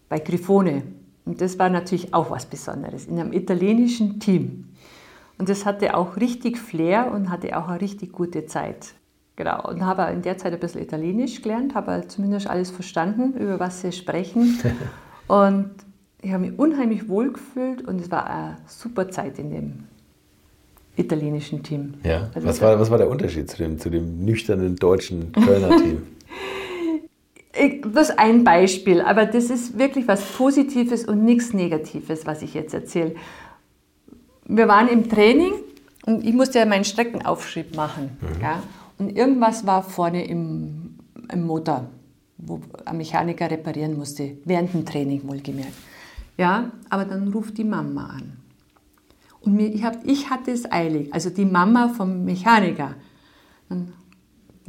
Bei 0.08 0.20
Grifone. 0.20 0.84
Und 1.24 1.40
das 1.40 1.58
war 1.58 1.68
natürlich 1.68 2.14
auch 2.14 2.30
was 2.30 2.46
Besonderes, 2.46 3.06
in 3.06 3.18
einem 3.18 3.32
italienischen 3.32 4.20
Team. 4.20 4.66
Und 5.38 5.48
das 5.48 5.66
hatte 5.66 5.96
auch 5.96 6.16
richtig 6.16 6.56
Flair 6.56 7.10
und 7.12 7.30
hatte 7.30 7.58
auch 7.58 7.66
eine 7.66 7.80
richtig 7.80 8.12
gute 8.12 8.46
Zeit. 8.46 8.94
Genau, 9.34 9.68
und 9.68 9.84
habe 9.84 10.02
in 10.12 10.22
der 10.22 10.38
Zeit 10.38 10.52
ein 10.52 10.60
bisschen 10.60 10.82
Italienisch 10.82 11.42
gelernt, 11.42 11.74
habe 11.74 12.04
zumindest 12.06 12.46
alles 12.46 12.70
verstanden, 12.70 13.36
über 13.36 13.58
was 13.58 13.80
sie 13.80 13.90
sprechen. 13.90 14.60
und 15.26 15.70
ich 16.22 16.30
habe 16.32 16.46
mich 16.46 16.56
unheimlich 16.56 17.08
wohl 17.08 17.32
gefühlt 17.32 17.82
und 17.88 18.00
es 18.00 18.10
war 18.10 18.30
eine 18.30 18.58
super 18.66 19.10
Zeit 19.10 19.38
in 19.40 19.50
dem 19.50 19.72
italienischen 20.94 21.62
Team. 21.64 21.94
Ja, 22.04 22.30
also 22.34 22.46
was, 22.46 22.60
war, 22.60 22.78
was 22.78 22.90
war 22.90 22.98
der 22.98 23.08
Unterschied 23.08 23.50
zu 23.50 23.56
dem, 23.56 23.78
zu 23.80 23.90
dem 23.90 24.24
nüchternen 24.24 24.76
deutschen 24.76 25.32
Kölner 25.44 25.76
Team? 25.76 26.02
Das 27.92 28.08
ist 28.08 28.18
ein 28.18 28.44
Beispiel, 28.44 29.00
aber 29.00 29.26
das 29.26 29.50
ist 29.50 29.78
wirklich 29.78 30.08
was 30.08 30.24
Positives 30.24 31.04
und 31.04 31.24
nichts 31.24 31.52
Negatives, 31.52 32.26
was 32.26 32.42
ich 32.42 32.54
jetzt 32.54 32.72
erzähle. 32.72 33.14
Wir 34.46 34.66
waren 34.66 34.88
im 34.88 35.08
Training 35.08 35.52
und 36.06 36.24
ich 36.24 36.32
musste 36.32 36.58
ja 36.58 36.66
meinen 36.66 36.84
Streckenaufschrieb 36.84 37.76
machen. 37.76 38.16
Mhm. 38.20 38.42
Ja? 38.42 38.62
Und 38.98 39.16
irgendwas 39.16 39.66
war 39.66 39.82
vorne 39.82 40.26
im, 40.26 40.96
im 41.30 41.46
Motor, 41.46 41.88
wo 42.38 42.60
ein 42.84 42.96
Mechaniker 42.96 43.50
reparieren 43.50 43.96
musste, 43.96 44.38
während 44.44 44.72
dem 44.72 44.86
Training 44.86 45.26
wohlgemerkt. 45.26 45.74
Ja, 46.38 46.72
aber 46.88 47.04
dann 47.04 47.28
ruft 47.28 47.58
die 47.58 47.64
Mama 47.64 48.06
an. 48.06 48.38
Und 49.42 49.54
mir, 49.54 49.68
ich, 49.68 49.84
hab, 49.84 50.06
ich 50.06 50.30
hatte 50.30 50.50
es 50.50 50.70
eilig, 50.70 51.12
also 51.12 51.30
die 51.30 51.44
Mama 51.44 51.88
vom 51.88 52.24
Mechaniker. 52.24 52.94
Dann 53.68 53.92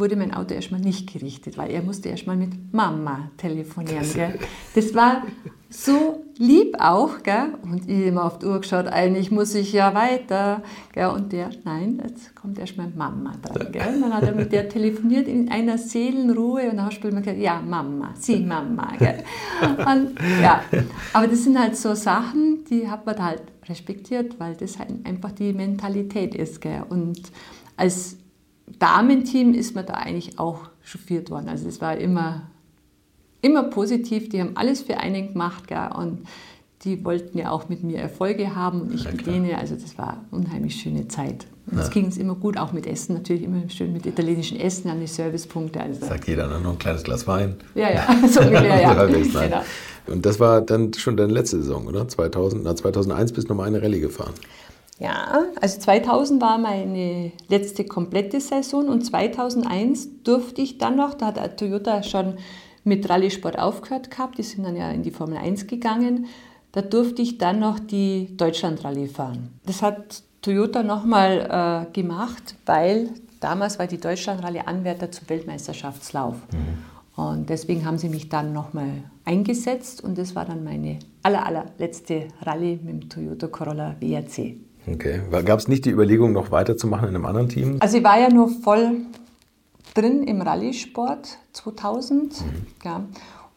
wurde 0.02 0.16
mein 0.18 0.34
Auto 0.34 0.54
erstmal 0.54 0.82
nicht 0.82 1.14
gerichtet, 1.14 1.58
weil 1.58 1.72
er 1.72 1.84
musste 1.84 2.10
erstmal 2.10 2.36
mit 2.36 2.74
Mama 2.74 3.30
telefonieren. 3.38 4.12
Gell? 4.14 4.40
Das 4.76 4.94
war 4.96 5.22
so 5.70 6.26
lieb 6.38 6.76
auch. 6.80 7.22
Gell? 7.24 7.54
Und 7.62 7.88
ich 7.88 8.08
immer 8.08 8.26
auf 8.26 8.40
die 8.40 8.48
Uhr 8.48 8.60
geschaut, 8.60 8.88
eigentlich 8.88 9.30
muss 9.30 9.54
ich 9.54 9.72
ja 9.72 9.94
weiter. 9.94 10.64
Gell? 10.92 11.06
Und 11.08 11.32
der, 11.32 11.52
nein, 11.64 12.02
jetzt 12.04 12.36
kommt 12.36 12.58
erstmal 12.58 12.90
Mama 12.90 13.34
dran. 13.42 13.72
Gell? 13.72 13.94
Und 13.94 14.02
dann 14.02 14.14
hat 14.14 14.24
er 14.24 14.34
mit 14.34 14.52
der 14.52 14.68
telefoniert 14.68 15.28
in 15.28 15.50
einer 15.52 15.78
Seelenruhe 15.78 16.72
und 16.72 16.78
dann 16.78 16.88
hat 16.88 17.04
er 17.04 17.12
gesagt, 17.12 17.38
ja, 17.38 17.62
Mama, 17.62 18.14
sie 18.18 18.40
Mama. 18.40 18.94
Gell? 18.98 19.24
Und, 19.62 20.16
ja. 20.42 20.64
Aber 21.14 21.28
das 21.28 21.44
sind 21.44 21.60
halt 21.60 21.78
so 21.78 21.94
Sachen, 21.94 22.66
die 22.70 22.90
hat 22.90 23.06
man 23.06 23.24
halt 23.24 23.44
respektiert, 23.70 24.40
weil 24.40 24.56
das 24.56 24.80
halt 24.80 24.90
einfach 25.06 25.32
die 25.32 25.54
Mentalität 25.54 26.34
ist. 26.34 26.60
Gell? 26.60 26.84
Und 26.90 27.22
als 27.78 28.18
Damenteam 28.80 29.54
ist 29.54 29.76
man 29.76 29.86
da 29.86 29.94
eigentlich 29.94 30.40
auch 30.40 30.70
chauffiert 30.84 31.30
worden. 31.30 31.50
Also 31.50 31.68
es 31.68 31.82
war 31.82 31.98
immer, 31.98 32.44
immer 33.42 33.64
positiv. 33.64 34.30
Die 34.30 34.42
haben 34.42 34.56
alles 34.56 34.82
für 34.82 34.98
einen 34.98 35.30
gemacht 35.34 35.68
gell? 35.68 35.90
und 35.96 36.28
die 36.84 37.04
wollten 37.06 37.38
ja 37.38 37.52
auch 37.52 37.70
mit 37.70 37.84
mir 37.84 38.00
Erfolge 38.00 38.56
haben 38.56 38.82
und 38.82 38.94
ich 38.94 39.04
ja, 39.04 39.12
mit 39.12 39.28
denen. 39.28 39.54
Also 39.54 39.76
das 39.76 39.98
war 39.98 40.14
eine 40.14 40.26
unheimlich 40.32 40.76
schöne 40.76 41.08
Zeit. 41.08 41.46
Und 41.70 41.78
es 41.78 41.88
ja. 41.88 41.94
ging 41.94 42.06
uns 42.06 42.18
immer 42.18 42.36
gut, 42.36 42.58
auch 42.58 42.74
mit 42.74 42.88
Essen, 42.88 43.14
natürlich 43.14 43.44
immer 43.44 43.70
schön 43.70 43.94
mit 43.94 44.06
italienischen 44.06 44.60
Essen 44.60 44.90
an 44.90 45.00
die 45.00 45.08
Servicepunkte. 45.08 45.80
Also. 45.80 46.06
Sagt 46.06 46.28
jeder, 46.28 46.48
ne? 46.48 46.60
noch 46.60 46.72
ein 46.72 46.80
kleines 46.80 47.04
Glas 47.04 47.28
Wein. 47.28 47.56
Ja, 47.76 47.92
ja, 47.92 48.08
so 48.28 48.42
ungefähr, 48.42 48.82
ja. 48.82 49.06
genau. 49.06 49.62
Und 50.08 50.26
das 50.26 50.40
war 50.40 50.62
dann 50.62 50.94
schon 50.94 51.16
deine 51.16 51.32
letzte 51.32 51.58
Saison, 51.58 51.86
oder? 51.86 52.08
2000, 52.08 52.64
na, 52.64 52.76
2001 52.76 53.34
bist 53.34 53.48
du 53.48 53.54
nochmal 53.54 53.68
eine 53.68 53.82
Rallye 53.82 54.00
gefahren. 54.00 54.34
Ja, 55.02 55.46
also 55.60 55.80
2000 55.80 56.40
war 56.44 56.60
meine 56.60 57.32
letzte 57.48 57.86
komplette 57.86 58.40
Saison 58.40 58.88
und 58.88 59.04
2001 59.04 60.22
durfte 60.24 60.62
ich 60.62 60.78
dann 60.78 60.96
noch, 60.96 61.16
da 61.16 61.34
hat 61.34 61.58
Toyota 61.58 62.04
schon 62.04 62.36
mit 62.84 63.10
Rallye-Sport 63.10 63.58
aufgehört 63.58 64.12
gehabt, 64.12 64.38
die 64.38 64.44
sind 64.44 64.64
dann 64.64 64.76
ja 64.76 64.92
in 64.92 65.02
die 65.02 65.10
Formel 65.10 65.38
1 65.38 65.66
gegangen, 65.66 66.28
da 66.72 66.84
durfte 66.84 67.24
ich 67.24 67.40
dann 67.40 67.60
noch 67.60 67.80
die 67.80 68.38
Deutschland-Rallye 68.38 69.08
fahren. 69.08 69.60
Das 69.66 69.82
hat 69.82 70.22
Toyota 70.44 70.84
nochmal 70.84 71.88
äh, 71.90 71.92
gemacht, 71.94 72.54
weil 72.68 73.10
damals 73.40 73.80
war 73.80 73.88
die 73.88 74.00
Deutschland-Rallye 74.00 74.62
Anwärter 74.68 75.12
zum 75.12 75.28
Weltmeisterschaftslauf. 75.30 76.36
Mhm. 76.52 77.24
Und 77.24 77.50
deswegen 77.50 77.86
haben 77.86 77.98
sie 77.98 78.10
mich 78.10 78.30
dann 78.30 78.54
nochmal 78.54 79.04
eingesetzt 79.26 80.04
und 80.04 80.20
das 80.20 80.36
war 80.36 80.46
dann 80.46 80.64
meine 80.64 81.00
aller, 81.24 81.44
allerletzte 81.44 82.28
Rallye 82.44 82.80
mit 82.84 83.02
dem 83.02 83.10
Toyota 83.10 83.48
Corolla 83.48 83.96
WRC. 84.00 84.71
Okay. 84.88 85.22
Gab 85.46 85.60
es 85.60 85.68
nicht 85.68 85.86
die 85.86 85.92
Überlegung, 85.92 86.32
noch 86.34 86.52
weiterzumachen 86.52 87.10
in 87.10 87.16
einem 87.16 87.26
anderen 87.26 87.50
Team? 87.50 87.78
Also 87.80 87.98
ich 87.98 88.04
war 88.04 88.20
ja 88.20 88.30
nur 88.30 88.50
voll 88.50 88.98
drin 89.94 90.24
im 90.24 90.42
Rallye-Sport 90.42 91.38
2000. 91.54 92.42
Mhm. 92.42 92.68
Ja. 92.84 93.04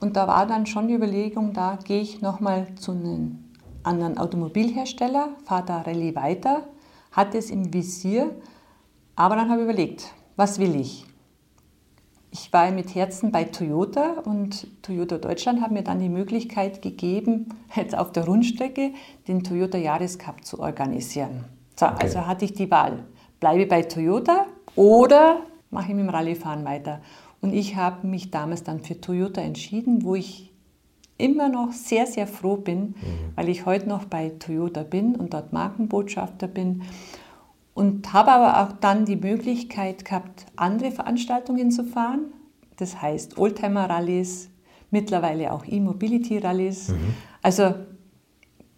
Und 0.01 0.17
da 0.17 0.27
war 0.27 0.47
dann 0.47 0.67
schon 0.67 0.89
die 0.89 0.95
Überlegung, 0.95 1.53
da 1.53 1.79
gehe 1.83 2.01
ich 2.01 2.21
nochmal 2.21 2.67
zu 2.77 2.93
einem 2.93 3.39
anderen 3.83 4.19
Automobilhersteller, 4.19 5.31
fahre 5.45 5.65
da 5.67 5.81
Rallye 5.83 6.15
weiter, 6.15 6.65
hatte 7.13 7.39
es 7.39 7.51
im 7.51 7.73
Visier, 7.73 8.31
aber 9.17 9.37
dann 9.37 9.49
habe 9.49 9.61
ich 9.61 9.65
überlegt, 9.65 10.13
was 10.37 10.59
will 10.59 10.75
ich? 10.75 11.07
Ich 12.37 12.53
war 12.53 12.69
mit 12.73 12.97
Herzen 12.97 13.31
bei 13.31 13.45
Toyota 13.45 14.15
und 14.25 14.67
Toyota 14.83 15.19
Deutschland 15.19 15.61
hat 15.61 15.71
mir 15.71 15.85
dann 15.85 16.01
die 16.01 16.09
Möglichkeit 16.09 16.83
gegeben, 16.83 17.47
jetzt 17.77 17.97
auf 17.97 18.11
der 18.11 18.25
Rundstrecke 18.25 18.91
den 19.29 19.45
Toyota 19.45 19.79
Jahrescup 19.79 20.45
zu 20.45 20.59
organisieren. 20.59 21.45
So, 21.77 21.87
okay. 21.87 21.95
Also 22.01 22.27
hatte 22.27 22.45
ich 22.45 22.53
die 22.53 22.69
Wahl, 22.73 23.05
bleibe 23.39 23.67
bei 23.67 23.83
Toyota 23.83 24.47
oder 24.75 25.43
mache 25.71 25.91
ich 25.91 25.95
mit 25.95 26.07
dem 26.07 26.09
Rallyefahren 26.09 26.65
weiter. 26.65 27.01
Und 27.41 27.55
ich 27.55 27.77
habe 27.77 28.05
mich 28.05 28.33
damals 28.33 28.65
dann 28.65 28.81
für 28.81 29.01
Toyota 29.01 29.41
entschieden, 29.41 30.03
wo 30.03 30.17
ich 30.17 30.51
immer 31.17 31.49
noch 31.49 31.71
sehr, 31.71 32.09
sehr 32.09 32.27
froh 32.27 32.57
bin, 32.57 32.81
mhm. 32.81 32.95
weil 33.37 33.49
ich 33.49 33.65
heute 33.65 33.89
noch 33.89 34.07
bei 34.07 34.33
Toyota 34.41 34.83
bin 34.83 35.15
und 35.15 35.35
dort 35.35 35.53
Markenbotschafter 35.53 36.49
bin 36.49 36.83
und 37.75 38.13
habe 38.13 38.33
aber 38.33 38.63
auch 38.63 38.73
dann 38.81 39.05
die 39.05 39.17
Möglichkeit 39.17 40.05
gehabt, 40.05 40.47
andere 40.57 40.91
Veranstaltungen 40.91 41.71
zu 41.71 41.85
fahren. 41.85 42.33
Das 42.77 43.03
heißt 43.03 43.37
Oldtimer-Rallyes, 43.39 44.49
mittlerweile 44.91 45.53
auch 45.53 45.65
E-Mobility-Rallyes. 45.67 46.89
Mhm. 46.89 47.15
Also 47.43 47.75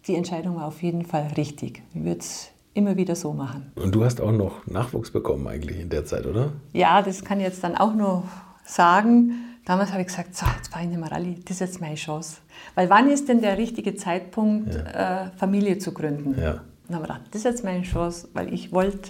die 0.07 0.15
Entscheidung 0.15 0.55
war 0.55 0.65
auf 0.65 0.81
jeden 0.81 1.05
Fall 1.05 1.27
richtig. 1.37 1.83
Ich 1.93 2.03
würde 2.03 2.19
es 2.19 2.49
immer 2.73 2.95
wieder 2.95 3.15
so 3.15 3.33
machen. 3.33 3.71
Und 3.75 3.93
du 3.93 4.03
hast 4.03 4.21
auch 4.21 4.31
noch 4.31 4.65
Nachwuchs 4.67 5.11
bekommen 5.11 5.47
eigentlich 5.47 5.79
in 5.79 5.89
der 5.89 6.05
Zeit, 6.05 6.25
oder? 6.25 6.53
Ja, 6.73 7.01
das 7.01 7.23
kann 7.23 7.39
ich 7.39 7.45
jetzt 7.45 7.63
dann 7.63 7.75
auch 7.75 7.93
noch 7.93 8.23
sagen. 8.63 9.33
Damals 9.65 9.91
habe 9.91 10.01
ich 10.01 10.07
gesagt, 10.07 10.35
so, 10.35 10.45
jetzt 10.57 10.69
fahre 10.69 10.85
ich 10.85 10.89
nicht 10.89 10.99
mehr 10.99 11.11
Rallye, 11.11 11.39
das 11.43 11.55
ist 11.55 11.59
jetzt 11.59 11.81
meine 11.81 11.95
Chance. 11.95 12.37
Weil 12.75 12.89
wann 12.89 13.09
ist 13.09 13.27
denn 13.27 13.41
der 13.41 13.57
richtige 13.57 13.95
Zeitpunkt, 13.95 14.73
ja. 14.73 15.25
äh, 15.25 15.31
Familie 15.31 15.77
zu 15.77 15.93
gründen? 15.93 16.39
Ja. 16.39 16.61
Und 16.87 16.95
habe 16.95 17.07
gedacht, 17.07 17.21
das 17.31 17.39
ist 17.39 17.45
jetzt 17.45 17.63
meine 17.63 17.83
Chance, 17.83 18.29
weil 18.33 18.53
ich 18.53 18.71
wollte 18.71 19.09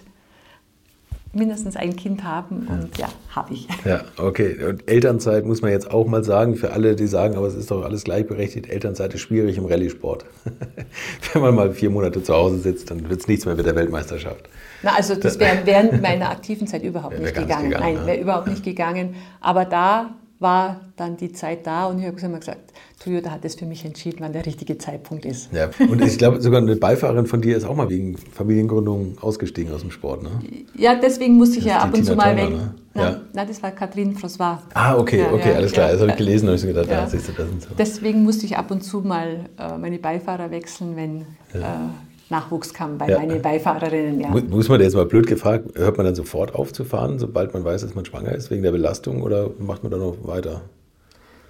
mindestens 1.33 1.75
ein 1.75 1.95
Kind 1.95 2.23
haben 2.23 2.67
und 2.67 2.97
ja, 2.97 3.09
habe 3.35 3.53
ich. 3.53 3.67
Ja, 3.85 4.01
okay. 4.17 4.63
Und 4.63 4.89
Elternzeit 4.89 5.45
muss 5.45 5.61
man 5.61 5.71
jetzt 5.71 5.91
auch 5.91 6.07
mal 6.07 6.23
sagen, 6.23 6.55
für 6.55 6.71
alle, 6.71 6.95
die 6.95 7.07
sagen, 7.07 7.35
aber 7.35 7.47
es 7.47 7.55
ist 7.55 7.69
doch 7.69 7.83
alles 7.83 8.03
gleichberechtigt, 8.03 8.67
Elternzeit 8.69 9.13
ist 9.13 9.21
schwierig 9.21 9.57
im 9.57 9.65
Rallye-Sport. 9.65 10.25
Wenn 11.33 11.41
man 11.41 11.55
mal 11.55 11.71
vier 11.73 11.89
Monate 11.89 12.23
zu 12.23 12.33
Hause 12.33 12.57
sitzt, 12.59 12.89
dann 12.89 13.07
wird 13.09 13.21
es 13.21 13.27
nichts 13.27 13.45
mehr 13.45 13.55
mit 13.55 13.65
der 13.65 13.75
Weltmeisterschaft. 13.75 14.49
Na, 14.81 14.95
also 14.95 15.15
das 15.15 15.39
wäre 15.39 15.59
während 15.65 16.01
meiner 16.01 16.29
aktiven 16.29 16.67
Zeit 16.67 16.83
überhaupt 16.83 17.19
nicht 17.19 17.35
gegangen. 17.35 17.69
gegangen. 17.69 17.95
Nein, 17.95 18.05
wäre 18.05 18.19
überhaupt 18.19 18.47
nicht 18.47 18.63
gegangen. 18.63 19.15
Aber 19.41 19.65
da 19.65 20.15
war 20.39 20.81
dann 20.95 21.17
die 21.17 21.31
Zeit 21.31 21.65
da 21.65 21.87
und 21.87 21.99
ich 21.99 22.05
habe 22.05 22.19
immer 22.19 22.39
gesagt, 22.39 22.73
Toyota 23.03 23.31
hat 23.31 23.45
es 23.45 23.55
für 23.55 23.65
mich 23.65 23.85
entschieden, 23.85 24.17
wann 24.19 24.33
der 24.33 24.45
richtige 24.45 24.77
Zeitpunkt 24.77 25.25
ist. 25.25 25.51
Ja, 25.51 25.69
und 25.79 26.01
ich 26.01 26.17
glaube, 26.17 26.41
sogar 26.41 26.61
eine 26.61 26.75
Beifahrerin 26.75 27.25
von 27.25 27.41
dir 27.41 27.57
ist 27.57 27.65
auch 27.65 27.75
mal 27.75 27.89
wegen 27.89 28.17
Familiengründung 28.17 29.17
ausgestiegen 29.21 29.73
aus 29.73 29.81
dem 29.81 29.91
Sport, 29.91 30.23
ne? 30.23 30.29
Ja, 30.75 30.95
deswegen 30.95 31.35
musste 31.35 31.59
ich 31.59 31.65
ja 31.65 31.79
ab 31.79 31.93
und 31.93 32.03
zu 32.03 32.15
mal 32.15 32.35
weg. 32.35 32.49
Ne? 32.49 32.73
Na, 32.93 33.03
ja. 33.03 33.21
na, 33.33 33.45
das 33.45 33.61
war 33.61 33.71
Katrin 33.71 34.15
Frossois. 34.15 34.57
Ah, 34.73 34.97
okay, 34.97 35.19
ja, 35.19 35.31
okay, 35.31 35.53
alles 35.53 35.71
klar. 35.71 35.91
Das 35.91 36.01
habe 36.01 36.11
ich 36.11 36.17
gelesen 36.17 36.49
und 36.49 36.55
ich 36.55 36.63
gedacht, 36.63 36.89
ja. 36.89 37.07
siehst 37.07 37.27
du, 37.27 37.31
das 37.31 37.49
und 37.49 37.61
so. 37.61 37.69
Deswegen 37.77 38.23
musste 38.23 38.45
ich 38.45 38.57
ab 38.57 38.71
und 38.71 38.83
zu 38.83 39.01
mal 39.01 39.45
äh, 39.59 39.77
meine 39.77 39.99
Beifahrer 39.99 40.49
wechseln, 40.49 40.95
wenn 40.95 41.21
äh, 41.53 41.63
Nachwuchs 42.29 42.73
kam 42.73 42.97
bei 42.97 43.07
ja. 43.07 43.19
meinen 43.19 43.41
Beifahrerinnen. 43.41 44.19
Ja. 44.19 44.29
Muss 44.29 44.69
man 44.69 44.81
jetzt 44.81 44.95
mal 44.95 45.05
blöd 45.05 45.27
gefragt, 45.27 45.77
hört 45.77 45.97
man 45.97 46.05
dann 46.05 46.15
sofort 46.15 46.53
auf 46.55 46.73
zu 46.73 46.83
fahren, 46.83 47.19
sobald 47.19 47.53
man 47.53 47.63
weiß, 47.63 47.81
dass 47.81 47.95
man 47.95 48.05
schwanger 48.05 48.33
ist, 48.33 48.51
wegen 48.51 48.63
der 48.63 48.71
Belastung 48.71 49.21
oder 49.21 49.49
macht 49.59 49.83
man 49.83 49.91
dann 49.91 50.01
noch 50.01 50.15
weiter? 50.27 50.61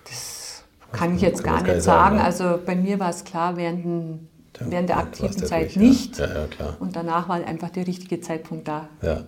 Das 0.05 0.63
kann 0.91 1.15
ich 1.15 1.21
jetzt 1.21 1.43
gar 1.43 1.63
nicht 1.63 1.81
sagen. 1.81 2.17
sagen. 2.17 2.19
Also 2.19 2.59
bei 2.63 2.75
mir 2.75 2.99
war 2.99 3.09
es 3.09 3.23
klar, 3.23 3.57
während, 3.57 4.19
während 4.59 4.89
der 4.89 4.97
aktiven 4.97 5.37
Zeit 5.37 5.75
durch, 5.75 5.77
nicht. 5.77 6.19
Ja. 6.19 6.47
Und 6.79 6.95
danach 6.95 7.27
war 7.27 7.35
einfach 7.45 7.69
der 7.69 7.87
richtige 7.87 8.21
Zeitpunkt 8.21 8.67
da. 8.67 8.89
Ja, 9.01 9.23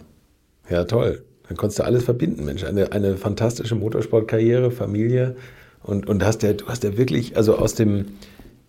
ja 0.69 0.83
toll. 0.83 1.23
Dann 1.47 1.57
konntest 1.57 1.79
du 1.79 1.83
alles 1.83 2.03
verbinden, 2.03 2.45
Mensch. 2.45 2.63
Eine, 2.63 2.91
eine 2.91 3.17
fantastische 3.17 3.73
Motorsportkarriere, 3.73 4.69
Familie 4.69 5.35
und, 5.81 6.07
und 6.07 6.23
hast 6.23 6.43
ja, 6.43 6.53
du 6.53 6.67
hast 6.67 6.83
ja 6.83 6.95
wirklich, 6.95 7.35
also 7.35 7.57
aus 7.57 7.73
dem 7.73 8.05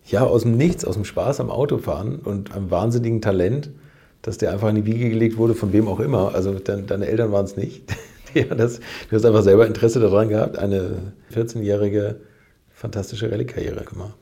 ja, 0.05 0.23
aus 0.23 0.43
dem 0.43 0.57
Nichts, 0.57 0.85
aus 0.85 0.95
dem 0.95 1.05
Spaß 1.05 1.39
am 1.39 1.49
Autofahren 1.49 2.19
und 2.19 2.53
einem 2.53 2.71
wahnsinnigen 2.71 3.21
Talent, 3.21 3.69
dass 4.21 4.37
der 4.37 4.51
einfach 4.51 4.69
in 4.69 4.75
die 4.75 4.85
Wiege 4.85 5.09
gelegt 5.09 5.37
wurde, 5.37 5.55
von 5.55 5.73
wem 5.73 5.87
auch 5.87 5.99
immer. 5.99 6.33
Also 6.35 6.53
de 6.53 6.83
deine 6.85 7.07
Eltern 7.07 7.31
waren 7.31 7.45
es 7.45 7.57
nicht. 7.57 7.83
ja, 8.33 8.45
das, 8.45 8.79
du 9.09 9.15
hast 9.15 9.25
einfach 9.25 9.43
selber 9.43 9.67
Interesse 9.67 9.99
daran 9.99 10.29
gehabt, 10.29 10.57
eine 10.57 11.13
14-jährige 11.33 12.17
fantastische 12.69 13.31
Rallye-Karriere 13.31 13.83
gemacht. 13.85 14.17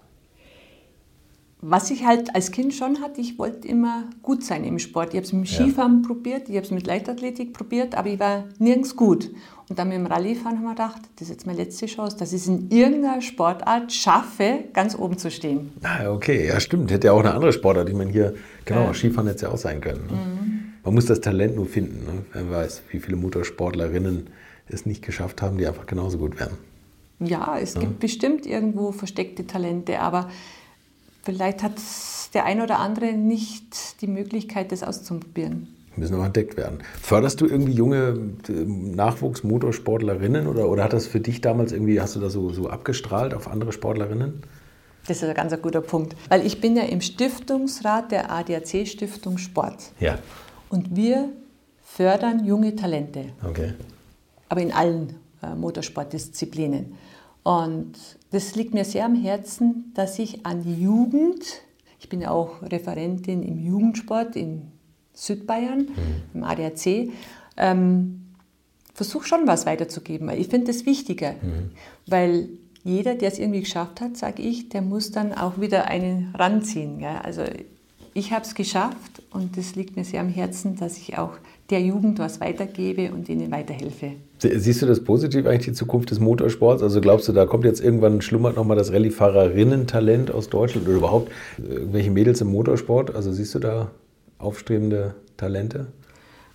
Was 1.62 1.92
ich 1.92 2.06
halt 2.06 2.34
als 2.36 2.52
Kind 2.52 2.74
schon 2.74 3.02
hatte, 3.02 3.20
ich 3.20 3.38
wollte 3.38 3.68
immer 3.68 4.06
gut 4.22 4.46
sein 4.46 4.64
im 4.64 4.80
Sport. 4.80 5.10
Ich 5.10 5.16
habe 5.16 5.26
es 5.26 5.34
mit 5.34 5.50
Skifahren 5.50 6.02
ja. 6.02 6.08
probiert, 6.08 6.48
ich 6.48 6.56
habe 6.56 6.66
es 6.66 6.72
mit 6.72 6.88
Leichtathletik 6.88 7.52
probiert, 7.52 7.96
aber 7.96 8.08
ich 8.08 8.20
war 8.20 8.46
nirgends 8.60 8.96
gut. 8.96 9.30
Und 9.68 9.78
dann 9.78 9.90
mit 9.90 9.98
dem 9.98 10.06
Rallyefahren 10.06 10.58
haben 10.58 10.64
wir 10.64 10.72
gedacht, 10.72 11.02
das 11.18 11.24
ist 11.24 11.32
jetzt 11.32 11.46
meine 11.46 11.60
letzte 11.60 11.88
Chance, 11.88 12.16
dass 12.18 12.32
ich 12.32 12.42
es 12.42 12.48
in 12.48 12.72
irgendeiner 12.72 13.22
Sportart 13.22 13.92
schaffe, 13.92 14.60
ganz 14.72 14.98
oben 14.98 15.18
zu 15.18 15.30
stehen. 15.30 15.74
Ah, 15.84 16.10
okay, 16.10 16.48
ja 16.48 16.62
stimmt. 16.62 16.92
Hätte 16.92 17.08
ja 17.08 17.14
auch 17.14 17.20
eine 17.20 17.34
andere 17.34 17.52
Sportart. 17.52 17.90
Ich 17.90 17.96
meine, 17.96 18.12
hier, 18.12 18.36
genau, 18.64 18.86
ja. 18.86 18.94
Skifahren 18.94 19.28
hätte 19.28 19.36
es 19.36 19.42
ja 19.42 19.50
auch 19.50 19.58
sein 19.58 19.82
können. 19.82 20.08
Ne? 20.08 20.14
Mhm. 20.14 20.74
Man 20.86 20.94
muss 20.94 21.08
das 21.08 21.20
Talent 21.20 21.58
nur 21.58 21.66
finden. 21.66 22.06
Ne? 22.06 22.26
Wer 22.32 22.50
weiß, 22.50 22.84
wie 22.90 23.00
viele 23.00 23.18
Motorsportlerinnen 23.18 24.30
es 24.70 24.86
nicht 24.86 25.04
geschafft 25.04 25.42
haben, 25.42 25.58
die 25.58 25.68
einfach 25.68 25.86
genauso 25.86 26.20
gut 26.20 26.40
wären. 26.40 26.54
Ja, 27.20 27.58
es 27.62 27.74
ja. 27.74 27.82
gibt 27.82 28.00
bestimmt 28.00 28.46
irgendwo 28.46 28.94
versteckte 28.94 29.46
Talente, 29.46 30.00
aber 30.00 30.30
vielleicht 31.24 31.64
hat 31.64 31.74
der 32.34 32.46
ein 32.46 32.62
oder 32.62 32.80
andere 32.80 33.14
nicht 33.14 34.02
die 34.02 34.08
Möglichkeit, 34.08 34.72
das 34.72 34.84
auszuprobieren. 34.84 35.68
Müssen 35.96 36.18
noch 36.18 36.26
entdeckt 36.26 36.56
werden. 36.56 36.80
Förderst 37.02 37.42
du 37.42 37.46
irgendwie 37.46 37.74
junge 37.74 38.32
äh, 38.48 38.52
Nachwuchsmotorsportlerinnen 38.52 40.48
oder, 40.48 40.70
oder 40.70 40.84
hat 40.84 40.94
das 40.94 41.08
für 41.08 41.20
dich 41.20 41.42
damals 41.42 41.72
irgendwie, 41.72 42.00
hast 42.00 42.16
du 42.16 42.20
da 42.20 42.30
so, 42.30 42.52
so 42.52 42.70
abgestrahlt 42.70 43.34
auf 43.34 43.48
andere 43.48 43.74
Sportlerinnen? 43.74 44.44
Das 45.08 45.18
ist 45.18 45.24
ein 45.24 45.34
ganz 45.34 45.60
guter 45.62 45.82
Punkt, 45.82 46.16
weil 46.30 46.46
ich 46.46 46.62
bin 46.62 46.76
ja 46.78 46.84
im 46.84 47.02
Stiftungsrat 47.02 48.12
der 48.12 48.32
ADAC 48.32 48.88
Stiftung 48.88 49.38
Sport. 49.38 49.92
Ja. 50.00 50.20
Und 50.70 50.96
wir 50.96 51.30
fördern 51.84 52.46
junge 52.46 52.76
Talente. 52.76 53.26
Okay. 53.44 53.74
Aber 54.50 54.62
in 54.62 54.72
allen 54.72 55.16
äh, 55.42 55.56
Motorsportdisziplinen. 55.56 56.94
Und 57.44 57.94
das 58.32 58.56
liegt 58.56 58.74
mir 58.74 58.86
sehr 58.86 59.06
am 59.06 59.16
Herzen, 59.16 59.92
dass 59.96 60.20
ich 60.20 60.46
an 60.46 60.64
die 60.64 60.82
Jugend, 60.82 61.62
ich 62.00 62.10
bin 62.10 62.22
ja 62.22 62.32
auch 62.32 62.62
Referentin 62.62 63.44
im 63.44 63.60
Jugendsport 63.60 64.36
in 64.36 64.72
Südbayern, 65.14 65.80
mhm. 65.80 66.22
im 66.34 66.44
ADAC, 66.44 67.12
ähm, 67.58 68.22
versuche 68.94 69.28
schon 69.28 69.48
was 69.48 69.66
weiterzugeben. 69.66 70.30
Ich 70.30 70.48
finde 70.48 70.68
das 70.68 70.86
wichtiger, 70.86 71.34
mhm. 71.34 71.72
weil 72.06 72.50
jeder, 72.84 73.16
der 73.16 73.32
es 73.32 73.40
irgendwie 73.40 73.62
geschafft 73.62 74.02
hat, 74.02 74.18
sage 74.18 74.42
ich, 74.42 74.70
der 74.70 74.82
muss 74.82 75.12
dann 75.12 75.34
auch 75.34 75.60
wieder 75.60 75.86
einen 75.86 76.34
ranziehen. 76.36 77.00
Ja? 77.00 77.22
Also 77.22 77.44
ich 78.14 78.32
habe 78.32 78.46
es 78.46 78.56
geschafft 78.56 79.22
und 79.32 79.58
es 79.58 79.76
liegt 79.76 79.96
mir 79.96 80.04
sehr 80.04 80.22
am 80.22 80.30
Herzen, 80.30 80.76
dass 80.76 80.98
ich 80.98 81.18
auch 81.18 81.34
der 81.70 81.82
Jugend 81.82 82.18
was 82.20 82.40
weitergebe 82.40 83.12
und 83.12 83.30
ihnen 83.30 83.52
weiterhelfe. 83.52 84.14
Siehst 84.40 84.82
du 84.82 84.86
das 84.86 85.04
positiv 85.04 85.46
eigentlich, 85.46 85.66
die 85.66 85.74
Zukunft 85.74 86.12
des 86.12 86.20
Motorsports? 86.20 86.82
Also 86.82 87.02
glaubst 87.02 87.28
du, 87.28 87.34
da 87.34 87.46
kommt 87.46 87.66
jetzt 87.66 87.82
irgendwann, 87.82 88.22
schlummert 88.22 88.56
nochmal 88.56 88.78
das 88.78 88.92
Rallye-Fahrerinnen-Talent 88.92 90.32
aus 90.32 90.50
Deutschland 90.50 90.88
oder 90.88 90.98
überhaupt 90.98 91.32
irgendwelche 91.58 92.10
Mädels 92.10 92.42
im 92.42 92.52
Motorsport? 92.52 93.14
Also 93.14 93.32
siehst 93.32 93.54
du 93.56 93.60
da 93.60 93.92
aufstrebende 94.38 95.16
Talente? 95.38 95.88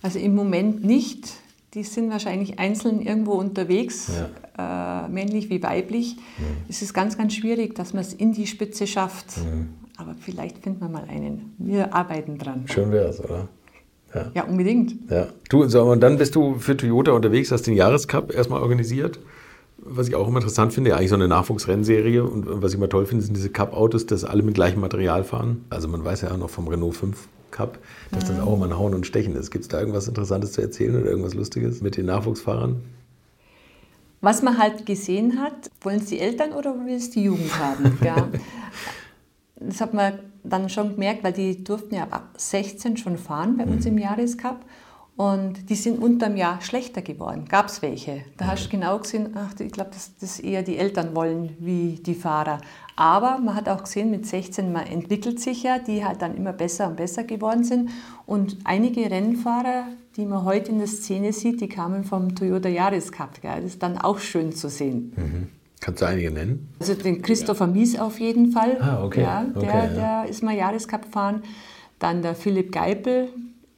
Also 0.01 0.19
im 0.19 0.35
Moment 0.35 0.83
nicht. 0.83 1.33
Die 1.73 1.83
sind 1.83 2.09
wahrscheinlich 2.09 2.57
einzeln 2.57 3.01
irgendwo 3.01 3.33
unterwegs, 3.33 4.09
ja. 4.57 5.05
äh, 5.05 5.09
männlich 5.09 5.49
wie 5.49 5.61
weiblich. 5.61 6.15
Mhm. 6.15 6.43
Es 6.69 6.81
ist 6.81 6.93
ganz, 6.93 7.17
ganz 7.17 7.33
schwierig, 7.33 7.75
dass 7.75 7.93
man 7.93 8.01
es 8.01 8.13
in 8.13 8.31
die 8.31 8.47
Spitze 8.47 8.87
schafft. 8.87 9.37
Mhm. 9.37 9.69
Aber 9.97 10.15
vielleicht 10.17 10.59
finden 10.59 10.79
wir 10.79 10.89
mal 10.89 11.03
einen. 11.09 11.53
Wir 11.57 11.93
arbeiten 11.93 12.37
dran. 12.37 12.63
Schön 12.67 12.91
wäre 12.91 13.09
es, 13.09 13.19
oder? 13.21 13.49
Ja. 14.15 14.31
ja, 14.33 14.43
unbedingt. 14.45 14.95
Ja. 15.09 15.27
Du, 15.49 15.67
so, 15.67 15.83
und 15.83 16.01
dann 16.01 16.17
bist 16.17 16.35
du 16.35 16.55
für 16.55 16.77
Toyota 16.77 17.11
unterwegs, 17.11 17.51
hast 17.51 17.63
den 17.63 17.75
Jahrescup 17.75 18.33
erstmal 18.33 18.61
organisiert. 18.61 19.19
Was 19.77 20.07
ich 20.07 20.15
auch 20.15 20.27
immer 20.27 20.37
interessant 20.37 20.73
finde, 20.73 20.91
ja, 20.91 20.95
eigentlich 20.95 21.09
so 21.09 21.15
eine 21.15 21.27
Nachwuchsrennserie. 21.27 22.23
Und 22.23 22.45
was 22.63 22.71
ich 22.71 22.77
immer 22.77 22.89
toll 22.89 23.05
finde, 23.05 23.23
sind 23.23 23.35
diese 23.35 23.49
Cup-Autos, 23.49 24.05
dass 24.05 24.23
alle 24.23 24.41
mit 24.41 24.55
gleichem 24.55 24.79
Material 24.79 25.23
fahren. 25.23 25.65
Also 25.69 25.89
man 25.89 26.03
weiß 26.03 26.21
ja 26.21 26.35
noch 26.37 26.49
vom 26.49 26.67
Renault 26.67 26.95
5 26.95 27.27
Cup, 27.51 27.77
dass 28.11 28.25
das 28.25 28.39
auch 28.39 28.53
immer 28.55 28.65
ein 28.65 28.77
Hauen 28.77 28.93
und 28.93 29.05
Stechen 29.05 29.35
ist. 29.35 29.51
Gibt 29.51 29.63
es 29.63 29.67
da 29.67 29.79
irgendwas 29.79 30.07
Interessantes 30.07 30.53
zu 30.53 30.61
erzählen 30.61 30.95
oder 30.95 31.09
irgendwas 31.09 31.33
Lustiges 31.33 31.81
mit 31.81 31.97
den 31.97 32.05
Nachwuchsfahrern? 32.05 32.81
Was 34.21 34.41
man 34.41 34.57
halt 34.57 34.85
gesehen 34.85 35.39
hat, 35.41 35.69
wollen 35.81 35.97
es 35.97 36.05
die 36.05 36.19
Eltern 36.19 36.53
oder 36.53 36.73
will 36.85 36.95
es 36.95 37.11
die 37.11 37.23
Jugend 37.23 37.57
haben? 37.59 37.97
ja. 38.03 38.27
Das 39.57 39.81
hat 39.81 39.93
man 39.93 40.19
dann 40.49 40.69
schon 40.69 40.93
gemerkt, 40.93 41.23
weil 41.23 41.33
die 41.33 41.63
durften 41.63 41.95
ja 41.95 42.07
ab 42.09 42.29
16 42.37 42.97
schon 42.97 43.17
fahren 43.17 43.57
bei 43.57 43.65
uns 43.65 43.85
im 43.85 43.97
Jahrescup. 43.97 44.65
Und 45.17 45.69
die 45.69 45.75
sind 45.75 45.99
unterm 45.99 46.35
Jahr 46.35 46.59
schlechter 46.59 47.01
geworden. 47.01 47.45
Gab 47.47 47.67
es 47.67 47.81
welche. 47.81 48.25
Da 48.35 48.47
hast 48.47 48.65
du 48.65 48.69
genau 48.69 48.99
gesehen, 48.99 49.29
ach, 49.35 49.57
ich 49.57 49.71
glaube, 49.71 49.91
dass 49.91 50.17
das 50.17 50.41
eher 50.41 50.61
die 50.61 50.77
Eltern 50.77 51.15
wollen 51.15 51.55
wie 51.57 52.01
die 52.05 52.15
Fahrer. 52.15 52.59
Aber 52.97 53.37
man 53.37 53.55
hat 53.55 53.69
auch 53.69 53.83
gesehen, 53.83 54.11
mit 54.11 54.25
16, 54.25 54.73
man 54.73 54.85
entwickelt 54.85 55.39
sich 55.39 55.63
ja, 55.63 55.79
die 55.79 56.03
halt 56.03 56.21
dann 56.21 56.35
immer 56.35 56.51
besser 56.51 56.89
und 56.89 56.97
besser 56.97 57.23
geworden 57.23 57.63
sind. 57.63 57.91
Und 58.25 58.57
einige 58.65 59.09
Rennfahrer, 59.09 59.85
die 60.17 60.25
man 60.25 60.43
heute 60.43 60.71
in 60.71 60.79
der 60.79 60.87
Szene 60.87 61.31
sieht, 61.31 61.61
die 61.61 61.69
kamen 61.69 62.03
vom 62.03 62.35
Toyota 62.35 62.67
Yaris 62.67 63.09
Cup. 63.13 63.41
Gell? 63.41 63.61
Das 63.61 63.71
ist 63.71 63.83
dann 63.83 63.97
auch 63.97 64.19
schön 64.19 64.51
zu 64.51 64.67
sehen. 64.67 65.13
Mhm. 65.15 65.64
Kannst 65.81 66.01
du 66.01 66.05
einige 66.05 66.31
nennen? 66.31 66.69
Also 66.79 66.93
den 66.95 67.21
Christopher 67.21 67.67
Mies 67.67 67.99
auf 67.99 68.19
jeden 68.19 68.51
Fall. 68.51 68.77
Ah, 68.81 69.03
okay. 69.03 69.21
Ja, 69.21 69.43
der, 69.43 69.57
okay, 69.61 69.67
ja. 69.67 69.87
der 70.23 70.29
ist 70.29 70.41
mal 70.43 70.55
Jahrescup 70.55 71.03
gefahren. 71.03 71.43
Dann 71.99 72.21
der 72.21 72.35
Philipp 72.35 72.71
Geipel, 72.71 73.29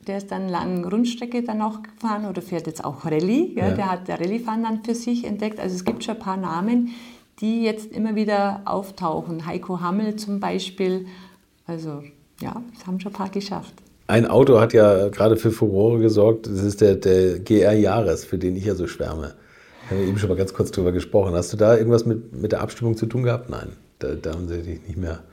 der 0.08 0.18
ist 0.18 0.32
dann 0.32 0.48
lange 0.50 0.90
Rundstrecke 0.90 1.44
dann 1.44 1.62
auch 1.62 1.84
gefahren 1.84 2.26
oder 2.26 2.42
fährt 2.42 2.68
jetzt 2.68 2.84
auch 2.84 3.06
Rallye. 3.06 3.54
Ja, 3.56 3.70
Ja. 3.70 3.76
Der 3.76 3.92
hat 3.92 4.08
der 4.08 4.20
Rallye-Fahren 4.20 4.64
dann 4.64 4.84
für 4.84 4.96
sich 4.96 5.26
entdeckt. 5.26 5.60
Also 5.60 5.76
es 5.76 5.84
gibt 5.86 6.04
schon 6.04 6.16
ein 6.16 6.22
paar 6.22 6.38
Namen, 6.38 6.90
die 7.42 7.64
jetzt 7.64 7.92
immer 7.92 8.16
wieder 8.16 8.62
auftauchen. 8.66 9.46
Heiko 9.46 9.82
Hammel 9.82 10.16
zum 10.16 10.40
Beispiel. 10.40 11.08
Also 11.66 12.04
ja, 12.42 12.62
das 12.74 12.88
haben 12.88 13.00
schon 13.00 13.12
ein 13.12 13.16
paar 13.16 13.30
geschafft. 13.30 13.74
Ein 14.08 14.26
Auto 14.26 14.60
hat 14.60 14.72
ja 14.72 15.10
gerade 15.10 15.36
für 15.36 15.52
Furore 15.52 16.00
gesorgt. 16.00 16.48
Das 16.48 16.64
ist 16.64 16.80
der, 16.80 16.96
der 16.96 17.40
GR 17.40 17.74
Jahres, 17.74 18.24
für 18.24 18.38
den 18.38 18.56
ich 18.56 18.66
ja 18.66 18.74
so 18.76 18.88
schwärme. 18.88 19.36
Haben 19.90 20.00
wir 20.00 20.08
eben 20.08 20.18
schon 20.18 20.30
mal 20.30 20.36
ganz 20.36 20.54
kurz 20.54 20.72
drüber 20.72 20.92
gesprochen. 20.92 21.34
Hast 21.34 21.54
du 21.54 21.58
da 21.58 21.78
irgendwas 21.78 22.06
mit, 22.06 22.34
mit 22.34 22.52
der 22.52 22.62
Abstimmung 22.62 22.98
zu 22.98 23.06
tun 23.06 23.24
gehabt? 23.24 23.50
Nein, 23.50 23.70
da, 24.00 24.16
da 24.16 24.34
haben 24.34 24.48
sie 24.50 24.62
dich 24.62 24.82
nicht 24.82 24.98
mehr. 24.98 25.24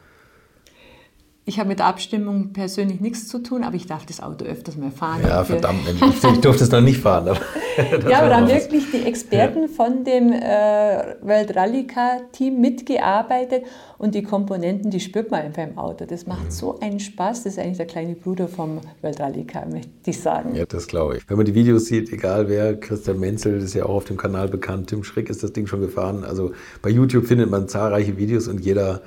Ich 1.46 1.58
habe 1.58 1.68
mit 1.68 1.78
der 1.78 1.86
Abstimmung 1.86 2.54
persönlich 2.54 3.00
nichts 3.00 3.28
zu 3.28 3.38
tun, 3.38 3.64
aber 3.64 3.76
ich 3.76 3.86
darf 3.86 4.06
das 4.06 4.22
Auto 4.22 4.46
öfters 4.46 4.76
mal 4.78 4.90
fahren. 4.90 5.20
Ja, 5.22 5.44
Für- 5.44 5.52
verdammt, 5.52 5.80
ich, 5.86 6.24
ich 6.32 6.40
durfte 6.40 6.64
es 6.64 6.70
noch 6.70 6.80
nicht 6.80 7.00
fahren. 7.00 7.28
Aber 7.28 7.38
Ja, 8.10 8.20
aber 8.20 8.28
da 8.30 8.36
haben 8.36 8.48
wirklich 8.48 8.90
die 8.90 9.02
Experten 9.04 9.68
von 9.68 10.04
dem 10.04 10.32
äh, 10.32 11.16
World 11.20 11.54
Rally 11.54 11.86
Car 11.86 12.20
Team 12.32 12.60
mitgearbeitet 12.62 13.64
und 13.98 14.14
die 14.14 14.22
Komponenten, 14.22 14.90
die 14.90 15.00
spürt 15.00 15.30
man 15.30 15.42
einfach 15.42 15.64
im 15.64 15.76
Auto. 15.76 16.06
Das 16.06 16.24
Mhm. 16.24 16.32
macht 16.32 16.52
so 16.52 16.78
einen 16.80 16.98
Spaß. 17.00 17.42
Das 17.42 17.54
ist 17.54 17.58
eigentlich 17.58 17.76
der 17.76 17.86
kleine 17.86 18.14
Bruder 18.14 18.48
vom 18.48 18.80
World 19.02 19.20
Rally 19.20 19.44
Car, 19.44 19.66
möchte 19.66 19.90
ich 20.06 20.20
sagen. 20.20 20.54
Ja, 20.54 20.64
das 20.64 20.86
glaube 20.86 21.18
ich. 21.18 21.28
Wenn 21.28 21.36
man 21.36 21.44
die 21.46 21.54
Videos 21.54 21.86
sieht, 21.86 22.10
egal 22.12 22.48
wer, 22.48 22.78
Christian 22.80 23.20
Menzel 23.20 23.58
ist 23.60 23.74
ja 23.74 23.84
auch 23.84 23.96
auf 23.96 24.04
dem 24.04 24.16
Kanal 24.16 24.48
bekannt, 24.48 24.88
Tim 24.88 25.04
Schrick 25.04 25.28
ist 25.28 25.42
das 25.42 25.52
Ding 25.52 25.66
schon 25.66 25.80
gefahren. 25.80 26.24
Also 26.24 26.52
bei 26.80 26.88
YouTube 26.90 27.26
findet 27.26 27.50
man 27.50 27.68
zahlreiche 27.68 28.16
Videos 28.16 28.48
und 28.48 28.60
jeder, 28.64 29.02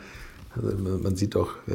also 0.55 0.77
man 0.77 1.01
man 1.01 1.15
sieht 1.15 1.33
doch 1.35 1.55
äh, 1.67 1.73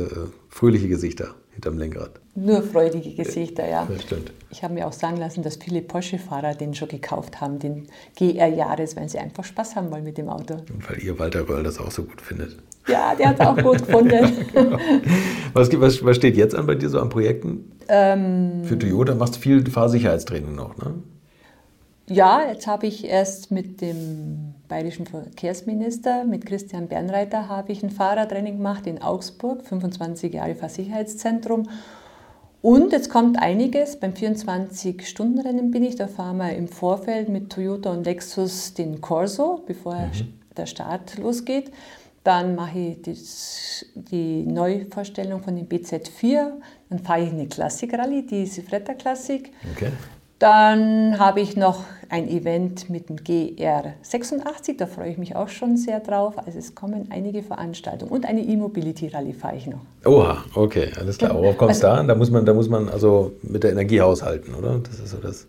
fröhliche 0.52 0.86
Gesichter 0.88 1.34
hinterm 1.52 1.78
Lenkrad. 1.78 2.12
Nur 2.34 2.62
freudige 2.62 3.14
Gesichter, 3.14 3.68
ja. 3.68 3.86
Das 3.90 4.02
stimmt. 4.02 4.32
Ich 4.50 4.62
habe 4.62 4.74
mir 4.74 4.86
auch 4.86 4.92
sagen 4.92 5.16
lassen, 5.16 5.42
dass 5.42 5.56
viele 5.56 5.82
Porsche-Fahrer 5.82 6.54
den 6.54 6.74
schon 6.74 6.88
gekauft 6.88 7.40
haben, 7.40 7.58
den 7.58 7.88
GR 8.16 8.46
Jahres, 8.48 8.96
weil 8.96 9.08
sie 9.08 9.18
einfach 9.18 9.44
Spaß 9.44 9.76
haben 9.76 9.90
wollen 9.90 10.04
mit 10.04 10.16
dem 10.18 10.28
Auto. 10.28 10.54
Und 10.54 10.88
weil 10.88 10.98
ihr 11.02 11.18
Walter 11.18 11.48
Röll 11.48 11.62
das 11.62 11.78
auch 11.78 11.90
so 11.90 12.04
gut 12.04 12.20
findet. 12.20 12.56
Ja, 12.88 13.14
der 13.14 13.30
hat 13.30 13.40
es 13.40 13.46
auch 13.46 13.56
gut 13.56 13.78
gefunden. 13.86 14.32
Was, 15.54 15.68
gibt- 15.70 15.82
was, 15.82 16.02
was 16.04 16.16
steht 16.16 16.36
jetzt 16.36 16.54
an 16.54 16.66
bei 16.66 16.74
dir 16.74 16.88
so 16.88 16.98
an 17.00 17.08
Projekten? 17.10 17.70
Ähm, 17.88 18.64
Für 18.64 18.78
Toyota 18.78 19.14
machst 19.14 19.36
du 19.36 19.40
viel 19.40 19.68
Fahrsicherheitstraining 19.70 20.54
noch, 20.54 20.76
ne? 20.78 20.94
Ja, 22.08 22.42
jetzt 22.48 22.66
habe 22.66 22.86
ich 22.86 23.04
erst 23.04 23.50
mit 23.50 23.80
dem 23.80 24.54
bayerischen 24.72 25.04
Verkehrsminister, 25.04 26.24
mit 26.24 26.46
Christian 26.46 26.88
Bernreiter, 26.88 27.46
habe 27.46 27.72
ich 27.72 27.82
ein 27.82 27.90
Fahrertraining 27.90 28.56
gemacht 28.56 28.86
in 28.86 29.02
Augsburg, 29.02 29.66
25 29.66 30.32
Jahre 30.32 30.54
Fahrsicherheitszentrum. 30.54 31.68
Und 32.62 32.92
jetzt 32.92 33.10
kommt 33.10 33.38
einiges. 33.38 34.00
Beim 34.00 34.12
24-Stunden-Rennen 34.12 35.72
bin 35.72 35.84
ich, 35.84 35.96
da 35.96 36.06
fahren 36.06 36.38
wir 36.38 36.56
im 36.56 36.68
Vorfeld 36.68 37.28
mit 37.28 37.50
Toyota 37.50 37.92
und 37.92 38.06
Lexus 38.06 38.72
den 38.72 39.02
Corso, 39.02 39.62
bevor 39.66 40.10
der 40.56 40.64
Start 40.64 41.18
losgeht. 41.18 41.70
Dann 42.24 42.54
mache 42.54 42.78
ich 42.78 43.02
das, 43.02 43.84
die 43.94 44.46
Neuvorstellung 44.46 45.42
von 45.42 45.54
dem 45.54 45.68
BZ4. 45.68 46.50
Dann 46.88 46.98
fahre 46.98 47.24
ich 47.24 47.30
eine 47.30 47.46
Klassik-Rallye, 47.46 48.22
die 48.22 48.46
Sifretta 48.46 48.94
Klassik. 48.94 49.52
Okay. 49.74 49.90
Dann 50.42 51.20
habe 51.20 51.40
ich 51.40 51.56
noch 51.56 51.84
ein 52.08 52.28
Event 52.28 52.90
mit 52.90 53.08
dem 53.08 53.14
GR86, 53.14 54.76
da 54.76 54.86
freue 54.86 55.08
ich 55.08 55.16
mich 55.16 55.36
auch 55.36 55.48
schon 55.48 55.76
sehr 55.76 56.00
drauf. 56.00 56.34
Also 56.36 56.58
es 56.58 56.74
kommen 56.74 57.06
einige 57.10 57.44
Veranstaltungen 57.44 58.10
und 58.10 58.26
eine 58.26 58.40
E-Mobility-Rallye 58.40 59.34
fahre 59.34 59.54
ich 59.54 59.68
noch. 59.68 59.78
Oha, 60.04 60.38
okay, 60.56 60.90
alles 60.98 61.18
klar. 61.18 61.32
Worauf 61.32 61.56
kommt 61.56 61.70
es 61.70 61.78
da 61.78 61.94
an? 61.94 62.08
Da 62.08 62.16
muss 62.16 62.32
man, 62.32 62.44
da 62.44 62.54
muss 62.54 62.68
man 62.68 62.88
also 62.88 63.34
mit 63.42 63.62
der 63.62 63.70
Energie 63.70 64.00
haushalten, 64.00 64.56
oder? 64.56 64.80
Das 64.80 64.98
ist 64.98 65.10
so 65.10 65.18
das. 65.18 65.46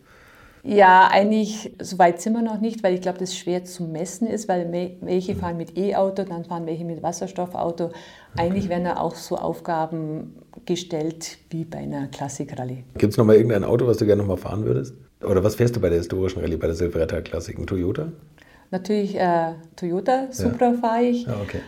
Ja, 0.61 1.09
eigentlich, 1.11 1.73
so 1.81 1.97
weit 1.97 2.21
sind 2.21 2.33
wir 2.33 2.43
noch 2.43 2.61
nicht, 2.61 2.83
weil 2.83 2.93
ich 2.93 3.01
glaube, 3.01 3.17
das 3.17 3.35
schwer 3.35 3.65
zu 3.65 3.85
messen 3.85 4.27
ist, 4.27 4.47
weil 4.47 4.71
welche 5.01 5.35
fahren 5.35 5.57
mit 5.57 5.75
E-Auto, 5.75 6.23
dann 6.23 6.45
fahren 6.45 6.67
welche 6.67 6.85
mit 6.85 7.01
Wasserstoffauto. 7.01 7.91
Eigentlich 8.35 8.69
werden 8.69 8.85
da 8.85 8.97
auch 8.97 9.15
so 9.15 9.37
Aufgaben 9.37 10.35
gestellt 10.65 11.37
wie 11.49 11.65
bei 11.65 11.79
einer 11.79 12.07
Klassik-Rallye. 12.07 12.83
Gibt 12.97 13.13
es 13.13 13.17
noch 13.17 13.25
mal 13.25 13.35
irgendein 13.35 13.63
Auto, 13.63 13.87
was 13.87 13.97
du 13.97 14.05
gerne 14.05 14.21
noch 14.21 14.29
mal 14.29 14.37
fahren 14.37 14.65
würdest? 14.65 14.95
Oder 15.23 15.43
was 15.43 15.55
fährst 15.55 15.75
du 15.75 15.79
bei 15.79 15.89
der 15.89 15.99
historischen 15.99 16.41
Rallye, 16.41 16.57
bei 16.57 16.67
der 16.67 16.75
Silveretta 16.75 17.21
Klassik? 17.21 17.57
Ein 17.57 17.67
Toyota? 17.67 18.11
Natürlich 18.71 19.19
äh, 19.19 19.53
Toyota 19.75 20.31
Supra 20.31 20.73
fahre 20.73 21.03
ich. 21.03 21.25
Ja, 21.25 21.35
okay. 21.41 21.59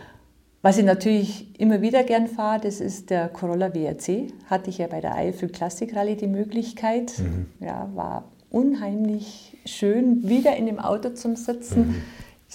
Was 0.62 0.78
ich 0.78 0.84
natürlich 0.84 1.60
immer 1.60 1.80
wieder 1.80 2.02
gern 2.02 2.26
fahre, 2.26 2.60
das 2.60 2.80
ist 2.80 3.10
der 3.10 3.28
Corolla 3.28 3.72
WRC. 3.72 4.32
Hatte 4.46 4.70
ich 4.70 4.78
ja 4.78 4.88
bei 4.88 5.00
der 5.00 5.14
Eifel 5.14 5.48
Classic 5.48 5.94
Rallye 5.94 6.16
die 6.16 6.26
Möglichkeit. 6.26 7.12
Ja, 7.60 7.88
war 7.94 8.24
unheimlich 8.50 9.56
schön, 9.64 10.28
wieder 10.28 10.56
in 10.56 10.66
dem 10.66 10.78
Auto 10.78 11.10
zu 11.10 11.36
sitzen. 11.36 12.02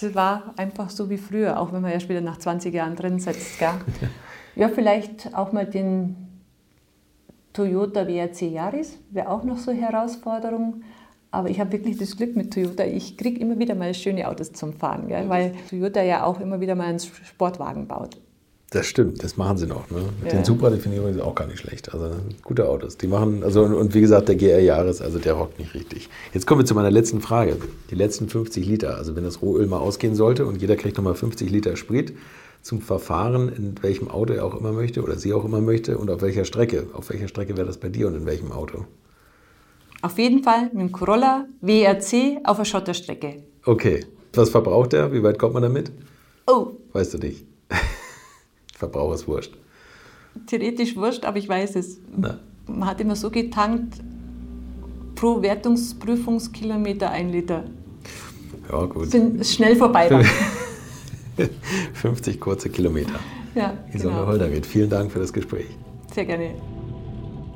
Es 0.02 0.14
war 0.14 0.54
einfach 0.56 0.90
so 0.90 1.08
wie 1.10 1.18
früher, 1.18 1.60
auch 1.60 1.72
wenn 1.72 1.82
man 1.82 1.92
erst 1.92 2.08
wieder 2.08 2.20
nach 2.20 2.38
20 2.38 2.74
Jahren 2.74 2.96
drin 2.96 3.18
sitzt. 3.18 3.58
Gell? 3.58 3.70
Ja, 4.54 4.68
vielleicht 4.68 5.34
auch 5.34 5.52
mal 5.52 5.66
den 5.66 6.16
Toyota 7.52 8.06
WRC 8.06 8.42
Yaris, 8.42 8.98
wäre 9.10 9.28
auch 9.28 9.44
noch 9.44 9.58
so 9.58 9.70
eine 9.70 9.80
Herausforderung. 9.80 10.82
Aber 11.30 11.48
ich 11.48 11.60
habe 11.60 11.72
wirklich 11.72 11.96
das 11.96 12.16
Glück 12.16 12.36
mit 12.36 12.52
Toyota. 12.52 12.84
Ich 12.84 13.16
kriege 13.16 13.40
immer 13.40 13.58
wieder 13.58 13.74
mal 13.74 13.94
schöne 13.94 14.28
Autos 14.28 14.52
zum 14.52 14.74
Fahren, 14.74 15.08
gell? 15.08 15.28
weil 15.28 15.54
Toyota 15.70 16.02
ja 16.02 16.24
auch 16.24 16.40
immer 16.40 16.60
wieder 16.60 16.74
mal 16.74 16.88
einen 16.88 17.00
Sportwagen 17.00 17.88
baut. 17.88 18.18
Das 18.72 18.86
stimmt, 18.86 19.22
das 19.22 19.36
machen 19.36 19.58
sie 19.58 19.66
noch. 19.66 19.90
Ne? 19.90 20.00
Mit 20.22 20.32
Ja. 20.32 20.38
den 20.38 20.44
Supra, 20.46 20.70
die 20.70 20.78
finde 20.78 20.96
ich 20.96 21.02
übrigens 21.02 21.20
auch 21.20 21.34
gar 21.34 21.46
nicht 21.46 21.58
schlecht. 21.58 21.92
Also 21.92 22.10
gute 22.42 22.68
Autos. 22.68 22.96
Die 22.96 23.06
machen, 23.06 23.44
also 23.44 23.62
und, 23.64 23.74
und 23.74 23.92
wie 23.94 24.00
gesagt, 24.00 24.28
der 24.28 24.36
GR 24.36 24.60
Jahres, 24.60 25.02
also 25.02 25.18
der 25.18 25.34
rockt 25.34 25.58
nicht 25.58 25.74
richtig. 25.74 26.08
Jetzt 26.32 26.46
kommen 26.46 26.60
wir 26.62 26.64
zu 26.64 26.74
meiner 26.74 26.90
letzten 26.90 27.20
Frage. 27.20 27.56
Die 27.90 27.94
letzten 27.94 28.28
50 28.30 28.66
Liter. 28.66 28.96
Also 28.96 29.14
wenn 29.14 29.24
das 29.24 29.42
Rohöl 29.42 29.66
mal 29.66 29.78
ausgehen 29.78 30.14
sollte 30.14 30.46
und 30.46 30.60
jeder 30.62 30.76
kriegt 30.76 30.96
nochmal 30.96 31.14
50 31.14 31.50
Liter 31.50 31.76
Sprit 31.76 32.14
zum 32.62 32.80
Verfahren, 32.80 33.50
in 33.50 33.74
welchem 33.82 34.08
Auto 34.08 34.32
er 34.32 34.44
auch 34.46 34.58
immer 34.58 34.72
möchte 34.72 35.02
oder 35.02 35.16
sie 35.18 35.34
auch 35.34 35.44
immer 35.44 35.60
möchte 35.60 35.98
und 35.98 36.08
auf 36.10 36.22
welcher 36.22 36.46
Strecke. 36.46 36.86
Auf 36.94 37.10
welcher 37.10 37.28
Strecke 37.28 37.56
wäre 37.58 37.66
das 37.66 37.76
bei 37.76 37.90
dir 37.90 38.06
und 38.06 38.14
in 38.14 38.24
welchem 38.24 38.52
Auto? 38.52 38.86
Auf 40.00 40.18
jeden 40.18 40.42
Fall 40.42 40.70
mit 40.72 40.80
dem 40.80 40.92
Corolla 40.92 41.44
WRC 41.60 42.40
auf 42.44 42.56
der 42.56 42.64
Schotterstrecke. 42.64 43.42
Okay. 43.66 44.06
Was 44.34 44.48
verbraucht 44.48 44.94
er? 44.94 45.12
Wie 45.12 45.22
weit 45.22 45.38
kommt 45.38 45.52
man 45.52 45.62
damit? 45.62 45.92
Oh, 46.46 46.68
Weißt 46.94 47.12
du 47.12 47.18
nicht. 47.18 47.44
Verbrauch 48.82 49.14
ist 49.14 49.28
wurscht. 49.28 49.52
theoretisch 50.46 50.96
wurscht, 50.96 51.24
aber 51.24 51.38
ich 51.38 51.48
weiß 51.48 51.76
es. 51.76 52.00
Na. 52.16 52.38
Man 52.66 52.88
hat 52.88 53.00
immer 53.00 53.14
so 53.14 53.30
getankt, 53.30 53.94
pro 55.14 55.40
Wertungsprüfungskilometer 55.40 57.10
ein 57.10 57.30
Liter. 57.30 57.64
Ja, 58.70 58.84
gut. 58.86 59.10
Sind 59.10 59.46
schnell 59.46 59.76
vorbei 59.76 60.08
dann. 60.08 60.24
50 61.94 62.40
kurze 62.40 62.70
Kilometer. 62.70 63.20
Ja, 63.54 63.74
Isolde 63.92 64.16
genau. 64.16 64.26
Holderried, 64.26 64.66
vielen 64.66 64.90
Dank 64.90 65.12
für 65.12 65.20
das 65.20 65.32
Gespräch. 65.32 65.66
Sehr 66.12 66.24
gerne. 66.24 66.54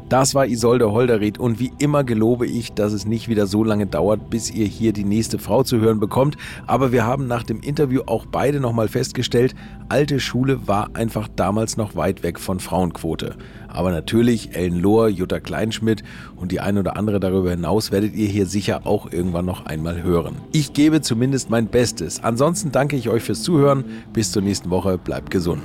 Das 0.08 0.36
war 0.36 0.46
Isolde 0.46 0.92
Holderried 0.92 1.38
und 1.38 1.58
wie 1.58 1.72
immer 1.78 2.04
gelobe 2.04 2.46
ich, 2.46 2.72
dass 2.72 2.92
es 2.92 3.06
nicht 3.06 3.28
wieder 3.28 3.48
so 3.48 3.64
lange 3.64 3.86
dauert, 3.86 4.30
bis 4.30 4.52
ihr 4.52 4.66
hier 4.66 4.92
die 4.92 5.04
nächste 5.04 5.40
Frau 5.40 5.64
zu 5.64 5.80
hören 5.80 5.98
bekommt. 5.98 6.36
Aber 6.68 6.92
wir 6.92 7.04
haben 7.04 7.26
nach 7.26 7.42
dem 7.42 7.58
Interview 7.58 8.02
auch 8.06 8.24
beide 8.24 8.60
nochmal 8.60 8.86
festgestellt, 8.86 9.56
alte 9.88 10.20
Schule 10.20 10.68
war 10.68 10.90
einfach 10.94 11.26
damals 11.34 11.76
noch 11.76 11.96
weit 11.96 12.22
weg 12.22 12.38
von 12.38 12.60
Frauenquote. 12.60 13.34
Aber 13.66 13.90
natürlich 13.90 14.54
Ellen 14.54 14.78
Lohr, 14.78 15.08
Jutta 15.08 15.40
Kleinschmidt 15.40 16.04
und 16.36 16.52
die 16.52 16.60
ein 16.60 16.78
oder 16.78 16.96
andere 16.96 17.18
darüber 17.18 17.50
hinaus 17.50 17.90
werdet 17.90 18.14
ihr 18.14 18.28
hier 18.28 18.46
sicher 18.46 18.86
auch 18.86 19.10
irgendwann 19.12 19.44
noch 19.44 19.66
einmal 19.66 20.04
hören. 20.04 20.36
Ich 20.52 20.72
gebe 20.72 21.00
zumindest 21.00 21.50
mein 21.50 21.66
Bestes. 21.66 22.22
Ansonsten 22.22 22.70
danke 22.70 22.94
ich 22.94 23.08
euch 23.08 23.24
fürs 23.24 23.42
Zuhören. 23.42 23.84
Bis 24.12 24.30
zur 24.30 24.42
nächsten 24.42 24.70
Woche. 24.70 24.98
Bleibt 24.98 25.32
gesund. 25.32 25.62